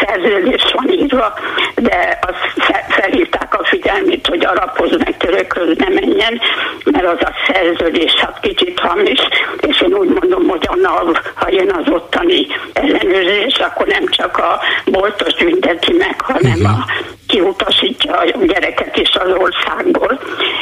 szerződés 0.00 0.64
van 0.72 0.92
írva, 0.92 1.32
de 1.74 2.18
azt 2.20 2.72
felhívták 2.88 3.60
a 3.60 3.64
figyelmét, 3.64 4.26
hogy 4.26 4.44
araphoz 4.44 4.90
meg 4.90 5.16
törökhöz 5.16 5.76
ne 5.76 5.88
menjen, 5.88 6.40
mert 6.84 7.06
az 7.06 7.20
a 7.20 7.32
szerződés 7.46 8.14
hát 8.14 8.40
kicsit 8.40 8.78
hamis, 8.78 9.20
és 9.60 9.80
én 9.80 9.94
úgy 9.94 10.08
mondom, 10.08 10.48
hogy 10.48 10.66
annál, 10.68 11.22
ha 11.34 11.50
jön 11.50 11.70
az 11.70 11.92
ottani 11.92 12.46
ellenőrzés, 12.72 13.58
akkor 13.58 13.86
nem 13.86 14.06
csak 14.06 14.38
a 14.38 14.60
boltos 14.84 15.34
bünteti 15.34 15.92
meg, 15.92 16.20
hanem 16.20 16.64
a, 16.64 16.84
kiutasítja 17.26 18.16
a 18.16 18.24
gyereket 18.24 18.96
is 18.96 19.10
az 19.14 19.32
országból, 19.32 20.20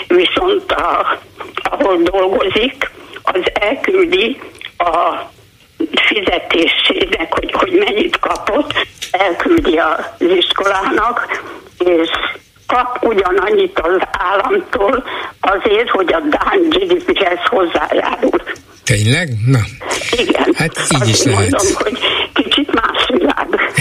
viszont 0.09 0.72
a, 0.72 1.18
ahol 1.55 1.97
dolgozik, 2.03 2.91
az 3.22 3.41
elküldi 3.61 4.41
a 4.78 5.16
fizetésének, 5.93 7.34
hogy, 7.34 7.53
hogy 7.53 7.72
mennyit 7.72 8.18
kapott, 8.18 8.72
elküldi 9.11 9.76
az 9.76 10.05
iskolának, 10.18 11.43
és 11.78 12.09
kap 12.66 12.99
ugyanannyit 13.03 13.78
az 13.78 14.01
államtól 14.11 15.05
azért, 15.41 15.89
hogy 15.89 16.12
a 16.12 16.20
Dán 16.20 16.68
GDP-hez 16.68 17.39
hozzájárul. 17.49 18.43
Tényleg? 18.84 19.28
Na. 19.47 19.59
Igen. 20.11 20.55
Hát 20.55 20.72
így 20.95 21.09
is 21.09 21.22
lehet. 21.22 21.51
mondom, 21.51 21.66
hogy. 21.74 21.99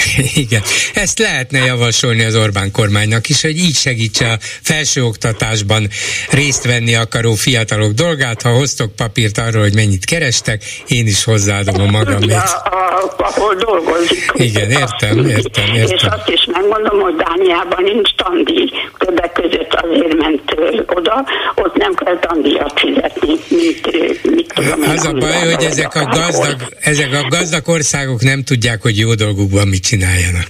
Igen. 0.43 0.61
Ezt 0.93 1.19
lehetne 1.19 1.59
javasolni 1.59 2.23
az 2.23 2.35
Orbán 2.35 2.71
kormánynak 2.71 3.29
is, 3.29 3.41
hogy 3.41 3.57
így 3.57 3.75
segítse 3.75 4.31
a 4.31 4.37
felsőoktatásban 4.61 5.89
részt 6.29 6.65
venni 6.65 6.95
akaró 6.95 7.33
fiatalok 7.33 7.91
dolgát. 7.91 8.41
Ha 8.41 8.49
hoztok 8.49 8.95
papírt 8.95 9.37
arról, 9.37 9.61
hogy 9.61 9.75
mennyit 9.75 10.05
kerestek, 10.05 10.63
én 10.87 11.07
is 11.07 11.23
hozzáadom 11.23 11.81
a 11.81 11.91
magamét. 11.91 12.29
Ja, 12.29 12.41
a, 12.41 13.13
ahol 13.17 13.55
dolgozik. 13.55 14.31
Igen, 14.33 14.71
értem, 14.71 15.25
értem, 15.25 15.75
értem. 15.75 15.97
És 15.97 16.03
azt 16.03 16.29
is 16.29 16.47
megmondom, 16.51 16.99
hogy 16.99 17.15
Dániában 17.15 17.83
nincs 17.83 18.15
tandíj. 18.15 18.69
Többek 18.97 19.31
között 19.31 19.54
azért 19.81 20.15
ment 20.17 20.55
oda, 20.85 21.25
ott 21.55 21.75
nem 21.75 21.93
kell 21.93 22.19
tandíjat 22.19 22.79
fizetni, 22.79 23.33
mint 23.49 23.91
mit 24.35 24.53
tudom 24.53 24.81
én. 24.81 24.89
Az 24.89 25.05
a 25.05 25.11
baj, 25.11 25.53
hogy 25.53 25.63
ezek 25.63 25.95
a, 25.95 26.05
gazdag, 26.05 26.55
ezek 26.79 27.13
a 27.13 27.27
gazdag 27.29 27.67
országok 27.67 28.21
nem 28.21 28.43
tudják, 28.43 28.81
hogy 28.81 28.97
jó 28.97 29.13
dolgukban 29.13 29.67
mit 29.67 29.83
csináljanak. 29.83 30.47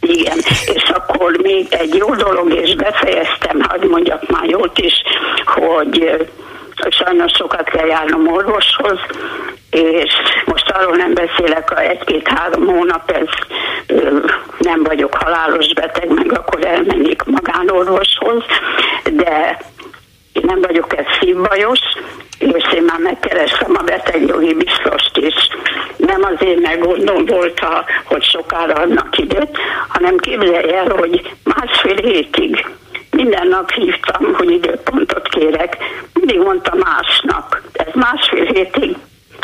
Igen, 0.00 0.38
és 0.74 0.82
akkor 0.94 1.38
még 1.42 1.66
egy 1.70 1.94
jó 1.94 2.14
dolog, 2.14 2.52
és 2.52 2.74
befejeztem, 2.74 3.60
hogy 3.68 3.88
mondjak 3.88 4.28
már 4.30 4.44
jót 4.44 4.78
is, 4.78 4.94
hogy 5.44 6.26
sajnos 6.90 7.32
sokat 7.32 7.68
kell 7.70 7.86
járnom 7.86 8.26
orvoshoz, 8.26 8.98
és 9.70 10.12
most 10.44 10.70
arról 10.70 10.96
nem 10.96 11.14
beszélek, 11.14 11.68
ha 11.68 11.80
egy-két-három 11.80 12.66
hónap 12.66 13.10
ez 13.10 13.28
nem 14.62 14.82
vagyok 14.82 15.14
halálos 15.14 15.72
beteg, 15.74 16.08
meg 16.08 16.32
akkor 16.32 16.64
elmennék 16.64 17.22
magánorvoshoz, 17.24 18.44
de 19.04 19.60
én 20.32 20.42
nem 20.46 20.60
vagyok 20.60 20.96
ez 20.98 21.04
szívbajos, 21.20 21.80
és 22.38 22.72
én 22.74 22.82
már 22.82 22.98
megkerestem 22.98 23.76
a 23.78 23.82
betegjogi 23.82 24.54
biztost 24.54 25.16
is. 25.16 25.34
Nem 25.96 26.22
azért, 26.22 26.60
mert 26.60 26.80
gondom 26.80 27.24
volt, 27.24 27.58
ha, 27.58 27.84
hogy 28.04 28.24
sokára 28.24 28.74
adnak 28.74 29.18
időt, 29.18 29.58
hanem 29.88 30.16
képzelj 30.16 30.72
el, 30.72 30.94
hogy 30.96 31.32
másfél 31.44 31.96
hétig 31.96 32.66
minden 33.10 33.46
nap 33.46 33.70
hívtam, 33.70 34.34
hogy 34.34 34.50
időpontot 34.50 35.28
kérek. 35.28 35.76
Mindig 36.12 36.38
mondta 36.38 36.74
másnap. 36.74 37.56
Ez 37.72 37.92
másfél 37.94 38.44
hétig 38.44 38.96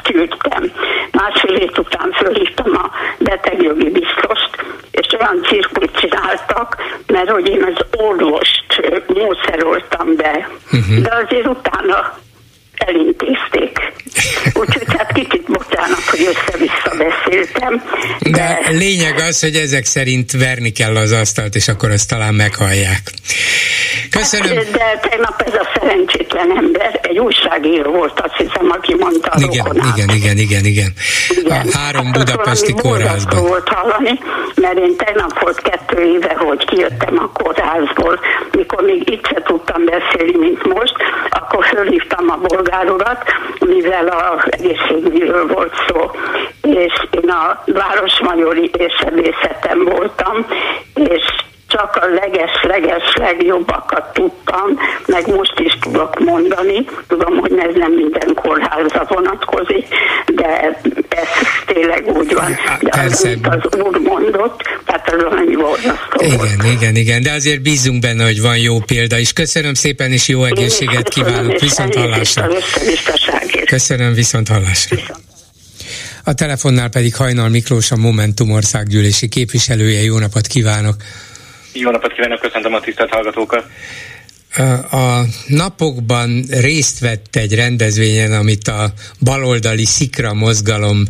küldtem. 0.02 0.72
Másfél 1.12 1.56
hét 1.56 1.78
után 1.78 2.12
fölhívtam 2.12 2.76
a 2.76 2.90
betegjogi 3.18 3.90
biztost, 3.90 4.47
és 4.47 4.47
olyan 5.20 5.42
cirkut 5.42 5.96
csináltak, 5.96 6.76
mert 7.06 7.30
hogy 7.30 7.48
én 7.48 7.64
az 7.64 8.00
orvost 8.00 8.64
módszeroltam 9.06 10.16
be. 10.16 10.48
Uh-huh. 10.72 10.98
De 11.02 11.24
azért 11.24 11.46
utána 11.46 12.18
elintézték. 12.78 13.92
Úgyhogy 14.54 14.96
hát 14.96 15.12
kicsit 15.12 15.42
bocsánat, 15.46 16.02
hogy 16.10 16.20
össze-vissza 16.20 16.92
beszéltem. 16.98 17.82
De... 18.20 18.30
de 18.30 18.70
lényeg 18.70 19.18
az, 19.28 19.40
hogy 19.40 19.54
ezek 19.54 19.84
szerint 19.84 20.32
verni 20.32 20.70
kell 20.70 20.96
az 20.96 21.12
asztalt, 21.12 21.54
és 21.54 21.68
akkor 21.68 21.90
azt 21.90 22.08
talán 22.08 22.34
meghallják. 22.34 23.00
Köszönöm. 24.10 24.56
Hát, 24.56 24.70
de 24.70 25.08
tegnap 25.08 25.42
ez 25.46 25.54
a 25.54 25.68
szerencsétlen 25.74 26.56
ember, 26.56 27.00
egy 27.02 27.18
újságíró 27.18 27.90
volt, 27.90 28.20
azt 28.20 28.36
hiszem, 28.36 28.70
aki 28.70 28.94
mondta 28.98 29.30
a 29.30 29.40
igen, 29.40 29.66
igen, 29.74 30.08
igen, 30.14 30.36
igen, 30.36 30.36
igen, 30.36 30.64
igen. 30.64 30.92
A 31.44 31.78
három 31.78 32.04
hát 32.04 32.18
budapesti 32.18 32.72
kórházban. 32.72 33.46
volt 33.46 33.68
hallani, 33.68 34.18
mert 34.54 34.78
én 34.78 34.96
tegnap 34.96 35.40
volt 35.40 35.60
kettő 35.60 36.02
éve, 36.14 36.34
hogy 36.36 36.64
kijöttem 36.64 37.18
a 37.18 37.30
kórházból, 37.32 38.20
mikor 38.52 38.82
még 38.82 39.10
itt 39.10 39.26
se 39.26 39.42
tudtam 39.44 39.84
beszélni, 39.84 40.38
mint 40.38 40.74
most, 40.74 40.94
akkor 41.48 41.64
fölhívtam 41.64 42.30
a 42.30 42.36
bolgár 42.36 42.90
urat, 42.90 43.24
mivel 43.58 44.08
a 44.08 44.44
egészségügyről 44.50 45.46
volt 45.46 45.74
szó, 45.86 46.10
és 46.62 46.92
én 47.10 47.30
a 47.30 47.62
Városmajori 47.66 48.70
és 48.78 48.92
sebészetem 49.00 49.84
voltam, 49.84 50.46
és 50.94 51.24
csak 51.68 51.96
a 51.96 52.06
leges-leges 52.06 53.14
legjobbakat 53.14 54.12
tudtam, 54.12 54.78
meg 55.06 55.26
most 55.26 55.54
is 55.58 55.78
tudok 55.80 56.18
mondani. 56.18 56.86
Tudom, 57.08 57.36
hogy 57.36 57.52
ez 57.52 57.74
nem 57.74 57.92
minden 57.92 58.34
kórházra 58.34 59.04
vonatkozik, 59.08 59.86
de 60.26 60.60
ez 60.60 60.74
tényleg 61.66 62.06
úgy 62.06 62.34
van. 62.34 62.58
De 62.80 63.02
az, 63.02 63.24
amit 63.24 63.46
az 63.46 63.80
úr 63.80 64.00
mondott, 64.00 64.62
tehát 64.84 65.12
az 65.12 65.22
annyi 65.30 65.56
borzasztó 65.56 66.24
Igen, 66.24 66.36
volt. 66.36 66.72
igen, 66.72 66.96
igen, 66.96 67.22
de 67.22 67.32
azért 67.32 67.62
bízunk 67.62 68.00
benne, 68.00 68.24
hogy 68.24 68.40
van 68.40 68.56
jó 68.56 68.78
példa 68.78 69.18
is. 69.18 69.32
Köszönöm 69.32 69.74
szépen, 69.74 70.12
és 70.12 70.28
jó 70.28 70.44
egészséget 70.44 71.08
kívánok. 71.08 71.58
Viszont 71.58 71.94
hallásra. 71.94 72.48
Köszönöm, 73.64 74.12
viszont 74.12 74.48
hallásra. 74.48 74.96
A 76.24 76.34
telefonnál 76.34 76.88
pedig 76.88 77.14
Hajnal 77.16 77.48
Miklós, 77.48 77.90
a 77.90 77.96
Momentum 77.96 78.50
országgyűlési 78.50 79.28
képviselője. 79.28 80.02
Jó 80.02 80.18
napot 80.18 80.46
kívánok! 80.46 80.94
Jó 81.80 81.90
napot 81.90 82.12
kívánok, 82.12 82.40
köszöntöm 82.40 82.74
a 82.74 82.80
tisztelt 82.80 83.10
hallgatókat! 83.10 83.64
A 84.90 85.22
napokban 85.46 86.44
részt 86.50 86.98
vett 86.98 87.36
egy 87.36 87.54
rendezvényen, 87.54 88.32
amit 88.32 88.68
a 88.68 88.92
baloldali 89.20 89.84
Szikra 89.84 90.34
mozgalom 90.34 91.04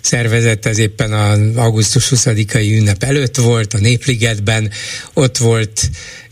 szervezett, 0.00 0.66
ez 0.66 0.78
éppen 0.78 1.12
az 1.12 1.56
augusztus 1.56 2.08
20-ai 2.10 2.78
ünnep 2.78 3.02
előtt 3.02 3.36
volt, 3.36 3.74
a 3.74 3.78
Népligetben, 3.78 4.70
ott 5.12 5.36
volt 5.36 5.80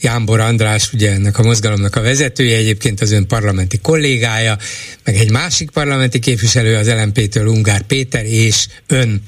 Jámbor 0.01 0.41
András, 0.41 0.93
ugye 0.93 1.13
ennek 1.13 1.39
a 1.39 1.43
mozgalomnak 1.43 1.97
a 1.97 2.03
vezetője, 2.03 2.57
egyébként 2.57 3.01
az 3.01 3.13
ön 3.13 3.27
parlamenti 3.27 3.79
kollégája, 3.79 4.57
meg 5.05 5.17
egy 5.17 5.31
másik 5.31 5.71
parlamenti 5.71 6.19
képviselő, 6.19 6.77
az 6.77 6.89
LMP-től 6.89 7.47
Ungár 7.47 7.83
Péter, 7.83 8.25
és 8.25 8.67
ön. 8.87 9.23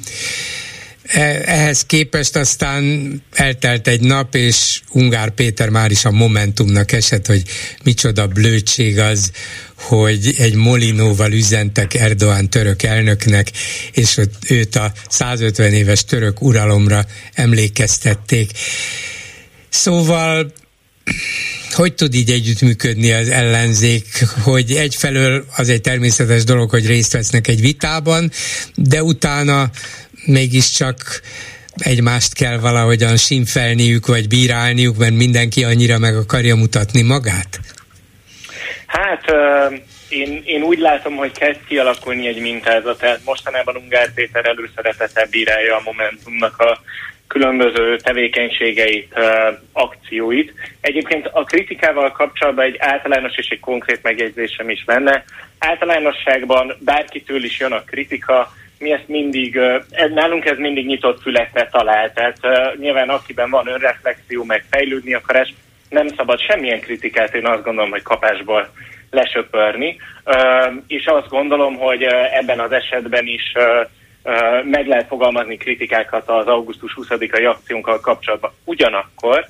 E, 1.03 1.43
ehhez 1.45 1.85
képest 1.87 2.37
aztán 2.37 3.23
eltelt 3.33 3.89
egy 3.89 4.01
nap, 4.01 4.35
és 4.35 4.81
Ungár 4.91 5.31
Péter 5.31 5.69
már 5.69 5.91
is 5.91 6.05
a 6.05 6.11
Momentumnak 6.11 6.93
esett, 6.93 7.27
hogy 7.27 7.43
micsoda 7.83 8.27
blödség 8.27 8.99
az, 8.99 9.31
hogy 9.75 10.35
egy 10.39 10.55
Molinóval 10.55 11.33
üzentek 11.33 11.95
Erdoğan 11.95 12.49
török 12.49 12.83
elnöknek, 12.83 13.51
és 13.93 14.21
őt 14.49 14.77
a 14.77 14.93
150 15.09 15.73
éves 15.73 16.05
török 16.05 16.43
uralomra 16.43 17.07
emlékeztették. 17.35 18.51
Szóval 19.69 20.53
hogy 21.73 21.95
tud 21.95 22.15
így 22.15 22.31
együttműködni 22.31 23.13
az 23.13 23.29
ellenzék, 23.29 24.25
hogy 24.43 24.73
egyfelől 24.73 25.47
az 25.57 25.69
egy 25.69 25.81
természetes 25.81 26.45
dolog, 26.45 26.71
hogy 26.71 26.87
részt 26.87 27.13
vesznek 27.13 27.49
egy 27.49 27.61
vitában, 27.61 28.31
de 28.75 29.03
utána 29.03 29.71
mégiscsak 30.27 31.21
egymást 31.77 32.35
kell 32.35 32.59
valahogyan 32.59 33.17
simfelniük, 33.17 34.07
vagy 34.07 34.29
bírálniuk, 34.29 34.97
mert 34.97 35.15
mindenki 35.15 35.65
annyira 35.65 35.99
meg 35.99 36.17
akarja 36.17 36.57
mutatni 36.57 37.03
magát? 37.03 37.61
Hát 38.87 39.25
én, 40.09 40.43
én 40.45 40.63
úgy 40.63 40.79
látom, 40.79 41.17
hogy 41.17 41.33
kezd 41.33 41.61
kialakulni 41.69 42.27
egy 42.27 42.41
mintázat, 42.41 42.99
tehát 42.99 43.21
mostanában 43.25 43.77
Ungár 43.77 44.13
Péter 44.15 44.47
előszeretettel 44.47 45.27
bírálja 45.31 45.77
a 45.77 45.83
Momentumnak 45.85 46.59
a 46.59 46.81
különböző 47.27 47.97
tevékenységeit, 47.97 49.15
akcióit. 49.73 50.53
Egyébként 50.81 51.29
a 51.33 51.45
kritikával 51.45 52.13
kapcsolatban 52.13 52.65
egy 52.65 52.77
általános 52.79 53.37
és 53.37 53.49
egy 53.49 53.61
konkrét 53.61 54.03
megjegyzésem 54.03 54.71
is 54.71 54.83
lenne. 54.87 55.25
Általánosságban 55.59 56.77
bárkitől 56.79 57.45
is 57.45 57.59
jön 57.59 57.73
a 57.73 57.85
kritika, 57.85 58.53
mi 58.83 58.93
ezt 58.93 59.09
mindig, 59.09 59.61
nálunk 60.15 60.45
ez 60.45 60.59
mindig 60.59 60.87
nyitott 60.87 61.23
fülekre 61.23 61.69
talál, 61.71 62.13
tehát 62.13 62.39
nyilván 62.79 63.09
akiben 63.09 63.51
van 63.51 63.67
önreflexió, 63.67 64.45
meg 64.45 64.65
fejlődni 64.71 65.15
akarás, 65.15 65.55
nem 65.89 66.09
szabad 66.09 66.41
semmilyen 66.41 66.81
kritikát, 66.81 67.35
én 67.35 67.47
azt 67.47 67.65
gondolom, 67.65 67.91
hogy 67.91 68.03
kapásból 68.03 68.69
lesöpörni, 69.11 69.97
és 70.87 71.07
azt 71.07 71.29
gondolom, 71.29 71.77
hogy 71.77 72.03
ebben 72.33 72.61
az 72.61 72.73
esetben 72.73 73.27
is 73.27 73.53
meg 74.65 74.87
lehet 74.87 75.07
fogalmazni 75.07 75.57
kritikákat 75.57 76.29
az 76.29 76.47
augusztus 76.47 76.97
20-ai 77.01 77.49
akciónkkal 77.49 78.01
kapcsolatban. 78.01 78.53
Ugyanakkor 78.65 79.47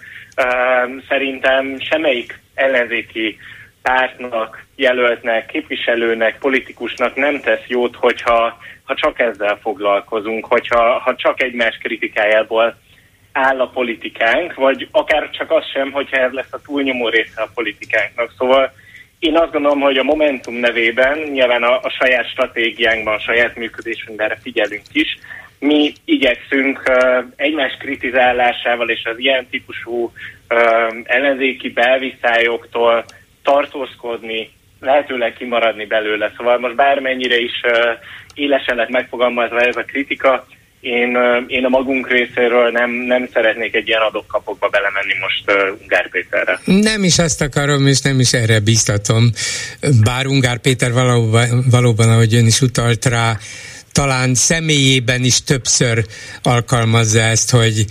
szerintem 1.08 1.76
semmelyik 1.78 2.40
ellenzéki 2.54 3.38
pártnak, 3.82 4.64
jelöltnek, 4.76 5.46
képviselőnek, 5.46 6.38
politikusnak 6.38 7.14
nem 7.14 7.40
tesz 7.40 7.66
jót, 7.66 7.96
hogyha 7.96 8.58
ha 8.84 8.94
csak 8.94 9.18
ezzel 9.18 9.58
foglalkozunk, 9.62 10.46
hogyha 10.46 10.98
ha 10.98 11.14
csak 11.16 11.42
egymás 11.42 11.78
kritikájából 11.82 12.76
áll 13.32 13.60
a 13.60 13.68
politikánk, 13.68 14.54
vagy 14.54 14.88
akár 14.90 15.30
csak 15.30 15.50
az 15.50 15.64
sem, 15.72 15.90
hogyha 15.90 16.16
ez 16.16 16.32
lesz 16.32 16.52
a 16.52 16.62
túlnyomó 16.64 17.08
része 17.08 17.42
a 17.42 17.50
politikánknak. 17.54 18.32
Szóval 18.38 18.72
én 19.18 19.36
azt 19.36 19.52
gondolom, 19.52 19.80
hogy 19.80 19.96
a 19.96 20.02
Momentum 20.02 20.54
nevében, 20.54 21.18
nyilván 21.18 21.62
a, 21.62 21.80
a 21.82 21.88
saját 21.88 22.28
stratégiánkban, 22.28 23.14
a 23.14 23.18
saját 23.18 23.56
működésünkben 23.56 24.26
erre 24.26 24.38
figyelünk 24.42 24.86
is, 24.92 25.18
mi 25.58 25.92
igyekszünk 26.04 26.82
uh, 26.86 27.24
egymás 27.36 27.76
kritizálásával 27.78 28.88
és 28.88 29.04
az 29.04 29.18
ilyen 29.18 29.46
típusú 29.50 30.04
uh, 30.04 30.12
ellenzéki 31.04 31.70
belviszályoktól 31.70 33.04
tartózkodni, 33.42 34.50
lehetőleg 34.80 35.32
kimaradni 35.32 35.86
belőle. 35.86 36.32
Szóval 36.36 36.58
most 36.58 36.74
bármennyire 36.74 37.36
is 37.36 37.60
uh, 37.64 37.72
élesen 38.34 38.76
lett 38.76 38.88
megfogalmazva 38.88 39.60
ez 39.60 39.76
a 39.76 39.84
kritika, 39.84 40.46
én, 40.82 41.16
én 41.46 41.64
a 41.64 41.68
magunk 41.68 42.10
részéről 42.10 42.70
nem, 42.70 42.90
nem 42.90 43.28
szeretnék 43.32 43.74
egy 43.74 43.88
ilyen 43.88 44.00
adok-kapokba 44.00 44.68
belemenni 44.68 45.14
most 45.20 45.74
Ungár 45.80 46.08
Péterre. 46.10 46.58
Nem 46.64 47.04
is 47.04 47.18
azt 47.18 47.40
akarom, 47.42 47.86
és 47.86 48.00
nem 48.00 48.20
is 48.20 48.32
erre 48.32 48.60
biztatom. 48.60 49.30
Bár 50.04 50.26
Ungár 50.26 50.58
Péter 50.58 50.92
valóban, 50.92 51.64
valóban 51.70 52.10
ahogy 52.10 52.34
ön 52.34 52.46
is 52.46 52.60
utalt 52.60 53.04
rá, 53.04 53.36
talán 53.92 54.34
személyében 54.34 55.24
is 55.24 55.42
többször 55.44 56.04
alkalmazza 56.42 57.20
ezt, 57.20 57.50
hogy 57.50 57.84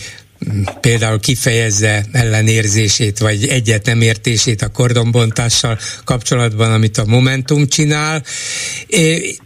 például 0.81 1.19
kifejezze 1.19 2.05
ellenérzését, 2.11 3.19
vagy 3.19 3.47
egyet 3.47 3.85
nem 3.85 4.01
értését 4.01 4.61
a 4.61 4.67
kordonbontással 4.67 5.79
kapcsolatban, 6.03 6.71
amit 6.71 6.97
a 6.97 7.05
Momentum 7.05 7.67
csinál. 7.67 8.23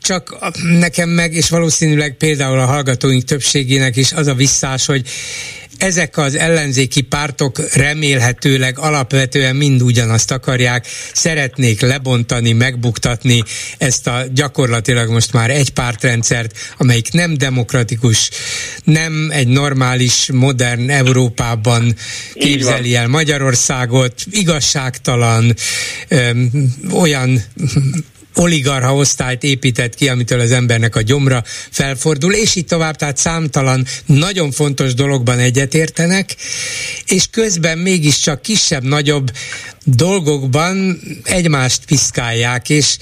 Csak 0.01 0.37
nekem 0.79 1.09
meg, 1.09 1.33
és 1.33 1.49
valószínűleg 1.49 2.17
például 2.17 2.59
a 2.59 2.65
hallgatóink 2.65 3.23
többségének 3.23 3.95
is 3.95 4.11
az 4.11 4.27
a 4.27 4.33
visszás, 4.33 4.85
hogy 4.85 5.07
ezek 5.77 6.17
az 6.17 6.35
ellenzéki 6.35 7.01
pártok 7.01 7.73
remélhetőleg 7.73 8.79
alapvetően 8.79 9.55
mind 9.55 9.81
ugyanazt 9.81 10.31
akarják, 10.31 10.87
szeretnék 11.13 11.81
lebontani, 11.81 12.51
megbuktatni 12.51 13.43
ezt 13.77 14.07
a 14.07 14.23
gyakorlatilag 14.33 15.09
most 15.09 15.33
már 15.33 15.49
egy 15.49 15.69
pártrendszert, 15.69 16.57
amelyik 16.77 17.11
nem 17.11 17.37
demokratikus, 17.37 18.29
nem 18.83 19.29
egy 19.31 19.47
normális, 19.47 20.29
modern 20.33 20.89
Európában 20.89 21.95
képzeli 22.33 22.95
el 22.95 23.07
Magyarországot, 23.07 24.13
igazságtalan, 24.31 25.53
öm, 26.07 26.51
olyan 26.91 27.43
oligarha 28.35 28.95
osztályt 28.95 29.43
épített 29.43 29.95
ki, 29.95 30.09
amitől 30.09 30.39
az 30.39 30.51
embernek 30.51 30.95
a 30.95 31.01
gyomra 31.01 31.43
felfordul, 31.71 32.33
és 32.33 32.55
így 32.55 32.65
tovább, 32.65 32.95
tehát 32.95 33.17
számtalan 33.17 33.85
nagyon 34.05 34.51
fontos 34.51 34.93
dologban 34.93 35.39
egyetértenek, 35.39 36.35
és 37.05 37.27
közben 37.31 37.77
mégiscsak 37.77 38.41
kisebb-nagyobb 38.41 39.31
dolgokban 39.83 40.99
egymást 41.23 41.85
piszkálják, 41.85 42.69
és 42.69 42.97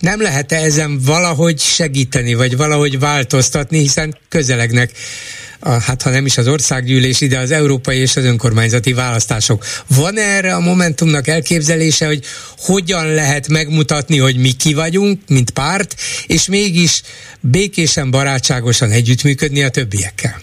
nem 0.00 0.22
lehet-e 0.22 0.56
ezen 0.56 0.98
valahogy 1.04 1.58
segíteni, 1.58 2.34
vagy 2.34 2.56
valahogy 2.56 2.98
változtatni, 2.98 3.78
hiszen 3.78 4.16
közelegnek 4.28 4.90
a, 5.60 5.70
hát 5.70 6.02
ha 6.02 6.10
nem 6.10 6.26
is 6.26 6.38
az 6.38 6.48
országgyűlés, 6.48 7.20
ide 7.20 7.38
az 7.38 7.50
európai 7.50 7.96
és 7.96 8.16
az 8.16 8.24
önkormányzati 8.24 8.92
választások. 8.92 9.64
Van 9.96 10.18
erre 10.18 10.54
a 10.54 10.60
Momentumnak 10.60 11.26
elképzelése, 11.26 12.06
hogy 12.06 12.24
hogyan 12.58 13.14
lehet 13.14 13.48
megmutatni, 13.48 14.18
hogy 14.18 14.36
mi 14.36 14.50
ki 14.58 14.74
vagyunk, 14.74 15.20
mint 15.28 15.50
párt, 15.50 15.94
és 16.26 16.48
mégis 16.48 17.02
békésen, 17.40 18.10
barátságosan 18.10 18.90
együttműködni 18.90 19.62
a 19.62 19.68
többiekkel? 19.68 20.34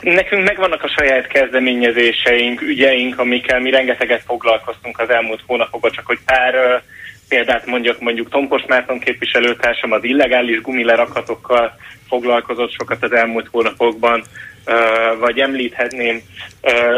Nekünk 0.00 0.44
megvannak 0.44 0.82
a 0.82 0.94
saját 0.98 1.26
kezdeményezéseink, 1.26 2.60
ügyeink, 2.60 3.18
amikkel 3.18 3.60
mi 3.60 3.70
rengeteget 3.70 4.22
foglalkoztunk 4.26 4.98
az 4.98 5.10
elmúlt 5.10 5.42
hónapokban, 5.46 5.90
csak 5.90 6.06
hogy 6.06 6.18
pár 6.24 6.82
példát 7.28 7.66
mondjak, 7.66 8.00
mondjuk 8.00 8.30
Tompos 8.30 8.62
Márton 8.66 8.98
képviselőtársam 8.98 9.92
az 9.92 10.04
illegális 10.04 10.60
gumilerakatokkal 10.60 11.76
foglalkozott 12.08 12.72
sokat 12.72 13.02
az 13.02 13.12
elmúlt 13.12 13.48
hónapokban, 13.50 14.22
vagy 15.18 15.38
említhetném 15.38 16.20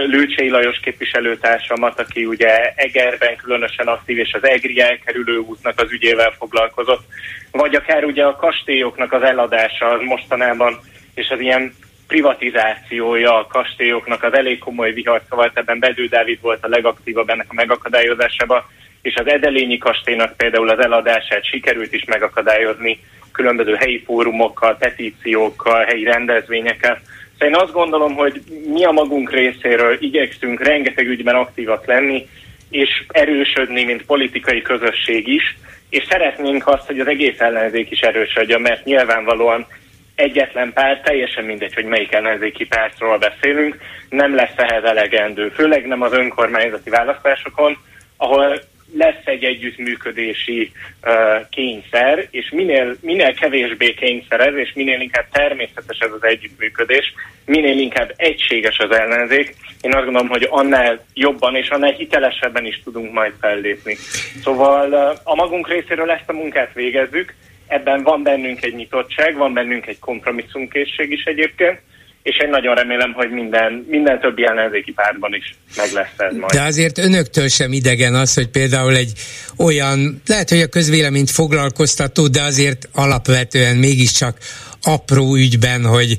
Lőcsei 0.07 0.49
Lajos 0.49 0.81
képviselőtársamat, 0.81 2.01
aki 2.01 2.27
ugye 2.27 2.73
Egerben 2.75 3.37
különösen 3.37 3.87
aktív, 3.87 4.19
és 4.19 4.33
az 4.33 4.45
Egri 4.45 4.81
elkerülő 4.81 5.39
útnak 5.39 5.81
az 5.81 5.93
ügyével 5.93 6.35
foglalkozott, 6.39 7.03
vagy 7.51 7.75
akár 7.75 8.05
ugye 8.05 8.25
a 8.25 8.37
kastélyoknak 8.37 9.13
az 9.13 9.23
eladása 9.23 9.87
az 9.87 10.01
mostanában, 10.05 10.81
és 11.15 11.29
az 11.29 11.41
ilyen 11.41 11.73
privatizációja 12.07 13.39
a 13.39 13.47
kastélyoknak 13.47 14.23
az 14.23 14.35
elég 14.35 14.59
komoly 14.59 14.93
vihar, 14.93 15.23
szóval 15.29 15.51
ebben 15.55 15.79
Bedő 15.79 16.07
Dávid 16.07 16.41
volt 16.41 16.65
a 16.65 16.69
legaktívabb 16.69 17.29
ennek 17.29 17.47
a 17.49 17.55
megakadályozásában, 17.55 18.65
és 19.03 19.15
az 19.15 19.29
Edelényi 19.29 19.79
kastélynak 19.79 20.37
például 20.37 20.69
az 20.69 20.79
eladását 20.79 21.45
sikerült 21.45 21.93
is 21.93 22.05
megakadályozni 22.05 23.01
különböző 23.33 23.75
helyi 23.75 24.03
fórumokkal, 24.07 24.77
petíciókkal, 24.77 25.85
helyi 25.85 26.05
rendezvényekkel. 26.05 27.01
Szóval 27.33 27.49
én 27.49 27.63
azt 27.63 27.73
gondolom, 27.73 28.15
hogy 28.15 28.43
mi 28.73 28.85
a 28.85 28.91
magunk 28.91 29.33
részéről 29.33 29.97
igyekszünk 30.01 30.63
rengeteg 30.63 31.07
ügyben 31.07 31.35
aktívak 31.35 31.87
lenni, 31.87 32.29
és 32.71 33.05
erősödni, 33.09 33.85
mint 33.85 34.07
politikai 34.07 34.63
közösség 34.63 35.29
is, 35.29 35.57
és 35.91 36.05
szeretnénk 36.09 36.67
azt, 36.67 36.87
hogy 36.87 37.01
az 37.01 37.07
egész 37.07 37.41
ellenzék 37.41 37.91
is 37.91 38.01
erősödjön, 38.01 38.61
mert 38.61 38.85
nyilvánvalóan 38.85 39.67
egyetlen 40.15 40.73
párt, 40.73 41.03
teljesen 41.03 41.45
mindegy, 41.45 41.75
hogy 41.75 41.85
melyik 41.85 42.13
ellenzéki 42.13 42.67
pártról 42.67 43.19
beszélünk, 43.19 43.77
nem 44.09 44.35
lesz 44.35 44.57
ehhez 44.57 44.85
elegendő, 44.85 45.49
főleg 45.49 45.87
nem 45.87 46.03
az 46.03 46.13
önkormányzati 46.13 46.91
választásokon, 46.91 47.77
ahol 48.17 48.61
lesz 48.97 49.25
egy 49.25 49.45
együttműködési 49.45 50.73
uh, 51.03 51.49
kényszer, 51.51 52.29
és 52.31 52.51
minél, 52.51 52.97
minél 53.01 53.35
kevésbé 53.35 53.95
kényszer 53.95 54.41
ez, 54.41 54.55
és 54.55 54.73
minél 54.75 55.01
inkább 55.01 55.27
természetes 55.33 55.99
ez 55.99 56.13
az 56.13 56.25
együttműködés, 56.25 57.15
minél 57.45 57.79
inkább 57.79 58.13
egységes 58.17 58.79
az 58.79 58.91
ellenzék, 58.91 59.55
én 59.81 59.95
azt 59.95 60.05
gondolom, 60.05 60.29
hogy 60.29 60.47
annál 60.51 61.05
jobban 61.15 61.57
és 61.57 61.69
annál 61.69 61.93
hitelesebben 61.93 62.65
is 62.65 62.81
tudunk 62.85 63.13
majd 63.13 63.33
fellépni. 63.41 63.97
Szóval 64.43 64.93
uh, 64.93 65.19
a 65.23 65.35
magunk 65.35 65.69
részéről 65.69 66.11
ezt 66.11 66.29
a 66.29 66.33
munkát 66.33 66.73
végezzük, 66.75 67.35
ebben 67.67 68.03
van 68.03 68.23
bennünk 68.23 68.63
egy 68.63 68.75
nyitottság, 68.75 69.37
van 69.37 69.53
bennünk 69.53 69.87
egy 69.87 69.99
kompromisszumkészség 69.99 71.13
is 71.13 71.25
egyébként, 71.25 71.81
és 72.23 72.39
én 72.45 72.49
nagyon 72.49 72.75
remélem, 72.75 73.13
hogy 73.13 73.31
minden, 73.31 73.87
minden 73.89 74.21
többi 74.21 74.45
ellenzéki 74.47 74.93
pártban 74.93 75.35
is 75.35 75.55
meg 75.77 75.93
lesz 75.93 76.15
ez 76.17 76.35
majd. 76.35 76.53
De 76.53 76.63
azért 76.63 76.99
önöktől 76.99 77.49
sem 77.49 77.73
idegen 77.73 78.15
az, 78.15 78.35
hogy 78.35 78.49
például 78.49 78.97
egy 78.97 79.13
olyan, 79.57 80.23
lehet, 80.27 80.49
hogy 80.49 80.61
a 80.61 80.67
közvéleményt 80.67 81.31
foglalkoztató, 81.31 82.27
de 82.29 82.43
azért 82.43 82.89
alapvetően 82.93 83.77
mégiscsak 83.77 84.39
apró 84.83 85.35
ügyben, 85.37 85.85
hogy 85.85 86.17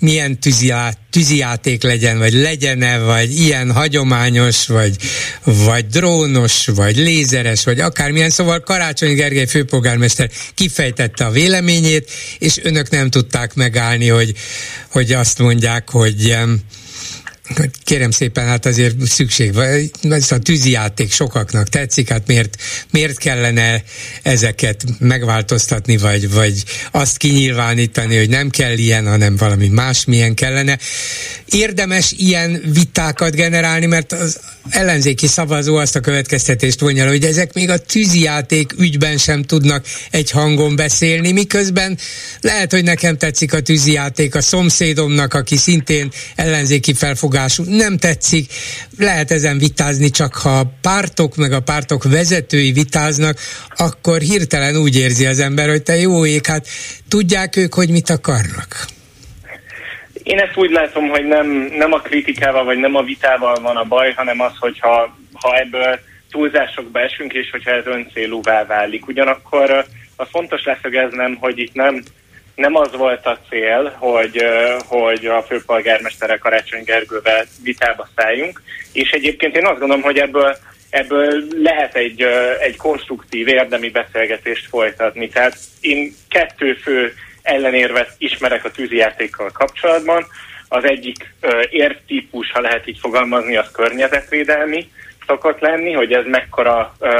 milyen 0.00 0.40
tűziát, 0.40 0.98
tűzijáték 1.10 1.82
legyen, 1.82 2.18
vagy 2.18 2.32
legyen-e, 2.32 2.98
vagy 2.98 3.40
ilyen 3.40 3.72
hagyományos, 3.72 4.66
vagy, 4.66 4.96
vagy 5.44 5.86
drónos, 5.86 6.66
vagy 6.66 6.96
lézeres, 6.96 7.64
vagy 7.64 7.80
akármilyen. 7.80 8.30
Szóval 8.30 8.60
Karácsony 8.60 9.14
Gergely 9.14 9.46
főpolgármester 9.46 10.30
kifejtette 10.54 11.24
a 11.24 11.30
véleményét, 11.30 12.10
és 12.38 12.58
önök 12.62 12.90
nem 12.90 13.10
tudták 13.10 13.54
megállni, 13.54 14.08
hogy, 14.08 14.34
hogy 14.90 15.12
azt 15.12 15.38
mondják, 15.38 15.90
hogy 15.90 16.36
Kérem 17.84 18.10
szépen, 18.10 18.46
hát 18.46 18.66
azért 18.66 19.00
szükség 19.00 19.54
van. 19.54 19.90
Ez 20.10 20.32
a 20.32 20.38
tűzijáték 20.38 21.12
sokaknak 21.12 21.68
tetszik, 21.68 22.08
hát 22.08 22.26
miért, 22.26 22.56
miért 22.90 23.18
kellene 23.18 23.82
ezeket 24.22 24.84
megváltoztatni, 24.98 25.96
vagy, 25.96 26.30
vagy 26.30 26.64
azt 26.90 27.16
kinyilvánítani, 27.16 28.16
hogy 28.16 28.28
nem 28.28 28.50
kell 28.50 28.76
ilyen, 28.76 29.06
hanem 29.06 29.36
valami 29.36 29.68
más 29.68 30.04
milyen 30.04 30.34
kellene. 30.34 30.78
Érdemes 31.44 32.12
ilyen 32.16 32.62
vitákat 32.72 33.34
generálni, 33.34 33.86
mert 33.86 34.12
az, 34.12 34.40
ellenzéki 34.70 35.26
szavazó 35.26 35.76
azt 35.76 35.96
a 35.96 36.00
következtetést 36.00 36.80
vonja 36.80 37.08
hogy 37.08 37.24
ezek 37.24 37.52
még 37.52 37.70
a 37.70 37.78
tűzijáték 37.78 38.72
ügyben 38.78 39.18
sem 39.18 39.42
tudnak 39.42 39.86
egy 40.10 40.30
hangon 40.30 40.76
beszélni, 40.76 41.32
miközben 41.32 41.98
lehet, 42.40 42.70
hogy 42.70 42.84
nekem 42.84 43.16
tetszik 43.16 43.52
a 43.52 43.60
tűzijáték, 43.60 44.34
a 44.34 44.40
szomszédomnak, 44.40 45.34
aki 45.34 45.56
szintén 45.56 46.10
ellenzéki 46.34 46.94
felfogású, 46.94 47.64
nem 47.64 47.98
tetszik, 47.98 48.52
lehet 48.98 49.30
ezen 49.30 49.58
vitázni, 49.58 50.10
csak 50.10 50.34
ha 50.34 50.58
a 50.58 50.72
pártok 50.80 51.36
meg 51.36 51.52
a 51.52 51.60
pártok 51.60 52.04
vezetői 52.04 52.72
vitáznak, 52.72 53.38
akkor 53.76 54.20
hirtelen 54.20 54.76
úgy 54.76 54.96
érzi 54.96 55.26
az 55.26 55.38
ember, 55.38 55.68
hogy 55.68 55.82
te 55.82 55.96
jó 55.96 56.26
ég, 56.26 56.46
hát 56.46 56.66
tudják 57.08 57.56
ők, 57.56 57.74
hogy 57.74 57.88
mit 57.88 58.10
akarnak. 58.10 58.95
Én 60.26 60.38
ezt 60.38 60.56
úgy 60.56 60.70
látom, 60.70 61.08
hogy 61.08 61.26
nem, 61.26 61.46
nem 61.76 61.92
a 61.92 62.00
kritikával, 62.00 62.64
vagy 62.64 62.78
nem 62.78 62.94
a 62.94 63.02
vitával 63.02 63.54
van 63.54 63.76
a 63.76 63.84
baj, 63.84 64.12
hanem 64.12 64.40
az, 64.40 64.52
hogyha 64.58 65.16
ha 65.32 65.58
ebből 65.58 65.98
túlzásokba 66.30 67.00
esünk, 67.00 67.32
és 67.32 67.50
hogyha 67.50 67.70
ez 67.70 67.86
öncélúvá 67.86 68.64
válik. 68.64 69.06
Ugyanakkor 69.06 69.84
az 70.16 70.28
fontos 70.30 70.64
leszögeznem, 70.64 71.36
hogy 71.40 71.58
itt 71.58 71.74
nem, 71.74 72.02
nem 72.54 72.76
az 72.76 72.96
volt 72.96 73.26
a 73.26 73.38
cél, 73.48 73.94
hogy, 73.98 74.44
hogy 74.86 75.26
a 75.26 75.42
főpolgármesterek 75.42 76.38
Karácsony 76.38 76.84
Gergővel 76.84 77.44
vitába 77.62 78.08
szálljunk, 78.16 78.62
és 78.92 79.10
egyébként 79.10 79.56
én 79.56 79.66
azt 79.66 79.78
gondolom, 79.78 80.02
hogy 80.02 80.18
ebből, 80.18 80.56
ebből 80.90 81.42
lehet 81.62 81.94
egy, 81.94 82.22
egy 82.60 82.76
konstruktív, 82.76 83.48
érdemi 83.48 83.90
beszélgetést 83.90 84.68
folytatni. 84.68 85.28
Tehát 85.28 85.56
én 85.80 86.14
kettő 86.28 86.74
fő 86.74 87.14
ellenérvet 87.46 88.10
ismerek 88.18 88.64
a 88.64 88.70
tűzijátékkal 88.70 89.50
kapcsolatban. 89.52 90.26
Az 90.68 90.84
egyik 90.84 91.34
érvtípus, 91.70 92.50
ha 92.50 92.60
lehet 92.60 92.86
így 92.86 92.98
fogalmazni, 92.98 93.56
az 93.56 93.70
környezetvédelmi 93.70 94.90
szokott 95.26 95.60
lenni, 95.60 95.92
hogy 95.92 96.12
ez 96.12 96.24
mekkora 96.26 96.94
ö, 96.98 97.10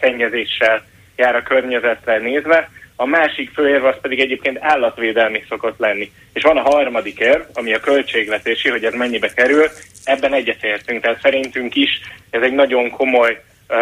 szennyezéssel 0.00 0.84
jár 1.16 1.36
a 1.36 1.42
környezetre 1.42 2.18
nézve. 2.18 2.70
A 2.96 3.06
másik 3.06 3.50
főérv 3.54 3.84
az 3.84 3.96
pedig 4.00 4.20
egyébként 4.20 4.58
állatvédelmi 4.60 5.44
szokott 5.48 5.78
lenni. 5.78 6.12
És 6.32 6.42
van 6.42 6.56
a 6.56 6.70
harmadik 6.70 7.18
érv, 7.18 7.42
ami 7.54 7.74
a 7.74 7.80
költségvetési, 7.80 8.68
hogy 8.68 8.84
ez 8.84 8.94
mennyibe 8.94 9.28
kerül, 9.28 9.68
ebben 10.04 10.34
egyetértünk. 10.34 11.02
Tehát 11.02 11.20
szerintünk 11.20 11.74
is 11.74 12.00
ez 12.30 12.42
egy 12.42 12.52
nagyon 12.52 12.90
komoly 12.90 13.42
ö, 13.68 13.80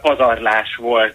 pazarlás 0.00 0.76
volt 0.76 1.14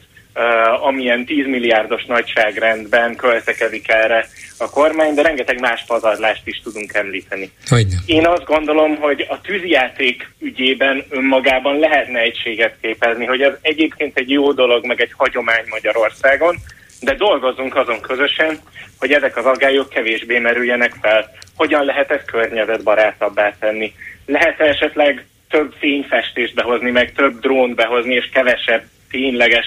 amilyen 0.82 1.26
10 1.26 1.46
milliárdos 1.46 2.06
nagyságrendben 2.06 3.16
költekezik 3.16 3.90
erre 3.90 4.28
a 4.58 4.70
kormány, 4.70 5.14
de 5.14 5.22
rengeteg 5.22 5.60
más 5.60 5.84
pazarlást 5.88 6.42
is 6.48 6.62
tudunk 6.64 6.94
említeni. 6.94 7.52
Hogyne. 7.68 7.96
Én 8.06 8.28
azt 8.28 8.44
gondolom, 8.44 8.96
hogy 8.96 9.26
a 9.30 9.42
tűzjáték 9.42 10.30
ügyében 10.40 11.04
önmagában 11.10 11.80
lehetne 11.80 12.20
egységet 12.20 12.76
képezni, 12.82 13.26
hogy 13.26 13.42
ez 13.42 13.54
egyébként 13.62 14.18
egy 14.18 14.30
jó 14.30 14.52
dolog, 14.52 14.86
meg 14.86 15.02
egy 15.02 15.12
hagyomány 15.18 15.66
Magyarországon, 15.70 16.56
de 17.02 17.16
dolgozzunk 17.16 17.76
azon 17.76 18.02
közösen, 18.02 18.60
hogy 19.00 19.12
ezek 19.12 19.38
az 19.38 19.46
aggályok 19.46 19.90
kevésbé 19.90 20.40
merüljenek 20.40 20.94
fel. 21.02 21.32
Hogyan 21.56 21.86
lehet 21.86 22.12
ezt 22.12 22.26
környezetbarátabbá 22.26 23.54
tenni? 23.60 23.94
lehet 24.26 24.60
-e 24.60 24.66
esetleg 24.66 25.26
több 25.50 25.74
fényfestést 25.80 26.54
behozni, 26.54 26.92
meg 26.92 27.14
több 27.14 27.40
drónt 27.40 27.76
behozni, 27.76 28.14
és 28.14 28.30
kevesebb 28.34 28.84
tényleges 29.10 29.66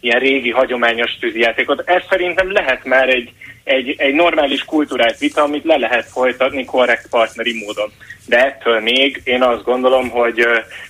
ilyen 0.00 0.18
régi, 0.18 0.50
hagyományos 0.50 1.10
tűzijátékot. 1.20 1.82
Ez 1.86 2.02
szerintem 2.08 2.52
lehet 2.52 2.84
már 2.84 3.08
egy, 3.08 3.32
egy, 3.64 3.94
egy 3.96 4.14
normális 4.14 4.64
kulturált 4.64 5.18
vita, 5.18 5.42
amit 5.42 5.64
le 5.64 5.76
lehet 5.76 6.08
folytatni 6.10 6.64
korrekt 6.64 7.08
partneri 7.08 7.64
módon. 7.64 7.92
De 8.26 8.44
ettől 8.44 8.80
még 8.80 9.20
én 9.24 9.42
azt 9.42 9.64
gondolom, 9.64 10.08
hogy, 10.08 10.46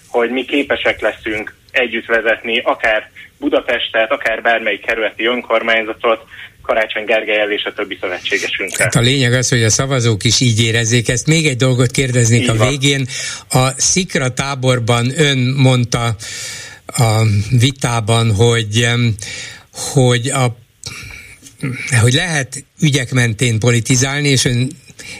hogy 0.08 0.30
mi 0.30 0.44
képesek 0.44 1.00
leszünk 1.00 1.54
együtt 1.70 2.06
vezetni 2.06 2.60
akár 2.60 3.10
Budapestet, 3.38 4.10
akár 4.10 4.42
bármelyik 4.42 4.86
kerületi 4.86 5.24
önkormányzatot, 5.24 6.20
Karácsony 6.68 7.04
Gergelyel 7.04 7.52
és 7.52 7.64
a 7.64 7.72
többi 7.72 7.98
szövetségesünkkel. 8.00 8.84
Hát 8.84 8.94
a 8.94 9.00
lényeg 9.00 9.32
az, 9.32 9.48
hogy 9.48 9.62
a 9.62 9.70
szavazók 9.70 10.24
is 10.24 10.40
így 10.40 10.60
érezzék 10.62 11.08
ezt. 11.08 11.26
Még 11.26 11.46
egy 11.46 11.56
dolgot 11.56 11.90
kérdeznék 11.90 12.42
így 12.42 12.48
a 12.48 12.54
van. 12.54 12.68
végén. 12.68 13.06
A 13.50 13.68
Szikra 13.76 14.28
táborban 14.28 15.12
ön 15.16 15.38
mondta, 15.56 16.16
a 16.96 17.22
vitában, 17.50 18.34
hogy, 18.34 18.88
hogy, 19.70 20.28
a, 20.28 20.58
hogy 22.00 22.12
lehet 22.12 22.64
ügyek 22.80 23.12
mentén 23.12 23.58
politizálni, 23.58 24.28
és 24.28 24.44
ön 24.44 24.70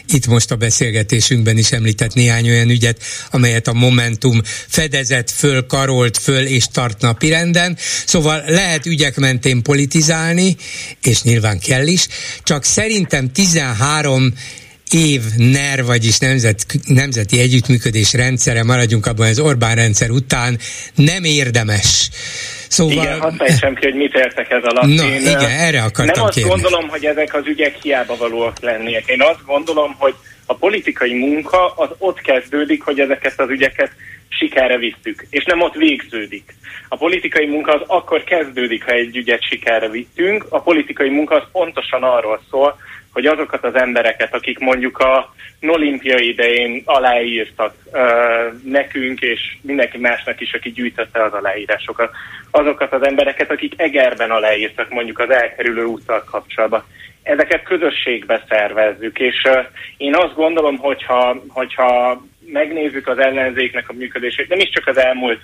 itt 0.07 0.27
most 0.27 0.51
a 0.51 0.55
beszélgetésünkben 0.55 1.57
is 1.57 1.71
említett 1.71 2.13
néhány 2.13 2.49
olyan 2.49 2.69
ügyet, 2.69 3.03
amelyet 3.31 3.67
a 3.67 3.73
Momentum 3.73 4.41
fedezett 4.67 5.29
föl, 5.29 5.65
karolt 5.65 6.17
föl 6.17 6.45
és 6.45 6.67
tart 6.67 7.01
napirenden. 7.01 7.77
Szóval 8.05 8.43
lehet 8.47 8.85
ügyek 8.85 9.15
mentén 9.15 9.63
politizálni, 9.63 10.55
és 11.03 11.21
nyilván 11.21 11.59
kell 11.59 11.87
is, 11.87 12.07
csak 12.43 12.63
szerintem 12.63 13.31
13 13.31 14.33
év 14.93 15.21
NER, 15.37 15.83
vagyis 15.85 16.17
nemzet, 16.17 16.65
nemzeti 16.87 17.39
együttműködés 17.39 18.13
rendszere, 18.13 18.63
maradjunk 18.63 19.05
abban 19.05 19.27
az 19.27 19.39
Orbán 19.39 19.75
rendszer 19.75 20.09
után, 20.09 20.57
nem 20.95 21.23
érdemes. 21.23 22.09
Szóval... 22.67 23.03
Igen, 23.03 23.19
hadd 23.19 23.35
fejtsem 23.35 23.75
ki, 23.75 23.85
hogy 23.85 23.95
mit 23.95 24.13
értek 24.13 24.49
ez 24.49 24.63
alatt. 24.63 24.95
Na, 24.95 25.03
Én, 25.03 25.21
igen, 25.21 25.49
erre 25.49 25.81
akartam 25.81 26.15
Nem 26.15 26.23
azt 26.23 26.33
kérni. 26.33 26.49
gondolom, 26.49 26.87
hogy 26.87 27.05
ezek 27.05 27.33
az 27.33 27.45
ügyek 27.45 27.75
hiába 27.81 28.15
valóak 28.15 28.59
lennék. 28.59 29.07
Én 29.07 29.21
azt 29.21 29.45
gondolom, 29.45 29.95
hogy 29.97 30.15
a 30.45 30.53
politikai 30.55 31.13
munka 31.13 31.67
az 31.67 31.89
ott 31.97 32.21
kezdődik, 32.21 32.83
hogy 32.83 32.99
ezeket 32.99 33.39
az 33.39 33.49
ügyeket 33.49 33.91
sikerre 34.29 34.77
visszük, 34.77 35.25
és 35.29 35.43
nem 35.43 35.61
ott 35.61 35.73
végződik. 35.73 36.55
A 36.89 36.97
politikai 36.97 37.45
munka 37.45 37.71
az 37.73 37.81
akkor 37.87 38.23
kezdődik, 38.23 38.83
ha 38.83 38.91
egy 38.91 39.15
ügyet 39.15 39.43
sikerre 39.43 39.89
vittünk. 39.89 40.45
A 40.49 40.61
politikai 40.61 41.09
munka 41.09 41.35
az 41.35 41.43
pontosan 41.51 42.03
arról 42.03 42.41
szól, 42.49 42.77
hogy 43.19 43.27
azokat 43.27 43.63
az 43.63 43.75
embereket, 43.75 44.33
akik 44.33 44.59
mondjuk 44.59 44.97
a 44.97 45.33
olimpia 45.61 46.17
idején 46.17 46.81
aláírtak 46.85 47.73
uh, 47.91 48.01
nekünk, 48.63 49.19
és 49.19 49.57
mindenki 49.61 49.97
másnak 49.97 50.41
is, 50.41 50.53
aki 50.53 50.71
gyűjtötte 50.71 51.23
az 51.23 51.33
aláírásokat, 51.33 52.11
azokat 52.51 52.93
az 52.93 53.05
embereket, 53.05 53.51
akik 53.51 53.73
Egerben 53.77 54.31
aláírtak 54.31 54.89
mondjuk 54.89 55.19
az 55.19 55.29
elkerülő 55.29 55.83
úttal 55.83 56.23
kapcsolatban, 56.31 56.83
ezeket 57.23 57.63
közösségbe 57.63 58.43
szervezzük, 58.49 59.19
és 59.19 59.43
uh, 59.45 59.65
én 59.97 60.15
azt 60.15 60.35
gondolom, 60.35 60.77
hogyha, 60.77 61.43
hogyha 61.47 62.21
megnézzük 62.45 63.07
az 63.07 63.17
ellenzéknek 63.17 63.89
a 63.89 63.93
működését, 63.93 64.49
nem 64.49 64.59
is 64.59 64.69
csak 64.69 64.87
az 64.87 64.97
elmúlt 64.97 65.39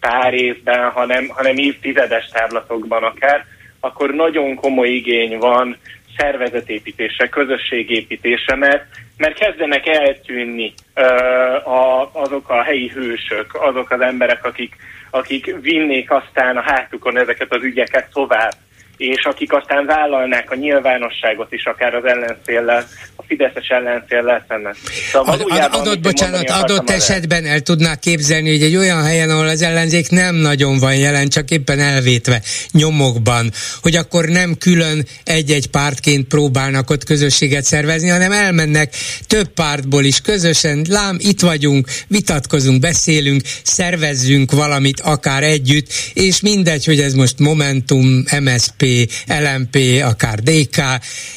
pár 0.00 0.34
évben, 0.34 0.90
hanem, 0.90 1.28
hanem 1.28 1.56
évtizedes 1.56 2.28
táblatokban 2.28 3.02
akár, 3.02 3.46
akkor 3.80 4.14
nagyon 4.14 4.54
komoly 4.54 4.88
igény 4.88 5.38
van 5.38 5.76
szervezetépítésre, 6.20 7.28
közösségépítésre, 7.28 8.56
mert, 8.56 8.84
mert 9.16 9.38
kezdenek 9.38 9.86
eltűnni 9.86 10.74
uh, 10.96 11.68
a, 11.68 12.10
azok 12.12 12.48
a 12.48 12.62
helyi 12.62 12.88
hősök, 12.88 13.54
azok 13.54 13.90
az 13.90 14.00
emberek, 14.00 14.44
akik, 14.44 14.76
akik 15.10 15.56
vinnék 15.60 16.10
aztán 16.10 16.56
a 16.56 16.62
hátukon 16.62 17.18
ezeket 17.18 17.52
az 17.52 17.62
ügyeket 17.62 18.10
tovább 18.12 18.52
és 19.00 19.24
akik 19.24 19.52
aztán 19.52 19.86
vállalnák 19.86 20.50
a 20.50 20.54
nyilvánosságot 20.54 21.52
is, 21.52 21.64
akár 21.64 21.94
az 21.94 22.04
ellenszéllel, 22.04 22.86
a 23.16 23.22
Fideszes 23.26 23.68
ellenszéllel 23.68 24.44
szemben. 24.48 24.74
Szóval 25.12 25.34
ad, 25.48 25.68
adott, 25.72 26.00
bocsánat, 26.00 26.50
adott 26.50 26.90
esetben 26.90 27.44
el 27.44 27.60
tudnák 27.60 27.98
képzelni, 27.98 28.50
hogy 28.50 28.62
egy 28.62 28.76
olyan 28.76 29.02
helyen, 29.02 29.30
ahol 29.30 29.48
az 29.48 29.62
ellenzék 29.62 30.10
nem 30.10 30.34
nagyon 30.34 30.78
van 30.78 30.96
jelen, 30.96 31.28
csak 31.28 31.50
éppen 31.50 31.78
elvétve 31.78 32.42
nyomokban, 32.72 33.50
hogy 33.82 33.96
akkor 33.96 34.24
nem 34.24 34.54
külön 34.58 35.04
egy-egy 35.24 35.70
pártként 35.70 36.26
próbálnak 36.26 36.90
ott 36.90 37.04
közösséget 37.04 37.64
szervezni, 37.64 38.08
hanem 38.08 38.32
elmennek 38.32 38.94
több 39.26 39.48
pártból 39.48 40.04
is 40.04 40.20
közösen, 40.20 40.86
lám, 40.88 41.16
itt 41.18 41.40
vagyunk, 41.40 41.88
vitatkozunk, 42.08 42.80
beszélünk, 42.80 43.42
szervezzünk 43.62 44.52
valamit 44.52 45.00
akár 45.00 45.42
együtt, 45.42 45.86
és 46.14 46.40
mindegy, 46.40 46.84
hogy 46.84 47.00
ez 47.00 47.14
most 47.14 47.38
Momentum, 47.38 48.24
MSP, 48.40 48.89
LMP, 49.26 49.76
akár 50.02 50.38
DK. 50.38 50.78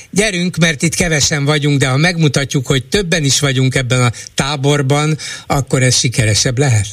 Gyerünk, 0.09 0.57
mert 0.57 0.81
itt 0.81 0.95
kevesen 0.95 1.45
vagyunk, 1.45 1.79
de 1.79 1.87
ha 1.87 1.97
megmutatjuk, 1.97 2.67
hogy 2.67 2.85
többen 2.85 3.23
is 3.23 3.39
vagyunk 3.39 3.75
ebben 3.75 4.01
a 4.01 4.11
táborban, 4.35 5.17
akkor 5.47 5.81
ez 5.81 5.95
sikeresebb 5.95 6.57
lehet? 6.57 6.87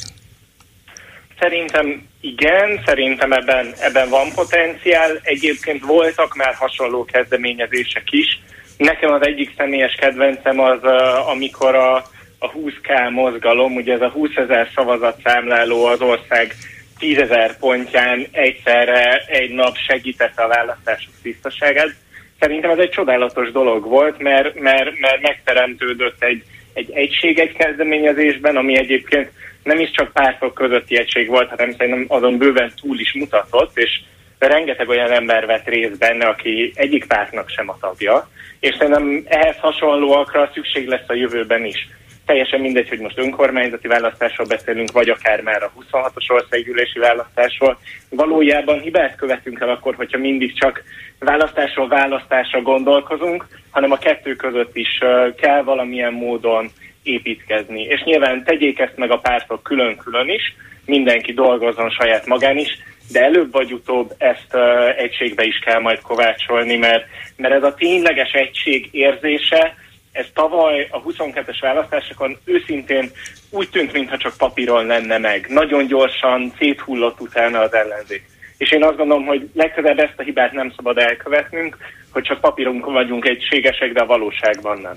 Szerintem 1.39 2.09
igen, 2.21 2.81
szerintem 2.85 3.31
ebben, 3.31 3.73
ebben 3.79 4.09
van 4.09 4.31
potenciál. 4.35 5.19
Egyébként 5.23 5.85
voltak 5.85 6.35
már 6.35 6.53
hasonló 6.53 7.05
kezdeményezések 7.05 8.11
is. 8.11 8.41
Nekem 8.77 9.11
az 9.11 9.25
egyik 9.25 9.53
személyes 9.57 9.93
kedvencem 9.99 10.59
az, 10.59 10.83
amikor 11.31 11.75
a, 11.75 11.95
a 12.39 12.51
20K 12.51 13.11
mozgalom, 13.11 13.75
ugye 13.75 13.93
ez 13.93 14.01
a 14.01 14.09
20 14.09 14.29
ezer 14.35 14.69
szavazatszámláló 14.75 15.85
az 15.85 16.01
ország 16.01 16.55
tízezer 17.01 17.57
pontján 17.57 18.27
egyszerre 18.31 19.23
egy 19.27 19.51
nap 19.51 19.75
segítette 19.87 20.43
a 20.43 20.47
választások 20.47 21.13
tisztaságát. 21.21 21.95
Szerintem 22.39 22.69
ez 22.69 22.77
egy 22.77 22.89
csodálatos 22.89 23.51
dolog 23.51 23.83
volt, 23.83 24.17
mert, 24.19 24.59
mert, 24.59 24.99
mert 24.99 25.21
megteremtődött 25.21 26.23
egy, 26.23 26.43
egy 26.73 26.91
egység 26.91 27.39
egy 27.39 27.53
kezdeményezésben, 27.53 28.55
ami 28.55 28.77
egyébként 28.77 29.31
nem 29.63 29.79
is 29.79 29.91
csak 29.91 30.11
pártok 30.11 30.53
közötti 30.53 30.97
egység 30.97 31.27
volt, 31.27 31.49
hanem 31.49 31.71
szerintem 31.71 32.05
azon 32.07 32.37
bőven 32.37 32.71
túl 32.81 32.99
is 32.99 33.13
mutatott, 33.13 33.77
és 33.77 34.01
rengeteg 34.39 34.89
olyan 34.89 35.11
ember 35.11 35.45
vett 35.45 35.67
részt 35.67 35.97
benne, 35.97 36.25
aki 36.25 36.71
egyik 36.75 37.05
pártnak 37.07 37.49
sem 37.49 37.69
a 37.69 37.77
tagja, 37.79 38.29
és 38.59 38.75
szerintem 38.77 39.23
ehhez 39.27 39.57
hasonlóakra 39.57 40.51
szükség 40.53 40.87
lesz 40.87 41.07
a 41.07 41.13
jövőben 41.13 41.65
is. 41.65 41.87
Teljesen 42.31 42.59
mindegy, 42.59 42.89
hogy 42.89 42.99
most 42.99 43.17
önkormányzati 43.17 43.87
választásról 43.87 44.47
beszélünk, 44.47 44.91
vagy 44.91 45.09
akár 45.09 45.41
már 45.41 45.63
a 45.63 45.71
26-os 45.79 46.29
országgyűlési 46.29 46.99
választásról. 46.99 47.79
Valójában 48.09 48.79
hibát 48.79 49.15
követünk 49.15 49.59
el 49.59 49.69
akkor, 49.69 49.95
hogyha 49.95 50.17
mindig 50.17 50.59
csak 50.59 50.83
választásról 51.19 51.87
választásra 51.87 52.61
gondolkozunk, 52.61 53.47
hanem 53.69 53.91
a 53.91 53.97
kettő 53.97 54.35
között 54.35 54.75
is 54.75 54.99
kell 55.37 55.63
valamilyen 55.63 56.13
módon 56.13 56.71
építkezni. 57.03 57.81
És 57.81 58.03
nyilván 58.03 58.43
tegyék 58.43 58.79
ezt 58.79 58.97
meg 58.97 59.11
a 59.11 59.19
pártok 59.19 59.63
külön-külön 59.63 60.29
is, 60.29 60.55
mindenki 60.85 61.33
dolgozzon 61.33 61.89
saját 61.89 62.25
magán 62.25 62.57
is, 62.57 62.77
de 63.11 63.23
előbb 63.23 63.51
vagy 63.51 63.73
utóbb 63.73 64.13
ezt 64.17 64.53
uh, 64.53 64.61
egységbe 64.97 65.43
is 65.43 65.59
kell 65.59 65.79
majd 65.79 66.01
kovácsolni, 66.01 66.77
mert, 66.77 67.05
mert 67.35 67.53
ez 67.53 67.63
a 67.63 67.73
tényleges 67.73 68.31
egység 68.31 68.89
érzése, 68.91 69.75
ez 70.11 70.25
tavaly 70.33 70.87
a 70.91 71.01
22-es 71.01 71.57
választásokon 71.61 72.37
őszintén 72.45 73.11
úgy 73.49 73.69
tűnt, 73.69 73.91
mintha 73.93 74.17
csak 74.17 74.37
papíron 74.37 74.85
lenne 74.85 75.17
meg. 75.17 75.45
Nagyon 75.49 75.87
gyorsan 75.87 76.53
széthullott 76.57 77.19
utána 77.19 77.59
az 77.59 77.73
ellenzék. 77.73 78.23
És 78.57 78.71
én 78.71 78.83
azt 78.83 78.97
gondolom, 78.97 79.25
hogy 79.25 79.49
legközelebb 79.53 79.99
ezt 79.99 80.13
a 80.19 80.23
hibát 80.23 80.51
nem 80.51 80.73
szabad 80.75 80.97
elkövetnünk, 80.97 81.77
hogy 82.11 82.23
csak 82.23 82.41
papíron 82.41 82.79
vagyunk 82.79 83.25
egységesek, 83.25 83.91
de 83.91 84.01
a 84.01 84.05
valóságban 84.05 84.77
nem. 84.77 84.93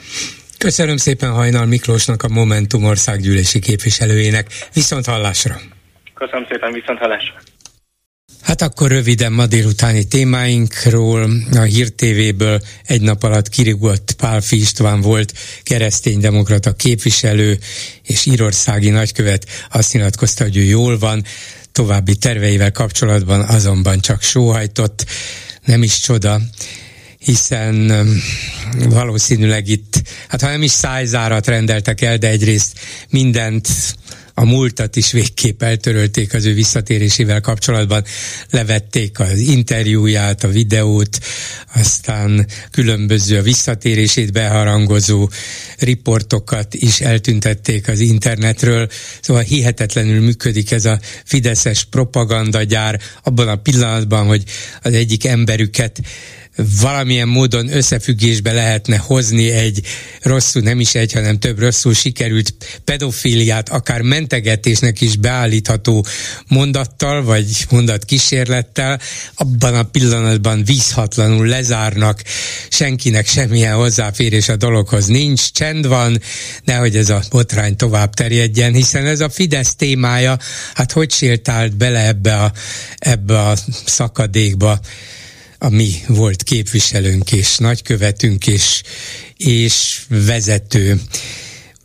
Köszönöm 0.59 0.97
szépen 0.97 1.31
Hajnal 1.31 1.67
Miklósnak, 1.67 2.23
a 2.23 2.29
Momentum 2.29 2.85
országgyűlési 2.85 3.59
képviselőjének. 3.59 4.47
Viszont 4.75 5.07
hallásra! 5.07 5.55
Köszönöm 6.15 6.47
szépen, 6.51 6.73
viszont 6.73 6.99
hallásra! 6.99 7.54
Hát 8.45 8.63
akkor 8.63 8.91
röviden 8.91 9.33
ma 9.33 9.47
délutáni 9.47 10.05
témáinkról. 10.05 11.31
A 11.53 11.61
Hír 11.61 11.89
TV-ből 11.89 12.61
egy 12.87 13.01
nap 13.01 13.23
alatt 13.23 13.49
kirigott 13.49 14.13
Pálfi 14.13 14.57
István 14.57 15.01
volt 15.01 15.33
kereszténydemokrata 15.63 16.73
képviselő 16.73 17.59
és 18.03 18.27
írországi 18.27 18.91
nagykövet 18.91 19.47
azt 19.71 19.93
nyilatkozta, 19.93 20.45
hogy 20.45 20.57
ő 20.57 20.63
jól 20.63 20.99
van, 20.99 21.25
további 21.73 22.17
terveivel 22.17 22.73
kapcsolatban 22.73 23.41
azonban 23.41 24.01
csak 24.01 24.23
sóhajtott, 24.23 25.05
nem 25.65 25.83
is 25.83 26.01
csoda, 26.01 26.41
hiszen 27.19 27.93
valószínűleg 28.89 29.69
itt, 29.69 30.03
hát 30.29 30.41
ha 30.41 30.49
nem 30.49 30.63
is 30.63 30.71
szájzárat 30.71 31.47
rendeltek 31.47 32.01
el, 32.01 32.17
de 32.17 32.29
egyrészt 32.29 32.79
mindent 33.11 33.69
a 34.35 34.45
múltat 34.45 34.97
is 34.97 35.13
végképp 35.13 35.63
eltörölték 35.63 36.35
az 36.35 36.45
ő 36.45 36.55
visszatérésével 36.55 37.41
kapcsolatban, 37.41 38.05
levették 38.51 39.21
az 39.21 39.39
interjúját, 39.39 40.45
a 40.45 40.49
videót, 40.49 41.19
aztán 41.75 42.47
különböző 42.71 43.39
a 43.39 43.43
visszatérését 43.43 44.33
beharangozó 44.33 45.31
riportokat 45.79 46.75
is 46.75 47.01
eltüntették 47.01 47.89
az 47.89 48.01
internetről, 48.01 48.89
szóval 49.21 49.43
hihetetlenül 49.43 50.21
működik 50.21 50.71
ez 50.71 50.85
a 50.85 51.01
fideszes 51.25 51.85
propagandagyár 51.85 53.01
abban 53.23 53.49
a 53.49 53.57
pillanatban, 53.57 54.27
hogy 54.27 54.43
az 54.83 54.93
egyik 54.93 55.25
emberüket 55.25 56.01
valamilyen 56.57 57.29
módon 57.29 57.77
összefüggésbe 57.77 58.53
lehetne 58.53 58.97
hozni 58.97 59.51
egy 59.51 59.81
rosszul, 60.21 60.63
nem 60.63 60.81
is 60.81 60.95
egy, 60.95 61.13
hanem 61.13 61.39
több 61.39 61.59
rosszul 61.59 61.95
sikerült 61.95 62.55
pedofíliát, 62.85 63.69
akár 63.69 64.01
mentegetésnek 64.01 65.01
is 65.01 65.17
beállítható 65.17 66.07
mondattal, 66.49 67.23
vagy 67.23 67.67
mondat 67.71 68.05
kísérlettel, 68.05 69.01
abban 69.35 69.75
a 69.75 69.83
pillanatban 69.83 70.65
vízhatlanul 70.65 71.47
lezárnak, 71.47 72.23
senkinek 72.69 73.27
semmilyen 73.27 73.75
hozzáférés 73.75 74.49
a 74.49 74.57
dologhoz 74.57 75.07
nincs, 75.07 75.53
csend 75.53 75.87
van, 75.87 76.21
nehogy 76.65 76.97
ez 76.97 77.09
a 77.09 77.23
botrány 77.31 77.77
tovább 77.77 78.15
terjedjen, 78.15 78.73
hiszen 78.73 79.07
ez 79.07 79.21
a 79.21 79.31
Fidesz 79.31 79.75
témája, 79.75 80.39
hát 80.75 80.93
hogy 80.93 81.11
sétált 81.11 81.77
bele 81.77 82.07
ebbe 82.07 82.37
a, 82.37 82.53
ebbe 82.99 83.41
a 83.41 83.55
szakadékba, 83.85 84.81
a 85.65 85.69
mi 85.69 85.91
volt 86.07 86.43
képviselőnk 86.43 87.33
és 87.33 87.57
nagykövetünk 87.57 88.47
és, 88.47 88.83
és 89.37 90.03
vezető 90.09 91.01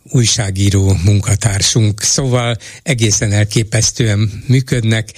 újságíró 0.02 0.96
munkatársunk. 1.04 2.02
Szóval 2.02 2.56
egészen 2.82 3.32
elképesztően 3.32 4.44
működnek, 4.46 5.12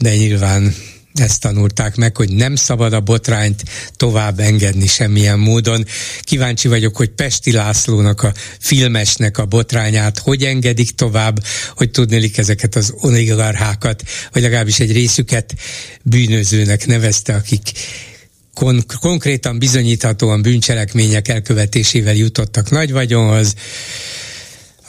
de 0.00 0.16
nyilván 0.16 0.74
ezt 1.14 1.40
tanulták 1.40 1.96
meg, 1.96 2.16
hogy 2.16 2.32
nem 2.32 2.56
szabad 2.56 2.92
a 2.92 3.00
botrányt 3.00 3.62
tovább 3.96 4.38
engedni 4.38 4.86
semmilyen 4.86 5.38
módon. 5.38 5.86
Kíváncsi 6.20 6.68
vagyok, 6.68 6.96
hogy 6.96 7.08
Pesti 7.08 7.52
Lászlónak 7.52 8.22
a 8.22 8.32
filmesnek 8.58 9.38
a 9.38 9.46
botrányát 9.46 10.18
hogy 10.18 10.44
engedik 10.44 10.90
tovább, 10.90 11.44
hogy 11.76 11.90
tudnélik 11.90 12.38
ezeket 12.38 12.76
az 12.76 12.94
oligarchákat, 13.00 14.02
vagy 14.32 14.42
legalábbis 14.42 14.80
egy 14.80 14.92
részüket 14.92 15.54
bűnözőnek 16.02 16.86
nevezte, 16.86 17.34
akik 17.34 17.72
kon- 18.54 18.94
konkrétan 19.00 19.58
bizonyíthatóan 19.58 20.42
bűncselekmények 20.42 21.28
elkövetésével 21.28 22.14
jutottak 22.14 22.70
nagy 22.70 22.92
vagyonhoz. 22.92 23.54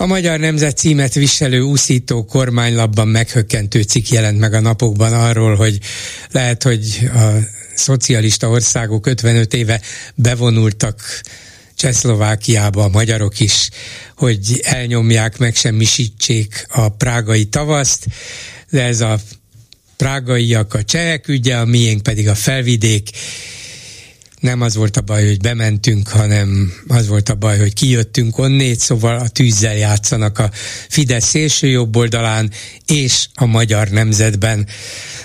A 0.02 0.06
Magyar 0.06 0.39
Nemzet 0.39 0.78
címet 0.78 1.14
viselő 1.14 1.60
úszító 1.60 2.26
kormánylapban 2.26 3.08
meghökkentő 3.08 3.82
cikk 3.82 4.08
jelent 4.08 4.39
meg 4.39 4.54
a 4.54 4.60
napokban 4.60 5.14
arról, 5.14 5.56
hogy 5.56 5.80
lehet, 6.32 6.64
hogy 6.64 7.10
a 7.14 7.30
szocialista 7.76 8.49
országok 8.49 9.08
55 9.08 9.54
éve 9.54 9.82
bevonultak 10.16 11.22
Csehszlovákiába 11.76 12.84
a 12.84 12.89
magyarok 12.89 13.39
is, 13.39 13.70
hogy 14.18 14.60
elnyomják, 14.64 15.38
megsemmisítsék 15.38 16.66
a 16.70 16.89
prágai 16.89 17.45
tavaszt, 17.45 18.06
de 18.70 18.84
ez 18.84 19.02
a 19.02 19.20
prágaiak 19.97 20.74
a 20.74 20.84
csehek 20.84 21.28
ügye, 21.28 21.58
a 21.58 21.66
miénk 21.66 22.04
pedig 22.04 22.28
a 22.28 22.36
felvidék, 22.36 23.10
nem 24.42 24.62
az 24.62 24.76
volt 24.76 24.98
a 24.98 25.02
baj, 25.02 25.26
hogy 25.26 25.39
bementünk, 25.39 26.08
hanem 26.08 26.74
az 26.88 27.08
volt 27.08 27.30
a 27.30 27.36
baj, 27.36 27.58
hogy 27.60 27.74
kijöttünk 27.74 28.38
onnét, 28.38 28.80
szóval 28.80 29.16
a 29.16 29.28
tűzzel 29.28 29.76
játszanak 29.76 30.39
a 30.39 30.52
Fidesz 30.89 31.28
szélső 31.28 31.68
jobb 31.68 31.96
oldalán 31.96 32.52
és 32.86 33.28
a 33.34 33.46
magyar 33.46 33.88
nemzetben. 33.88 34.68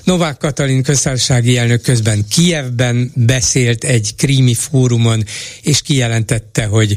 Novák 0.05 0.37
Katalin 0.37 0.83
köztársasági 0.83 1.59
elnök 1.59 1.83
közben 1.83 2.25
Kijevben 2.29 3.13
beszélt 3.15 3.85
egy 3.85 4.15
krími 4.17 4.55
fórumon, 4.55 5.25
és 5.63 5.83
kijelentette, 5.83 6.65
hogy 6.65 6.97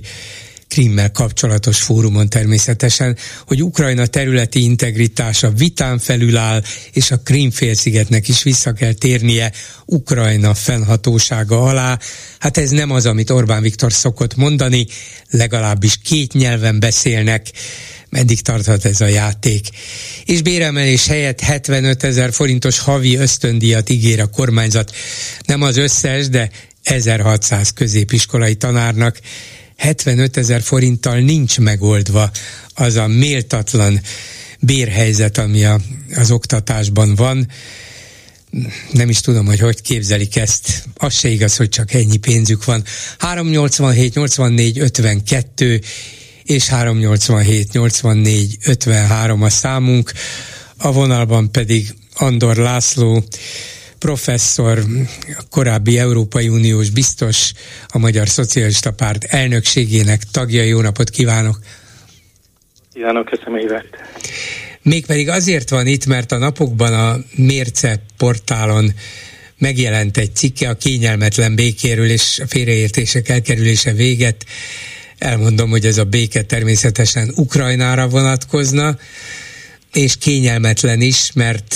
Krimmel 0.70 1.12
kapcsolatos 1.12 1.82
fórumon 1.82 2.30
természetesen, 2.30 3.18
hogy 3.48 3.64
Ukrajna 3.64 4.06
területi 4.06 4.64
integritása 4.64 5.50
vitán 5.52 6.00
felül 6.00 6.38
áll, 6.38 6.64
és 6.94 7.12
a 7.12 7.18
Krímfélszigetnek 7.18 8.28
is 8.28 8.44
vissza 8.44 8.74
kell 8.74 8.94
térnie 8.94 9.52
Ukrajna 9.86 10.54
fennhatósága 10.54 11.64
alá. 11.64 12.00
Hát 12.40 12.58
ez 12.58 12.70
nem 12.70 12.92
az, 12.92 13.06
amit 13.06 13.30
Orbán 13.30 13.62
Viktor 13.62 13.94
szokott 13.94 14.36
mondani, 14.36 14.88
legalábbis 15.30 15.98
két 16.04 16.34
nyelven 16.34 16.80
beszélnek, 16.80 17.48
meddig 18.10 18.42
tarthat 18.42 18.86
ez 18.86 19.02
a 19.02 19.08
játék. 19.08 19.68
És 20.26 20.42
béremelés 20.42 21.08
helyett 21.08 21.40
75 21.40 22.04
ezer 22.04 22.34
forintos 22.34 22.80
havi 22.80 23.16
ösztöndíjat 23.16 23.90
ígér 23.90 24.22
a 24.22 24.28
kormányzat. 24.28 24.96
Nem 25.46 25.62
az 25.62 25.78
összes, 25.78 26.30
de 26.30 26.50
1600 26.84 27.74
középiskolai 27.74 28.56
tanárnak 28.56 29.20
75 29.80 30.38
ezer 30.38 30.62
forinttal 30.62 31.20
nincs 31.20 31.60
megoldva 31.60 32.32
az 32.74 32.96
a 32.96 33.08
méltatlan 33.08 34.02
bérhelyzet, 34.60 35.38
ami 35.38 35.64
a, 35.64 35.80
az 36.16 36.32
oktatásban 36.32 37.16
van. 37.16 37.48
Nem 38.92 39.10
is 39.10 39.20
tudom, 39.20 39.46
hogy 39.46 39.60
hogy 39.60 39.82
képzelik 39.82 40.36
ezt. 40.36 40.84
Az 40.96 41.14
se 41.14 41.30
igaz, 41.30 41.56
hogy 41.56 41.70
csak 41.70 41.94
ennyi 41.94 42.18
pénzük 42.18 42.66
van. 42.66 42.84
387 43.18 44.14
84 44.14 44.80
52 44.80 45.82
és 46.44 46.68
387 46.68 47.72
84 47.72 48.58
53 48.66 49.42
a 49.42 49.50
számunk. 49.50 50.12
A 50.78 50.92
vonalban 50.92 51.52
pedig 51.52 51.94
Andor 52.14 52.56
László, 52.56 53.24
professzor, 54.00 54.84
korábbi 55.50 55.98
Európai 55.98 56.48
Uniós 56.48 56.90
biztos, 56.90 57.52
a 57.88 57.98
Magyar 57.98 58.28
Szocialista 58.28 58.92
Párt 58.92 59.24
elnökségének 59.24 60.22
tagja. 60.32 60.64
Jó 60.64 60.82
napot 60.82 61.10
kívánok! 61.10 61.60
Kívánok, 62.94 63.26
köszönöm 63.26 63.60
évet! 63.60 63.88
Mégpedig 64.82 65.30
azért 65.30 65.70
van 65.70 65.88
itt, 65.88 66.06
mert 66.06 66.32
a 66.32 66.38
napokban 66.38 66.94
a 66.94 67.18
Mérce 67.36 68.02
portálon 68.18 68.94
megjelent 69.58 70.18
egy 70.18 70.36
cikke 70.36 70.70
a 70.70 70.74
kényelmetlen 70.74 71.56
békéről 71.56 72.10
és 72.10 72.40
a 72.40 72.48
félreértések 72.48 73.30
elkerülése 73.30 73.94
véget 73.94 74.46
elmondom, 75.18 75.70
hogy 75.70 75.86
ez 75.86 75.98
a 75.98 76.04
béke 76.04 76.42
természetesen 76.42 77.32
Ukrajnára 77.36 78.08
vonatkozna, 78.08 78.98
és 79.94 80.18
kényelmetlen 80.18 81.02
is, 81.02 81.32
mert 81.34 81.76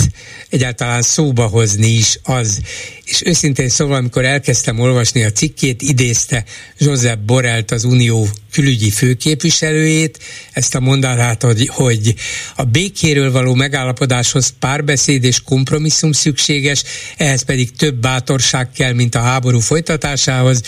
egyáltalán 0.49 1.01
szóba 1.01 1.47
hozni 1.47 1.87
is 1.87 2.19
az. 2.23 2.59
És 3.05 3.21
őszintén 3.25 3.69
szóval, 3.69 3.95
amikor 3.95 4.25
elkezdtem 4.25 4.79
olvasni 4.79 5.23
a 5.23 5.31
cikkét, 5.31 5.81
idézte 5.81 6.43
Josep 6.77 7.19
Borrellt, 7.19 7.71
az 7.71 7.83
Unió 7.83 8.27
külügyi 8.51 8.89
főképviselőjét, 8.89 10.19
ezt 10.51 10.75
a 10.75 10.79
mondatát, 10.79 11.43
hogy, 11.43 11.67
hogy 11.67 12.15
a 12.55 12.63
békéről 12.63 13.31
való 13.31 13.53
megállapodáshoz 13.53 14.53
párbeszéd 14.59 15.23
és 15.23 15.41
kompromisszum 15.41 16.11
szükséges, 16.11 16.83
ehhez 17.17 17.41
pedig 17.41 17.75
több 17.75 17.95
bátorság 17.95 18.71
kell, 18.71 18.93
mint 18.93 19.15
a 19.15 19.21
háború 19.21 19.59
folytatásához 19.59 20.61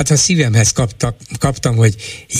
hát 0.00 0.10
a 0.10 0.16
szívemhez 0.16 0.72
kaptak, 0.72 1.16
kaptam, 1.38 1.76
hogy 1.76 1.94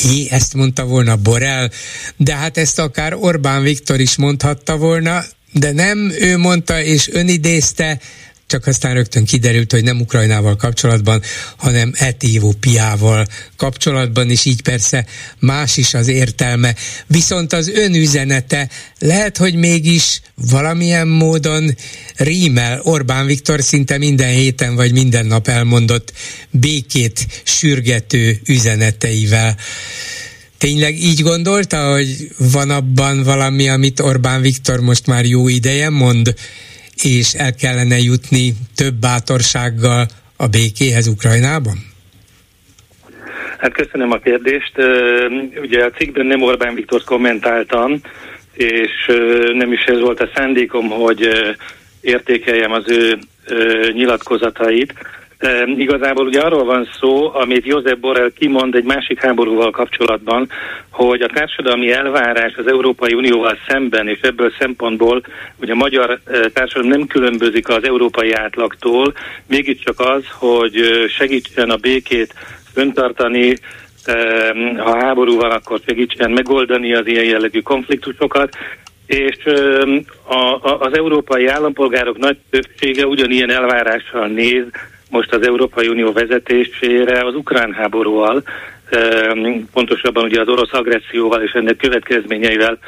jé, 0.05 0.27
ezt 0.31 0.55
mondta 0.55 0.85
volna 0.85 1.17
Borel, 1.17 1.71
de 2.17 2.35
hát 2.35 2.57
ezt 2.57 2.79
akár 2.79 3.15
Orbán 3.15 3.63
Viktor 3.63 4.01
is 4.01 4.17
mondhatta 4.17 4.77
volna, 4.77 5.25
de 5.53 5.73
nem 5.73 6.13
ő 6.21 6.37
mondta 6.39 6.83
és 6.83 7.09
önidézte, 7.09 8.01
csak 8.51 8.67
aztán 8.67 8.95
rögtön 8.95 9.25
kiderült, 9.25 9.73
hogy 9.73 9.85
nem 9.85 10.01
Ukrajnával 10.01 10.57
kapcsolatban, 10.57 11.23
hanem 11.57 11.93
Etiópiával 11.95 13.27
kapcsolatban, 13.57 14.31
és 14.31 14.45
így 14.45 14.63
persze 14.63 15.07
más 15.39 15.77
is 15.77 15.95
az 15.95 16.09
értelme. 16.09 16.75
Viszont 17.07 17.53
az 17.53 17.69
ön 17.69 17.95
üzenete 17.95 18.69
lehet, 18.99 19.37
hogy 19.37 19.55
mégis 19.55 20.21
valamilyen 20.35 21.09
módon 21.09 21.77
rímel 22.17 22.81
Orbán 22.83 23.27
Viktor 23.27 23.63
szinte 23.63 23.99
minden 23.99 24.31
héten 24.31 24.75
vagy 24.75 24.93
minden 24.93 25.27
nap 25.27 25.49
elmondott 25.49 26.13
békét 26.51 27.27
sürgető 27.45 28.41
üzeneteivel. 28.47 29.57
Tényleg 30.59 31.03
így 31.03 31.21
gondolta, 31.21 31.91
hogy 31.91 32.31
van 32.39 32.71
abban 32.71 33.23
valami, 33.23 33.69
amit 33.69 34.01
Orbán 34.01 34.41
Viktor 34.41 34.81
most 34.81 35.07
már 35.07 35.25
jó 35.25 35.49
ideje 35.49 35.91
mond, 35.91 36.35
és 37.03 37.35
el 37.35 37.55
kellene 37.55 37.99
jutni 37.99 38.53
több 38.77 38.95
bátorsággal 38.95 40.07
a 40.37 40.47
békéhez 40.47 41.07
Ukrajnában? 41.07 41.89
Hát 43.59 43.73
köszönöm 43.73 44.11
a 44.13 44.19
kérdést. 44.19 44.73
Ugye 45.61 45.85
a 45.85 45.91
cikkben 45.91 46.27
nem 46.27 46.43
Orbán 46.43 46.75
Viktor 46.75 47.05
kommentáltam, 47.05 48.01
és 48.53 48.91
nem 49.53 49.73
is 49.73 49.85
ez 49.85 50.01
volt 50.01 50.21
a 50.21 50.31
szándékom, 50.35 50.89
hogy 50.89 51.29
értékeljem 52.01 52.73
az 52.73 52.85
ő 52.87 53.19
nyilatkozatait. 53.93 54.95
E, 55.41 55.67
igazából 55.67 56.27
ugye 56.27 56.41
arról 56.41 56.65
van 56.65 56.89
szó, 57.01 57.35
amit 57.35 57.67
József 57.67 57.99
Borrell 57.99 58.31
kimond 58.39 58.75
egy 58.75 58.85
másik 58.85 59.21
háborúval 59.21 59.71
kapcsolatban, 59.71 60.49
hogy 60.91 61.21
a 61.21 61.27
társadalmi 61.27 61.93
elvárás 61.93 62.55
az 62.55 62.67
Európai 62.67 63.15
Unióval 63.15 63.59
szemben, 63.69 64.09
és 64.09 64.21
ebből 64.21 64.53
szempontból 64.59 65.23
ugye 65.61 65.73
a 65.73 65.77
magyar 65.77 66.21
társadalom 66.53 66.99
nem 66.99 67.07
különbözik 67.07 67.69
az 67.69 67.85
európai 67.85 68.33
átlagtól, 68.33 69.15
mégiscsak 69.47 70.01
az, 70.01 70.23
hogy 70.33 70.75
segítsen 71.09 71.71
a 71.71 71.77
békét 71.77 72.35
öntartani, 72.75 73.57
ha 74.77 74.99
háború 74.99 75.37
van, 75.37 75.51
akkor 75.51 75.81
segítsen 75.87 76.31
megoldani 76.31 76.95
az 76.95 77.07
ilyen 77.07 77.25
jellegű 77.25 77.61
konfliktusokat, 77.61 78.57
és 79.07 79.37
a, 80.25 80.35
a, 80.35 80.81
az 80.81 80.97
európai 80.97 81.47
állampolgárok 81.47 82.19
nagy 82.19 82.37
többsége 82.51 83.07
ugyanilyen 83.07 83.51
elvárással 83.51 84.27
néz 84.27 84.65
most 85.11 85.33
az 85.33 85.47
Európai 85.47 85.89
Unió 85.89 86.13
vezetésére 86.13 87.25
az 87.25 87.35
ukrán 87.35 87.73
háborúval, 87.73 88.43
pontosabban 89.73 90.25
ugye 90.25 90.41
az 90.41 90.49
orosz 90.49 90.73
agresszióval 90.73 91.43
és 91.43 91.53
ennek 91.53 91.77
következményeivel 91.77 92.79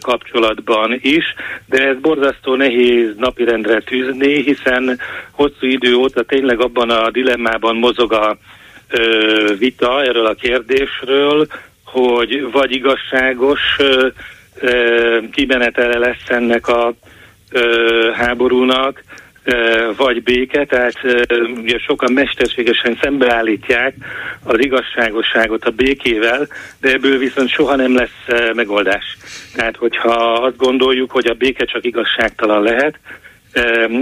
kapcsolatban 0.00 0.98
is, 1.00 1.34
de 1.66 1.88
ez 1.88 1.96
borzasztó 2.00 2.54
nehéz 2.54 3.14
napirendre 3.16 3.80
tűzni, 3.80 4.42
hiszen 4.42 4.98
hosszú 5.30 5.66
idő 5.66 5.94
óta 5.94 6.22
tényleg 6.22 6.60
abban 6.60 6.90
a 6.90 7.10
dilemmában 7.10 7.76
mozog 7.76 8.12
a 8.12 8.38
vita 9.58 10.02
erről 10.02 10.26
a 10.26 10.34
kérdésről, 10.34 11.46
hogy 11.84 12.50
vagy 12.52 12.72
igazságos 12.72 13.60
kimenetele 15.32 15.98
lesz 15.98 16.28
ennek 16.28 16.68
a 16.68 16.94
háborúnak, 18.14 19.02
vagy 19.96 20.22
béke, 20.22 20.64
tehát 20.64 20.94
ugye 21.56 21.78
sokan 21.78 22.12
mesterségesen 22.12 22.98
szembeállítják 23.02 23.94
az 24.44 24.58
igazságosságot 24.58 25.64
a 25.64 25.70
békével, 25.70 26.48
de 26.80 26.92
ebből 26.92 27.18
viszont 27.18 27.48
soha 27.48 27.76
nem 27.76 27.94
lesz 27.94 28.52
megoldás. 28.54 29.16
Tehát, 29.54 29.76
hogyha 29.76 30.32
azt 30.32 30.56
gondoljuk, 30.56 31.10
hogy 31.10 31.26
a 31.26 31.34
béke 31.34 31.64
csak 31.64 31.84
igazságtalan 31.84 32.62
lehet, 32.62 32.98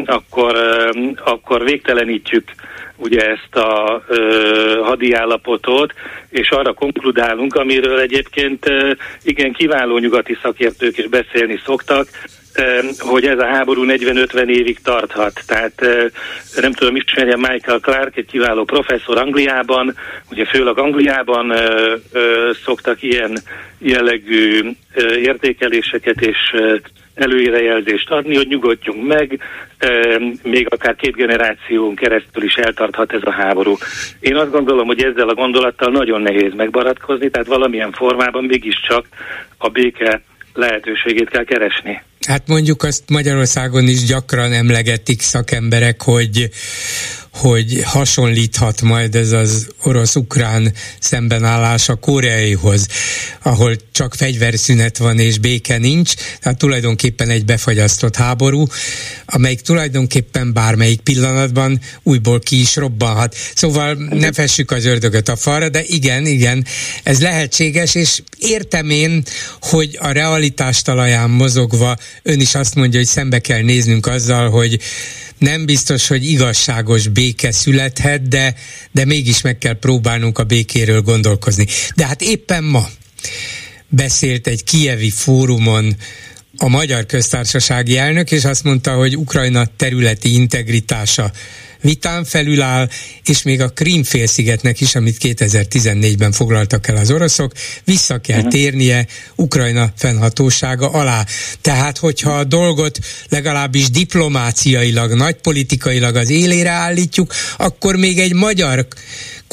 akkor, 0.05 0.57
akkor 1.25 1.65
végtelenítjük 1.65 2.45
ugye 2.97 3.31
ezt 3.31 3.57
a 3.57 4.03
hadi 4.83 5.13
állapotot, 5.13 5.93
és 6.31 6.51
arra 6.51 6.73
konkludálunk, 6.73 7.55
amiről 7.55 7.99
egyébként 7.99 8.67
igen 9.23 9.53
kiváló 9.53 9.99
nyugati 9.99 10.39
szakértők 10.43 10.99
is 10.99 11.09
beszélni 11.09 11.61
szoktak, 11.65 12.09
hogy 12.99 13.27
ez 13.27 13.39
a 13.39 13.47
háború 13.47 13.85
40-50 13.87 14.47
évig 14.47 14.81
tarthat. 14.81 15.41
Tehát 15.47 15.87
nem 16.61 16.73
tudom, 16.73 16.97
ismerje 16.97 17.37
Michael 17.37 17.79
Clark, 17.79 18.17
egy 18.17 18.27
kiváló 18.27 18.65
professzor 18.65 19.19
Angliában, 19.19 19.97
ugye 20.31 20.45
főleg 20.45 20.79
Angliában 20.79 21.53
szoktak 22.65 23.03
ilyen 23.03 23.39
jellegű 23.79 24.71
értékeléseket 25.17 26.21
és 26.21 26.55
előrejelzést 27.15 28.11
adni, 28.11 28.37
hogy 28.37 28.49
nyugodjunk 28.49 29.07
meg, 29.07 29.41
még 30.43 30.67
akár 30.71 30.97
két 30.97 31.15
generáción 31.15 31.95
keresztül 31.95 32.43
is 32.43 32.55
eltarthat 32.55 33.13
ez 33.13 33.23
a 33.25 33.31
háború. 33.31 33.77
Én 34.21 34.37
azt 34.37 34.51
gondolom, 34.51 34.87
hogy 34.87 35.05
ezzel 35.05 35.29
a 35.29 35.35
gondolattal 35.35 35.91
nagyon 35.91 36.21
nehéz 36.21 36.55
megbaratkozni, 36.55 37.31
tehát 37.31 37.47
valamilyen 37.47 37.93
formában 37.93 38.45
mégiscsak 38.45 39.07
a 39.59 39.69
béke 39.69 40.23
lehetőségét 40.55 41.29
kell 41.29 41.45
keresni. 41.45 42.03
Hát 42.27 42.47
mondjuk 42.47 42.83
azt 42.83 43.03
Magyarországon 43.09 43.89
is 43.89 44.05
gyakran 44.05 44.53
emlegetik 44.53 45.23
szakemberek, 45.23 46.03
hogy 46.03 46.51
hogy 47.33 47.83
hasonlíthat 47.85 48.83
majd 48.83 49.15
ez 49.15 49.33
az 49.33 49.69
orosz-ukrán 49.83 50.73
szembenállás 51.01 51.89
a 51.89 51.95
koreaihoz, 51.95 52.87
ahol 53.43 53.77
csak 53.93 54.15
fegyverszünet 54.15 54.99
van 54.99 55.19
és 55.19 55.39
béke 55.39 55.79
nincs, 55.79 56.15
tehát 56.41 56.59
tulajdonképpen 56.59 57.29
egy 57.29 57.45
befagyasztott 57.45 58.17
háború, 58.17 58.67
amelyik 59.27 59.61
tulajdonképpen 59.61 60.53
bármelyik 60.53 61.01
pillanatban 61.01 61.81
újból 62.03 62.41
ki 62.41 62.61
is 62.61 62.77
robbanhat. 62.77 63.37
Szóval 63.55 63.95
ne 63.95 64.33
fessük 64.33 64.71
az 64.71 64.85
ördögöt 64.85 65.29
a 65.29 65.37
falra, 65.37 65.69
de 65.69 65.83
igen, 65.87 66.27
igen, 66.27 66.67
ez 67.03 67.21
lehetséges, 67.21 67.95
és 67.95 68.23
értem 68.39 68.91
én, 68.91 69.23
hogy 69.61 69.99
a 70.01 70.11
realitás 70.11 70.83
talaján 70.83 71.31
mozogva 71.31 71.97
ön 72.23 72.41
is 72.41 72.55
azt 72.55 72.75
mondja, 72.75 72.99
hogy 72.99 73.09
szembe 73.09 73.39
kell 73.39 73.61
néznünk 73.61 74.07
azzal, 74.07 74.51
hogy 74.51 74.81
nem 75.39 75.65
biztos, 75.67 76.07
hogy 76.07 76.25
igazságos 76.25 77.09
béke 77.09 77.53
születhet, 77.53 78.29
de, 78.29 78.55
de 78.91 79.05
mégis 79.05 79.41
meg 79.41 79.59
kell 79.59 79.79
próbálnunk 79.79 80.39
a 80.39 80.45
békéről 80.45 81.01
gondolkozni. 81.01 81.67
De 81.95 82.07
hát 82.07 82.23
éppen 82.23 82.65
ma 82.65 82.89
beszélt 83.89 84.47
egy 84.47 84.65
kievi 84.65 85.11
fórumon 85.11 85.97
a 86.63 86.69
Magyar 86.69 87.07
Köztársasági 87.07 87.99
elnök, 87.99 88.31
és 88.31 88.45
azt 88.45 88.65
mondta, 88.65 88.95
hogy 88.95 89.17
Ukrajna 89.17 89.65
területi 89.77 90.35
integritása 90.35 91.33
vitán 91.81 92.25
felüláll, 92.25 92.89
és 93.25 93.43
még 93.43 93.61
a 93.61 93.69
Krímfélszigetnek 93.69 94.81
is, 94.81 94.95
amit 94.95 95.17
2014-ben 95.21 96.33
foglaltak 96.33 96.89
el 96.89 96.97
az 96.97 97.11
oroszok, 97.11 97.53
vissza 97.85 98.19
kell 98.19 98.37
uh-huh. 98.37 98.53
térnie 98.53 99.07
Ukrajna 99.37 99.93
fennhatósága 99.97 100.91
alá. 100.91 101.27
Tehát, 101.61 101.99
hogyha 101.99 102.31
a 102.31 102.45
dolgot 102.45 102.99
legalábbis 103.29 103.91
diplomáciailag, 103.91 105.15
nagypolitikailag 105.15 106.17
az 106.17 106.31
élére 106.31 106.71
állítjuk, 106.71 107.35
akkor 107.57 107.97
még 107.97 108.19
egy 108.19 108.35
magyar 108.35 108.87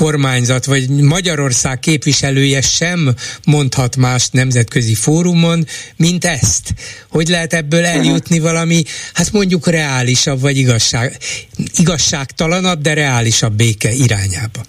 kormányzat 0.04 0.66
vagy 0.66 0.90
Magyarország 0.90 1.80
képviselője 1.80 2.62
sem 2.62 3.00
mondhat 3.46 3.96
más 3.98 4.30
nemzetközi 4.30 4.96
fórumon, 4.96 5.64
mint 5.98 6.26
ezt. 6.26 6.68
Hogy 7.10 7.28
lehet 7.28 7.54
ebből 7.54 7.86
eljutni 7.86 8.40
valami, 8.40 8.84
hát 9.14 9.32
mondjuk 9.32 9.68
reálisabb 9.68 10.40
vagy 10.42 10.58
igazság, 10.58 11.12
igazságtalanabb, 11.80 12.82
de 12.82 12.94
reálisabb 12.94 13.54
béke 13.54 13.92
irányába. 13.92 14.62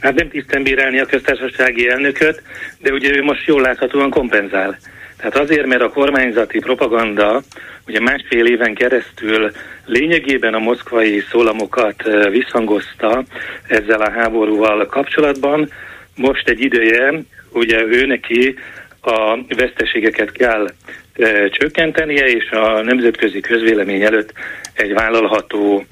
Hát 0.00 0.14
nem 0.14 0.28
tisztem 0.28 0.62
bírálni 0.62 0.98
a 0.98 1.06
köztársasági 1.06 1.88
elnököt, 1.88 2.42
de 2.78 2.90
ugye 2.92 3.08
ő 3.16 3.22
most 3.22 3.46
jól 3.46 3.60
láthatóan 3.60 4.10
kompenzál. 4.10 4.78
Tehát 5.16 5.36
azért, 5.36 5.66
mert 5.66 5.82
a 5.82 5.90
kormányzati 5.90 6.58
propaganda 6.58 7.42
ugye 7.86 8.00
másfél 8.00 8.46
éven 8.46 8.74
keresztül 8.74 9.50
lényegében 9.84 10.54
a 10.54 10.58
moszkvai 10.58 11.22
szólamokat 11.30 12.02
visszhangozta 12.30 13.24
ezzel 13.68 14.00
a 14.00 14.10
háborúval 14.10 14.86
kapcsolatban, 14.86 15.70
most 16.14 16.48
egy 16.48 16.60
ideje, 16.60 17.22
ugye 17.52 17.84
ő 17.84 18.06
neki 18.06 18.58
a 19.00 19.38
veszteségeket 19.56 20.32
kell 20.32 20.66
e, 21.14 21.48
csökkentenie, 21.48 22.26
és 22.26 22.50
a 22.50 22.82
nemzetközi 22.82 23.40
közvélemény 23.40 24.02
előtt 24.02 24.32
egy 24.72 24.92
vállalható 24.92 25.84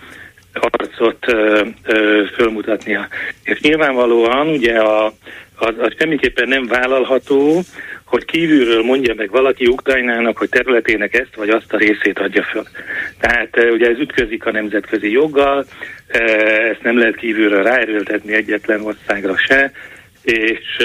harcot 0.52 1.24
e, 1.26 1.36
e, 1.36 1.64
fölmutatnia. 2.36 3.08
És 3.42 3.60
nyilvánvalóan 3.60 4.48
ugye 4.48 4.78
a, 4.78 5.06
az, 5.56 5.74
az 5.78 5.92
semmiképpen 5.98 6.48
nem 6.48 6.66
vállalható, 6.66 7.62
hogy 8.14 8.24
kívülről 8.24 8.82
mondja 8.82 9.14
meg 9.14 9.30
valaki 9.30 9.66
Ukrajnának, 9.66 10.38
hogy 10.38 10.48
területének 10.48 11.14
ezt 11.14 11.34
vagy 11.36 11.48
azt 11.48 11.72
a 11.72 11.76
részét 11.76 12.18
adja 12.18 12.42
föl. 12.42 12.62
Tehát 13.20 13.72
ugye 13.72 13.88
ez 13.88 13.98
ütközik 13.98 14.46
a 14.46 14.50
nemzetközi 14.50 15.10
joggal, 15.10 15.64
ezt 16.70 16.82
nem 16.82 16.98
lehet 16.98 17.16
kívülről 17.16 17.62
ráerőltetni 17.62 18.32
egyetlen 18.32 18.80
országra 18.80 19.36
se, 19.36 19.72
és 20.22 20.76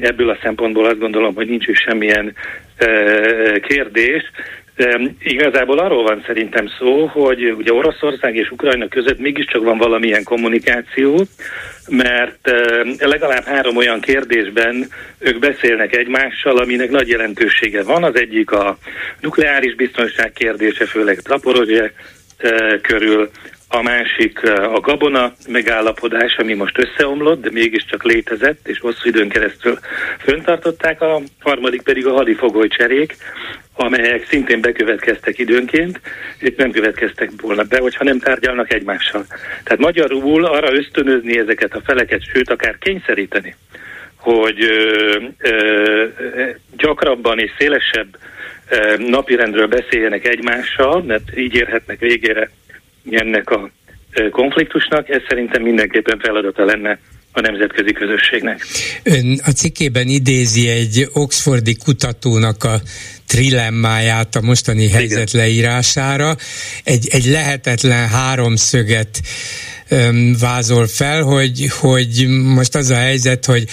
ebből 0.00 0.30
a 0.30 0.38
szempontból 0.42 0.86
azt 0.86 0.98
gondolom, 0.98 1.34
hogy 1.34 1.48
nincs 1.48 1.66
is 1.66 1.78
semmilyen 1.78 2.34
kérdés. 3.60 4.30
Igazából 5.22 5.78
arról 5.78 6.02
van 6.02 6.22
szerintem 6.26 6.66
szó, 6.78 7.06
hogy 7.06 7.50
ugye 7.50 7.72
Oroszország 7.72 8.36
és 8.36 8.50
Ukrajna 8.50 8.88
között 8.88 9.18
mégiscsak 9.18 9.64
van 9.64 9.78
valamilyen 9.78 10.22
kommunikáció, 10.22 11.26
mert 11.88 12.50
legalább 12.98 13.44
három 13.44 13.76
olyan 13.76 14.00
kérdésben 14.00 14.88
ők 15.18 15.38
beszélnek 15.38 15.96
egymással, 15.96 16.58
aminek 16.58 16.90
nagy 16.90 17.08
jelentősége 17.08 17.82
van. 17.82 18.04
Az 18.04 18.16
egyik 18.16 18.50
a 18.50 18.78
nukleáris 19.20 19.74
biztonság 19.74 20.32
kérdése, 20.32 20.86
főleg 20.86 21.20
Traporozse 21.20 21.92
körül, 22.82 23.30
a 23.74 23.82
másik 23.82 24.42
a 24.48 24.80
gabona 24.80 25.32
megállapodás, 25.48 26.36
ami 26.36 26.54
most 26.54 26.78
összeomlott, 26.78 27.40
de 27.40 27.50
mégiscsak 27.50 28.04
létezett, 28.04 28.68
és 28.68 28.78
hosszú 28.78 29.08
időn 29.08 29.28
keresztül 29.28 29.78
föntartották, 30.18 31.00
a 31.00 31.20
harmadik 31.40 31.82
pedig 31.82 32.06
a 32.06 32.12
hadifogoly 32.12 32.68
cserék, 32.68 33.16
amelyek 33.74 34.26
szintén 34.28 34.60
bekövetkeztek 34.60 35.38
időnként, 35.38 36.00
és 36.38 36.52
nem 36.56 36.70
következtek 36.70 37.30
volna 37.40 37.62
be, 37.62 37.78
hogyha 37.78 38.04
nem 38.04 38.18
tárgyalnak 38.18 38.72
egymással. 38.72 39.26
Tehát 39.64 39.78
magyarul 39.78 40.44
arra 40.44 40.72
ösztönözni 40.72 41.38
ezeket 41.38 41.74
a 41.74 41.82
feleket, 41.84 42.22
sőt 42.32 42.50
akár 42.50 42.78
kényszeríteni, 42.78 43.54
hogy 44.16 44.64
ö, 44.64 45.18
ö, 45.38 46.06
gyakrabban 46.76 47.38
és 47.38 47.50
szélesebb 47.58 48.16
napirendről 48.96 49.66
beszéljenek 49.66 50.26
egymással, 50.26 51.02
mert 51.02 51.38
így 51.38 51.54
érhetnek 51.54 51.98
végére 51.98 52.50
ennek 53.10 53.50
a 53.50 53.70
konfliktusnak, 54.30 55.08
ez 55.08 55.22
szerintem 55.28 55.62
mindenképpen 55.62 56.18
feladata 56.18 56.64
lenne 56.64 56.98
a 57.32 57.40
nemzetközi 57.40 57.92
közösségnek. 57.92 58.66
Ön 59.02 59.40
a 59.44 59.50
cikkében 59.50 60.08
idézi 60.08 60.68
egy 60.68 61.08
oxfordi 61.12 61.76
kutatónak 61.76 62.64
a 62.64 62.80
trilemmáját 63.26 64.34
a 64.34 64.40
mostani 64.40 64.82
Igen. 64.82 64.96
helyzet 64.96 65.30
leírására. 65.30 66.36
Egy, 66.84 67.08
egy 67.10 67.24
lehetetlen 67.24 68.08
háromszöget 68.08 69.20
vázol 70.38 70.86
fel, 70.86 71.22
hogy, 71.22 71.70
hogy 71.78 72.26
most 72.28 72.74
az 72.74 72.90
a 72.90 72.94
helyzet, 72.94 73.44
hogy 73.44 73.68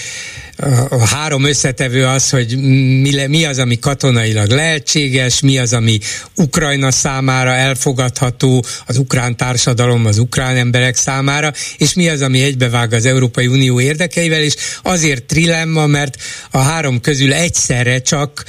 a 0.88 1.06
három 1.06 1.44
összetevő 1.44 2.06
az, 2.06 2.30
hogy 2.30 2.56
mi, 3.00 3.14
le, 3.14 3.28
mi 3.28 3.44
az, 3.44 3.58
ami 3.58 3.78
katonailag 3.78 4.50
lehetséges, 4.50 5.40
mi 5.40 5.58
az, 5.58 5.72
ami 5.72 5.98
Ukrajna 6.36 6.90
számára 6.90 7.50
elfogadható, 7.50 8.64
az 8.86 8.98
ukrán 8.98 9.36
társadalom, 9.36 10.06
az 10.06 10.18
ukrán 10.18 10.56
emberek 10.56 10.96
számára, 10.96 11.52
és 11.76 11.94
mi 11.94 12.08
az, 12.08 12.22
ami 12.22 12.42
egybevág 12.42 12.92
az 12.92 13.06
Európai 13.06 13.46
Unió 13.46 13.80
érdekeivel, 13.80 14.42
és 14.42 14.54
azért 14.82 15.24
trilemma, 15.24 15.86
mert 15.86 16.16
a 16.50 16.58
három 16.58 17.00
közül 17.00 17.32
egyszerre 17.32 18.02
csak 18.02 18.44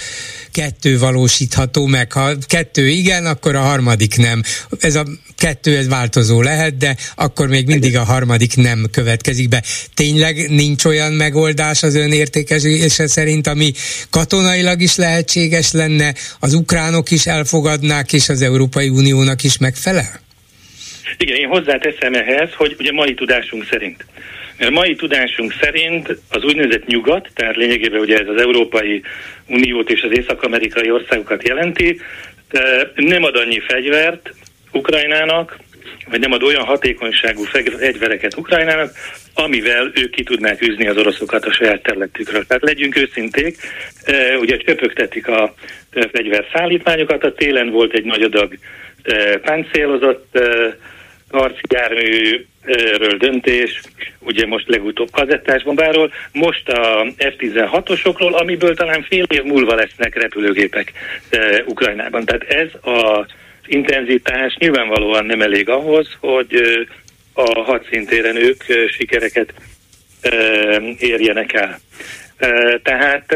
kettő 0.51 0.99
valósítható 0.99 1.85
meg. 1.85 2.11
Ha 2.11 2.31
kettő 2.47 2.87
igen, 2.87 3.25
akkor 3.25 3.55
a 3.55 3.61
harmadik 3.61 4.17
nem. 4.17 4.43
Ez 4.79 4.95
a 4.95 5.05
kettő 5.41 5.77
ez 5.77 5.89
változó 5.89 6.41
lehet, 6.41 6.77
de 6.77 6.95
akkor 7.15 7.47
még 7.47 7.65
mindig 7.67 7.95
a 7.95 8.03
harmadik 8.03 8.55
nem 8.55 8.79
következik 8.91 9.49
be. 9.49 9.61
Tényleg 9.93 10.35
nincs 10.49 10.85
olyan 10.85 11.13
megoldás 11.13 11.83
az 11.83 11.95
ön 11.95 12.11
értékelése 12.11 13.07
szerint, 13.07 13.47
ami 13.47 13.71
katonailag 14.09 14.81
is 14.81 14.95
lehetséges 14.95 15.71
lenne, 15.71 16.13
az 16.39 16.53
ukránok 16.53 17.11
is 17.11 17.25
elfogadnák, 17.25 18.13
és 18.13 18.29
az 18.29 18.41
Európai 18.41 18.89
Uniónak 18.89 19.43
is 19.43 19.57
megfelel? 19.57 20.19
Igen, 21.17 21.35
én 21.35 21.47
hozzáteszem 21.47 22.13
ehhez, 22.13 22.49
hogy 22.53 22.75
ugye 22.79 22.91
mai 22.91 23.13
tudásunk 23.13 23.67
szerint 23.71 24.05
mert 24.57 24.73
mai 24.73 24.95
tudásunk 24.95 25.53
szerint 25.61 26.17
az 26.29 26.43
úgynevezett 26.43 26.85
nyugat, 26.85 27.29
tehát 27.33 27.55
lényegében 27.55 27.99
ugye 27.99 28.17
ez 28.17 28.27
az 28.27 28.41
Európai 28.41 29.01
Uniót 29.47 29.89
és 29.89 30.01
az 30.01 30.17
észak-amerikai 30.17 30.91
országokat 30.91 31.47
jelenti, 31.47 31.99
nem 32.95 33.23
ad 33.23 33.35
annyi 33.35 33.59
fegyvert 33.67 34.33
Ukrajnának, 34.71 35.57
vagy 36.09 36.19
nem 36.19 36.31
ad 36.31 36.43
olyan 36.43 36.63
hatékonyságú 36.63 37.43
fegyvereket 37.43 38.37
Ukrajnának, 38.37 38.91
amivel 39.33 39.91
ők 39.95 40.09
ki 40.09 40.23
tudnák 40.23 40.61
űzni 40.61 40.87
az 40.87 40.97
oroszokat 40.97 41.45
a 41.45 41.53
saját 41.53 41.81
területükről. 41.81 42.45
Tehát 42.45 42.63
legyünk 42.63 42.97
őszinték, 42.97 43.57
ugye 44.39 44.57
csöpögtetik 44.57 45.27
a 45.27 45.53
fegyverszállítmányokat, 45.91 47.23
a 47.23 47.33
télen 47.33 47.69
volt 47.69 47.93
egy 47.93 48.05
nagy 48.05 48.21
adag 48.21 48.57
páncélozott 49.41 50.39
harci 51.31 51.61
jármű 51.69 52.45
ről 52.97 53.17
döntés, 53.17 53.81
ugye 54.19 54.45
most 54.45 54.69
legutóbb 54.69 55.11
kazettás 55.11 55.63
bombáról, 55.63 56.11
most 56.31 56.69
a 56.69 57.05
F-16-osokról, 57.17 58.31
amiből 58.31 58.75
talán 58.75 59.03
fél 59.03 59.25
év 59.29 59.43
múlva 59.43 59.75
lesznek 59.75 60.21
repülőgépek 60.21 60.91
e, 61.29 61.63
Ukrajnában. 61.65 62.25
Tehát 62.25 62.43
ez 62.43 62.93
a 62.93 63.27
intenzitás 63.65 64.55
nyilvánvalóan 64.59 65.25
nem 65.25 65.41
elég 65.41 65.69
ahhoz, 65.69 66.07
hogy 66.19 66.61
a 67.33 67.59
hadszintéren 67.59 68.35
ők 68.35 68.63
sikereket 68.89 69.53
érjenek 70.99 71.53
el. 71.53 71.79
Tehát 72.83 73.35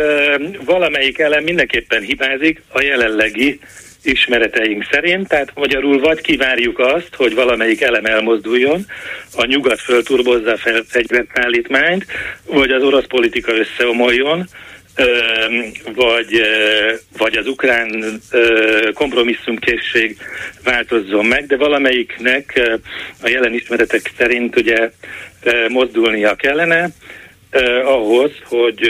valamelyik 0.66 1.20
elem 1.20 1.44
mindenképpen 1.44 2.02
hibázik 2.02 2.62
a 2.68 2.82
jelenlegi 2.82 3.60
ismereteink 4.04 4.88
szerint, 4.92 5.28
tehát 5.28 5.52
magyarul 5.56 6.00
vagy 6.00 6.22
kivárjuk 6.22 6.80
azt, 6.80 7.16
hogy 7.16 7.36
valamelyik 7.36 7.82
elem 7.82 8.06
elmozduljon, 8.06 8.86
a 9.36 9.46
nyugat 9.46 9.82
fölturbozza 9.82 10.52
a 10.52 10.84
fegyverszállítmányt, 10.88 12.06
vagy 12.46 12.72
az 12.72 12.84
orosz 12.84 13.06
politika 13.08 13.52
összeomoljon, 13.52 14.48
vagy, 15.96 16.42
vagy 17.18 17.38
az 17.38 17.48
ukrán 17.48 18.20
kompromisszumkészség 18.94 20.18
változzon 20.64 21.26
meg, 21.26 21.46
de 21.46 21.58
valamelyiknek 21.58 22.62
a 23.22 23.30
jelen 23.30 23.54
ismeretek 23.54 24.12
szerint 24.18 24.56
ugye 24.56 24.92
mozdulnia 25.68 26.36
kellene, 26.36 26.90
ahhoz, 27.84 28.32
hogy 28.44 28.90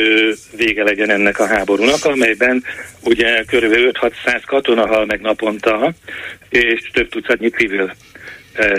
vége 0.55 0.83
legyen 0.83 1.09
ennek 1.09 1.39
a 1.39 1.47
háborúnak, 1.47 2.05
amelyben 2.05 2.63
ugye 3.03 3.41
kb. 3.41 3.93
5-600 4.25 4.41
katona 4.45 4.87
hal 4.87 5.05
meg 5.05 5.21
naponta, 5.21 5.93
és 6.49 6.89
több 6.93 7.09
tucatnyi 7.09 7.49
civil 7.49 7.93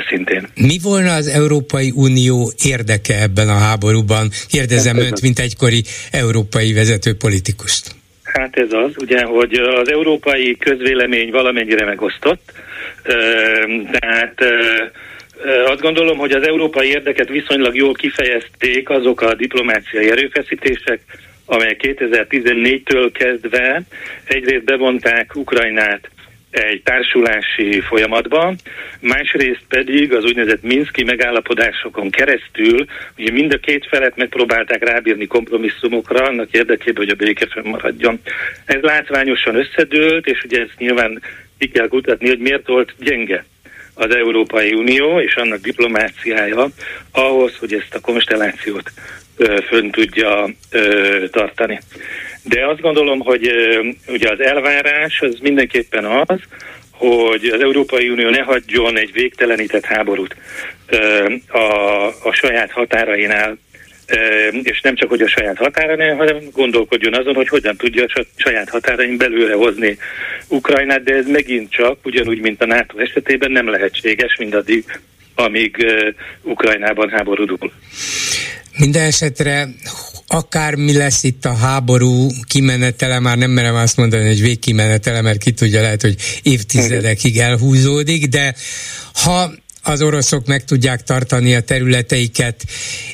szintén. 0.08 0.48
Mi 0.54 0.78
volna 0.82 1.14
az 1.14 1.26
Európai 1.26 1.92
Unió 1.94 2.52
érdeke 2.64 3.22
ebben 3.22 3.48
a 3.48 3.58
háborúban? 3.58 4.30
Kérdezem 4.48 4.98
önt, 4.98 5.20
mint 5.22 5.38
egykori 5.38 5.82
európai 6.10 6.72
vezető 6.72 7.14
politikust. 7.16 7.94
Hát 8.22 8.56
ez 8.56 8.72
az, 8.72 8.90
ugye, 8.98 9.24
hogy 9.24 9.54
az 9.54 9.90
európai 9.90 10.56
közvélemény 10.56 11.30
valamennyire 11.30 11.84
megosztott, 11.84 12.52
tehát 13.90 14.34
azt 15.66 15.80
gondolom, 15.80 16.18
hogy 16.18 16.32
az 16.32 16.46
európai 16.46 16.88
érdeket 16.88 17.28
viszonylag 17.28 17.76
jól 17.76 17.92
kifejezték 17.92 18.90
azok 18.90 19.20
a 19.20 19.34
diplomáciai 19.34 20.10
erőfeszítések, 20.10 21.00
amelyek 21.44 21.80
2014-től 21.82 23.10
kezdve 23.12 23.82
egyrészt 24.24 24.64
bevonták 24.64 25.30
Ukrajnát 25.34 26.10
egy 26.64 26.82
társulási 26.82 27.80
folyamatba, 27.80 28.54
másrészt 29.00 29.64
pedig 29.68 30.14
az 30.14 30.24
úgynevezett 30.24 30.62
Minszki 30.62 31.04
megállapodásokon 31.04 32.10
keresztül, 32.10 32.84
ugye 33.18 33.30
mind 33.30 33.52
a 33.52 33.58
két 33.58 33.86
felet 33.88 34.16
megpróbálták 34.16 34.84
rábírni 34.88 35.26
kompromisszumokra, 35.26 36.24
annak 36.24 36.50
érdekében, 36.50 37.04
hogy 37.04 37.08
a 37.08 37.24
béke 37.24 37.46
fennmaradjon. 37.46 38.20
Ez 38.64 38.80
látványosan 38.80 39.54
összedőlt, 39.54 40.26
és 40.26 40.42
ugye 40.44 40.60
ezt 40.60 40.78
nyilván 40.78 41.22
ki 41.58 41.68
kell 41.68 41.88
kutatni, 41.88 42.28
hogy 42.28 42.38
miért 42.38 42.66
volt 42.66 42.94
gyenge 42.98 43.44
az 43.94 44.14
Európai 44.14 44.74
Unió 44.74 45.20
és 45.20 45.34
annak 45.34 45.60
diplomáciája 45.60 46.68
ahhoz, 47.10 47.56
hogy 47.56 47.72
ezt 47.72 47.94
a 47.94 48.00
konstellációt 48.00 48.92
fönn 49.68 49.90
tudja 49.90 50.48
tartani. 51.30 51.80
De 52.42 52.66
azt 52.66 52.80
gondolom, 52.80 53.18
hogy 53.18 53.50
ugye 54.08 54.30
az 54.30 54.40
elvárás 54.40 55.20
az 55.20 55.38
mindenképpen 55.42 56.04
az, 56.04 56.40
hogy 56.90 57.44
az 57.44 57.60
Európai 57.60 58.08
Unió 58.08 58.28
ne 58.28 58.42
hagyjon 58.42 58.98
egy 58.98 59.12
végtelenített 59.12 59.84
háborút 59.84 60.36
a, 61.48 62.06
a 62.06 62.32
saját 62.32 62.70
határainál 62.70 63.58
és 64.62 64.80
nem 64.80 64.94
csak, 64.94 65.08
hogy 65.08 65.20
a 65.20 65.28
saját 65.28 65.56
határa, 65.56 66.16
hanem 66.16 66.36
gondolkodjon 66.52 67.14
azon, 67.14 67.34
hogy 67.34 67.48
hogyan 67.48 67.76
tudja 67.76 68.04
a 68.04 68.24
saját 68.36 68.68
határain 68.68 69.16
belőle 69.16 69.54
hozni 69.54 69.98
Ukrajnát, 70.48 71.02
de 71.02 71.14
ez 71.14 71.26
megint 71.26 71.70
csak, 71.70 71.98
ugyanúgy, 72.04 72.40
mint 72.40 72.62
a 72.62 72.66
NATO 72.66 72.98
esetében 72.98 73.50
nem 73.50 73.68
lehetséges 73.68 74.36
mindaddig, 74.38 75.00
amíg 75.34 75.86
Ukrajnában 76.42 77.08
háborúdul. 77.10 77.72
Minden 78.76 79.04
esetre 79.04 79.68
akármi 80.26 80.92
lesz 80.92 81.22
itt 81.22 81.44
a 81.44 81.54
háború 81.54 82.30
kimenetele, 82.44 83.18
már 83.18 83.36
nem 83.36 83.50
merem 83.50 83.74
azt 83.74 83.96
mondani, 83.96 84.26
hogy 84.26 84.40
végkimenetele, 84.40 85.20
mert 85.20 85.38
ki 85.38 85.52
tudja, 85.52 85.80
lehet, 85.80 86.02
hogy 86.02 86.16
évtizedekig 86.42 87.38
elhúzódik, 87.38 88.26
de 88.26 88.54
ha 89.12 89.52
az 89.82 90.02
oroszok 90.02 90.46
meg 90.46 90.64
tudják 90.64 91.02
tartani 91.02 91.54
a 91.54 91.60
területeiket, 91.60 92.64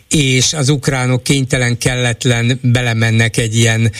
és 0.09 0.53
az 0.53 0.69
ukránok 0.69 1.23
kénytelen, 1.23 1.79
kelletlen 1.79 2.59
belemennek 2.63 3.37
egy 3.37 3.57
ilyen 3.57 3.93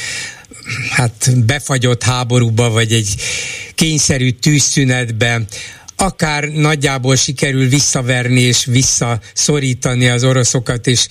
hát 0.91 1.45
befagyott 1.47 2.03
háborúba, 2.03 2.71
vagy 2.71 2.93
egy 2.93 3.15
kényszerű 3.75 4.31
tűzszünetbe, 4.31 5.43
akár 5.97 6.45
nagyjából 6.45 7.17
sikerül 7.17 7.69
visszaverni 7.69 8.41
és 8.41 8.65
visszaszorítani 8.65 10.09
az 10.09 10.25
oroszokat, 10.25 10.87
és 10.87 11.09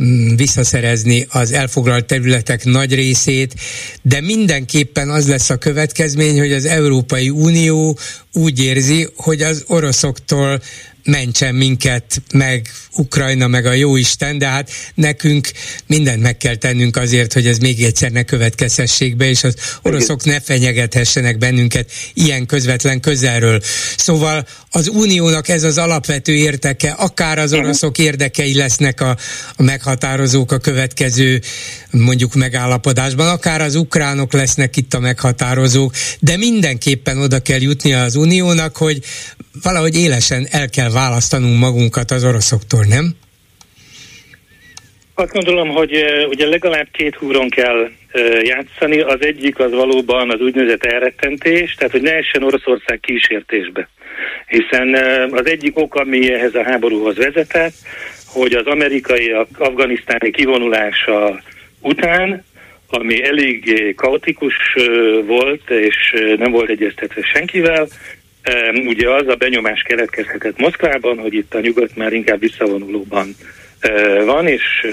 mm, 0.00 0.34
visszaszerezni 0.36 1.26
az 1.30 1.52
elfoglalt 1.52 2.04
területek 2.04 2.64
nagy 2.64 2.94
részét, 2.94 3.54
de 4.02 4.20
mindenképpen 4.20 5.10
az 5.10 5.28
lesz 5.28 5.50
a 5.50 5.56
következmény, 5.56 6.38
hogy 6.38 6.52
az 6.52 6.64
Európai 6.64 7.30
Unió 7.30 7.98
úgy 8.32 8.60
érzi, 8.60 9.08
hogy 9.16 9.42
az 9.42 9.64
oroszoktól 9.66 10.60
mentsen 11.04 11.54
minket 11.54 12.22
meg 12.32 12.68
Ukrajna, 12.96 13.46
meg 13.46 13.66
a 13.66 13.72
Jóisten, 13.72 14.38
de 14.38 14.46
hát 14.46 14.70
nekünk 14.94 15.50
mindent 15.86 16.22
meg 16.22 16.36
kell 16.36 16.54
tennünk 16.54 16.96
azért, 16.96 17.32
hogy 17.32 17.46
ez 17.46 17.58
még 17.58 17.82
egyszer 17.82 18.10
ne 18.10 18.22
következhessék 18.22 19.16
be, 19.16 19.28
és 19.28 19.44
az 19.44 19.54
oroszok 19.82 20.24
ne 20.24 20.40
fenyegethessenek 20.40 21.38
bennünket 21.38 21.90
ilyen 22.14 22.46
közvetlen 22.46 23.00
közelről. 23.00 23.60
Szóval 23.96 24.46
az 24.70 24.88
uniónak 24.88 25.48
ez 25.48 25.62
az 25.62 25.78
alapvető 25.78 26.34
érteke, 26.34 26.90
akár 26.90 27.38
az 27.38 27.52
oroszok 27.52 27.98
érdekei 27.98 28.54
lesznek 28.54 29.00
a, 29.00 29.16
a 29.56 29.62
meghatározók 29.62 30.52
a 30.52 30.58
következő 30.58 31.40
mondjuk 31.92 32.34
megállapodásban, 32.34 33.28
akár 33.28 33.60
az 33.60 33.74
ukránok 33.74 34.32
lesznek 34.32 34.76
itt 34.76 34.92
a 34.94 35.00
meghatározók, 35.00 35.92
de 36.20 36.36
mindenképpen 36.36 37.18
oda 37.18 37.40
kell 37.40 37.60
jutni 37.60 37.92
az 37.92 38.16
uniónak, 38.16 38.76
hogy 38.76 38.98
valahogy 39.62 39.96
élesen 39.96 40.46
el 40.50 40.68
kell 40.68 40.90
választanunk 40.90 41.58
magunkat 41.58 42.10
az 42.10 42.24
oroszoktól, 42.24 42.84
nem? 42.88 43.14
Azt 45.14 45.32
gondolom, 45.32 45.68
hogy 45.68 45.92
ugye 46.28 46.46
legalább 46.46 46.88
két 46.92 47.14
húron 47.14 47.48
kell 47.48 47.90
játszani. 48.42 49.00
Az 49.00 49.18
egyik 49.20 49.58
az 49.58 49.70
valóban 49.70 50.30
az 50.30 50.40
úgynevezett 50.40 50.84
elrettentés, 50.84 51.74
tehát 51.74 51.92
hogy 51.92 52.02
ne 52.02 52.12
essen 52.12 52.42
Oroszország 52.42 53.00
kísértésbe. 53.00 53.88
Hiszen 54.46 54.94
az 55.30 55.46
egyik 55.46 55.78
ok, 55.78 55.94
ami 55.94 56.32
ehhez 56.32 56.54
a 56.54 56.62
háborúhoz 56.62 57.16
vezetett, 57.16 57.74
hogy 58.26 58.52
az 58.52 58.66
amerikai, 58.66 59.34
afganisztáni 59.58 60.30
kivonulása 60.30 61.42
után, 61.82 62.44
ami 62.88 63.24
elég 63.24 63.92
kaotikus 63.96 64.54
volt, 65.26 65.70
és 65.70 66.14
nem 66.36 66.50
volt 66.50 66.70
egyeztetve 66.70 67.22
senkivel, 67.22 67.88
Ugye 68.86 69.10
az 69.10 69.28
a 69.28 69.34
benyomás 69.34 69.82
keletkezhetett 69.82 70.58
Moszkvában, 70.58 71.18
hogy 71.18 71.34
itt 71.34 71.54
a 71.54 71.60
nyugat 71.60 71.96
már 71.96 72.12
inkább 72.12 72.40
visszavonulóban 72.40 73.34
van, 74.24 74.46
és 74.46 74.86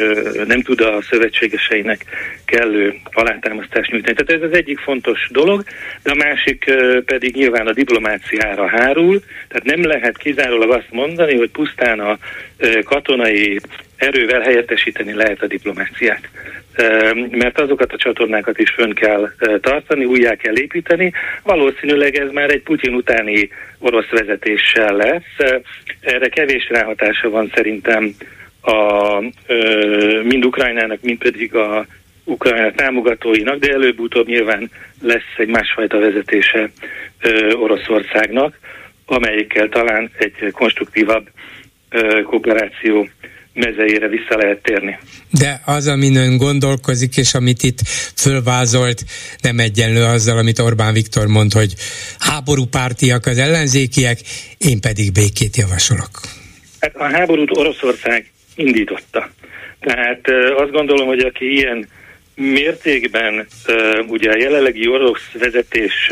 nem 0.48 0.62
tud 0.62 0.82
a 0.82 1.02
szövetségeseinek 1.02 2.06
kellő 2.46 2.96
alátámasztást 3.12 3.92
nyújtani. 3.92 4.16
Tehát 4.16 4.44
ez 4.44 4.50
az 4.50 4.58
egyik 4.58 4.80
fontos 4.80 5.28
dolog, 5.32 5.64
de 6.04 6.12
a 6.12 6.16
másik 6.16 6.74
pedig 7.06 7.36
nyilván 7.36 7.68
a 7.68 7.74
diplomáciára 7.74 8.68
hárul, 8.68 9.22
tehát 9.48 9.64
nem 9.64 9.84
lehet 9.86 10.18
kizárólag 10.18 10.72
azt 10.72 10.92
mondani, 10.92 11.38
hogy 11.38 11.50
pusztán 11.50 12.00
a 12.00 12.18
katonai 12.84 13.60
erővel 14.00 14.42
helyettesíteni 14.42 15.14
lehet 15.14 15.42
a 15.42 15.48
diplomáciát 15.48 16.30
mert 17.30 17.60
azokat 17.60 17.94
a 17.94 17.98
csatornákat 17.98 18.60
is 18.60 18.70
fönn 18.70 18.94
kell 18.94 19.32
tartani, 19.62 20.06
újjá 20.06 20.36
kell 20.36 20.58
építeni. 20.58 21.14
Valószínűleg 21.44 22.16
ez 22.16 22.32
már 22.32 22.50
egy 22.50 22.62
Putyin 22.62 22.94
utáni 22.94 23.50
orosz 23.80 24.10
vezetéssel 24.10 24.96
lesz. 24.96 25.52
Erre 26.00 26.30
kevés 26.30 26.70
ráhatása 26.70 27.30
van 27.30 27.52
szerintem 27.56 28.16
a, 28.62 29.20
mind 30.24 30.46
Ukrajnának, 30.46 31.02
mind 31.02 31.18
pedig 31.18 31.56
a 31.56 31.86
Ukrajna 32.24 32.72
támogatóinak, 32.72 33.60
de 33.60 33.72
előbb-utóbb 33.72 34.28
nyilván 34.28 34.72
lesz 35.02 35.34
egy 35.38 35.48
másfajta 35.48 36.00
vezetése 36.00 36.70
Oroszországnak, 37.54 38.60
amelyikkel 39.06 39.70
talán 39.70 40.10
egy 40.18 40.52
konstruktívabb 40.52 41.30
kooperáció 42.24 43.08
mezeire 43.54 44.08
vissza 44.08 44.38
lehet 44.38 44.62
térni. 44.62 44.98
De 45.30 45.62
az, 45.66 45.88
amin 45.88 46.16
ön 46.16 46.38
gondolkozik, 46.38 47.18
és 47.18 47.34
amit 47.34 47.64
itt 47.64 47.80
fölvázolt, 48.16 49.04
nem 49.42 49.60
egyenlő 49.60 50.04
azzal, 50.04 50.38
amit 50.38 50.60
Orbán 50.60 50.94
Viktor 50.94 51.28
mond, 51.28 51.54
hogy 51.54 51.74
háborúpártiak 52.20 53.26
az 53.26 53.38
ellenzékiek, 53.38 54.20
én 54.58 54.82
pedig 54.82 55.12
békét 55.12 55.58
javasolok. 55.58 56.10
Hát 56.80 56.96
a 56.96 57.04
háborút 57.04 57.58
Oroszország 57.58 58.32
indította. 58.56 59.30
Tehát 59.80 60.22
azt 60.58 60.72
gondolom, 60.72 61.08
hogy 61.08 61.20
aki 61.20 61.46
ilyen 61.46 61.88
mértékben 62.36 63.48
ugye 64.08 64.32
a 64.32 64.38
jelenlegi 64.38 64.88
orosz 64.88 65.32
vezetés 65.34 66.12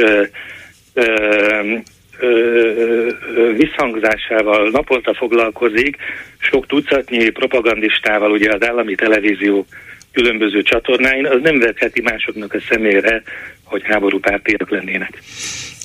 visszhangzásával 3.55 4.69
naponta 4.69 5.13
foglalkozik, 5.13 5.97
sok 6.37 6.67
tucatnyi 6.67 7.29
propagandistával, 7.29 8.31
ugye 8.31 8.53
az 8.53 8.67
állami 8.67 8.95
televízió 8.95 9.65
különböző 10.11 10.61
csatornáin, 10.61 11.25
az 11.25 11.39
nem 11.41 11.59
vetheti 11.59 12.01
másoknak 12.01 12.53
a 12.53 12.59
szemére, 12.69 13.23
hogy 13.63 13.81
háborúpártiak 13.85 14.69
lennének. 14.69 15.21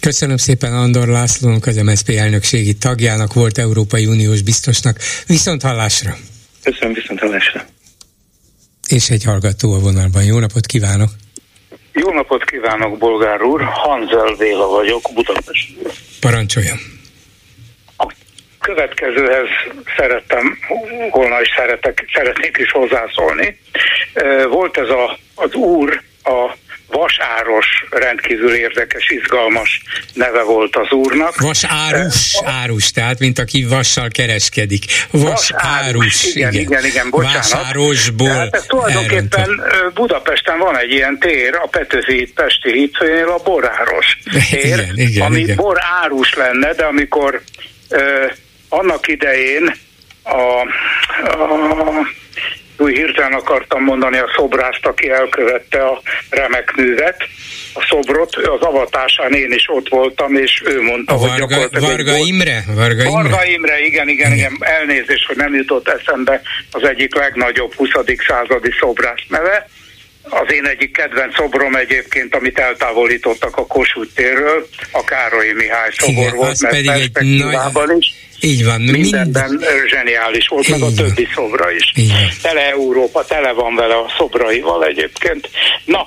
Köszönöm 0.01 0.37
szépen 0.37 0.73
Andor 0.73 1.09
Lászlónak, 1.09 1.67
az 1.67 1.77
MSZP 1.77 2.09
elnökségi 2.09 2.75
tagjának, 2.75 3.33
volt 3.33 3.59
Európai 3.59 4.07
Uniós 4.07 4.43
biztosnak. 4.43 4.99
Viszont 5.27 5.63
hallásra! 5.63 6.17
Köszönöm, 6.63 6.93
viszont 6.93 7.21
hallásra! 7.21 7.65
És 8.89 9.11
egy 9.11 9.25
hallgató 9.25 9.73
a 9.73 9.79
vonalban. 9.79 10.25
Jó 10.25 10.39
napot 10.39 10.67
kívánok! 10.67 11.11
Jó 11.93 12.13
napot 12.13 12.45
kívánok, 12.45 12.99
bolgár 12.99 13.43
úr! 13.43 13.63
Hanzel 13.63 14.35
Véla 14.35 14.67
vagyok, 14.67 15.03
Budapest. 15.15 15.69
Parancsoljon! 16.21 16.77
A 17.97 18.13
következőhez 18.61 19.47
szerettem 19.97 20.59
volna 21.11 21.41
is 21.41 21.49
szeretek, 21.57 22.05
szeretnék 22.15 22.57
is 22.57 22.71
hozzászólni. 22.71 23.59
Volt 24.49 24.77
ez 24.77 24.89
a, 24.89 25.19
az 25.35 25.55
úr, 25.55 26.03
a 26.23 26.57
Vasáros 26.87 27.67
rendkívül 27.91 28.55
érdekes, 28.55 29.11
izgalmas 29.11 29.83
neve 30.13 30.43
volt 30.43 30.77
az 30.77 30.91
úrnak. 30.91 31.41
Vasárus, 31.41 32.41
árus, 32.45 32.91
tehát 32.91 33.19
mint 33.19 33.39
aki 33.39 33.65
vassal 33.65 34.09
kereskedik. 34.09 34.85
Vasárus, 35.11 36.25
igen, 36.25 36.53
igen, 36.53 36.63
igen, 36.63 36.85
igen, 36.85 37.11
bocsánat. 37.11 37.37
Vasárosból 37.37 38.27
Tehát 38.29 38.55
ez 38.55 38.65
tulajdonképpen 38.67 39.41
elrontott. 39.41 39.95
Budapesten 39.95 40.59
van 40.59 40.79
egy 40.79 40.91
ilyen 40.91 41.19
tér, 41.19 41.55
a 41.55 41.67
Petőfi 41.67 42.33
Pesti 42.35 42.73
hídfőnél 42.73 43.29
a 43.29 43.43
Boráros 43.43 44.19
tér, 44.51 44.79
igen, 44.79 44.99
igen, 44.99 45.27
ami 45.27 45.41
igen. 45.41 45.57
borárus 45.57 46.35
lenne, 46.35 46.73
de 46.73 46.85
amikor 46.85 47.43
ö, 47.89 48.27
annak 48.69 49.09
idején 49.09 49.75
a, 50.23 50.61
a 51.29 52.07
új 52.79 52.95
hirtelen 52.95 53.33
akartam 53.33 53.83
mondani 53.83 54.19
a 54.19 54.33
szobrászt, 54.37 54.87
aki 54.87 55.11
elkövette 55.11 55.85
a 55.85 56.03
remek 56.31 56.73
művet, 56.77 57.17
a 57.75 57.87
szobrot, 57.89 58.37
az 58.37 58.61
avatásán 58.61 59.33
én 59.33 59.53
is 59.53 59.65
ott 59.69 59.89
voltam, 59.89 60.35
és 60.35 60.63
ő 60.65 60.83
mondta, 60.83 61.15
A 61.15 61.17
hogy 61.17 61.29
Varga, 61.29 61.47
gyakorlatilag... 61.47 61.89
Varga 61.89 62.17
Imre? 62.17 62.65
Varga 62.67 63.03
Imre? 63.03 63.11
Varga 63.11 63.45
Imre, 63.45 63.81
igen, 63.81 64.09
igen, 64.09 64.33
igen, 64.33 64.57
elnézést, 64.61 65.27
hogy 65.27 65.37
nem 65.37 65.55
jutott 65.55 65.89
eszembe 65.89 66.41
az 66.71 66.83
egyik 66.83 67.15
legnagyobb 67.15 67.75
20. 67.75 67.89
századi 68.27 68.71
szobrász 68.81 69.25
neve. 69.29 69.69
Az 70.23 70.53
én 70.53 70.67
egyik 70.67 70.93
kedvenc 70.93 71.35
szobrom 71.35 71.75
egyébként, 71.75 72.35
amit 72.35 72.59
eltávolítottak 72.59 73.57
a 73.57 73.67
Kossuth 73.67 74.15
térről, 74.15 74.69
a 74.93 75.05
Károly 75.05 75.53
Mihály 75.53 75.91
szobor 75.93 76.23
Igen, 76.25 76.37
volt, 76.37 76.61
mert 76.61 76.75
pedig 76.75 76.91
egy 76.91 77.11
perspektívában 77.11 77.97
is. 77.99 78.15
Így 78.45 78.65
van. 78.65 78.81
Mindenben 78.81 79.49
mind... 79.49 79.65
zseniális 79.89 80.49
volt, 80.49 80.69
meg 80.69 80.83
a 80.83 80.93
többi 80.97 81.29
szobra 81.35 81.71
is. 81.71 81.93
Igen. 81.95 82.29
Tele 82.43 82.71
Európa, 82.71 83.25
tele 83.25 83.53
van 83.53 83.75
vele 83.75 83.95
a 83.95 84.13
szobraival 84.19 84.85
egyébként. 84.85 85.51
Na, 85.85 86.07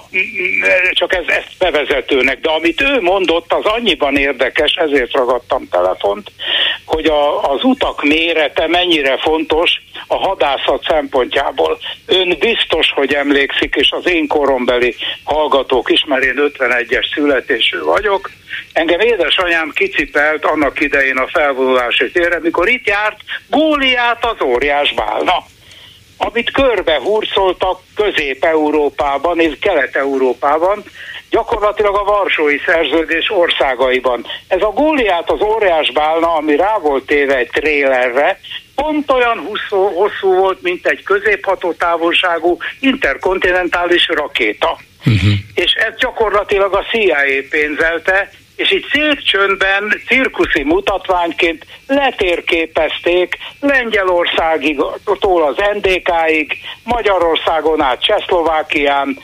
csak 0.92 1.14
ez, 1.14 1.24
ezt 1.28 1.52
bevezetőnek, 1.60 2.40
de 2.40 2.50
amit 2.50 2.82
ő 2.82 3.02
mondott, 3.02 3.54
az 3.54 3.66
annyiban 3.66 4.16
érdekes, 4.16 4.74
ezért 4.74 5.12
ragadtam 5.12 5.68
telefont, 5.72 6.32
hogy 6.86 7.06
a, 7.06 7.52
az 7.52 7.64
utak 7.64 8.04
mérete 8.04 8.68
mennyire 8.68 9.18
fontos 9.18 9.72
a 10.08 10.16
hadászat 10.16 10.84
szempontjából. 10.88 11.80
Ön 12.06 12.38
biztos, 12.40 12.92
hogy 12.96 13.14
emlékszik, 13.14 13.76
és 13.76 13.90
az 13.92 14.08
én 14.08 14.28
korombeli 14.28 14.96
hallgatók 15.24 15.92
is, 15.92 16.06
mert 16.08 16.24
én 16.24 16.52
51-es 16.58 17.14
születésű 17.14 17.80
vagyok, 17.80 18.30
Engem 18.74 19.00
édesanyám 19.00 19.72
kicipelt 19.74 20.46
annak 20.46 20.80
idején 20.80 21.18
a 21.18 21.28
felvonulási 21.28 22.12
térre, 22.26 22.40
mikor 22.40 22.70
itt 22.70 22.88
járt 22.88 23.18
Góliát 23.50 24.26
az 24.26 24.42
óriás 24.46 24.94
bálna 24.94 25.46
amit 26.18 26.52
körbe 26.52 27.00
hurcoltak 27.00 27.80
Közép-Európában 27.96 29.40
és 29.40 29.58
Kelet-Európában, 29.62 30.84
gyakorlatilag 31.30 31.96
a 31.96 32.04
Varsói 32.04 32.58
Szerződés 32.66 33.30
országaiban. 33.30 34.26
Ez 34.48 34.62
a 34.62 34.72
Góliát 34.72 35.30
az 35.32 35.42
óriás 35.42 35.92
bálna, 35.92 36.34
ami 36.36 36.56
rá 36.56 36.78
volt 36.78 37.06
téve 37.06 37.36
egy 37.36 37.50
trélerre, 37.50 38.40
pont 38.76 39.12
olyan 39.12 39.38
hosszú, 39.38 39.94
hosszú 39.94 40.34
volt, 40.34 40.62
mint 40.62 40.88
egy 40.88 41.04
középhatótávolságú 41.04 42.58
interkontinentális 42.80 44.08
rakéta. 44.08 44.78
Uh-huh. 45.06 45.32
És 45.54 45.72
ez 45.74 45.94
gyakorlatilag 45.98 46.74
a 46.74 46.86
CIA 46.92 47.44
pénzelte, 47.50 48.30
és 48.56 48.72
így 48.72 48.86
szép 48.92 49.22
csöndben, 49.24 50.02
cirkuszi 50.08 50.64
mutatványként 50.64 51.66
letérképezték 51.88 53.38
Lengyelországig, 53.60 54.82
tól 55.20 55.44
az 55.44 55.56
NDK-ig, 55.74 56.58
Magyarországon 56.84 57.82
át 57.82 58.02
Csehszlovákián, 58.02 59.20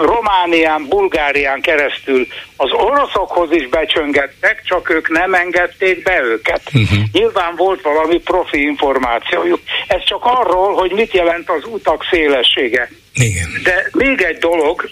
Románián, 0.00 0.86
Bulgárián 0.88 1.60
keresztül 1.60 2.26
az 2.56 2.70
oroszokhoz 2.72 3.52
is 3.52 3.68
becsöngettek, 3.68 4.62
csak 4.64 4.90
ők 4.90 5.08
nem 5.08 5.34
engedték 5.34 6.02
be 6.02 6.22
őket. 6.22 6.62
Uh-huh. 6.74 6.98
Nyilván 7.12 7.56
volt 7.56 7.82
valami 7.82 8.18
profi 8.18 8.62
információjuk. 8.62 9.60
Ez 9.86 10.04
csak 10.04 10.24
arról, 10.24 10.74
hogy 10.74 10.92
mit 10.92 11.12
jelent 11.12 11.50
az 11.50 11.64
utak 11.66 12.06
szélessége. 12.10 12.88
Igen. 13.14 13.48
De 13.62 13.88
még 13.92 14.20
egy 14.20 14.38
dolog, 14.38 14.90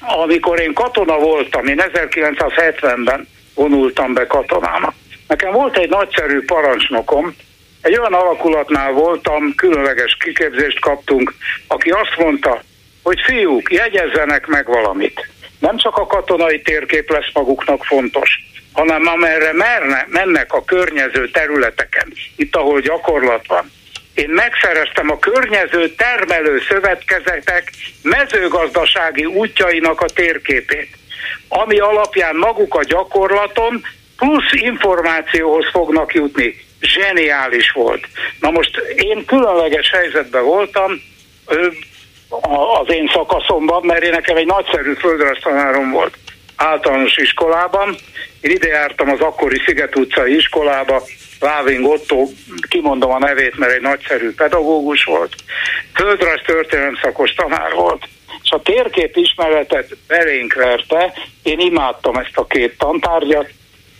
amikor 0.00 0.60
én 0.60 0.72
katona 0.72 1.18
voltam, 1.18 1.66
én 1.66 1.82
1970-ben 1.92 3.28
vonultam 3.54 4.12
be 4.12 4.26
katonának. 4.26 4.94
Nekem 5.28 5.52
volt 5.52 5.76
egy 5.76 5.88
nagyszerű 5.88 6.44
parancsnokom, 6.44 7.34
egy 7.80 7.98
olyan 7.98 8.12
alakulatnál 8.12 8.92
voltam, 8.92 9.54
különleges 9.54 10.16
kiképzést 10.20 10.80
kaptunk, 10.80 11.34
aki 11.66 11.90
azt 11.90 12.16
mondta, 12.18 12.62
hogy 13.02 13.20
fiúk, 13.24 13.72
jegyezzenek 13.72 14.46
meg 14.46 14.66
valamit. 14.66 15.28
Nem 15.58 15.76
csak 15.76 15.96
a 15.96 16.06
katonai 16.06 16.60
térkép 16.60 17.10
lesz 17.10 17.32
maguknak 17.32 17.84
fontos, 17.84 18.30
hanem 18.72 19.06
amerre 19.06 19.52
merne, 19.52 20.06
mennek 20.08 20.52
a 20.52 20.64
környező 20.64 21.28
területeken, 21.28 22.12
itt 22.36 22.56
ahol 22.56 22.80
gyakorlat 22.80 23.46
van. 23.46 23.70
Én 24.14 24.28
megszereztem 24.28 25.10
a 25.10 25.18
környező 25.18 25.88
termelő 25.88 26.60
szövetkezetek 26.68 27.70
mezőgazdasági 28.02 29.24
útjainak 29.24 30.00
a 30.00 30.06
térképét, 30.06 30.96
ami 31.48 31.78
alapján 31.78 32.36
maguk 32.36 32.74
a 32.74 32.84
gyakorlaton 32.84 33.84
plusz 34.16 34.52
információhoz 34.52 35.66
fognak 35.72 36.14
jutni. 36.14 36.68
Zseniális 36.80 37.70
volt. 37.70 38.06
Na 38.40 38.50
most 38.50 38.76
én 38.96 39.24
különleges 39.24 39.90
helyzetben 39.90 40.44
voltam, 40.44 40.92
az 42.80 42.92
én 42.92 43.10
szakaszomban, 43.12 43.84
mert 43.84 44.02
én 44.02 44.10
nekem 44.10 44.36
egy 44.36 44.46
nagyszerű 44.46 44.92
földrajztanárom 44.92 45.90
volt 45.90 46.16
általános 46.60 47.16
iskolában. 47.16 47.96
Én 48.40 48.50
ide 48.50 48.68
jártam 48.68 49.10
az 49.10 49.20
akkori 49.20 49.62
Sziget 49.66 49.96
utcai 49.96 50.36
iskolába, 50.36 51.02
Láving 51.40 51.84
Otto, 51.84 52.26
kimondom 52.68 53.10
a 53.10 53.18
nevét, 53.18 53.58
mert 53.58 53.72
egy 53.72 53.80
nagyszerű 53.80 54.34
pedagógus 54.34 55.04
volt, 55.04 55.34
földrajz 55.94 56.40
történelem 56.46 56.98
szakos 57.02 57.32
tanár 57.34 57.72
volt, 57.72 58.08
és 58.42 58.50
a 58.50 58.62
térkép 58.62 59.16
ismeretet 59.16 59.96
belénk 60.06 60.52
verte, 60.54 61.12
én 61.42 61.58
imádtam 61.58 62.16
ezt 62.16 62.36
a 62.36 62.46
két 62.46 62.78
tantárgyat, 62.78 63.50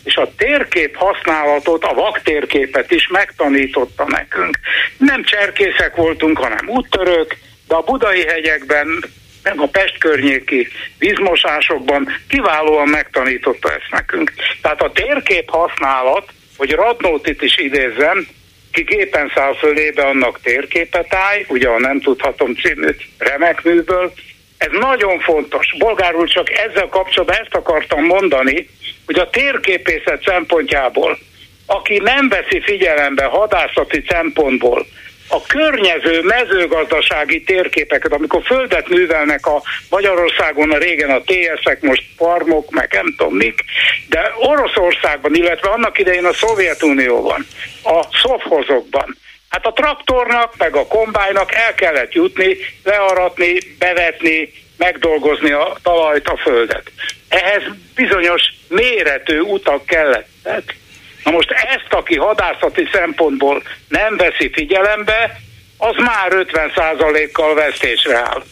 és 0.03 0.15
a 0.15 0.31
térkép 0.37 0.95
használatot, 0.95 1.83
a 1.83 1.93
vaktérképet 1.93 2.91
is 2.91 3.07
megtanította 3.07 4.05
nekünk. 4.07 4.59
Nem 4.97 5.23
cserkészek 5.23 5.95
voltunk, 5.95 6.37
hanem 6.37 6.69
úttörők, 6.69 7.37
de 7.67 7.75
a 7.75 7.83
budai 7.83 8.25
hegyekben, 8.27 9.03
meg 9.43 9.59
a 9.59 9.67
Pest 9.67 9.97
környéki 9.97 10.67
vízmosásokban 10.97 12.07
kiválóan 12.27 12.87
megtanította 12.87 13.71
ezt 13.71 13.91
nekünk. 13.91 14.31
Tehát 14.61 14.81
a 14.81 14.91
térkép 14.91 15.49
használat, 15.49 16.33
hogy 16.61 16.71
Radnótit 16.71 17.41
is 17.41 17.57
idézzem, 17.57 18.27
ki 18.71 18.81
gépen 18.81 19.31
száll 19.35 19.55
fölébe, 19.55 20.03
annak 20.03 20.39
térképet 20.41 21.13
állj, 21.13 21.45
ugye 21.47 21.67
a 21.67 21.79
Nem 21.79 21.99
tudhatom 21.99 22.55
című 22.55 22.95
remek 23.17 23.63
műből, 23.63 24.13
ez 24.57 24.69
nagyon 24.71 25.19
fontos. 25.19 25.75
Bolgárul 25.77 26.27
csak 26.27 26.51
ezzel 26.51 26.87
kapcsolatban 26.87 27.37
ezt 27.37 27.55
akartam 27.55 28.03
mondani, 28.03 28.69
hogy 29.05 29.19
a 29.19 29.29
térképészet 29.29 30.23
szempontjából, 30.25 31.17
aki 31.65 31.97
nem 31.97 32.29
veszi 32.29 32.61
figyelembe 32.61 33.23
hadászati 33.23 34.03
szempontból 34.07 34.85
a 35.31 35.41
környező 35.47 36.21
mezőgazdasági 36.21 37.43
térképeket, 37.43 38.11
amikor 38.11 38.41
földet 38.43 38.89
művelnek 38.89 39.45
a 39.45 39.61
Magyarországon 39.89 40.71
a 40.71 40.77
régen 40.77 41.09
a 41.09 41.21
TS-ek, 41.21 41.81
most 41.81 42.03
farmok, 42.17 42.69
meg 42.69 42.89
nem 42.91 43.13
tudom 43.17 43.35
mik, 43.35 43.63
de 44.09 44.33
Oroszországban, 44.35 45.35
illetve 45.35 45.69
annak 45.69 45.99
idején 45.99 46.25
a 46.25 46.33
Szovjetunióban, 46.33 47.45
a 47.83 48.05
szovhozokban, 48.23 49.17
Hát 49.51 49.65
a 49.65 49.73
traktornak, 49.73 50.57
meg 50.57 50.75
a 50.75 50.87
kombájnak 50.87 51.53
el 51.53 51.73
kellett 51.73 52.13
jutni, 52.13 52.57
learatni, 52.83 53.57
bevetni, 53.79 54.53
megdolgozni 54.77 55.51
a 55.51 55.77
talajt, 55.83 56.27
a 56.27 56.37
földet. 56.37 56.91
Ehhez 57.27 57.63
bizonyos 57.95 58.41
méretű 58.67 59.39
utak 59.39 59.85
kellettek, 59.85 60.75
Na 61.23 61.31
most 61.31 61.51
ezt, 61.51 61.93
aki 61.93 62.15
hadászati 62.15 62.87
szempontból 62.91 63.63
nem 63.87 64.17
veszi 64.17 64.49
figyelembe, 64.53 65.39
az 65.77 65.95
már 65.97 66.31
50%-kal 66.31 67.53
vesztésre 67.53 68.15
áll. 68.17 68.43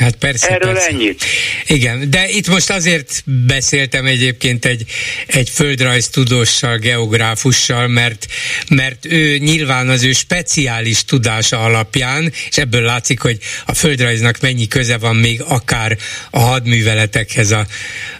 Hát 0.00 0.14
persze. 0.16 0.48
Erről 0.48 0.72
persze. 0.72 0.88
ennyit. 0.88 1.24
Igen, 1.66 2.10
de 2.10 2.28
itt 2.28 2.48
most 2.48 2.70
azért 2.70 3.22
beszéltem 3.46 4.06
egyébként 4.06 4.64
egy, 4.64 4.84
egy 5.26 5.50
földrajztudóssal, 5.50 6.76
geográfussal, 6.76 7.88
mert, 7.88 8.26
mert 8.68 9.06
ő 9.06 9.38
nyilván 9.38 9.88
az 9.88 10.02
ő 10.02 10.12
speciális 10.12 11.04
tudása 11.04 11.64
alapján, 11.64 12.32
és 12.50 12.56
ebből 12.56 12.82
látszik, 12.82 13.20
hogy 13.20 13.38
a 13.66 13.74
földrajznak 13.74 14.40
mennyi 14.40 14.68
köze 14.68 14.98
van 14.98 15.16
még 15.16 15.42
akár 15.42 15.98
a 16.30 16.40
hadműveletekhez, 16.40 17.50
a, 17.50 17.66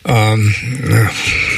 a 0.02 0.39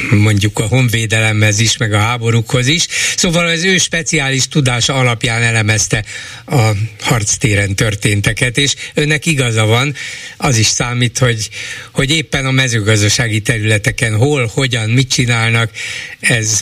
mondjuk 0.09 0.59
a 0.59 0.67
honvédelemhez 0.67 1.59
is, 1.59 1.77
meg 1.77 1.93
a 1.93 1.99
háborúkhoz 1.99 2.67
is. 2.67 2.87
Szóval 3.15 3.47
az 3.47 3.63
ő 3.63 3.77
speciális 3.77 4.47
tudása 4.47 4.93
alapján 4.93 5.41
elemezte 5.41 6.03
a 6.45 6.71
harctéren 6.99 7.75
történteket, 7.75 8.57
és 8.57 8.75
önnek 8.93 9.25
igaza 9.25 9.65
van, 9.65 9.95
az 10.37 10.57
is 10.57 10.67
számít, 10.67 11.17
hogy, 11.17 11.49
hogy 11.91 12.11
éppen 12.11 12.45
a 12.45 12.51
mezőgazdasági 12.51 13.41
területeken 13.41 14.15
hol, 14.15 14.49
hogyan, 14.53 14.89
mit 14.89 15.09
csinálnak, 15.09 15.71
ez 16.19 16.61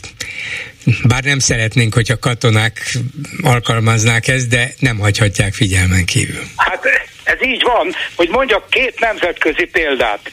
bár 1.03 1.23
nem 1.23 1.40
szeretnénk, 1.40 1.94
hogy 1.94 2.11
a 2.11 2.19
katonák 2.19 2.98
alkalmaznák 3.41 4.28
ezt, 4.28 4.48
de 4.48 4.73
nem 4.80 4.98
hagyhatják 4.98 5.53
figyelmen 5.53 6.06
kívül. 6.06 6.44
Hát 6.56 6.86
ez 7.23 7.43
így 7.43 7.64
van, 7.64 7.93
hogy 8.15 8.30
mondjak 8.30 8.69
két 8.69 8.99
nemzetközi 8.99 9.65
példát. 9.65 10.31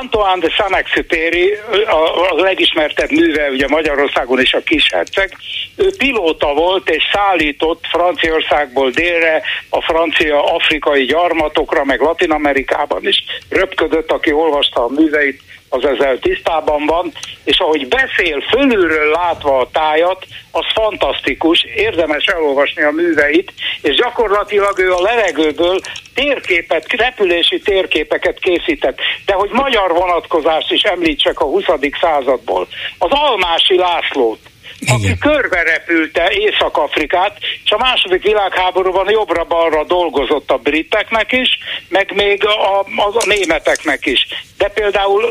Antoine 0.00 0.38
de 0.38 0.48
Saint-Exupéry, 0.48 1.58
a 1.86 2.40
legismertebb 2.40 3.10
műve 3.10 3.48
ugye 3.50 3.68
Magyarországon 3.68 4.40
is 4.40 4.52
a 4.52 4.60
kisherceg, 4.60 5.36
ő 5.76 5.90
pilóta 5.98 6.54
volt 6.54 6.90
és 6.90 7.02
szállított 7.12 7.84
Franciaországból 7.90 8.90
délre 8.90 9.42
a 9.68 9.82
francia 9.82 10.54
afrikai 10.54 11.04
gyarmatokra, 11.04 11.84
meg 11.84 12.00
Latin 12.00 12.30
Amerikában 12.30 13.06
is. 13.06 13.24
Röpködött, 13.48 14.12
aki 14.12 14.32
olvasta 14.32 14.84
a 14.84 14.88
műveit, 14.88 15.42
az 15.68 15.84
ezzel 15.84 16.18
tisztában 16.18 16.86
van, 16.86 17.12
és 17.44 17.58
ahogy 17.58 17.88
beszél 17.88 18.40
fölülről 18.40 19.10
látva 19.10 19.58
a 19.58 19.68
tájat, 19.72 20.26
az 20.50 20.64
fantasztikus, 20.74 21.64
érdemes 21.74 22.24
elolvasni 22.24 22.82
a 22.82 22.90
műveit, 22.90 23.52
és 23.82 23.94
gyakorlatilag 23.94 24.78
ő 24.78 24.92
a 24.92 25.02
levegőből 25.02 25.80
térképet, 26.14 26.92
repülési 26.92 27.60
térképeket 27.60 28.38
készített. 28.38 28.98
De 29.26 29.32
hogy 29.32 29.50
magyar 29.52 29.92
vonatkozást 29.92 30.72
is 30.72 30.82
említsek 30.82 31.40
a 31.40 31.44
20. 31.44 31.64
századból. 32.00 32.68
Az 32.98 33.10
Almási 33.10 33.76
Lászlót, 33.76 34.38
Igen. 34.80 34.94
aki 34.94 35.18
körbe 35.18 35.62
repülte 35.62 36.30
Észak-Afrikát, 36.30 37.36
és 37.64 37.70
a 37.70 37.78
második 37.78 38.22
világháborúban 38.22 39.10
jobbra-balra 39.10 39.84
dolgozott 39.84 40.50
a 40.50 40.56
briteknek 40.56 41.32
is, 41.32 41.48
meg 41.88 42.12
még 42.14 42.44
a, 42.44 42.78
a, 42.78 42.84
a 42.96 43.24
németeknek 43.26 44.06
is. 44.06 44.26
De 44.58 44.68
például 44.68 45.22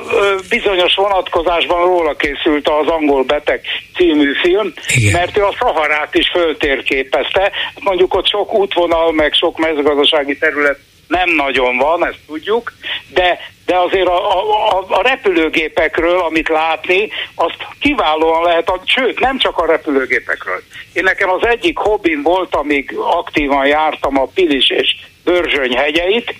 bizonyos 0.49 0.95
vonatkozásban 0.95 1.85
róla 1.85 2.15
készült 2.15 2.67
az 2.67 2.87
Angol 2.87 3.23
Beteg 3.23 3.61
című 3.95 4.33
film, 4.41 4.73
Igen. 4.95 5.11
mert 5.11 5.37
ő 5.37 5.43
a 5.43 5.55
Szaharát 5.59 6.15
is 6.15 6.29
föltérképezte. 6.33 7.51
Mondjuk 7.79 8.13
ott 8.13 8.27
sok 8.27 8.53
útvonal, 8.53 9.11
meg 9.11 9.33
sok 9.33 9.57
mezőgazdasági 9.57 10.37
terület 10.37 10.79
nem 11.07 11.29
nagyon 11.29 11.77
van, 11.77 12.05
ezt 12.05 12.19
tudjuk, 12.27 12.73
de, 13.13 13.39
de 13.67 13.77
azért 13.77 14.07
a, 14.07 14.39
a, 14.77 14.85
a 14.87 15.01
repülőgépekről, 15.01 16.19
amit 16.19 16.47
látni, 16.47 17.09
azt 17.35 17.67
kiválóan 17.79 18.43
lehet, 18.43 18.71
sőt, 18.83 19.19
nem 19.19 19.37
csak 19.37 19.57
a 19.57 19.65
repülőgépekről. 19.65 20.61
Én 20.93 21.03
nekem 21.03 21.29
az 21.29 21.45
egyik 21.47 21.77
hobbim 21.77 22.21
volt, 22.21 22.55
amíg 22.55 22.93
aktívan 22.97 23.65
jártam 23.65 24.17
a 24.19 24.27
Pilis 24.33 24.69
és 24.69 24.95
Börzsöny 25.23 25.75
hegyeit, 25.75 26.35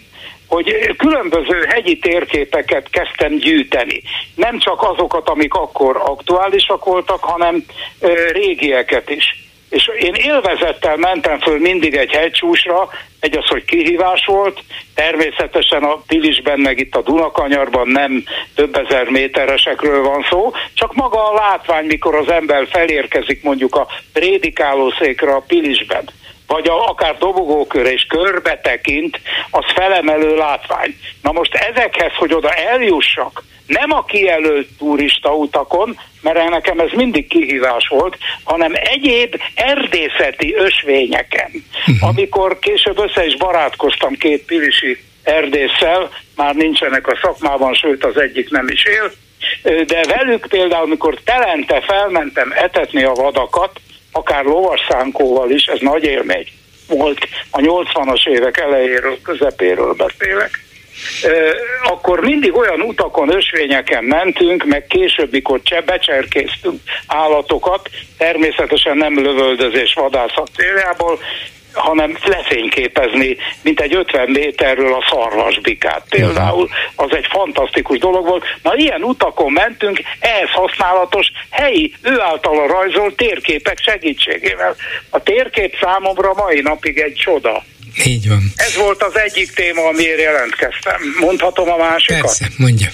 hogy 0.48 0.95
különböző 0.98 1.66
hegyi 1.70 1.98
térképeket 1.98 2.90
kezdtem 2.90 3.38
gyűjteni. 3.38 4.02
Nem 4.36 4.60
csak 4.60 4.82
azokat, 4.84 5.30
amik 5.30 5.54
akkor 5.54 5.98
aktuálisak 5.98 6.86
voltak, 6.86 7.24
hanem 7.24 7.66
régieket 8.32 9.10
is 9.10 9.47
és 9.69 9.91
én 9.99 10.14
élvezettel 10.14 10.95
mentem 10.95 11.39
föl 11.39 11.60
mindig 11.60 11.95
egy 11.95 12.11
hegycsúsra, 12.11 12.89
egy 13.19 13.38
az, 13.38 13.48
hogy 13.48 13.65
kihívás 13.65 14.26
volt, 14.26 14.60
természetesen 14.95 15.84
a 15.84 16.02
Pilisben, 16.07 16.60
meg 16.60 16.80
itt 16.80 16.95
a 16.95 17.02
Dunakanyarban 17.02 17.88
nem 17.88 18.23
több 18.56 18.76
ezer 18.76 19.10
méteresekről 19.10 20.03
van 20.03 20.26
szó, 20.30 20.52
csak 20.73 20.94
maga 20.94 21.30
a 21.30 21.34
látvány, 21.34 21.85
mikor 21.85 22.15
az 22.15 22.30
ember 22.30 22.68
felérkezik 22.68 23.44
mondjuk 23.44 23.76
a 23.76 23.88
prédikálószékre 24.14 25.34
a 25.34 25.44
Pilisben, 25.48 26.10
vagy 26.48 26.68
a, 26.68 26.90
akár 26.90 27.18
dobogókörre 27.18 27.91
és 27.91 28.06
körbe 28.10 28.60
tekint, 28.60 29.19
az 29.52 29.65
felemelő 29.74 30.36
látvány. 30.36 30.95
Na 31.22 31.32
most 31.32 31.53
ezekhez, 31.53 32.11
hogy 32.14 32.34
oda 32.34 32.49
eljussak, 32.53 33.44
nem 33.68 33.91
a 33.91 34.03
kijelölt 34.03 34.68
turista 34.78 35.36
utakon, 35.36 35.99
mert 36.22 36.49
nekem 36.49 36.80
ez 36.80 36.91
mindig 36.91 37.28
kihívás 37.28 37.88
volt, 37.88 38.18
hanem 38.44 38.72
egyéb 38.74 39.41
erdészeti 39.56 40.56
ösvényeken. 40.56 41.52
Uh-huh. 41.52 42.10
Amikor 42.10 42.60
később 42.60 42.99
össze 42.99 43.26
is 43.26 43.38
barátkoztam 43.38 44.14
két 44.14 44.45
pilisi 44.45 44.98
erdésszel, 45.24 46.10
már 46.36 46.56
nincsenek 46.56 47.07
a 47.07 47.19
szakmában, 47.22 47.74
sőt 47.74 48.06
az 48.06 48.18
egyik 48.18 48.49
nem 48.49 48.68
is 48.68 48.84
él, 48.84 49.11
de 49.86 50.03
velük 50.03 50.48
például, 50.49 50.84
amikor 50.84 51.19
telente 51.24 51.82
felmentem 51.82 52.53
etetni 52.56 53.03
a 53.03 53.14
vadakat, 53.14 53.80
akár 54.18 54.44
lovasszánkóval 54.44 55.49
is, 55.49 55.65
ez 55.65 55.80
nagy 55.80 56.03
élmény 56.03 56.48
volt, 56.88 57.27
a 57.52 57.60
80-as 57.60 58.27
évek 58.27 58.57
elejéről, 58.57 59.18
közepéről 59.23 59.94
beszélek, 59.94 60.65
akkor 61.84 62.19
mindig 62.19 62.56
olyan 62.56 62.81
utakon, 62.81 63.35
ösvényeken 63.35 64.03
mentünk, 64.03 64.65
meg 64.65 64.88
később, 64.88 65.31
mikor 65.31 65.61
becserkéztünk 65.85 66.81
állatokat, 67.07 67.89
természetesen 68.18 68.98
nem 68.98 69.22
lövöldözés 69.22 69.94
vadászat 69.94 70.49
céljából, 70.56 71.19
hanem 71.78 72.18
lefényképezni, 72.24 73.38
mint 73.62 73.80
egy 73.80 73.95
50 73.95 74.30
méterről 74.30 74.94
a 74.94 75.06
szarvasbikát 75.10 76.04
például. 76.10 76.70
Az 76.95 77.10
egy 77.12 77.26
fantasztikus 77.30 77.98
dolog 77.98 78.28
volt. 78.28 78.44
Na 78.64 78.76
ilyen 78.76 79.04
utakon 79.04 79.52
mentünk, 79.52 79.99
ehhez 80.20 80.49
használatos 80.49 81.28
helyi, 81.49 81.94
ő 82.02 82.20
által 82.22 82.68
rajzolt 82.68 83.16
térképek 83.16 83.80
segítségével. 83.80 84.76
A 85.10 85.24
térkép 85.24 85.78
számomra 85.82 86.34
mai 86.34 86.62
napig 86.62 86.98
egy 86.98 87.14
csoda. 87.14 87.64
Így 88.06 88.28
van. 88.28 88.52
Ez 88.56 88.76
volt 88.76 89.04
az 89.04 89.18
egyik 89.18 89.52
téma, 89.52 89.88
amiért 89.88 90.20
jelentkeztem. 90.20 91.02
Mondhatom 91.20 91.70
a 91.72 91.78
másikat? 91.78 92.22
Persze, 92.22 92.48
mondja. 92.58 92.90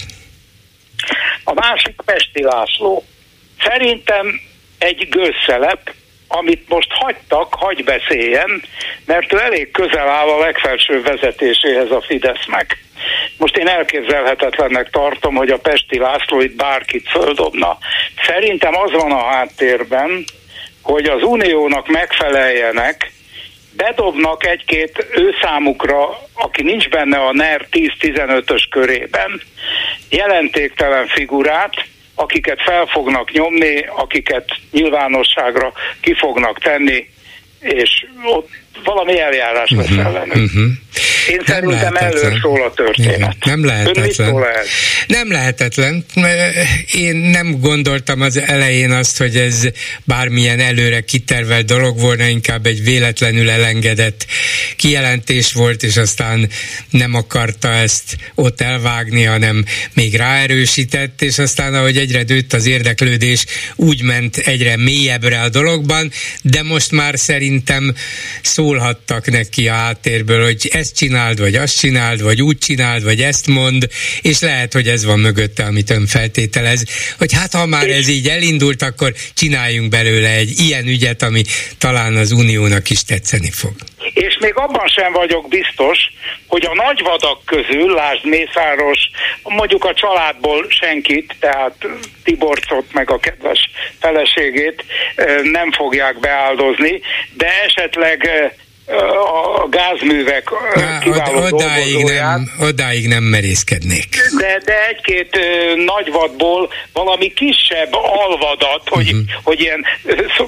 A 1.44 1.52
másik 1.52 1.94
Pesti 2.04 2.42
László. 2.42 3.04
Szerintem 3.62 4.40
egy 4.78 5.08
gőzszelep, 5.08 5.94
amit 6.34 6.68
most 6.68 6.92
hagytak, 6.92 7.54
hagy 7.54 7.84
beszéljen, 7.84 8.62
mert 9.06 9.32
ő 9.32 9.40
elég 9.40 9.70
közel 9.70 10.08
áll 10.08 10.28
a 10.28 10.38
legfelső 10.38 11.02
vezetéséhez 11.02 11.90
a 11.90 12.00
Fidesznek. 12.00 12.78
Most 13.36 13.56
én 13.56 13.68
elképzelhetetlennek 13.68 14.90
tartom, 14.90 15.34
hogy 15.34 15.50
a 15.50 15.58
Pesti 15.58 15.98
László 15.98 16.40
itt 16.40 16.56
bárkit 16.56 17.08
földobna. 17.08 17.78
Szerintem 18.26 18.76
az 18.76 18.92
van 18.92 19.12
a 19.12 19.24
háttérben, 19.24 20.24
hogy 20.82 21.04
az 21.04 21.22
uniónak 21.22 21.88
megfeleljenek, 21.88 23.12
bedobnak 23.76 24.46
egy-két 24.46 25.06
ő 25.14 25.34
számukra, 25.42 26.18
aki 26.34 26.62
nincs 26.62 26.88
benne 26.88 27.18
a 27.18 27.32
NER 27.32 27.66
10-15-ös 27.70 28.62
körében, 28.70 29.42
jelentéktelen 30.10 31.06
figurát, 31.06 31.74
akiket 32.14 32.62
fel 32.62 32.86
fognak 32.86 33.32
nyomni, 33.32 33.86
akiket 33.96 34.44
nyilvánosságra 34.70 35.72
ki 36.00 36.14
fognak 36.14 36.58
tenni, 36.58 37.08
és 37.60 38.06
ott 38.24 38.48
valami 38.84 39.20
eljárás 39.20 39.70
lesz 39.70 39.90
uh-huh, 39.90 40.06
ellenük. 40.06 40.34
Uh-huh. 40.34 40.70
Én 41.28 41.40
nem 41.46 41.62
szerintem 41.62 41.94
erről 41.94 42.38
szól 42.40 42.62
a 42.62 42.72
történet. 42.72 43.16
Igen, 43.16 43.36
nem 43.44 43.64
lehetetlen. 43.64 44.34
lehet? 44.34 44.66
Nem 45.06 45.32
lehetetlen. 45.32 46.04
Én 46.92 47.16
nem 47.16 47.60
gondoltam 47.60 48.20
az 48.20 48.36
elején 48.36 48.90
azt, 48.90 49.18
hogy 49.18 49.36
ez 49.36 49.62
bármilyen 50.04 50.60
előre 50.60 51.00
kitervelt 51.00 51.66
dolog 51.66 52.00
volna, 52.00 52.24
inkább 52.24 52.66
egy 52.66 52.84
véletlenül 52.84 53.50
elengedett 53.50 54.26
kijelentés 54.76 55.52
volt, 55.52 55.82
és 55.82 55.96
aztán 55.96 56.48
nem 56.90 57.14
akarta 57.14 57.68
ezt 57.68 58.16
ott 58.34 58.60
elvágni, 58.60 59.22
hanem 59.22 59.64
még 59.92 60.14
ráerősített, 60.14 61.22
és 61.22 61.38
aztán 61.38 61.74
ahogy 61.74 61.96
egyre 61.96 62.22
dőtt 62.22 62.52
az 62.52 62.66
érdeklődés, 62.66 63.44
úgy 63.76 64.02
ment 64.02 64.36
egyre 64.36 64.76
mélyebbre 64.76 65.40
a 65.40 65.48
dologban, 65.48 66.10
de 66.42 66.62
most 66.62 66.90
már 66.90 67.18
szerintem 67.18 67.94
szólhattak 68.42 69.30
neki 69.30 69.68
a 69.68 69.72
háttérből, 69.72 70.44
hogy 70.44 70.70
ezt 70.72 71.00
csináld, 71.14 71.40
vagy 71.40 71.54
azt 71.54 71.78
csináld, 71.78 72.22
vagy 72.22 72.42
úgy 72.42 72.58
csináld, 72.58 73.04
vagy 73.04 73.20
ezt 73.20 73.46
mond, 73.46 73.88
és 74.22 74.40
lehet, 74.40 74.72
hogy 74.72 74.86
ez 74.86 75.04
van 75.04 75.18
mögötte, 75.18 75.64
amit 75.64 75.90
ön 75.90 76.06
feltételez, 76.06 76.84
hogy 77.18 77.32
hát 77.32 77.52
ha 77.52 77.66
már 77.66 77.88
ez 77.88 78.08
így 78.08 78.28
elindult, 78.28 78.82
akkor 78.82 79.12
csináljunk 79.34 79.88
belőle 79.88 80.28
egy 80.28 80.58
ilyen 80.58 80.86
ügyet, 80.86 81.22
ami 81.22 81.42
talán 81.78 82.16
az 82.16 82.32
uniónak 82.32 82.90
is 82.90 83.04
tetszeni 83.04 83.50
fog. 83.50 83.72
És 84.14 84.36
még 84.40 84.54
abban 84.54 84.86
sem 84.86 85.12
vagyok 85.12 85.48
biztos, 85.48 85.98
hogy 86.46 86.64
a 86.64 86.74
nagyvadak 86.74 87.44
közül, 87.44 87.94
lásd 87.94 88.24
Mészáros, 88.24 88.98
mondjuk 89.42 89.84
a 89.84 89.94
családból 89.94 90.66
senkit, 90.68 91.34
tehát 91.40 91.76
Tiborcot 92.24 92.92
meg 92.92 93.10
a 93.10 93.18
kedves 93.18 93.70
feleségét 94.00 94.84
nem 95.42 95.72
fogják 95.72 96.20
beáldozni, 96.20 97.00
de 97.36 97.48
esetleg 97.66 98.28
a 98.86 99.68
gázművek 99.68 100.50
Na, 100.74 100.98
kiváló 100.98 101.42
odáig 101.50 102.04
nem, 102.04 102.50
odáig 102.60 103.08
nem 103.08 103.22
merészkednék. 103.22 104.08
De, 104.38 104.60
de 104.64 104.86
egy-két 104.88 105.38
nagyvadból 105.84 106.72
valami 106.92 107.32
kisebb 107.32 107.92
alvadat, 107.92 108.88
hogy, 108.88 109.12
uh-huh. 109.12 109.20
hogy 109.42 109.60
ilyen 109.60 109.84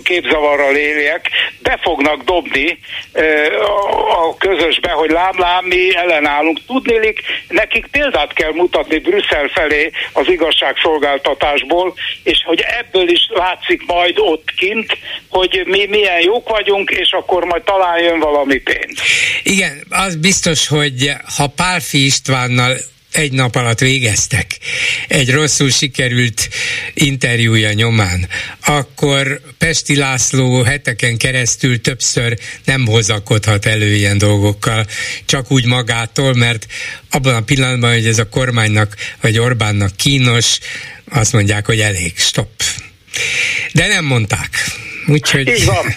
képzavarral 0.03 0.77
éljek, 0.77 1.31
be 1.63 1.79
fognak 1.83 2.23
dobni 2.23 2.79
a 4.17 4.37
közösbe, 4.37 4.91
hogy 4.91 5.11
lám-lám, 5.11 5.65
mi 5.65 5.97
ellenállunk. 5.97 6.59
Tudnélik, 6.67 7.21
nekik 7.49 7.87
példát 7.87 8.33
kell 8.33 8.53
mutatni 8.53 8.99
Brüsszel 8.99 9.49
felé 9.49 9.91
az 10.13 10.29
igazságszolgáltatásból, 10.29 11.95
és 12.23 12.43
hogy 12.47 12.65
ebből 12.79 13.09
is 13.09 13.29
látszik 13.35 13.87
majd 13.87 14.19
ott 14.19 14.53
kint, 14.57 14.99
hogy 15.31 15.63
mi 15.65 15.87
milyen 15.87 16.21
jók 16.21 16.49
vagyunk, 16.49 16.91
és 16.91 17.11
akkor 17.11 17.45
majd 17.45 17.63
talán 17.63 17.99
jön 17.99 18.21
valami 18.31 18.59
pénz. 18.59 18.99
Igen, 19.43 19.85
az 19.89 20.17
biztos, 20.17 20.67
hogy 20.67 21.13
ha 21.37 21.47
Pálfi 21.47 22.05
Istvánnal 22.05 22.77
egy 23.17 23.33
nap 23.33 23.55
alatt 23.55 23.79
végeztek 23.79 24.59
egy 25.09 25.31
rosszul 25.31 25.71
sikerült 25.71 26.49
interjúja 26.95 27.73
nyomán, 27.73 28.29
akkor 28.65 29.41
Pesti 29.59 29.97
László 29.97 30.63
heteken 30.63 31.17
keresztül 31.17 31.81
többször 31.81 32.39
nem 32.65 32.87
hozakodhat 32.87 33.67
elő 33.67 33.95
ilyen 33.95 34.19
dolgokkal, 34.19 34.87
csak 35.25 35.51
úgy 35.51 35.65
magától, 35.65 36.35
mert 36.35 36.67
abban 37.11 37.35
a 37.35 37.41
pillanatban, 37.41 37.93
hogy 37.93 38.07
ez 38.07 38.19
a 38.19 38.29
kormánynak 38.29 38.97
vagy 39.21 39.39
Orbánnak 39.39 39.97
kínos, 39.97 40.59
azt 41.09 41.33
mondják, 41.33 41.67
hogy 41.67 41.81
elég, 41.81 42.13
stop. 42.17 42.63
De 43.73 43.87
nem 43.87 44.05
mondták. 44.05 44.51
Úgyhogy... 45.07 45.49
Így 45.49 45.65
van. 45.65 45.97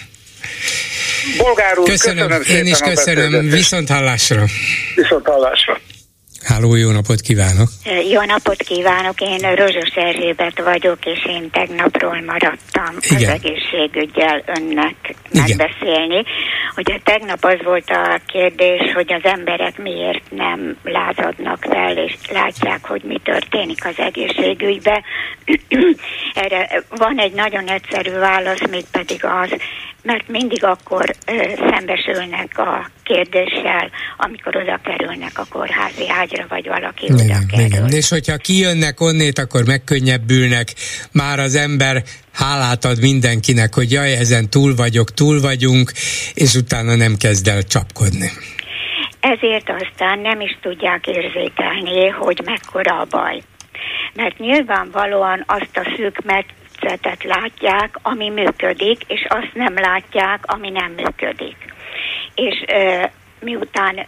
Bolgár 1.38 1.78
úr, 1.78 1.88
köszönöm, 1.88 2.28
köszönöm 2.28 2.66
Én 2.66 2.72
is 2.72 2.78
köszönöm, 2.78 3.48
viszont 3.48 3.88
hallásra. 3.88 4.44
Viszont 4.94 5.26
hallásra. 5.26 5.80
Háló, 6.44 6.74
jó 6.74 6.90
napot 6.90 7.20
kívánok! 7.20 7.68
Jó 8.10 8.22
napot 8.22 8.62
kívánok, 8.62 9.20
én 9.20 9.54
Rozsos 9.54 9.94
Erzsébet 9.94 10.60
vagyok, 10.60 10.98
és 11.04 11.24
én 11.26 11.50
tegnapról 11.50 12.22
maradtam 12.26 12.96
Igen. 13.00 13.30
az 13.30 13.40
egészségügyel 13.42 14.42
önnek 14.46 14.94
Igen. 15.30 15.44
megbeszélni. 15.46 16.24
Ugye 16.76 16.98
tegnap 17.04 17.44
az 17.44 17.58
volt 17.64 17.90
a 17.90 18.20
kérdés, 18.26 18.92
hogy 18.94 19.12
az 19.12 19.24
emberek 19.24 19.78
miért 19.78 20.30
nem 20.30 20.76
lázadnak 20.84 21.66
fel, 21.70 21.96
és 21.96 22.14
látják, 22.32 22.86
hogy 22.86 23.02
mi 23.02 23.20
történik 23.24 23.84
az 23.84 23.94
egészségügybe. 23.96 25.02
Erre 26.44 26.82
van 26.88 27.18
egy 27.18 27.32
nagyon 27.32 27.68
egyszerű 27.68 28.10
válasz, 28.10 28.68
mégpedig 28.70 29.24
az, 29.24 29.50
mert 30.02 30.28
mindig 30.28 30.64
akkor 30.64 31.14
ö, 31.26 31.42
szembesülnek 31.70 32.58
a 32.58 32.90
kérdéssel, 33.02 33.90
amikor 34.16 34.56
oda 34.56 34.80
kerülnek 34.84 35.38
a 35.38 35.46
kórházi 35.50 36.08
ágyra, 36.08 36.46
vagy 36.48 36.66
valaki 36.66 37.04
igen, 37.04 37.16
oda 37.16 37.38
kerül. 37.50 37.66
Igen. 37.66 37.88
És 37.88 38.08
hogyha 38.08 38.36
kijönnek 38.36 39.00
onnét, 39.00 39.38
akkor 39.38 39.66
megkönnyebbülnek, 39.66 40.68
már 41.12 41.38
az 41.38 41.54
ember 41.54 42.02
hálát 42.32 42.84
ad 42.84 43.00
mindenkinek, 43.00 43.74
hogy 43.74 43.92
jaj, 43.92 44.12
ezen 44.12 44.50
túl 44.50 44.74
vagyok, 44.74 45.14
túl 45.14 45.40
vagyunk, 45.40 45.92
és 46.34 46.54
utána 46.54 46.94
nem 46.94 47.16
kezd 47.16 47.46
el 47.48 47.62
csapkodni. 47.62 48.30
Ezért 49.20 49.70
aztán 49.70 50.18
nem 50.18 50.40
is 50.40 50.58
tudják 50.62 51.06
érzékelni, 51.06 52.08
hogy 52.08 52.40
mekkora 52.44 53.00
a 53.00 53.06
baj. 53.10 53.42
Mert 54.14 54.38
nyilvánvalóan 54.38 55.44
azt 55.46 55.76
a 55.76 55.92
szűk 55.96 56.24
metszetet 56.80 57.24
látják, 57.24 57.98
ami 58.02 58.28
működik, 58.28 59.02
és 59.06 59.26
azt 59.28 59.50
nem 59.54 59.74
látják, 59.74 60.44
ami 60.46 60.70
nem 60.70 60.92
működik. 60.96 61.56
És 62.34 62.64
miután 63.40 64.06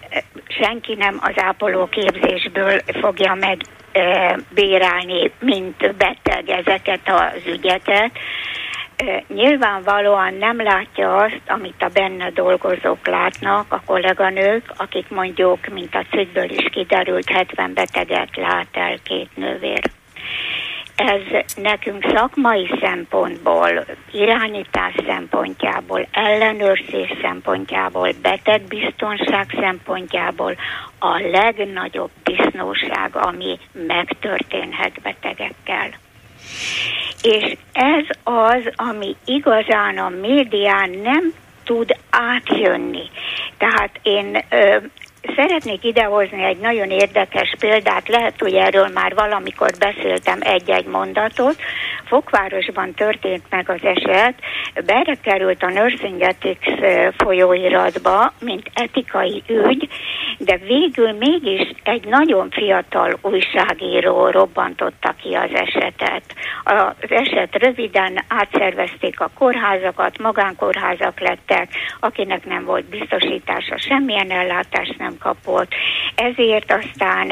senki 0.61 0.95
nem 0.95 1.19
az 1.21 1.33
ápoló 1.37 1.89
képzésből 1.89 2.81
fogja 3.01 3.35
meg 3.35 3.61
bérálni, 4.55 5.33
mint 5.39 5.97
beteg 5.97 6.49
ezeket 6.49 7.01
az 7.05 7.47
ügyeket, 7.47 8.11
nyilvánvalóan 9.29 10.35
nem 10.35 10.63
látja 10.63 11.17
azt, 11.17 11.41
amit 11.47 11.83
a 11.83 11.91
benne 11.93 12.31
dolgozók 12.31 13.07
látnak, 13.07 13.73
a 13.73 13.83
kolléganők, 13.87 14.73
akik 14.77 15.09
mondjuk, 15.09 15.67
mint 15.67 15.95
a 15.95 16.05
cikkből 16.11 16.51
is 16.51 16.65
kiderült, 16.71 17.31
70 17.31 17.75
beteget 17.75 18.37
lát 18.37 18.69
el 18.73 18.99
két 19.03 19.37
nővér 19.37 19.91
ez 20.97 21.45
nekünk 21.57 22.07
szakmai 22.15 22.71
szempontból, 22.81 23.85
irányítás 24.13 24.95
szempontjából, 25.07 26.07
ellenőrzés 26.13 27.13
szempontjából, 27.23 28.09
betegbiztonság 28.23 29.57
szempontjából 29.61 30.57
a 30.99 31.19
legnagyobb 31.31 32.11
disznóság, 32.23 33.17
ami 33.17 33.59
megtörténhet 33.73 35.01
betegekkel. 35.03 35.89
És 37.23 37.57
ez 37.73 38.05
az, 38.23 38.73
ami 38.77 39.17
igazán 39.25 39.99
a 39.99 40.09
médián 40.09 40.91
nem 40.91 41.33
tud 41.65 41.97
átjönni. 42.11 43.11
Tehát 43.59 44.01
én 44.03 44.45
ö, 44.51 44.77
Szeretnék 45.37 45.85
idehozni 45.85 46.45
egy 46.45 46.59
nagyon 46.59 46.91
érdekes 46.91 47.55
példát, 47.59 48.09
lehet, 48.09 48.41
hogy 48.41 48.55
erről 48.55 48.89
már 48.95 49.15
valamikor 49.15 49.71
beszéltem 49.79 50.39
egy-egy 50.41 50.87
mondatot. 50.87 51.57
Fokvárosban 52.05 52.95
történt 52.95 53.43
meg 53.51 53.71
az 53.71 53.81
eset, 53.83 54.35
került 55.23 55.63
a 55.63 55.69
Nursing 55.69 56.21
Ethics 56.21 56.67
folyóiratba, 57.17 58.33
mint 58.41 58.71
etikai 58.75 59.43
ügy, 59.47 59.89
de 60.39 60.57
végül 60.57 61.13
mégis 61.13 61.73
egy 61.83 62.05
nagyon 62.05 62.51
fiatal 62.51 63.19
újságíró 63.23 64.29
robbantotta 64.29 65.15
ki 65.23 65.35
az 65.35 65.51
esetet. 65.55 66.23
Az 66.65 67.11
eset 67.11 67.57
röviden 67.57 68.25
átszervezték 68.29 69.21
a 69.21 69.31
kórházakat, 69.39 70.19
magánkórházak 70.19 71.21
lettek, 71.21 71.69
akinek 72.01 72.47
nem 72.47 72.65
volt 72.65 72.85
biztosítása, 72.85 73.79
semmilyen 73.79 74.31
ellátást 74.31 74.99
nem 74.99 75.12
kapott. 75.19 75.75
Ezért 76.15 76.73
aztán 76.73 77.31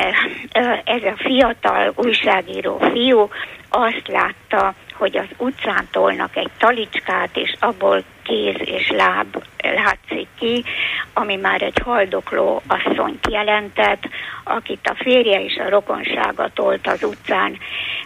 ez 0.84 1.02
a 1.02 1.16
fiatal 1.16 1.92
újságíró 1.96 2.78
fiú 2.78 3.28
azt 3.70 4.06
látta, 4.06 4.74
hogy 4.92 5.16
az 5.16 5.28
utcán 5.38 5.88
tolnak 5.90 6.36
egy 6.36 6.50
talicskát, 6.58 7.36
és 7.36 7.54
abból 7.60 8.04
kéz 8.30 8.56
és 8.64 8.90
láb 8.90 9.42
látszik 9.62 10.28
ki, 10.38 10.64
ami 11.14 11.36
már 11.36 11.62
egy 11.62 11.80
haldokló 11.84 12.62
asszonyt 12.66 13.26
jelentett, 13.30 14.08
akit 14.44 14.88
a 14.88 14.94
férje 15.02 15.44
és 15.44 15.56
a 15.56 15.68
rokonsága 15.68 16.48
tolt 16.54 16.86
az 16.86 17.02
utcán. 17.02 17.58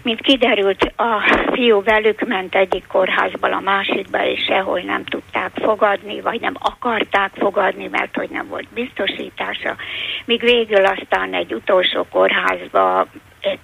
Mint 0.02 0.20
kiderült, 0.20 0.92
a 0.96 1.42
fiú 1.52 1.82
velük 1.82 2.26
ment 2.26 2.55
egyik 2.55 2.86
kórházból 2.86 3.52
a 3.52 3.60
másikba, 3.60 4.26
és 4.26 4.44
sehol 4.44 4.80
nem 4.80 5.05
tudták 5.05 5.51
fogadni, 5.55 6.20
vagy 6.20 6.40
nem 6.40 6.55
akarták 6.59 7.30
fogadni, 7.34 7.88
mert 7.90 8.16
hogy 8.16 8.28
nem 8.30 8.48
volt 8.48 8.68
biztosítása, 8.74 9.76
míg 10.24 10.40
végül 10.40 10.84
aztán 10.84 11.34
egy 11.34 11.55
utolsó 11.55 12.06
kórházba 12.10 13.06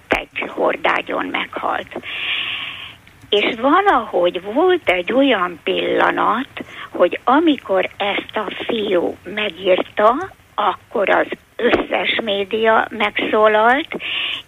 egy 0.07 0.43
hordágyon 0.47 1.25
meghalt. 1.25 1.99
És 3.31 3.55
valahogy 3.61 4.41
volt 4.53 4.89
egy 4.89 5.13
olyan 5.13 5.59
pillanat, 5.63 6.49
hogy 6.89 7.19
amikor 7.23 7.89
ezt 7.97 8.35
a 8.35 8.51
fiú 8.65 9.15
megírta, 9.23 10.29
akkor 10.55 11.09
az 11.09 11.27
összes 11.55 12.19
média 12.23 12.87
megszólalt, 12.89 13.87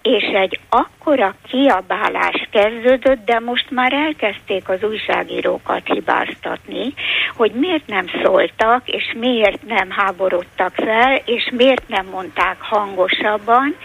és 0.01 0.23
egy 0.33 0.59
akkora 0.69 1.35
kiabálás 1.47 2.47
kezdődött, 2.51 3.25
de 3.25 3.39
most 3.39 3.71
már 3.71 3.93
elkezdték 3.93 4.69
az 4.69 4.83
újságírókat 4.83 5.81
hibáztatni, 5.85 6.93
hogy 7.35 7.51
miért 7.51 7.87
nem 7.87 8.05
szóltak, 8.23 8.89
és 8.89 9.13
miért 9.19 9.63
nem 9.67 9.89
háborodtak 9.89 10.73
fel, 10.73 11.21
és 11.25 11.51
miért 11.55 11.87
nem 11.87 12.05
mondták 12.05 12.57
hangosabban, 12.59 13.75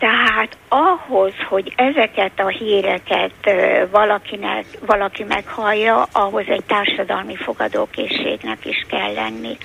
tehát 0.00 0.56
ahhoz, 0.68 1.32
hogy 1.48 1.72
ezeket 1.76 2.40
a 2.40 2.48
híreket 2.48 3.50
valakinek, 3.90 4.64
valaki 4.86 5.24
meghallja, 5.24 6.02
ahhoz 6.12 6.44
egy 6.46 6.64
társadalmi 6.64 7.36
fogadókészségnek 7.36 8.66
is 8.66 8.86
kell 8.88 9.12
lenni. 9.12 9.56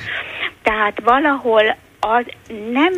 Tehát 0.63 1.01
valahol 1.03 1.75
az 1.99 2.25
nem, 2.71 2.93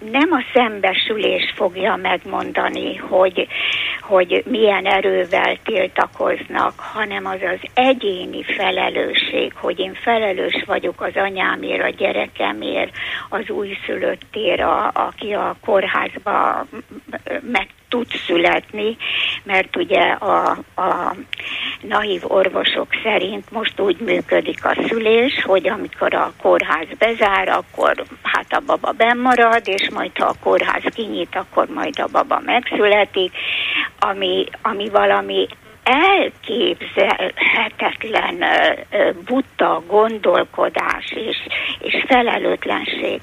nem 0.00 0.32
a 0.32 0.44
szembesülés 0.52 1.52
fogja 1.54 1.96
megmondani, 1.96 2.96
hogy, 2.96 3.46
hogy 4.00 4.42
milyen 4.46 4.86
erővel 4.86 5.56
tiltakoznak, 5.64 6.72
hanem 6.76 7.26
az 7.26 7.40
az 7.42 7.68
egyéni 7.74 8.42
felelősség, 8.42 9.52
hogy 9.54 9.78
én 9.78 9.94
felelős 9.94 10.64
vagyok 10.66 11.00
az 11.00 11.12
anyámért, 11.14 11.82
a 11.82 11.88
gyerekemért, 11.88 12.92
az 13.28 13.50
újszülöttért, 13.50 14.60
a, 14.60 14.90
aki 14.94 15.32
a 15.32 15.56
kórházba 15.64 16.66
meg 17.40 17.68
tud 17.96 18.20
születni, 18.26 18.96
mert 19.42 19.76
ugye 19.76 20.02
a, 20.02 20.50
a 20.76 21.14
naív 21.80 22.22
orvosok 22.24 22.88
szerint 23.02 23.50
most 23.50 23.80
úgy 23.80 24.00
működik 24.00 24.64
a 24.64 24.76
szülés, 24.88 25.42
hogy 25.44 25.68
amikor 25.68 26.14
a 26.14 26.32
kórház 26.42 26.86
bezár, 26.98 27.48
akkor 27.48 28.04
hát 28.22 28.52
a 28.52 28.62
baba 28.66 28.92
bemarad, 28.92 29.62
és 29.64 29.90
majd 29.90 30.18
ha 30.18 30.26
a 30.26 30.34
kórház 30.42 30.82
kinyit, 30.94 31.36
akkor 31.36 31.66
majd 31.74 31.94
a 31.98 32.08
baba 32.12 32.40
megszületik, 32.44 33.32
ami, 33.98 34.44
ami 34.62 34.88
valami 34.88 35.46
elképzelhetetlen 35.86 38.44
buta 39.24 39.82
gondolkodás 39.86 41.14
és, 41.14 41.36
és 41.78 42.04
felelőtlenség. 42.06 43.20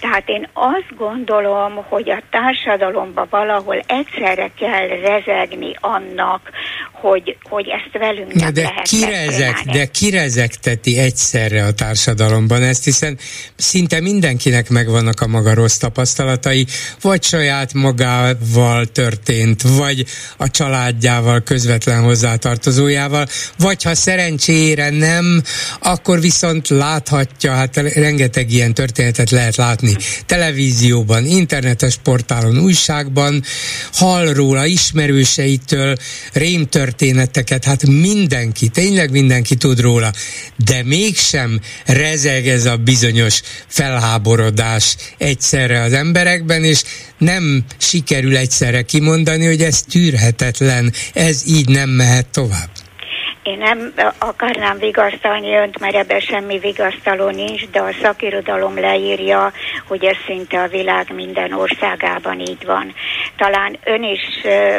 Tehát 0.00 0.28
én 0.28 0.48
azt 0.52 0.96
gondolom, 0.96 1.84
hogy 1.88 2.10
a 2.10 2.22
társadalomban 2.30 3.26
valahol 3.30 3.82
egyszerre 3.86 4.50
kell 4.58 4.86
rezegni 4.86 5.76
annak, 5.80 6.50
hogy, 6.92 7.36
hogy 7.42 7.68
ezt 7.68 7.98
velünk 7.98 8.34
nem 8.34 8.52
de 8.52 8.62
lehet 8.62 8.88
kirezek, 8.88 9.62
De 9.72 9.86
kirezegteti 9.86 10.98
egyszerre 10.98 11.64
a 11.64 11.72
társadalomban 11.72 12.62
ezt, 12.62 12.84
hiszen 12.84 13.18
szinte 13.56 14.00
mindenkinek 14.00 14.68
megvannak 14.68 15.20
a 15.20 15.26
maga 15.26 15.54
rossz 15.54 15.76
tapasztalatai, 15.76 16.66
vagy 17.00 17.22
saját 17.22 17.72
magával 17.72 18.84
történt, 18.84 19.62
vagy 19.62 20.04
a 20.36 20.50
családjával 20.50 21.40
közvetlen 21.40 22.01
hozzátartozójával, 22.02 23.26
vagy 23.58 23.82
ha 23.82 23.94
szerencsére 23.94 24.90
nem, 24.90 25.42
akkor 25.80 26.20
viszont 26.20 26.68
láthatja, 26.68 27.52
hát 27.52 27.76
rengeteg 27.76 28.50
ilyen 28.50 28.74
történetet 28.74 29.30
lehet 29.30 29.56
látni 29.56 29.96
televízióban, 30.26 31.26
internetes 31.26 31.96
portálon, 32.02 32.58
újságban, 32.58 33.42
hall 33.92 34.32
róla 34.32 34.66
ismerőseitől 34.66 35.96
rémtörténeteket, 36.32 37.64
hát 37.64 37.86
mindenki, 37.86 38.68
tényleg 38.68 39.10
mindenki 39.10 39.54
tud 39.54 39.80
róla, 39.80 40.12
de 40.56 40.82
mégsem 40.84 41.60
rezeg 41.86 42.48
ez 42.48 42.64
a 42.66 42.76
bizonyos 42.76 43.40
felháborodás 43.66 44.96
egyszerre 45.18 45.82
az 45.82 45.92
emberekben, 45.92 46.64
és 46.64 46.82
nem 47.18 47.64
sikerül 47.78 48.36
egyszerre 48.36 48.82
kimondani, 48.82 49.46
hogy 49.46 49.62
ez 49.62 49.82
tűrhetetlen, 49.82 50.92
ez 51.12 51.42
így 51.46 51.68
nem 51.68 51.90
mehet 51.96 52.26
tovább. 52.26 52.81
Én 53.42 53.58
nem 53.58 53.92
akarnám 54.18 54.78
vigasztalni 54.78 55.54
önt, 55.54 55.78
mert 55.78 55.94
ebben 55.94 56.20
semmi 56.20 56.58
vigasztaló 56.58 57.28
nincs, 57.28 57.68
de 57.68 57.80
a 57.80 57.92
szakirodalom 58.02 58.78
leírja, 58.78 59.52
hogy 59.86 60.04
ez 60.04 60.16
szinte 60.26 60.60
a 60.62 60.68
világ 60.68 61.14
minden 61.14 61.52
országában 61.52 62.40
így 62.40 62.64
van. 62.64 62.94
Talán 63.36 63.78
ön 63.84 64.02
is 64.02 64.20
ö, 64.44 64.78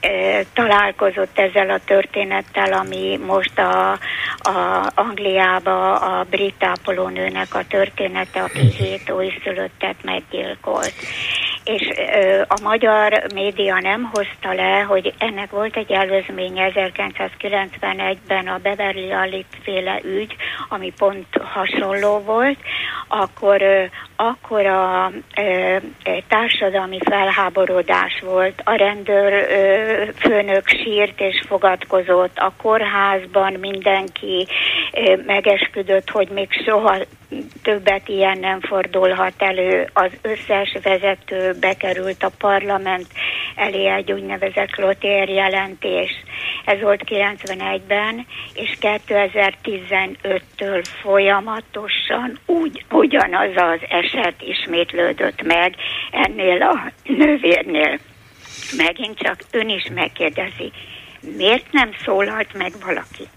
ö, 0.00 0.40
találkozott 0.52 1.38
ezzel 1.38 1.70
a 1.70 1.80
történettel, 1.86 2.72
ami 2.72 3.20
most 3.26 3.58
a, 3.58 3.90
a 4.38 4.90
Angliába 4.94 5.94
a 5.94 6.24
brit 6.30 6.64
ápolónőnek 6.64 7.54
a 7.54 7.66
története, 7.68 8.40
aki 8.40 8.70
hét 8.78 9.10
újszülöttet 9.10 9.96
meggyilkolt 10.02 10.94
és 11.66 11.92
ö, 11.96 12.42
a 12.48 12.60
magyar 12.62 13.22
média 13.34 13.78
nem 13.80 14.10
hozta 14.12 14.52
le, 14.52 14.80
hogy 14.80 15.14
ennek 15.18 15.50
volt 15.50 15.76
egy 15.76 15.92
előzménye 15.92 16.70
1991-ben 17.96 18.46
a 18.46 18.58
Beverly 18.58 19.12
Alit 19.12 19.46
féle 19.62 20.00
ügy, 20.04 20.36
ami 20.68 20.92
pont 20.98 21.26
hasonló 21.42 22.18
volt, 22.18 22.58
akkor 23.08 23.62
akkor 24.16 24.66
a 24.66 25.12
társadalmi 26.28 26.98
felháborodás 27.04 28.20
volt, 28.24 28.62
a 28.64 28.74
rendőr 28.74 29.44
főnök 30.18 30.68
sírt 30.68 31.20
és 31.20 31.42
fogadkozott, 31.46 32.38
a 32.38 32.52
kórházban 32.62 33.52
mindenki 33.52 34.46
megesküdött, 35.26 36.10
hogy 36.10 36.28
még 36.28 36.48
soha 36.64 36.96
többet 37.62 38.08
ilyen 38.08 38.38
nem 38.38 38.60
fordulhat 38.60 39.34
elő. 39.38 39.90
Az 39.92 40.10
összes 40.22 40.76
vezető 40.82 41.52
bekerült 41.60 42.22
a 42.22 42.30
parlament 42.38 43.06
elé 43.56 43.86
egy 43.86 44.12
úgynevezett 44.12 44.70
Klotér 44.70 45.28
jelentés. 45.28 46.10
Ez 46.64 46.80
volt 46.80 47.02
91-ben, 47.06 48.26
és 48.54 48.76
2015-től 48.80 50.84
folyamatosan 51.02 52.38
úgy, 52.46 52.84
ugyanaz 52.90 53.50
az 53.54 53.80
eset 53.88 54.42
ismétlődött 54.42 55.42
meg 55.42 55.74
ennél 56.10 56.62
a 56.62 56.92
nővérnél. 57.04 57.98
Megint 58.76 59.18
csak 59.18 59.40
ön 59.50 59.68
is 59.68 59.86
megkérdezi, 59.94 60.72
miért 61.36 61.72
nem 61.72 61.90
szólalt 62.04 62.54
meg 62.54 62.72
valaki? 62.84 63.28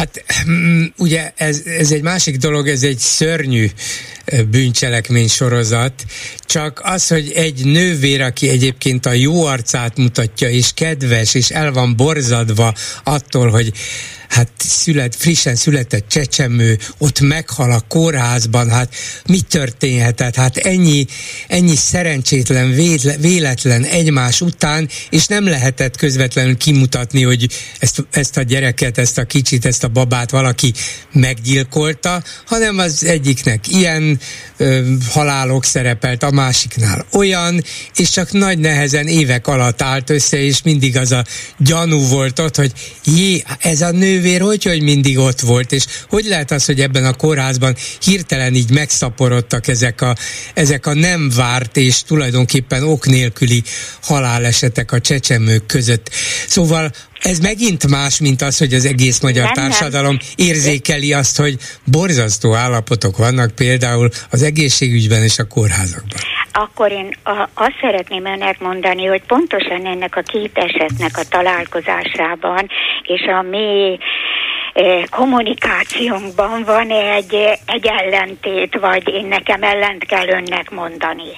Hát 0.00 0.24
mm, 0.48 0.84
ugye 0.96 1.32
ez, 1.36 1.62
ez 1.78 1.92
egy 1.92 2.02
másik 2.02 2.36
dolog, 2.36 2.68
ez 2.68 2.82
egy 2.82 2.98
szörnyű 2.98 3.70
bűncselekmény 4.50 5.28
sorozat, 5.28 6.04
csak 6.40 6.80
az, 6.84 7.08
hogy 7.08 7.32
egy 7.34 7.64
nővér, 7.64 8.20
aki 8.20 8.48
egyébként 8.48 9.06
a 9.06 9.12
jó 9.12 9.44
arcát 9.44 9.96
mutatja, 9.96 10.48
és 10.48 10.72
kedves, 10.74 11.34
és 11.34 11.50
el 11.50 11.72
van 11.72 11.96
borzadva 11.96 12.74
attól, 13.04 13.50
hogy 13.50 13.72
hát 14.30 14.48
szület, 14.58 15.16
frissen 15.16 15.56
született 15.56 16.08
csecsemő 16.08 16.78
ott 16.98 17.20
meghal 17.20 17.72
a 17.72 17.84
kórházban, 17.88 18.70
hát 18.70 18.94
mi 19.26 19.40
történhetett? 19.40 20.34
Hát 20.34 20.56
ennyi, 20.56 21.06
ennyi 21.48 21.76
szerencsétlen, 21.76 22.74
véletlen 23.20 23.84
egymás 23.84 24.40
után, 24.40 24.88
és 25.10 25.26
nem 25.26 25.44
lehetett 25.44 25.96
közvetlenül 25.96 26.56
kimutatni, 26.56 27.22
hogy 27.22 27.48
ezt, 27.78 28.06
ezt 28.10 28.36
a 28.36 28.42
gyereket, 28.42 28.98
ezt 28.98 29.18
a 29.18 29.24
kicsit, 29.24 29.66
ezt 29.66 29.84
a 29.84 29.88
babát 29.88 30.30
valaki 30.30 30.72
meggyilkolta, 31.12 32.22
hanem 32.46 32.78
az 32.78 33.04
egyiknek 33.04 33.68
ilyen 33.68 34.20
ö, 34.56 34.94
halálok 35.08 35.64
szerepelt, 35.64 36.22
a 36.22 36.30
másiknál 36.30 37.06
olyan, 37.12 37.64
és 37.96 38.10
csak 38.10 38.32
nagy 38.32 38.58
nehezen 38.58 39.06
évek 39.06 39.46
alatt 39.46 39.82
állt 39.82 40.10
össze, 40.10 40.42
és 40.42 40.62
mindig 40.62 40.96
az 40.96 41.12
a 41.12 41.24
gyanú 41.58 42.06
volt 42.06 42.38
ott, 42.38 42.56
hogy 42.56 42.72
jé, 43.04 43.42
ez 43.58 43.80
a 43.80 43.90
nő 43.90 44.19
nővér 44.20 44.40
hogy, 44.40 44.64
hogy 44.64 44.82
mindig 44.82 45.18
ott 45.18 45.40
volt, 45.40 45.72
és 45.72 45.84
hogy 46.08 46.24
lehet 46.24 46.50
az, 46.50 46.64
hogy 46.64 46.80
ebben 46.80 47.04
a 47.04 47.12
kórházban 47.12 47.76
hirtelen 48.00 48.54
így 48.54 48.70
megszaporodtak 48.70 49.68
ezek 49.68 50.00
a, 50.00 50.16
ezek 50.54 50.86
a 50.86 50.94
nem 50.94 51.30
várt 51.36 51.76
és 51.76 52.02
tulajdonképpen 52.02 52.82
ok 52.82 53.06
nélküli 53.06 53.62
halálesetek 54.02 54.92
a 54.92 55.00
csecsemők 55.00 55.66
között. 55.66 56.10
Szóval 56.48 56.92
ez 57.20 57.38
megint 57.38 57.88
más, 57.88 58.20
mint 58.20 58.42
az, 58.42 58.58
hogy 58.58 58.72
az 58.72 58.84
egész 58.84 59.20
magyar 59.20 59.44
nem, 59.44 59.52
társadalom 59.52 60.16
nem. 60.16 60.46
érzékeli 60.48 61.12
azt, 61.12 61.36
hogy 61.36 61.56
borzasztó 61.84 62.54
állapotok 62.54 63.16
vannak 63.16 63.54
például 63.54 64.08
az 64.30 64.42
egészségügyben 64.42 65.22
és 65.22 65.38
a 65.38 65.46
kórházakban. 65.46 66.20
Akkor 66.52 66.92
én 66.92 67.16
a, 67.24 67.48
azt 67.54 67.78
szeretném 67.80 68.26
önnek 68.26 68.60
mondani, 68.60 69.04
hogy 69.06 69.22
pontosan 69.26 69.86
ennek 69.86 70.16
a 70.16 70.20
két 70.20 70.58
esetnek 70.58 71.18
a 71.18 71.28
találkozásában 71.28 72.68
és 73.02 73.22
a 73.38 73.42
mi 73.42 73.98
eh, 74.72 75.02
kommunikációnkban 75.10 76.62
van 76.64 76.90
egy, 76.90 77.34
egy 77.66 77.86
ellentét, 77.86 78.78
vagy 78.80 79.08
én 79.08 79.26
nekem 79.26 79.62
ellent 79.62 80.04
kell 80.04 80.28
önnek 80.28 80.70
mondani. 80.70 81.32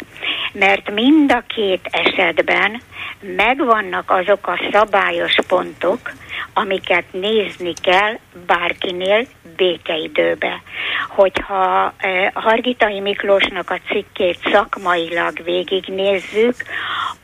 Mert 0.53 0.91
mind 0.95 1.33
a 1.33 1.45
két 1.55 1.81
esetben 1.91 2.81
megvannak 3.23 4.11
azok 4.11 4.47
a 4.47 4.69
szabályos 4.73 5.35
pontok, 5.49 6.13
amiket 6.55 7.05
nézni 7.13 7.73
kell 7.83 8.19
bárkinél 8.47 9.27
békeidőbe. 9.57 10.63
Hogyha 11.09 11.93
eh, 11.97 12.31
Hargitai 12.35 13.01
Miklósnak 13.01 13.71
a 13.71 13.81
cikkét 13.89 14.39
szakmailag 14.53 15.45
végignézzük, 15.45 16.55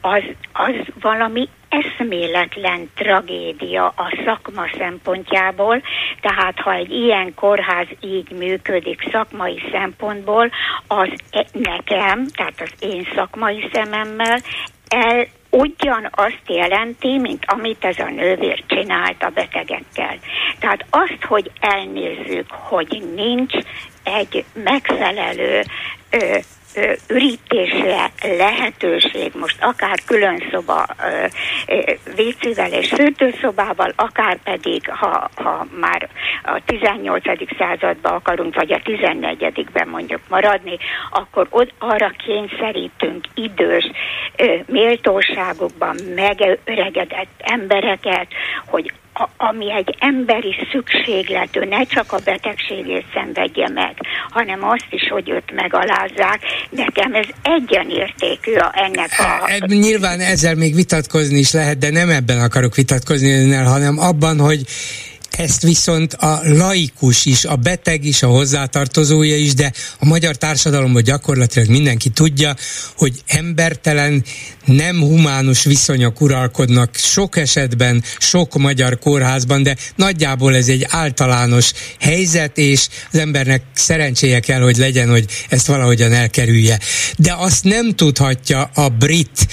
az, 0.00 0.22
az 0.52 0.74
valami 1.00 1.48
eszméletlen 1.68 2.90
tragédia 2.94 3.86
a 3.86 4.12
szakma 4.24 4.64
szempontjából, 4.78 5.82
tehát 6.20 6.58
ha 6.58 6.72
egy 6.72 6.90
ilyen 6.90 7.34
kórház 7.34 7.86
így 8.00 8.30
működik 8.30 9.08
szakmai 9.10 9.62
szempontból, 9.72 10.50
az 10.86 11.08
e, 11.30 11.46
nekem, 11.52 12.26
tehát 12.26 12.60
az 12.60 12.72
én 12.78 13.08
szakmai 13.14 13.68
szememmel 13.72 14.38
el 14.88 15.26
ugyanazt 15.50 16.42
jelenti, 16.46 17.18
mint 17.18 17.44
amit 17.46 17.84
ez 17.84 17.98
a 17.98 18.10
nővér 18.10 18.64
csinált 18.66 19.22
a 19.22 19.30
betegekkel. 19.34 20.18
Tehát 20.58 20.84
azt, 20.90 21.24
hogy 21.24 21.50
elnézzük, 21.60 22.50
hogy 22.50 23.02
nincs 23.14 23.54
egy 24.02 24.44
megfelelő 24.52 25.62
ö, 26.10 26.38
ürítésre 27.08 28.10
lehetőség, 28.22 29.32
most 29.34 29.56
akár 29.60 29.98
külön 30.06 30.42
szoba 30.50 30.86
vécével 32.16 32.72
és 32.72 32.88
fürdőszobával, 32.88 33.92
akár 33.96 34.38
pedig, 34.42 34.90
ha, 34.90 35.30
ha 35.34 35.66
már 35.80 36.08
a 36.42 36.60
18. 36.66 37.22
században 37.58 38.12
akarunk, 38.12 38.54
vagy 38.54 38.72
a 38.72 38.80
14-ben 38.84 39.88
mondjuk 39.88 40.20
maradni, 40.28 40.78
akkor 41.10 41.46
ott 41.50 41.72
arra 41.78 42.12
kényszerítünk 42.26 43.24
idős, 43.34 43.90
méltóságokban 44.66 45.96
megöregedett 46.14 47.30
embereket, 47.38 48.26
hogy 48.66 48.92
ami 49.36 49.72
egy 49.72 49.96
emberi 49.98 50.54
szükségletű, 50.72 51.60
ne 51.60 51.82
csak 51.84 52.12
a 52.12 52.18
betegségét 52.24 53.04
szenvedje 53.14 53.68
meg, 53.74 53.94
hanem 54.30 54.64
azt 54.64 54.86
is, 54.90 55.08
hogy 55.08 55.30
őt 55.30 55.52
megalázzák. 55.54 56.40
Nekem 56.70 57.14
ez 57.14 57.26
egyenértékű 57.42 58.54
a, 58.54 58.72
ennek 58.74 59.10
a... 59.18 59.50
E, 59.50 59.58
nyilván 59.66 60.20
ezzel 60.20 60.54
még 60.54 60.74
vitatkozni 60.74 61.38
is 61.38 61.52
lehet, 61.52 61.78
de 61.78 61.90
nem 61.90 62.08
ebben 62.08 62.40
akarok 62.40 62.74
vitatkozni 62.74 63.32
önnel, 63.32 63.64
hanem 63.64 63.98
abban, 63.98 64.38
hogy 64.38 64.60
ezt 65.30 65.62
viszont 65.62 66.12
a 66.12 66.40
laikus 66.44 67.24
is, 67.24 67.44
a 67.44 67.56
beteg 67.56 68.04
is, 68.04 68.22
a 68.22 68.26
hozzátartozója 68.26 69.36
is, 69.36 69.54
de 69.54 69.72
a 69.98 70.04
magyar 70.04 70.36
társadalomban 70.36 71.02
gyakorlatilag 71.02 71.68
mindenki 71.68 72.08
tudja, 72.08 72.56
hogy 72.96 73.22
embertelen, 73.26 74.24
nem 74.64 75.00
humánus 75.00 75.64
viszonyok 75.64 76.20
uralkodnak 76.20 76.96
sok 76.96 77.36
esetben, 77.36 78.04
sok 78.18 78.54
magyar 78.54 78.98
kórházban, 78.98 79.62
de 79.62 79.76
nagyjából 79.96 80.54
ez 80.54 80.68
egy 80.68 80.86
általános 80.88 81.72
helyzet, 82.00 82.58
és 82.58 82.88
az 83.12 83.18
embernek 83.18 83.62
szerencséje 83.74 84.40
kell, 84.40 84.60
hogy 84.60 84.76
legyen, 84.76 85.08
hogy 85.08 85.24
ezt 85.48 85.66
valahogyan 85.66 86.12
elkerülje. 86.12 86.78
De 87.16 87.34
azt 87.38 87.64
nem 87.64 87.94
tudhatja 87.94 88.70
a 88.74 88.88
brit 88.88 89.46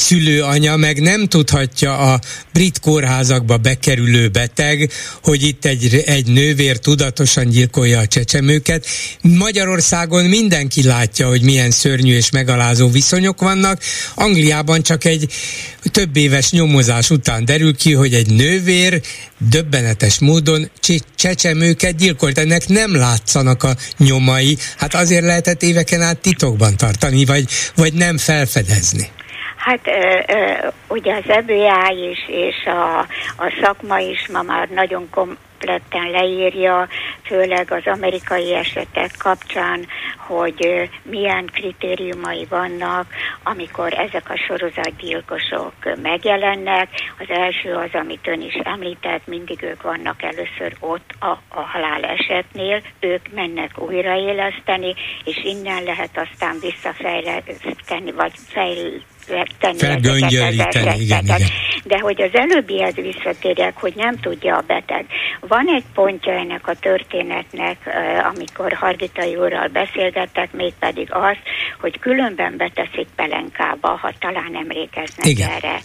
szülőanya 0.00 0.76
meg 0.76 1.00
nem 1.00 1.26
tudhatja 1.26 1.98
a 1.98 2.20
brit 2.52 2.80
kórházakba 2.80 3.56
bekerülő 3.56 4.28
beteg, 4.28 4.90
hogy 5.22 5.42
itt 5.42 5.64
egy, 5.64 6.02
egy 6.06 6.26
nővér 6.26 6.78
tudatosan 6.78 7.48
gyilkolja 7.48 7.98
a 7.98 8.06
csecsemőket. 8.06 8.86
Magyarországon 9.20 10.24
mindenki 10.24 10.82
látja, 10.82 11.28
hogy 11.28 11.42
milyen 11.42 11.70
szörnyű 11.70 12.14
és 12.14 12.30
megalázó 12.30 12.88
viszonyok 12.88 13.40
vannak. 13.40 13.82
Angliában 14.14 14.82
csak 14.82 15.04
egy 15.04 15.32
több 15.82 16.16
éves 16.16 16.50
nyomozás 16.50 17.10
után 17.10 17.44
derül 17.44 17.76
ki, 17.76 17.92
hogy 17.92 18.14
egy 18.14 18.30
nővér 18.30 19.00
döbbenetes 19.38 20.18
módon 20.18 20.70
csecsemőket 21.16 21.96
gyilkolt. 21.96 22.38
Ennek 22.38 22.68
nem 22.68 22.94
látszanak 22.94 23.62
a 23.62 23.76
nyomai. 23.98 24.58
Hát 24.76 24.94
azért 24.94 25.24
lehetett 25.24 25.62
éveken 25.62 26.02
át 26.02 26.18
titokban 26.18 26.76
tartani, 26.76 27.24
vagy, 27.24 27.48
vagy 27.74 27.92
nem 27.92 28.18
felfedezni. 28.18 29.10
Hát 29.70 29.90
ugye 30.88 31.14
az 31.14 31.28
EBI 31.28 32.10
is 32.10 32.28
és 32.28 32.64
a, 32.66 32.98
a 33.36 33.58
szakma 33.62 33.98
is 33.98 34.28
ma 34.28 34.42
már 34.42 34.68
nagyon 34.68 35.10
kom, 35.10 35.36
kompletten 35.60 36.10
leírja, 36.10 36.88
főleg 37.22 37.72
az 37.72 37.82
amerikai 37.84 38.54
esetek 38.54 39.10
kapcsán, 39.18 39.86
hogy 40.16 40.90
milyen 41.02 41.46
kritériumai 41.52 42.46
vannak, 42.48 43.06
amikor 43.42 43.92
ezek 43.92 44.30
a 44.30 44.36
sorozatgyilkosok 44.46 45.72
megjelennek. 46.02 46.88
Az 47.18 47.26
első 47.28 47.74
az, 47.74 47.90
amit 47.92 48.26
ön 48.26 48.40
is 48.40 48.54
említett, 48.54 49.26
mindig 49.26 49.62
ők 49.62 49.82
vannak 49.82 50.22
először 50.22 50.76
ott 50.80 51.14
a, 51.18 51.38
a 51.48 51.60
halál 51.60 52.02
esetnél, 52.04 52.82
ők 53.00 53.32
mennek 53.34 53.78
újraéleszteni, 53.78 54.94
és 55.24 55.44
innen 55.44 55.82
lehet 55.82 56.18
aztán 56.18 56.56
visszafejleszteni, 56.60 58.12
vagy 58.12 58.32
fejleszteni 58.48 59.08
tenni 59.58 59.78
ezeket, 60.36 60.98
igen, 60.98 61.24
igen. 61.24 61.40
De 61.84 61.98
hogy 61.98 62.22
az 62.22 62.30
előbbihez 62.32 62.94
visszatérjek, 62.94 63.76
hogy 63.76 63.92
nem 63.96 64.16
tudja 64.16 64.56
a 64.56 64.64
beteg. 64.66 65.06
Van 65.40 65.68
egy 65.68 65.84
pontja 65.94 66.32
ennek 66.32 66.68
a 66.68 66.74
történetnek, 66.74 67.76
amikor 68.34 68.72
Hargitai 68.72 69.36
úrral 69.36 69.68
beszélgettek, 69.68 70.52
mégpedig 70.52 71.08
az, 71.12 71.36
hogy 71.80 71.98
különben 71.98 72.56
beteszik 72.56 73.06
pelenkába, 73.16 73.88
ha 73.88 74.12
talán 74.18 74.56
emlékeznek 74.56 75.26
igen. 75.26 75.50
erre. 75.50 75.80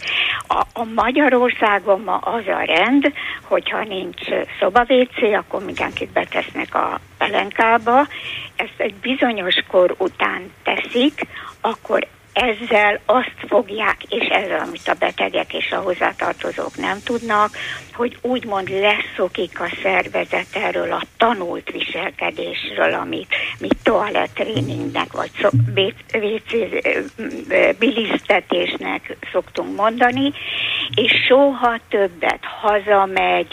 A, 0.48 0.60
a 0.72 0.84
Magyarországon 0.94 2.00
ma 2.00 2.16
az 2.16 2.46
a 2.46 2.64
rend, 2.64 3.12
hogyha 3.42 3.84
nincs 3.84 4.20
szobavécé, 4.60 5.32
akkor 5.32 5.64
mindenkit 5.64 6.10
betesznek 6.10 6.74
a 6.74 7.00
pelenkába. 7.18 8.06
Ezt 8.56 8.74
egy 8.76 8.94
bizonyos 8.94 9.54
kor 9.68 9.94
után 9.98 10.52
teszik, 10.62 11.20
akkor 11.60 12.06
ezzel 12.36 13.00
azt 13.06 13.36
fogják, 13.48 13.96
és 14.08 14.26
ezzel, 14.28 14.60
amit 14.60 14.88
a 14.88 14.94
betegek 14.98 15.54
és 15.54 15.70
a 15.70 15.76
hozzátartozók 15.76 16.76
nem 16.76 16.98
tudnak, 17.04 17.50
hogy 17.94 18.18
úgymond 18.20 18.68
leszokik 18.68 19.60
a 19.60 19.70
szervezet 19.82 20.46
erről 20.52 20.92
a 20.92 21.02
tanult 21.16 21.70
viselkedésről, 21.70 22.92
amit 22.92 23.34
mi 23.58 23.68
toalettréningnek, 23.82 25.12
vagy 25.12 25.30
szok, 25.40 25.52
bilisztetésnek 27.78 29.16
szoktunk 29.32 29.76
mondani, 29.76 30.32
és 30.94 31.12
soha 31.26 31.78
többet 31.88 32.44
hazamegy, 32.60 33.48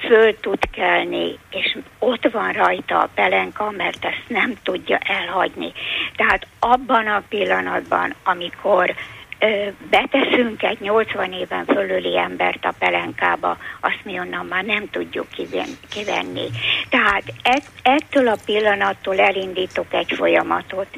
föl 0.00 0.40
tud 0.40 0.70
kelni, 0.70 1.38
és 1.50 1.78
ott 1.98 2.30
van 2.30 2.52
rajta 2.52 2.98
a 2.98 3.08
pelenka, 3.14 3.70
mert 3.70 4.04
ezt 4.04 4.24
nem 4.28 4.54
tudja 4.62 4.98
elhagyni. 4.98 5.72
Tehát 6.16 6.46
abban 6.58 7.06
a 7.06 7.22
pillanatban, 7.28 8.14
amikor 8.24 8.94
beteszünk 9.90 10.62
egy 10.62 10.80
80 10.80 11.32
éven 11.32 11.64
fölüli 11.64 12.18
embert 12.18 12.64
a 12.64 12.74
pelenkába, 12.78 13.56
azt 13.80 14.00
mi 14.04 14.18
onnan 14.18 14.46
már 14.46 14.64
nem 14.64 14.90
tudjuk 14.90 15.26
kivenni. 15.90 16.46
Tehát 16.88 17.22
ettől 17.82 18.28
a 18.28 18.36
pillanattól 18.44 19.18
elindítok 19.20 19.86
egy 19.90 20.12
folyamatot, 20.16 20.88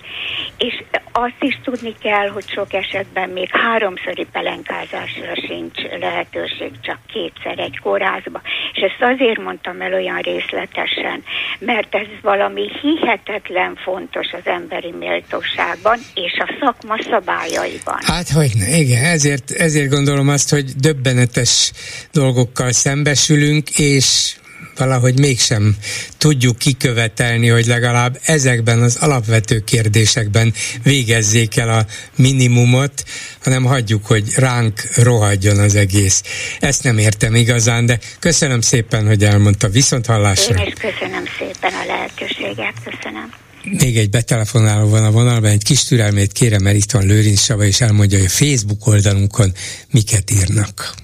és 0.58 0.82
azt 1.12 1.36
is 1.40 1.58
tudni 1.64 1.94
kell, 2.02 2.28
hogy 2.28 2.48
sok 2.48 2.72
esetben 2.72 3.28
még 3.28 3.48
háromszori 3.52 4.26
pelenkázásra 4.32 5.34
sincs 5.46 5.82
lehetőség, 6.00 6.70
csak 6.80 6.98
kétszer 7.06 7.58
egy 7.58 7.78
kórházba. 7.82 8.40
És 8.72 8.80
ezt 8.80 9.12
azért 9.12 9.42
mondtam 9.42 9.80
el 9.80 9.92
olyan 9.92 10.18
részletesen, 10.18 11.24
mert 11.58 11.94
ez 11.94 12.06
valami 12.22 12.70
hihetetlen 12.80 13.76
fontos 13.76 14.32
az 14.32 14.46
emberi 14.46 14.92
méltóságban 14.98 15.98
és 16.14 16.38
a 16.38 16.54
szakma 16.60 16.96
szabályaiban. 17.10 17.98
Hát 18.00 18.28
hogy 18.30 18.50
ne, 18.54 18.76
igen, 18.76 19.04
ezért, 19.04 19.50
ezért 19.50 19.88
gondolom 19.88 20.28
azt, 20.28 20.50
hogy 20.50 20.64
döbbenetes 20.76 21.72
dolgokkal 22.12 22.72
szembesülünk, 22.72 23.78
és 23.78 24.34
valahogy 24.76 25.18
mégsem 25.18 25.76
tudjuk 26.18 26.58
kikövetelni, 26.58 27.48
hogy 27.48 27.66
legalább 27.66 28.20
ezekben 28.24 28.82
az 28.82 28.96
alapvető 28.96 29.60
kérdésekben 29.60 30.54
végezzék 30.82 31.56
el 31.56 31.68
a 31.68 31.86
minimumot, 32.16 33.04
hanem 33.42 33.64
hagyjuk, 33.64 34.06
hogy 34.06 34.24
ránk 34.36 34.82
rohadjon 34.96 35.58
az 35.58 35.74
egész. 35.74 36.22
Ezt 36.60 36.82
nem 36.82 36.98
értem 36.98 37.34
igazán, 37.34 37.86
de 37.86 37.98
köszönöm 38.18 38.60
szépen, 38.60 39.06
hogy 39.06 39.24
elmondta 39.24 39.68
viszont. 39.68 40.06
Én 40.08 40.66
is 40.66 40.72
köszönöm 40.80 41.24
szépen 41.38 41.72
a 41.72 41.86
lehetőséget, 41.86 42.74
köszönöm. 42.84 43.39
Még 43.78 43.98
egy 43.98 44.10
betelefonáló 44.10 44.88
van 44.88 45.04
a 45.04 45.10
vonalban, 45.10 45.50
egy 45.50 45.64
kis 45.64 45.84
türelmét 45.84 46.32
kérem, 46.32 46.62
mert 46.62 46.76
itt 46.76 46.90
van 46.90 47.06
Lőrinc 47.06 47.40
Sava, 47.40 47.64
és 47.64 47.80
elmondja, 47.80 48.18
hogy 48.18 48.26
a 48.26 48.30
Facebook 48.30 48.86
oldalunkon 48.86 49.52
miket 49.90 50.30
írnak. 50.30 50.94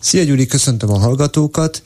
Szia 0.00 0.22
Gyuri, 0.22 0.46
köszöntöm 0.46 0.90
a 0.90 0.98
hallgatókat. 0.98 1.82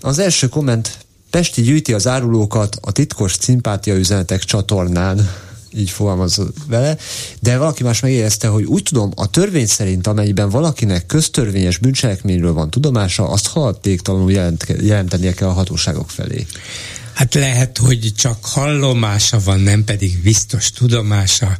Az 0.00 0.18
első 0.18 0.48
komment, 0.48 0.98
Pesti 1.30 1.62
gyűjti 1.62 1.92
az 1.92 2.06
árulókat 2.06 2.76
a 2.80 2.92
titkos 2.92 3.36
szimpátia 3.40 3.94
üzenetek 3.94 4.42
csatornán 4.42 5.30
így 5.74 5.90
fogalmaz 5.90 6.40
vele, 6.66 6.96
de 7.40 7.58
valaki 7.58 7.82
más 7.82 8.00
megérezte, 8.00 8.48
hogy 8.48 8.64
úgy 8.64 8.82
tudom, 8.82 9.10
a 9.14 9.30
törvény 9.30 9.66
szerint, 9.66 10.06
amelyben 10.06 10.50
valakinek 10.50 11.06
köztörvényes 11.06 11.78
bűncselekményről 11.78 12.52
van 12.52 12.70
tudomása, 12.70 13.28
azt 13.28 13.46
haladtéktalanul 13.46 14.32
jelent, 14.32 14.66
jelentenie 14.80 15.32
kell 15.32 15.48
a 15.48 15.52
hatóságok 15.52 16.10
felé. 16.10 16.46
Hát 17.14 17.34
lehet, 17.34 17.78
hogy 17.78 18.12
csak 18.16 18.44
hallomása 18.44 19.40
van, 19.44 19.60
nem 19.60 19.84
pedig 19.84 20.22
biztos 20.22 20.70
tudomása, 20.70 21.56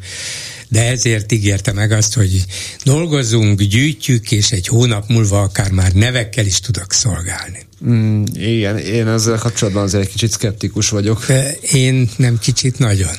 de 0.68 0.84
ezért 0.84 1.32
ígérte 1.32 1.72
meg 1.72 1.92
azt, 1.92 2.14
hogy 2.14 2.44
dolgozunk, 2.84 3.62
gyűjtjük, 3.62 4.32
és 4.32 4.50
egy 4.50 4.66
hónap 4.66 5.08
múlva 5.08 5.42
akár 5.42 5.70
már 5.70 5.92
nevekkel 5.92 6.46
is 6.46 6.60
tudok 6.60 6.92
szolgálni. 6.92 7.66
Mm, 7.84 8.24
igen, 8.32 8.78
én 8.78 9.06
ezzel 9.06 9.38
kapcsolatban 9.38 9.82
azért 9.82 10.04
egy 10.04 10.10
kicsit 10.10 10.30
szkeptikus 10.30 10.88
vagyok. 10.88 11.26
Én 11.72 12.10
nem 12.16 12.38
kicsit 12.38 12.78
nagyon. 12.78 13.16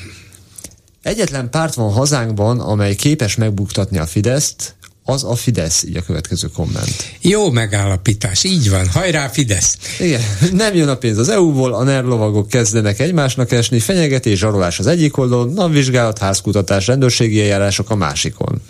Egyetlen 1.02 1.50
párt 1.50 1.74
van 1.74 1.92
hazánkban, 1.92 2.60
amely 2.60 2.96
képes 2.96 3.36
megbuktatni 3.36 3.98
a 3.98 4.06
Fideszt, 4.06 4.76
az 5.06 5.24
a 5.24 5.36
Fidesz, 5.36 5.84
így 5.84 5.98
a 5.98 6.02
következő 6.02 6.48
komment. 6.48 7.16
Jó 7.22 7.52
megállapítás, 7.52 8.44
így 8.44 8.70
van, 8.70 8.88
hajrá 8.88 9.28
Fidesz! 9.28 9.78
Igen, 10.00 10.22
nem 10.52 10.76
jön 10.76 10.88
a 10.88 10.96
pénz 10.96 11.18
az 11.18 11.30
EU-ból, 11.30 11.74
a 11.74 11.84
NER 11.84 12.04
lovagok 12.04 12.48
kezdenek 12.48 13.00
egymásnak 13.00 13.52
esni, 13.52 13.80
fenyegetés, 13.80 14.40
zsarolás 14.40 14.80
az 14.80 14.88
egyik 14.88 15.18
oldalon, 15.18 15.54
napvizsgálat, 15.54 16.18
házkutatás, 16.18 16.88
rendőrségi 16.88 17.42
eljárások 17.42 17.90
a 17.90 17.96
másikon. 17.96 18.62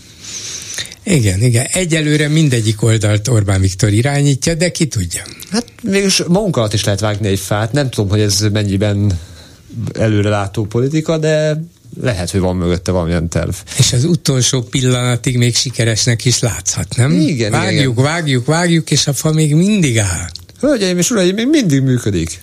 Igen, 1.04 1.42
igen. 1.42 1.66
Egyelőre 1.72 2.28
mindegyik 2.28 2.82
oldalt 2.82 3.28
Orbán 3.28 3.62
Viktor 3.62 3.92
irányítja, 3.92 4.54
de 4.54 4.72
ki 4.72 4.88
tudja. 4.88 5.24
Hát 5.52 5.66
mégis 5.84 6.24
magunk 6.28 6.58
alatt 6.58 6.74
is 6.74 6.84
lehet 6.84 7.00
vágni 7.00 7.28
egy 7.28 7.40
fát. 7.40 7.72
Nem 7.72 7.90
tudom, 7.90 8.10
hogy 8.10 8.20
ez 8.20 8.40
mennyiben 8.52 9.20
előrelátó 9.94 10.66
politika, 10.66 11.18
de 11.18 11.64
lehet, 12.02 12.32
hogy 12.32 12.40
van 12.40 12.56
mögötte 12.56 12.92
valamilyen 12.92 13.30
terv. 13.30 13.54
És 13.78 13.94
az 13.94 14.04
utolsó 14.04 14.62
pillanatig 14.62 15.38
még 15.38 15.56
sikeresnek 15.56 16.26
is 16.26 16.40
látszhat, 16.40 16.96
nem? 16.96 17.12
Igen, 17.12 17.52
vágjuk, 17.52 17.92
igen. 17.92 18.04
vágjuk, 18.04 18.46
vágjuk, 18.46 18.92
és 18.92 19.08
a 19.08 19.14
fa 19.14 19.32
még 19.32 19.56
mindig 19.56 20.00
áll. 20.00 20.30
Hölgyeim 20.60 20.98
és 20.98 21.10
uraim, 21.10 21.36
még 21.36 21.48
mindig 21.48 21.82
működik. 21.82 22.40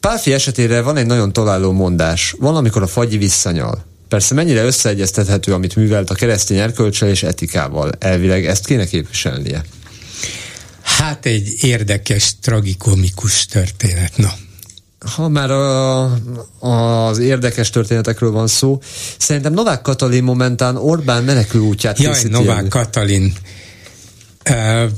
Pálfi 0.00 0.32
esetére 0.32 0.80
van 0.80 0.96
egy 0.96 1.06
nagyon 1.06 1.32
találó 1.32 1.72
mondás. 1.72 2.34
Van, 2.38 2.56
amikor 2.56 2.82
a 2.82 2.86
fagyi 2.86 3.16
visszanyal. 3.16 3.84
Persze 4.08 4.34
mennyire 4.34 4.64
összeegyeztethető, 4.64 5.52
amit 5.52 5.76
művelt 5.76 6.10
a 6.10 6.14
keresztény 6.14 6.58
erkölcsel 6.58 7.08
és 7.08 7.22
etikával. 7.22 7.92
Elvileg 7.98 8.46
ezt 8.46 8.66
kéne 8.66 8.86
képviselnie. 8.86 9.64
Hát 10.82 11.26
egy 11.26 11.54
érdekes, 11.60 12.34
tragikomikus 12.42 13.46
történet, 13.46 14.16
na. 14.16 14.32
Ha 15.06 15.28
már 15.28 15.50
a, 15.50 16.02
az 16.58 17.18
érdekes 17.18 17.70
történetekről 17.70 18.30
van 18.30 18.46
szó, 18.46 18.80
szerintem 19.18 19.52
Novák 19.52 19.82
Katalin 19.82 20.22
momentán 20.22 20.76
Orbán 20.76 21.24
menekül 21.24 21.60
útját 21.60 21.98
Jaj, 21.98 22.12
készíti 22.12 22.32
Novák 22.32 22.58
elő. 22.58 22.68
Katalin 22.68 23.32
uh, 24.50 24.90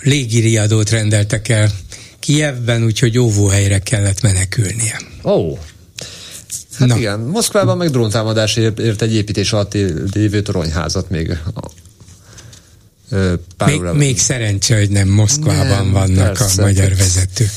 légiriadót 0.00 0.90
rendeltek 0.90 1.48
el 1.48 1.70
Kievben, 2.18 2.84
úgyhogy 2.84 3.18
óvóhelyre 3.18 3.78
kellett 3.78 4.22
menekülnie. 4.22 5.00
Ó, 5.24 5.30
oh. 5.30 5.58
Hát 6.78 6.88
Na. 6.88 6.96
igen, 6.96 7.20
Moszkvában 7.20 7.76
meg 7.76 7.90
dróntámadás 7.90 8.56
ért 8.56 9.02
egy 9.02 9.14
építés 9.14 9.52
alatt 9.52 9.72
lévő 10.12 10.42
toronyházat 10.42 11.10
még 11.10 11.38
még, 13.66 13.80
még 13.80 14.18
szerencsé, 14.18 14.74
hogy 14.74 14.90
nem 14.90 15.08
Moszkvában 15.08 15.84
nem, 15.84 15.92
vannak 15.92 16.32
persze, 16.32 16.62
a 16.62 16.64
magyar 16.64 16.96
vezetők. 16.96 17.50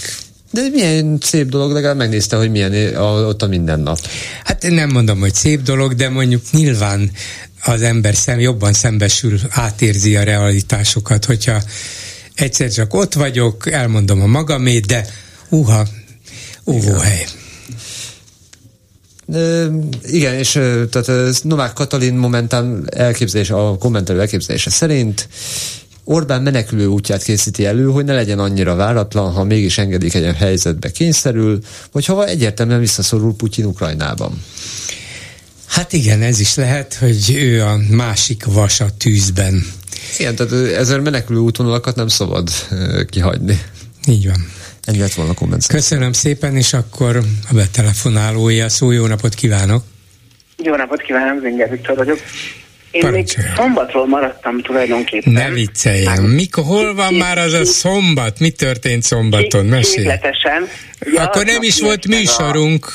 De 0.53 0.69
milyen 0.71 1.17
szép 1.21 1.49
dolog, 1.49 1.71
legalább 1.71 1.97
megnézte, 1.97 2.35
hogy 2.35 2.51
milyen 2.51 2.95
a, 2.95 3.27
ott 3.27 3.41
a 3.41 3.47
mindennap. 3.47 3.99
Hát 4.43 4.63
én 4.63 4.73
nem 4.73 4.89
mondom, 4.89 5.19
hogy 5.19 5.33
szép 5.33 5.61
dolog, 5.61 5.93
de 5.93 6.09
mondjuk 6.09 6.41
nyilván 6.51 7.11
az 7.63 7.81
ember 7.81 8.15
szem, 8.15 8.39
jobban 8.39 8.73
szembesül, 8.73 9.39
átérzi 9.49 10.15
a 10.15 10.23
realitásokat, 10.23 11.25
hogyha 11.25 11.61
egyszer 12.35 12.71
csak 12.71 12.93
ott 12.93 13.13
vagyok, 13.13 13.71
elmondom 13.71 14.21
a 14.21 14.25
magamét, 14.25 14.85
de 14.85 15.05
uha, 15.49 15.87
óvóhely. 16.65 17.25
Igen. 19.27 19.89
igen, 20.03 20.33
és 20.33 20.51
tehát 20.89 21.43
Novák 21.43 21.73
Katalin 21.73 22.13
momentán 22.13 22.87
elképzelés, 22.95 23.49
a 23.49 23.77
kommentelő 23.79 24.19
elképzelése 24.19 24.69
szerint 24.69 25.27
Orbán 26.03 26.41
menekülő 26.41 26.85
útját 26.85 27.23
készíti 27.23 27.65
elő, 27.65 27.85
hogy 27.85 28.05
ne 28.05 28.13
legyen 28.13 28.39
annyira 28.39 28.75
váratlan, 28.75 29.31
ha 29.31 29.43
mégis 29.43 29.77
engedik 29.77 30.13
egy 30.13 30.35
helyzetbe 30.35 30.91
kényszerül, 30.91 31.59
vagy 31.91 32.05
ha 32.05 32.25
egyértelműen 32.25 32.79
visszaszorul 32.79 33.35
Putyin 33.35 33.65
Ukrajnában. 33.65 34.43
Hát 35.67 35.93
igen, 35.93 36.21
ez 36.21 36.39
is 36.39 36.55
lehet, 36.55 36.93
hogy 36.93 37.33
ő 37.35 37.63
a 37.63 37.77
másik 37.89 38.45
vas 38.45 38.79
a 38.79 38.85
tűzben. 38.97 39.65
Igen, 40.17 40.35
tehát 40.35 40.53
ezer 40.77 40.99
menekülő 40.99 41.39
útvonalakat 41.39 41.95
nem 41.95 42.07
szabad 42.07 42.49
kihagyni. 43.09 43.61
Így 44.07 44.25
van. 44.25 44.47
Ennyi 44.83 44.97
lett 44.97 45.13
volna 45.13 45.31
a 45.31 45.35
komment. 45.35 45.67
Köszönöm 45.67 46.13
szépen, 46.13 46.55
és 46.55 46.73
akkor 46.73 47.15
a 47.49 47.53
betelefonálója 47.53 48.69
szó, 48.69 48.91
jó 48.91 49.07
napot 49.07 49.33
kívánok! 49.33 49.83
Jó 50.57 50.75
napot 50.75 51.01
kívánok, 51.01 51.41
Zinger 51.41 51.69
Viktor 51.69 51.95
vagyok. 51.95 52.19
Én 52.93 53.01
Parancsolja. 53.01 53.49
még 53.49 53.57
szombatról 53.57 54.07
maradtam 54.07 54.61
tulajdonképpen. 54.61 55.33
Ne 55.33 55.49
vicceljen. 55.49 56.23
Mikor, 56.23 56.63
hol 56.63 56.95
van 56.95 57.13
már 57.13 57.37
az 57.37 57.53
a 57.53 57.65
szombat? 57.65 58.39
Mi 58.39 58.49
történt 58.49 59.03
szombaton? 59.03 59.65
Mesélj. 59.65 60.07
Képletesen. 60.07 60.67
Akkor 61.15 61.45
nem 61.45 61.61
is 61.61 61.81
volt 61.81 62.07
műsorunk. 62.07 62.85
A, 62.85 62.93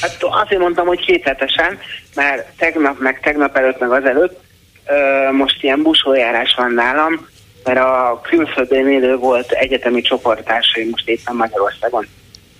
hát 0.00 0.16
azért 0.44 0.60
mondtam, 0.60 0.86
hogy 0.86 1.04
képletesen, 1.04 1.78
mert 2.14 2.46
tegnap, 2.56 2.98
meg 3.00 3.20
tegnap 3.20 3.56
előtt, 3.56 3.78
meg 3.78 3.90
azelőtt 3.90 4.40
ö, 4.86 5.30
most 5.32 5.62
ilyen 5.62 5.82
buszójárás 5.82 6.54
van 6.56 6.72
nálam, 6.72 7.26
mert 7.64 7.78
a 7.78 8.20
külföldön 8.22 8.88
élő 8.88 9.16
volt 9.16 9.50
egyetemi 9.50 10.00
csoporttársaim 10.00 10.88
most 10.90 11.08
éppen 11.08 11.36
Magyarországon 11.36 12.06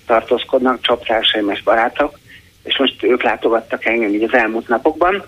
tartózkodnak, 0.05 0.81
csaptársaim 0.81 1.49
és 1.49 1.63
barátok, 1.63 2.19
és 2.63 2.77
most 2.77 3.03
ők 3.03 3.23
látogattak 3.23 3.85
engem 3.85 4.13
így 4.13 4.23
az 4.23 4.33
elmúlt 4.33 4.67
napokban. 4.67 5.25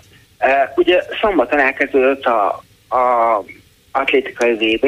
Ugye 0.76 1.04
szombaton 1.22 1.60
elkezdődött 1.60 2.26
a, 2.26 2.64
a 2.90 3.44
atlétikai 3.92 4.54
VB, 4.54 4.86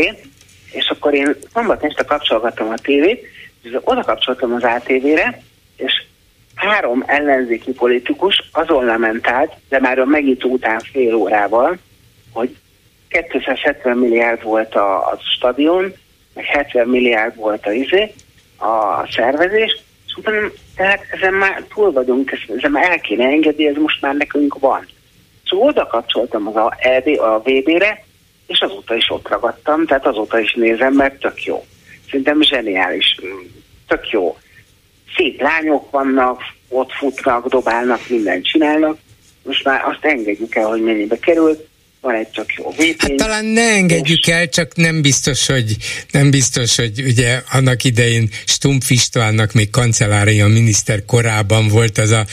és 0.71 0.89
akkor 0.89 1.13
én 1.13 1.35
szombaton 1.53 1.89
este 1.89 2.03
kapcsolgattam 2.03 2.69
a 2.69 2.77
tévét, 2.77 3.27
és 3.61 3.77
oda 3.83 4.01
kapcsoltam 4.01 4.53
az 4.53 4.63
ATV-re, 4.63 5.41
és 5.77 6.03
három 6.55 7.03
ellenzéki 7.07 7.71
politikus 7.71 8.49
azon 8.51 8.85
lamentált, 8.85 9.53
de 9.69 9.79
már 9.79 9.99
a 9.99 10.05
megító 10.05 10.49
után 10.49 10.79
fél 10.79 11.13
órával, 11.13 11.77
hogy 12.33 12.55
270 13.09 13.97
milliárd 13.97 14.43
volt 14.43 14.75
a, 14.75 14.97
a 14.97 15.19
stadion, 15.35 15.93
meg 16.33 16.45
70 16.45 16.87
milliárd 16.87 17.35
volt 17.35 17.65
a 17.65 17.71
izé, 17.71 18.13
a 18.57 19.07
szervezés, 19.11 19.81
és 20.07 20.13
utána, 20.15 20.51
tehát 20.75 21.05
ezen 21.11 21.33
már 21.33 21.63
túl 21.73 21.91
vagyunk, 21.91 22.31
ezen 22.57 22.71
már 22.71 22.89
el 22.89 22.99
kéne 22.99 23.25
engedni, 23.25 23.67
ez 23.67 23.75
most 23.75 24.01
már 24.01 24.15
nekünk 24.15 24.59
van. 24.59 24.87
Szóval 25.53 25.67
oda 25.67 25.87
kapcsoltam 25.87 26.47
az 26.47 26.55
a, 26.55 26.73
EB, 26.79 27.07
a 27.19 27.39
VB-re, 27.39 28.03
és 28.47 28.59
azóta 28.59 28.95
is 28.95 29.09
ott 29.09 29.27
ragadtam, 29.27 29.85
tehát 29.85 30.05
azóta 30.05 30.39
is 30.39 30.53
nézem, 30.53 30.93
mert 30.93 31.19
tök 31.19 31.43
jó. 31.43 31.65
Szerintem 32.05 32.41
zseniális, 32.41 33.19
tök 33.87 34.09
jó. 34.09 34.37
Szép 35.15 35.41
lányok 35.41 35.91
vannak, 35.91 36.41
ott 36.69 36.91
futnak, 36.91 37.47
dobálnak, 37.47 37.99
mindent 38.09 38.45
csinálnak. 38.45 38.97
Most 39.43 39.65
már 39.65 39.85
azt 39.85 40.05
engedjük 40.05 40.55
el, 40.55 40.67
hogy 40.67 40.81
mennyibe 40.81 41.19
került 41.19 41.67
van 42.03 42.15
egy 42.15 42.29
csak 42.31 42.53
jó 42.53 42.71
vétény. 42.77 42.95
Hát 42.97 43.15
talán 43.15 43.45
ne 43.45 43.61
engedjük 43.61 44.27
el, 44.27 44.49
csak 44.49 44.75
nem 44.75 45.01
biztos, 45.01 45.45
hogy 45.45 45.77
nem 46.11 46.29
biztos, 46.31 46.75
hogy 46.75 47.03
ugye 47.05 47.41
annak 47.51 47.83
idején 47.83 48.29
Stumpf 48.45 48.89
Istvánnak 48.89 49.53
még 49.53 49.69
kancellária 49.69 50.47
miniszter 50.47 51.05
korában 51.05 51.67
volt 51.67 51.97
az 51.97 52.09
a 52.09 52.25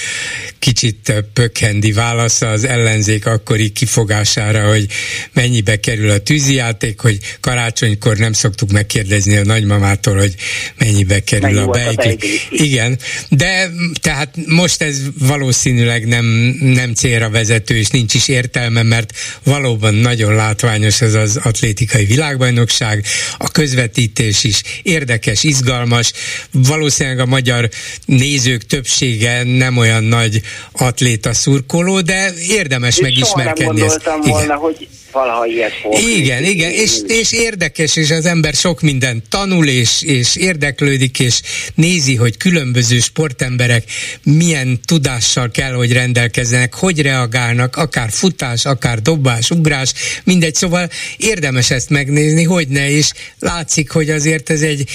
kicsit 0.58 1.12
pökhendi 1.32 1.92
válasza 1.92 2.50
az 2.50 2.64
ellenzék 2.64 3.26
akkori 3.26 3.70
kifogására, 3.70 4.68
hogy 4.68 4.86
mennyibe 5.32 5.80
kerül 5.80 6.10
a 6.10 6.18
tűzijáték, 6.18 7.00
hogy 7.00 7.18
karácsonykor 7.40 8.16
nem 8.16 8.32
szoktuk 8.32 8.70
megkérdezni 8.70 9.36
a 9.36 9.44
nagymamától, 9.44 10.16
hogy 10.16 10.34
mennyibe 10.78 11.20
kerül 11.20 11.50
Mennyi 11.50 11.58
a 11.58 11.92
beigli. 11.94 12.40
Igen, 12.50 12.98
de 13.28 13.70
tehát 14.00 14.34
most 14.46 14.82
ez 14.82 15.00
valószínűleg 15.18 16.06
nem, 16.06 16.24
nem 16.60 16.94
célra 16.94 17.30
vezető, 17.30 17.76
és 17.76 17.88
nincs 17.88 18.14
is 18.14 18.28
értelme, 18.28 18.82
mert 18.82 19.12
valami 19.44 19.58
valóban 19.60 19.94
nagyon 19.94 20.34
látványos 20.34 21.00
ez 21.00 21.14
az 21.14 21.36
atlétikai 21.42 22.04
világbajnokság, 22.04 23.04
a 23.38 23.50
közvetítés 23.50 24.44
is 24.44 24.62
érdekes, 24.82 25.44
izgalmas, 25.44 26.12
valószínűleg 26.50 27.18
a 27.18 27.26
magyar 27.26 27.68
nézők 28.04 28.66
többsége 28.66 29.42
nem 29.42 29.76
olyan 29.76 30.04
nagy 30.04 30.40
atléta 30.72 31.34
szurkoló, 31.34 32.00
de 32.00 32.32
érdemes 32.48 32.96
Én 32.96 33.02
megismerkedni. 33.02 33.80
Soha 33.80 33.98
nem 34.04 34.20
volna, 34.20 34.44
igen. 34.44 34.56
hogy 34.56 34.88
valaha 35.12 35.46
ilyet. 35.46 35.72
Igen, 36.16 36.44
igen, 36.44 36.70
és, 36.70 36.98
és 37.06 37.32
érdekes, 37.32 37.96
és 37.96 38.10
az 38.10 38.26
ember 38.26 38.54
sok 38.54 38.80
mindent 38.80 39.28
tanul, 39.28 39.68
és, 39.68 40.02
és 40.02 40.36
érdeklődik, 40.36 41.18
és 41.20 41.40
nézi, 41.74 42.14
hogy 42.14 42.36
különböző 42.36 42.98
sportemberek 42.98 43.84
milyen 44.22 44.80
tudással 44.84 45.50
kell, 45.50 45.72
hogy 45.72 45.92
rendelkezzenek, 45.92 46.74
hogy 46.74 47.02
reagálnak, 47.02 47.76
akár 47.76 48.10
futás, 48.10 48.64
akár 48.64 49.02
dobás, 49.02 49.50
ugrás, 49.50 49.92
mindegy, 50.24 50.54
szóval 50.54 50.90
érdemes 51.16 51.70
ezt 51.70 51.90
megnézni, 51.90 52.44
hogy 52.44 52.68
ne, 52.68 52.90
és 52.90 53.10
látszik, 53.38 53.90
hogy 53.90 54.10
azért 54.10 54.50
ez 54.50 54.60
egy 54.60 54.88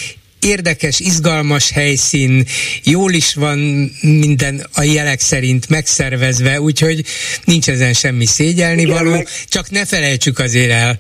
érdekes, 0.45 0.99
izgalmas 0.99 1.72
helyszín, 1.72 2.45
jól 2.84 3.11
is 3.11 3.34
van 3.34 3.59
minden 4.01 4.67
a 4.73 4.84
jelek 4.84 5.19
szerint 5.19 5.69
megszervezve, 5.69 6.61
úgyhogy 6.61 7.03
nincs 7.43 7.69
ezen 7.69 7.93
semmi 7.93 8.26
szégyelni 8.26 8.85
való, 8.85 9.23
csak 9.47 9.69
ne 9.69 9.85
felejtsük 9.85 10.39
azért 10.39 10.72
el, 10.72 10.97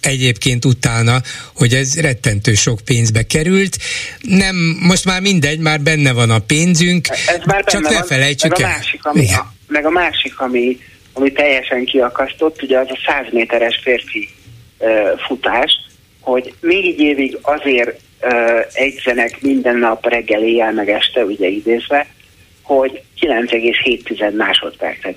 egyébként 0.00 0.64
utána, 0.64 1.20
hogy 1.54 1.72
ez 1.72 2.00
rettentő 2.00 2.54
sok 2.54 2.80
pénzbe 2.84 3.22
került. 3.22 3.76
Nem, 4.20 4.56
most 4.80 5.04
már 5.04 5.20
mindegy, 5.20 5.58
már 5.58 5.80
benne 5.80 6.12
van 6.12 6.30
a 6.30 6.38
pénzünk, 6.38 7.08
ez 7.08 7.40
már 7.44 7.64
csak 7.64 7.82
ne 7.82 7.92
van. 7.92 8.04
felejtsük 8.04 8.58
meg 8.58 8.66
a 8.66 8.68
másik, 8.68 9.04
ami, 9.04 9.34
a, 9.34 9.52
meg 9.66 9.86
a 9.86 9.90
másik, 9.90 10.40
ami, 10.40 10.78
ami 11.12 11.32
teljesen 11.32 11.84
kiakasztott, 11.84 12.62
ugye 12.62 12.78
az 12.78 12.86
a 12.90 12.98
100 13.06 13.32
méteres 13.32 13.80
férfi 13.82 14.28
uh, 14.78 14.88
futás, 15.26 15.72
hogy 16.20 16.54
négy 16.60 16.98
évig 16.98 17.38
azért 17.42 18.00
egyzenek 18.72 19.40
minden 19.40 19.76
nap 19.76 20.06
reggel, 20.06 20.42
éjjel, 20.42 20.72
meg 20.72 20.88
este, 20.88 21.24
ugye 21.24 21.46
idézve, 21.46 22.06
hogy 22.62 23.02
9,7 23.20 24.36
másodpercet 24.36 25.16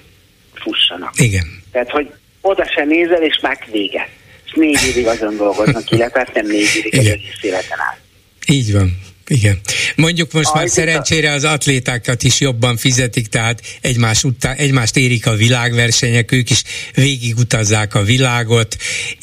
fussanak. 0.53 1.13
Igen. 1.17 1.63
Tehát, 1.71 1.89
hogy 1.89 2.11
oda 2.41 2.65
sem 2.75 2.87
nézel, 2.87 3.23
és 3.23 3.39
már 3.41 3.57
vége. 3.71 4.09
És 4.45 4.51
négy 4.53 4.87
évig 4.89 5.07
azon 5.07 5.37
dolgoznak, 5.37 5.91
illetve 5.91 6.19
hát 6.19 6.33
nem 6.33 6.45
négy 6.45 6.75
évig, 6.77 6.95
egy 6.95 7.07
egész 7.07 7.41
életen 7.41 7.79
át. 7.79 7.99
Így 8.47 8.71
van. 8.71 8.99
Igen. 9.31 9.59
Mondjuk 9.95 10.31
most 10.31 10.53
már 10.53 10.69
szerencsére 10.69 11.31
az 11.31 11.43
atlétákat 11.43 12.23
is 12.23 12.39
jobban 12.39 12.77
fizetik, 12.77 13.27
tehát 13.27 13.61
egymás 13.81 14.23
után, 14.23 14.55
egymást 14.55 14.97
érik 14.97 15.27
a 15.27 15.35
világversenyek, 15.35 16.31
ők 16.31 16.49
is 16.49 16.63
végigutazzák 16.93 17.95
a 17.95 18.03
világot, 18.03 18.77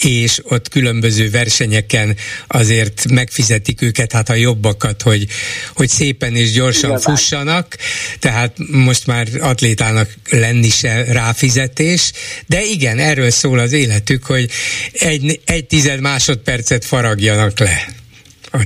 és 0.05 0.41
ott 0.43 0.69
különböző 0.69 1.31
versenyeken 1.31 2.17
azért 2.47 3.09
megfizetik 3.11 3.83
őket, 3.83 4.13
hát 4.13 4.29
a 4.29 4.35
jobbakat, 4.35 5.03
hogy, 5.03 5.27
hogy 5.75 5.89
szépen 5.89 6.37
és 6.37 6.53
gyorsan 6.53 6.91
Igazán. 6.91 7.15
fussanak, 7.15 7.77
tehát 8.19 8.57
most 8.71 9.07
már 9.07 9.29
atlétának 9.41 10.15
lenni 10.31 10.69
se 10.69 11.05
ráfizetés, 11.05 12.13
de 12.47 12.65
igen, 12.65 12.99
erről 12.99 13.31
szól 13.31 13.59
az 13.59 13.73
életük, 13.73 14.25
hogy 14.25 14.51
egy, 14.93 15.41
egy 15.45 15.65
tized 15.65 16.01
másodpercet 16.01 16.85
faragjanak 16.85 17.59
le. 17.59 17.98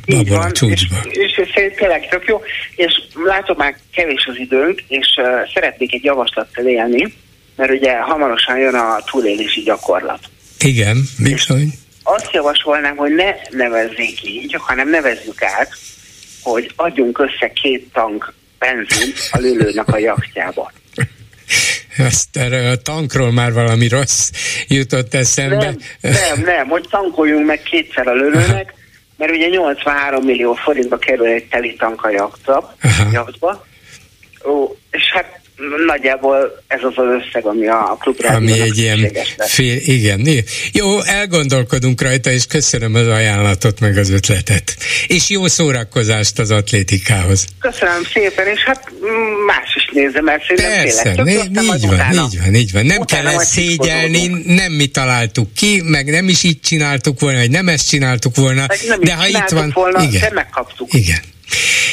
Így 0.07 0.29
van, 0.29 0.51
és, 0.61 0.87
és, 1.11 1.39
és 1.39 1.73
tényleg 1.77 2.09
tök 2.09 2.25
jó, 2.27 2.43
és 2.77 2.93
látom 3.25 3.57
már 3.57 3.77
kevés 3.95 4.27
az 4.27 4.37
időnk, 4.37 4.81
és 4.89 5.07
uh, 5.17 5.53
szeretnék 5.55 5.93
egy 5.93 6.05
javaslattal 6.05 6.67
élni, 6.67 7.15
mert 7.57 7.71
ugye 7.71 7.99
hamarosan 7.99 8.59
jön 8.59 8.75
a 8.75 9.03
túlélési 9.11 9.61
gyakorlat. 9.61 10.21
Igen, 10.59 10.97
bizony. 11.19 11.73
Azt 12.03 12.33
javasolnám, 12.33 12.97
hogy 12.97 13.15
ne 13.15 13.35
nevezzék 13.51 14.25
így, 14.25 14.57
hanem 14.59 14.89
nevezzük 14.89 15.43
át, 15.43 15.73
hogy 16.43 16.73
adjunk 16.77 17.19
össze 17.19 17.53
két 17.63 17.89
tank 17.93 18.33
benzint 18.59 19.15
a 19.31 19.39
lülőnek 19.39 19.89
a 19.89 19.99
jachtjába. 19.99 20.73
Ezt 21.97 22.37
erre 22.37 22.71
a 22.71 22.77
tankról 22.77 23.33
már 23.33 23.53
valami 23.53 23.89
rossz 23.89 24.31
jutott 24.69 25.15
eszembe. 25.15 25.57
Nem, 25.57 25.77
nem, 26.01 26.41
nem, 26.45 26.69
hogy 26.69 26.87
tankoljunk 26.91 27.47
meg 27.47 27.63
kétszer 27.63 28.07
a 28.07 28.15
lőlőnek, 28.15 28.75
mert 29.23 29.35
ugye 29.35 29.49
83 29.49 30.25
millió 30.25 30.53
forintba 30.55 30.99
kerül 30.99 31.27
egy 31.27 31.49
teli 31.49 31.75
tank 31.75 32.05
a 32.05 32.11
jaktba. 32.11 33.65
Ó, 34.45 34.77
és 34.91 35.13
hát 35.13 35.41
nagyjából 35.87 36.63
ez 36.67 36.81
az 36.83 36.93
az 36.97 37.05
összeg, 37.21 37.47
ami 37.47 37.67
a 37.67 37.97
klubra 38.01 38.29
Ami 38.29 38.61
egy 38.61 38.79
ilyen 38.79 39.13
fél, 39.39 39.77
igen. 39.77 40.27
Jó, 40.73 41.01
elgondolkodunk 41.01 42.03
rajta, 42.03 42.31
és 42.31 42.47
köszönöm 42.47 42.95
az 42.95 43.07
ajánlatot, 43.07 43.81
meg 43.81 43.97
az 43.97 44.11
ötletet. 44.11 44.77
És 45.07 45.31
jó 45.31 45.47
szórakozást 45.47 46.39
az 46.39 46.51
atlétikához. 46.51 47.47
Köszönöm 47.59 48.03
szépen, 48.13 48.47
és 48.47 48.61
hát 48.65 48.93
más 49.47 49.75
is 49.75 49.91
nézem, 49.93 50.25
mert 50.25 50.43
szerintem 50.47 50.83
Persze, 50.83 51.03
tényleg 51.03 51.35
így 51.63 51.87
van, 51.87 52.13
így 52.13 52.39
van, 52.43 52.55
így 52.55 52.73
van. 52.73 52.87
Nem 52.87 53.01
utána 53.01 53.29
kell 53.29 53.39
ezt 53.39 53.51
szégyelni, 53.51 54.27
nem 54.47 54.73
mi 54.73 54.87
találtuk 54.87 55.55
ki, 55.55 55.83
meg 55.85 56.11
nem 56.11 56.29
is 56.29 56.43
így 56.43 56.61
csináltuk 56.61 57.21
volna, 57.21 57.39
vagy 57.39 57.51
nem 57.51 57.69
ezt 57.69 57.89
csináltuk 57.89 58.37
volna, 58.37 58.67
de 59.01 59.15
ha 59.15 59.27
itt 59.27 59.49
van, 59.49 59.71
volna, 59.75 60.03
igen. 60.03 60.33
megkaptuk. 60.35 60.95
Igen. 60.95 61.21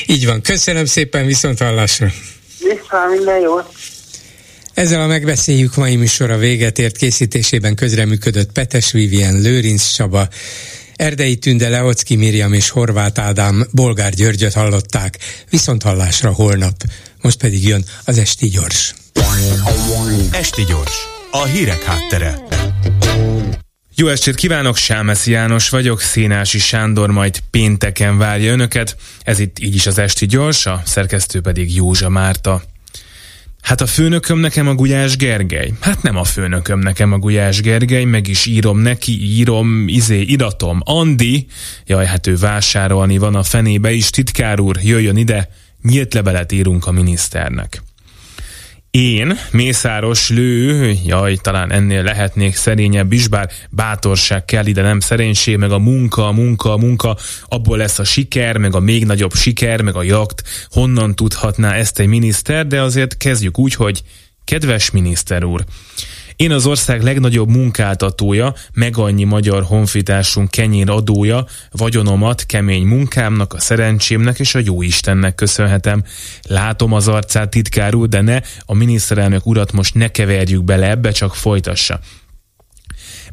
Így 0.05 0.25
van. 0.25 0.41
Köszönöm 0.41 0.85
szépen, 0.85 1.25
viszont 1.25 1.59
hallásra. 1.59 2.07
Vissza, 2.59 3.05
minden 3.15 3.39
jó. 3.39 3.55
Ezzel 4.73 5.01
a 5.01 5.07
megbeszéljük 5.07 5.75
mai 5.75 5.95
műsora 5.95 6.37
véget 6.37 6.79
ért 6.79 6.97
készítésében 6.97 7.75
közreműködött 7.75 8.51
Petes 8.51 8.91
Vivien, 8.91 9.41
Lőrinc 9.41 9.87
Csaba, 9.87 10.27
Erdei 10.95 11.35
Tünde, 11.35 11.69
Leocki 11.69 12.15
Miriam 12.15 12.53
és 12.53 12.69
Horváth 12.69 13.21
Ádám 13.21 13.67
Bolgár 13.71 14.13
Györgyöt 14.13 14.53
hallották, 14.53 15.17
viszont 15.49 15.83
hallásra 15.83 16.31
holnap. 16.31 16.75
Most 17.21 17.37
pedig 17.37 17.67
jön 17.67 17.85
az 18.05 18.17
Esti 18.17 18.47
Gyors. 18.47 18.93
Esti 20.31 20.63
Gyors, 20.63 21.07
a 21.31 21.45
hírek 21.45 21.83
háttere. 21.83 22.39
Jó 23.99 24.07
estét 24.07 24.35
kívánok, 24.35 24.77
Sámeszi 24.77 25.31
János 25.31 25.69
vagyok, 25.69 26.01
Szénási 26.01 26.59
Sándor 26.59 27.11
majd 27.11 27.39
pénteken 27.51 28.17
várja 28.17 28.51
önöket, 28.51 28.95
ez 29.23 29.39
itt 29.39 29.59
így 29.59 29.75
is 29.75 29.87
az 29.87 29.97
Esti 29.97 30.25
Gyors, 30.25 30.65
a 30.65 30.81
szerkesztő 30.85 31.41
pedig 31.41 31.75
Józsa 31.75 32.09
Márta. 32.09 32.61
Hát 33.61 33.81
a 33.81 33.85
főnököm 33.85 34.39
nekem 34.39 34.67
a 34.67 34.75
Gulyás 34.75 35.15
Gergely. 35.15 35.73
Hát 35.81 36.01
nem 36.01 36.17
a 36.17 36.23
főnököm 36.23 36.79
nekem 36.79 37.13
a 37.13 37.17
Gulyás 37.17 37.61
Gergely, 37.61 38.03
meg 38.03 38.27
is 38.27 38.45
írom 38.45 38.79
neki, 38.79 39.37
írom, 39.37 39.87
izé, 39.87 40.21
iratom. 40.21 40.81
Andi, 40.83 41.47
jaj, 41.85 42.05
hát 42.05 42.27
ő 42.27 42.37
vásárolni 42.37 43.17
van 43.17 43.35
a 43.35 43.43
fenébe 43.43 43.91
is, 43.91 44.09
titkár 44.09 44.59
úr, 44.59 44.77
jöjjön 44.81 45.17
ide, 45.17 45.49
nyílt 45.81 46.13
levelet 46.13 46.51
írunk 46.51 46.87
a 46.87 46.91
miniszternek. 46.91 47.81
Én, 48.91 49.39
Mészáros 49.51 50.29
Lő, 50.29 50.93
jaj, 51.05 51.35
talán 51.35 51.71
ennél 51.71 52.03
lehetnék 52.03 52.55
szerényebb 52.55 53.11
is, 53.11 53.27
bár 53.27 53.49
bátorság 53.69 54.45
kell 54.45 54.65
ide, 54.65 54.81
nem 54.81 54.99
szerénység, 54.99 55.57
meg 55.57 55.71
a 55.71 55.77
munka, 55.79 56.27
a 56.27 56.31
munka, 56.31 56.73
a 56.73 56.77
munka, 56.77 57.17
abból 57.45 57.77
lesz 57.77 57.99
a 57.99 58.03
siker, 58.03 58.57
meg 58.57 58.75
a 58.75 58.79
még 58.79 59.05
nagyobb 59.05 59.33
siker, 59.33 59.81
meg 59.81 59.95
a 59.95 60.03
jakt, 60.03 60.43
honnan 60.69 61.15
tudhatná 61.15 61.73
ezt 61.73 61.99
egy 61.99 62.07
miniszter, 62.07 62.67
de 62.67 62.81
azért 62.81 63.17
kezdjük 63.17 63.59
úgy, 63.59 63.73
hogy 63.73 64.01
kedves 64.43 64.91
miniszter 64.91 65.43
úr, 65.43 65.63
én 66.39 66.51
az 66.51 66.65
ország 66.65 67.03
legnagyobb 67.03 67.49
munkáltatója, 67.49 68.53
meg 68.73 68.97
annyi 68.97 69.23
magyar 69.23 69.63
honfitársunk 69.63 70.51
kenyér 70.51 70.89
adója, 70.89 71.45
vagyonomat 71.71 72.45
kemény 72.45 72.85
munkámnak, 72.85 73.53
a 73.53 73.59
szerencsémnek 73.59 74.39
és 74.39 74.55
a 74.55 74.59
jó 74.63 74.81
Istennek 74.81 75.35
köszönhetem. 75.35 76.03
Látom 76.41 76.93
az 76.93 77.07
arcát 77.07 77.49
titkárul, 77.49 78.07
de 78.07 78.21
ne, 78.21 78.39
a 78.65 78.73
miniszterelnök 78.73 79.45
urat 79.45 79.71
most 79.71 79.95
ne 79.95 80.07
keverjük 80.07 80.63
bele 80.63 80.89
ebbe, 80.89 81.11
csak 81.11 81.35
folytassa. 81.35 81.99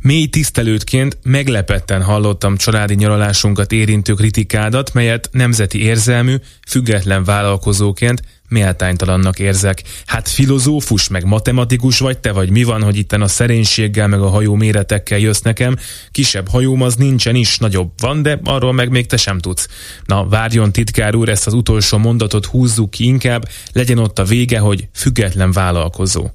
Mély 0.00 0.26
tisztelőtként 0.26 1.18
meglepetten 1.22 2.02
hallottam 2.02 2.56
családi 2.56 2.94
nyaralásunkat 2.94 3.72
érintő 3.72 4.12
kritikádat, 4.12 4.92
melyet 4.92 5.28
nemzeti 5.32 5.82
érzelmű, 5.82 6.36
független 6.68 7.24
vállalkozóként 7.24 8.22
méltánytalannak 8.48 9.38
érzek. 9.38 9.82
Hát 10.06 10.28
filozófus, 10.28 11.08
meg 11.08 11.24
matematikus 11.24 11.98
vagy 11.98 12.18
te, 12.18 12.32
vagy 12.32 12.50
mi 12.50 12.62
van, 12.62 12.82
hogy 12.82 12.96
itten 12.96 13.22
a 13.22 13.28
szerénységgel, 13.28 14.08
meg 14.08 14.20
a 14.20 14.28
hajó 14.28 14.54
méretekkel 14.54 15.18
jössz 15.18 15.40
nekem? 15.40 15.76
Kisebb 16.10 16.48
hajóm 16.48 16.82
az 16.82 16.94
nincsen 16.94 17.34
is, 17.34 17.58
nagyobb 17.58 17.90
van, 18.00 18.22
de 18.22 18.40
arról 18.44 18.72
meg 18.72 18.90
még 18.90 19.06
te 19.06 19.16
sem 19.16 19.38
tudsz. 19.38 19.68
Na, 20.04 20.28
várjon 20.28 20.72
titkár 20.72 21.14
úr, 21.14 21.28
ezt 21.28 21.46
az 21.46 21.52
utolsó 21.52 21.98
mondatot 21.98 22.46
húzzuk 22.46 22.90
ki 22.90 23.04
inkább, 23.04 23.48
legyen 23.72 23.98
ott 23.98 24.18
a 24.18 24.24
vége, 24.24 24.58
hogy 24.58 24.88
független 24.94 25.52
vállalkozó. 25.52 26.30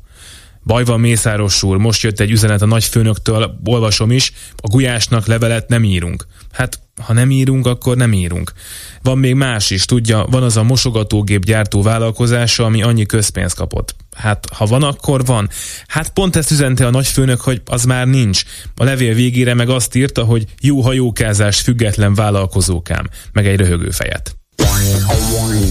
Baj 0.65 0.83
van 0.83 0.99
Mészáros 0.99 1.63
úr, 1.63 1.77
most 1.77 2.01
jött 2.01 2.19
egy 2.19 2.31
üzenet 2.31 2.61
a 2.61 2.65
nagyfőnöktől, 2.65 3.59
olvasom 3.63 4.11
is, 4.11 4.33
a 4.55 4.67
gulyásnak 4.67 5.25
levelet 5.25 5.69
nem 5.69 5.83
írunk. 5.83 6.25
Hát, 6.51 6.79
ha 7.01 7.13
nem 7.13 7.31
írunk, 7.31 7.67
akkor 7.67 7.97
nem 7.97 8.13
írunk. 8.13 8.51
Van 9.03 9.17
még 9.17 9.35
más 9.35 9.69
is, 9.69 9.85
tudja, 9.85 10.25
van 10.29 10.43
az 10.43 10.57
a 10.57 10.63
mosogatógép 10.63 11.45
gyártó 11.45 11.81
vállalkozása, 11.81 12.65
ami 12.65 12.81
annyi 12.81 13.05
közpénzt 13.05 13.55
kapott. 13.55 13.95
Hát, 14.15 14.47
ha 14.53 14.65
van, 14.65 14.83
akkor 14.83 15.25
van. 15.25 15.49
Hát 15.87 16.09
pont 16.09 16.35
ezt 16.35 16.51
üzente 16.51 16.85
a 16.85 16.89
nagyfőnök, 16.89 17.41
hogy 17.41 17.61
az 17.65 17.83
már 17.83 18.07
nincs. 18.07 18.43
A 18.75 18.83
levél 18.83 19.13
végére 19.13 19.53
meg 19.53 19.69
azt 19.69 19.95
írta, 19.95 20.23
hogy 20.23 20.45
jó 20.61 20.81
hajókázás 20.81 21.59
független 21.59 22.13
vállalkozókám, 22.13 23.09
meg 23.33 23.47
egy 23.47 23.59
röhögő 23.59 23.89
fejet. 23.89 24.35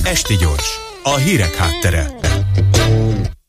Esti 0.02 0.36
gyors, 0.36 0.78
a 1.02 1.16
hírek 1.16 1.54
háttere. 1.54 2.10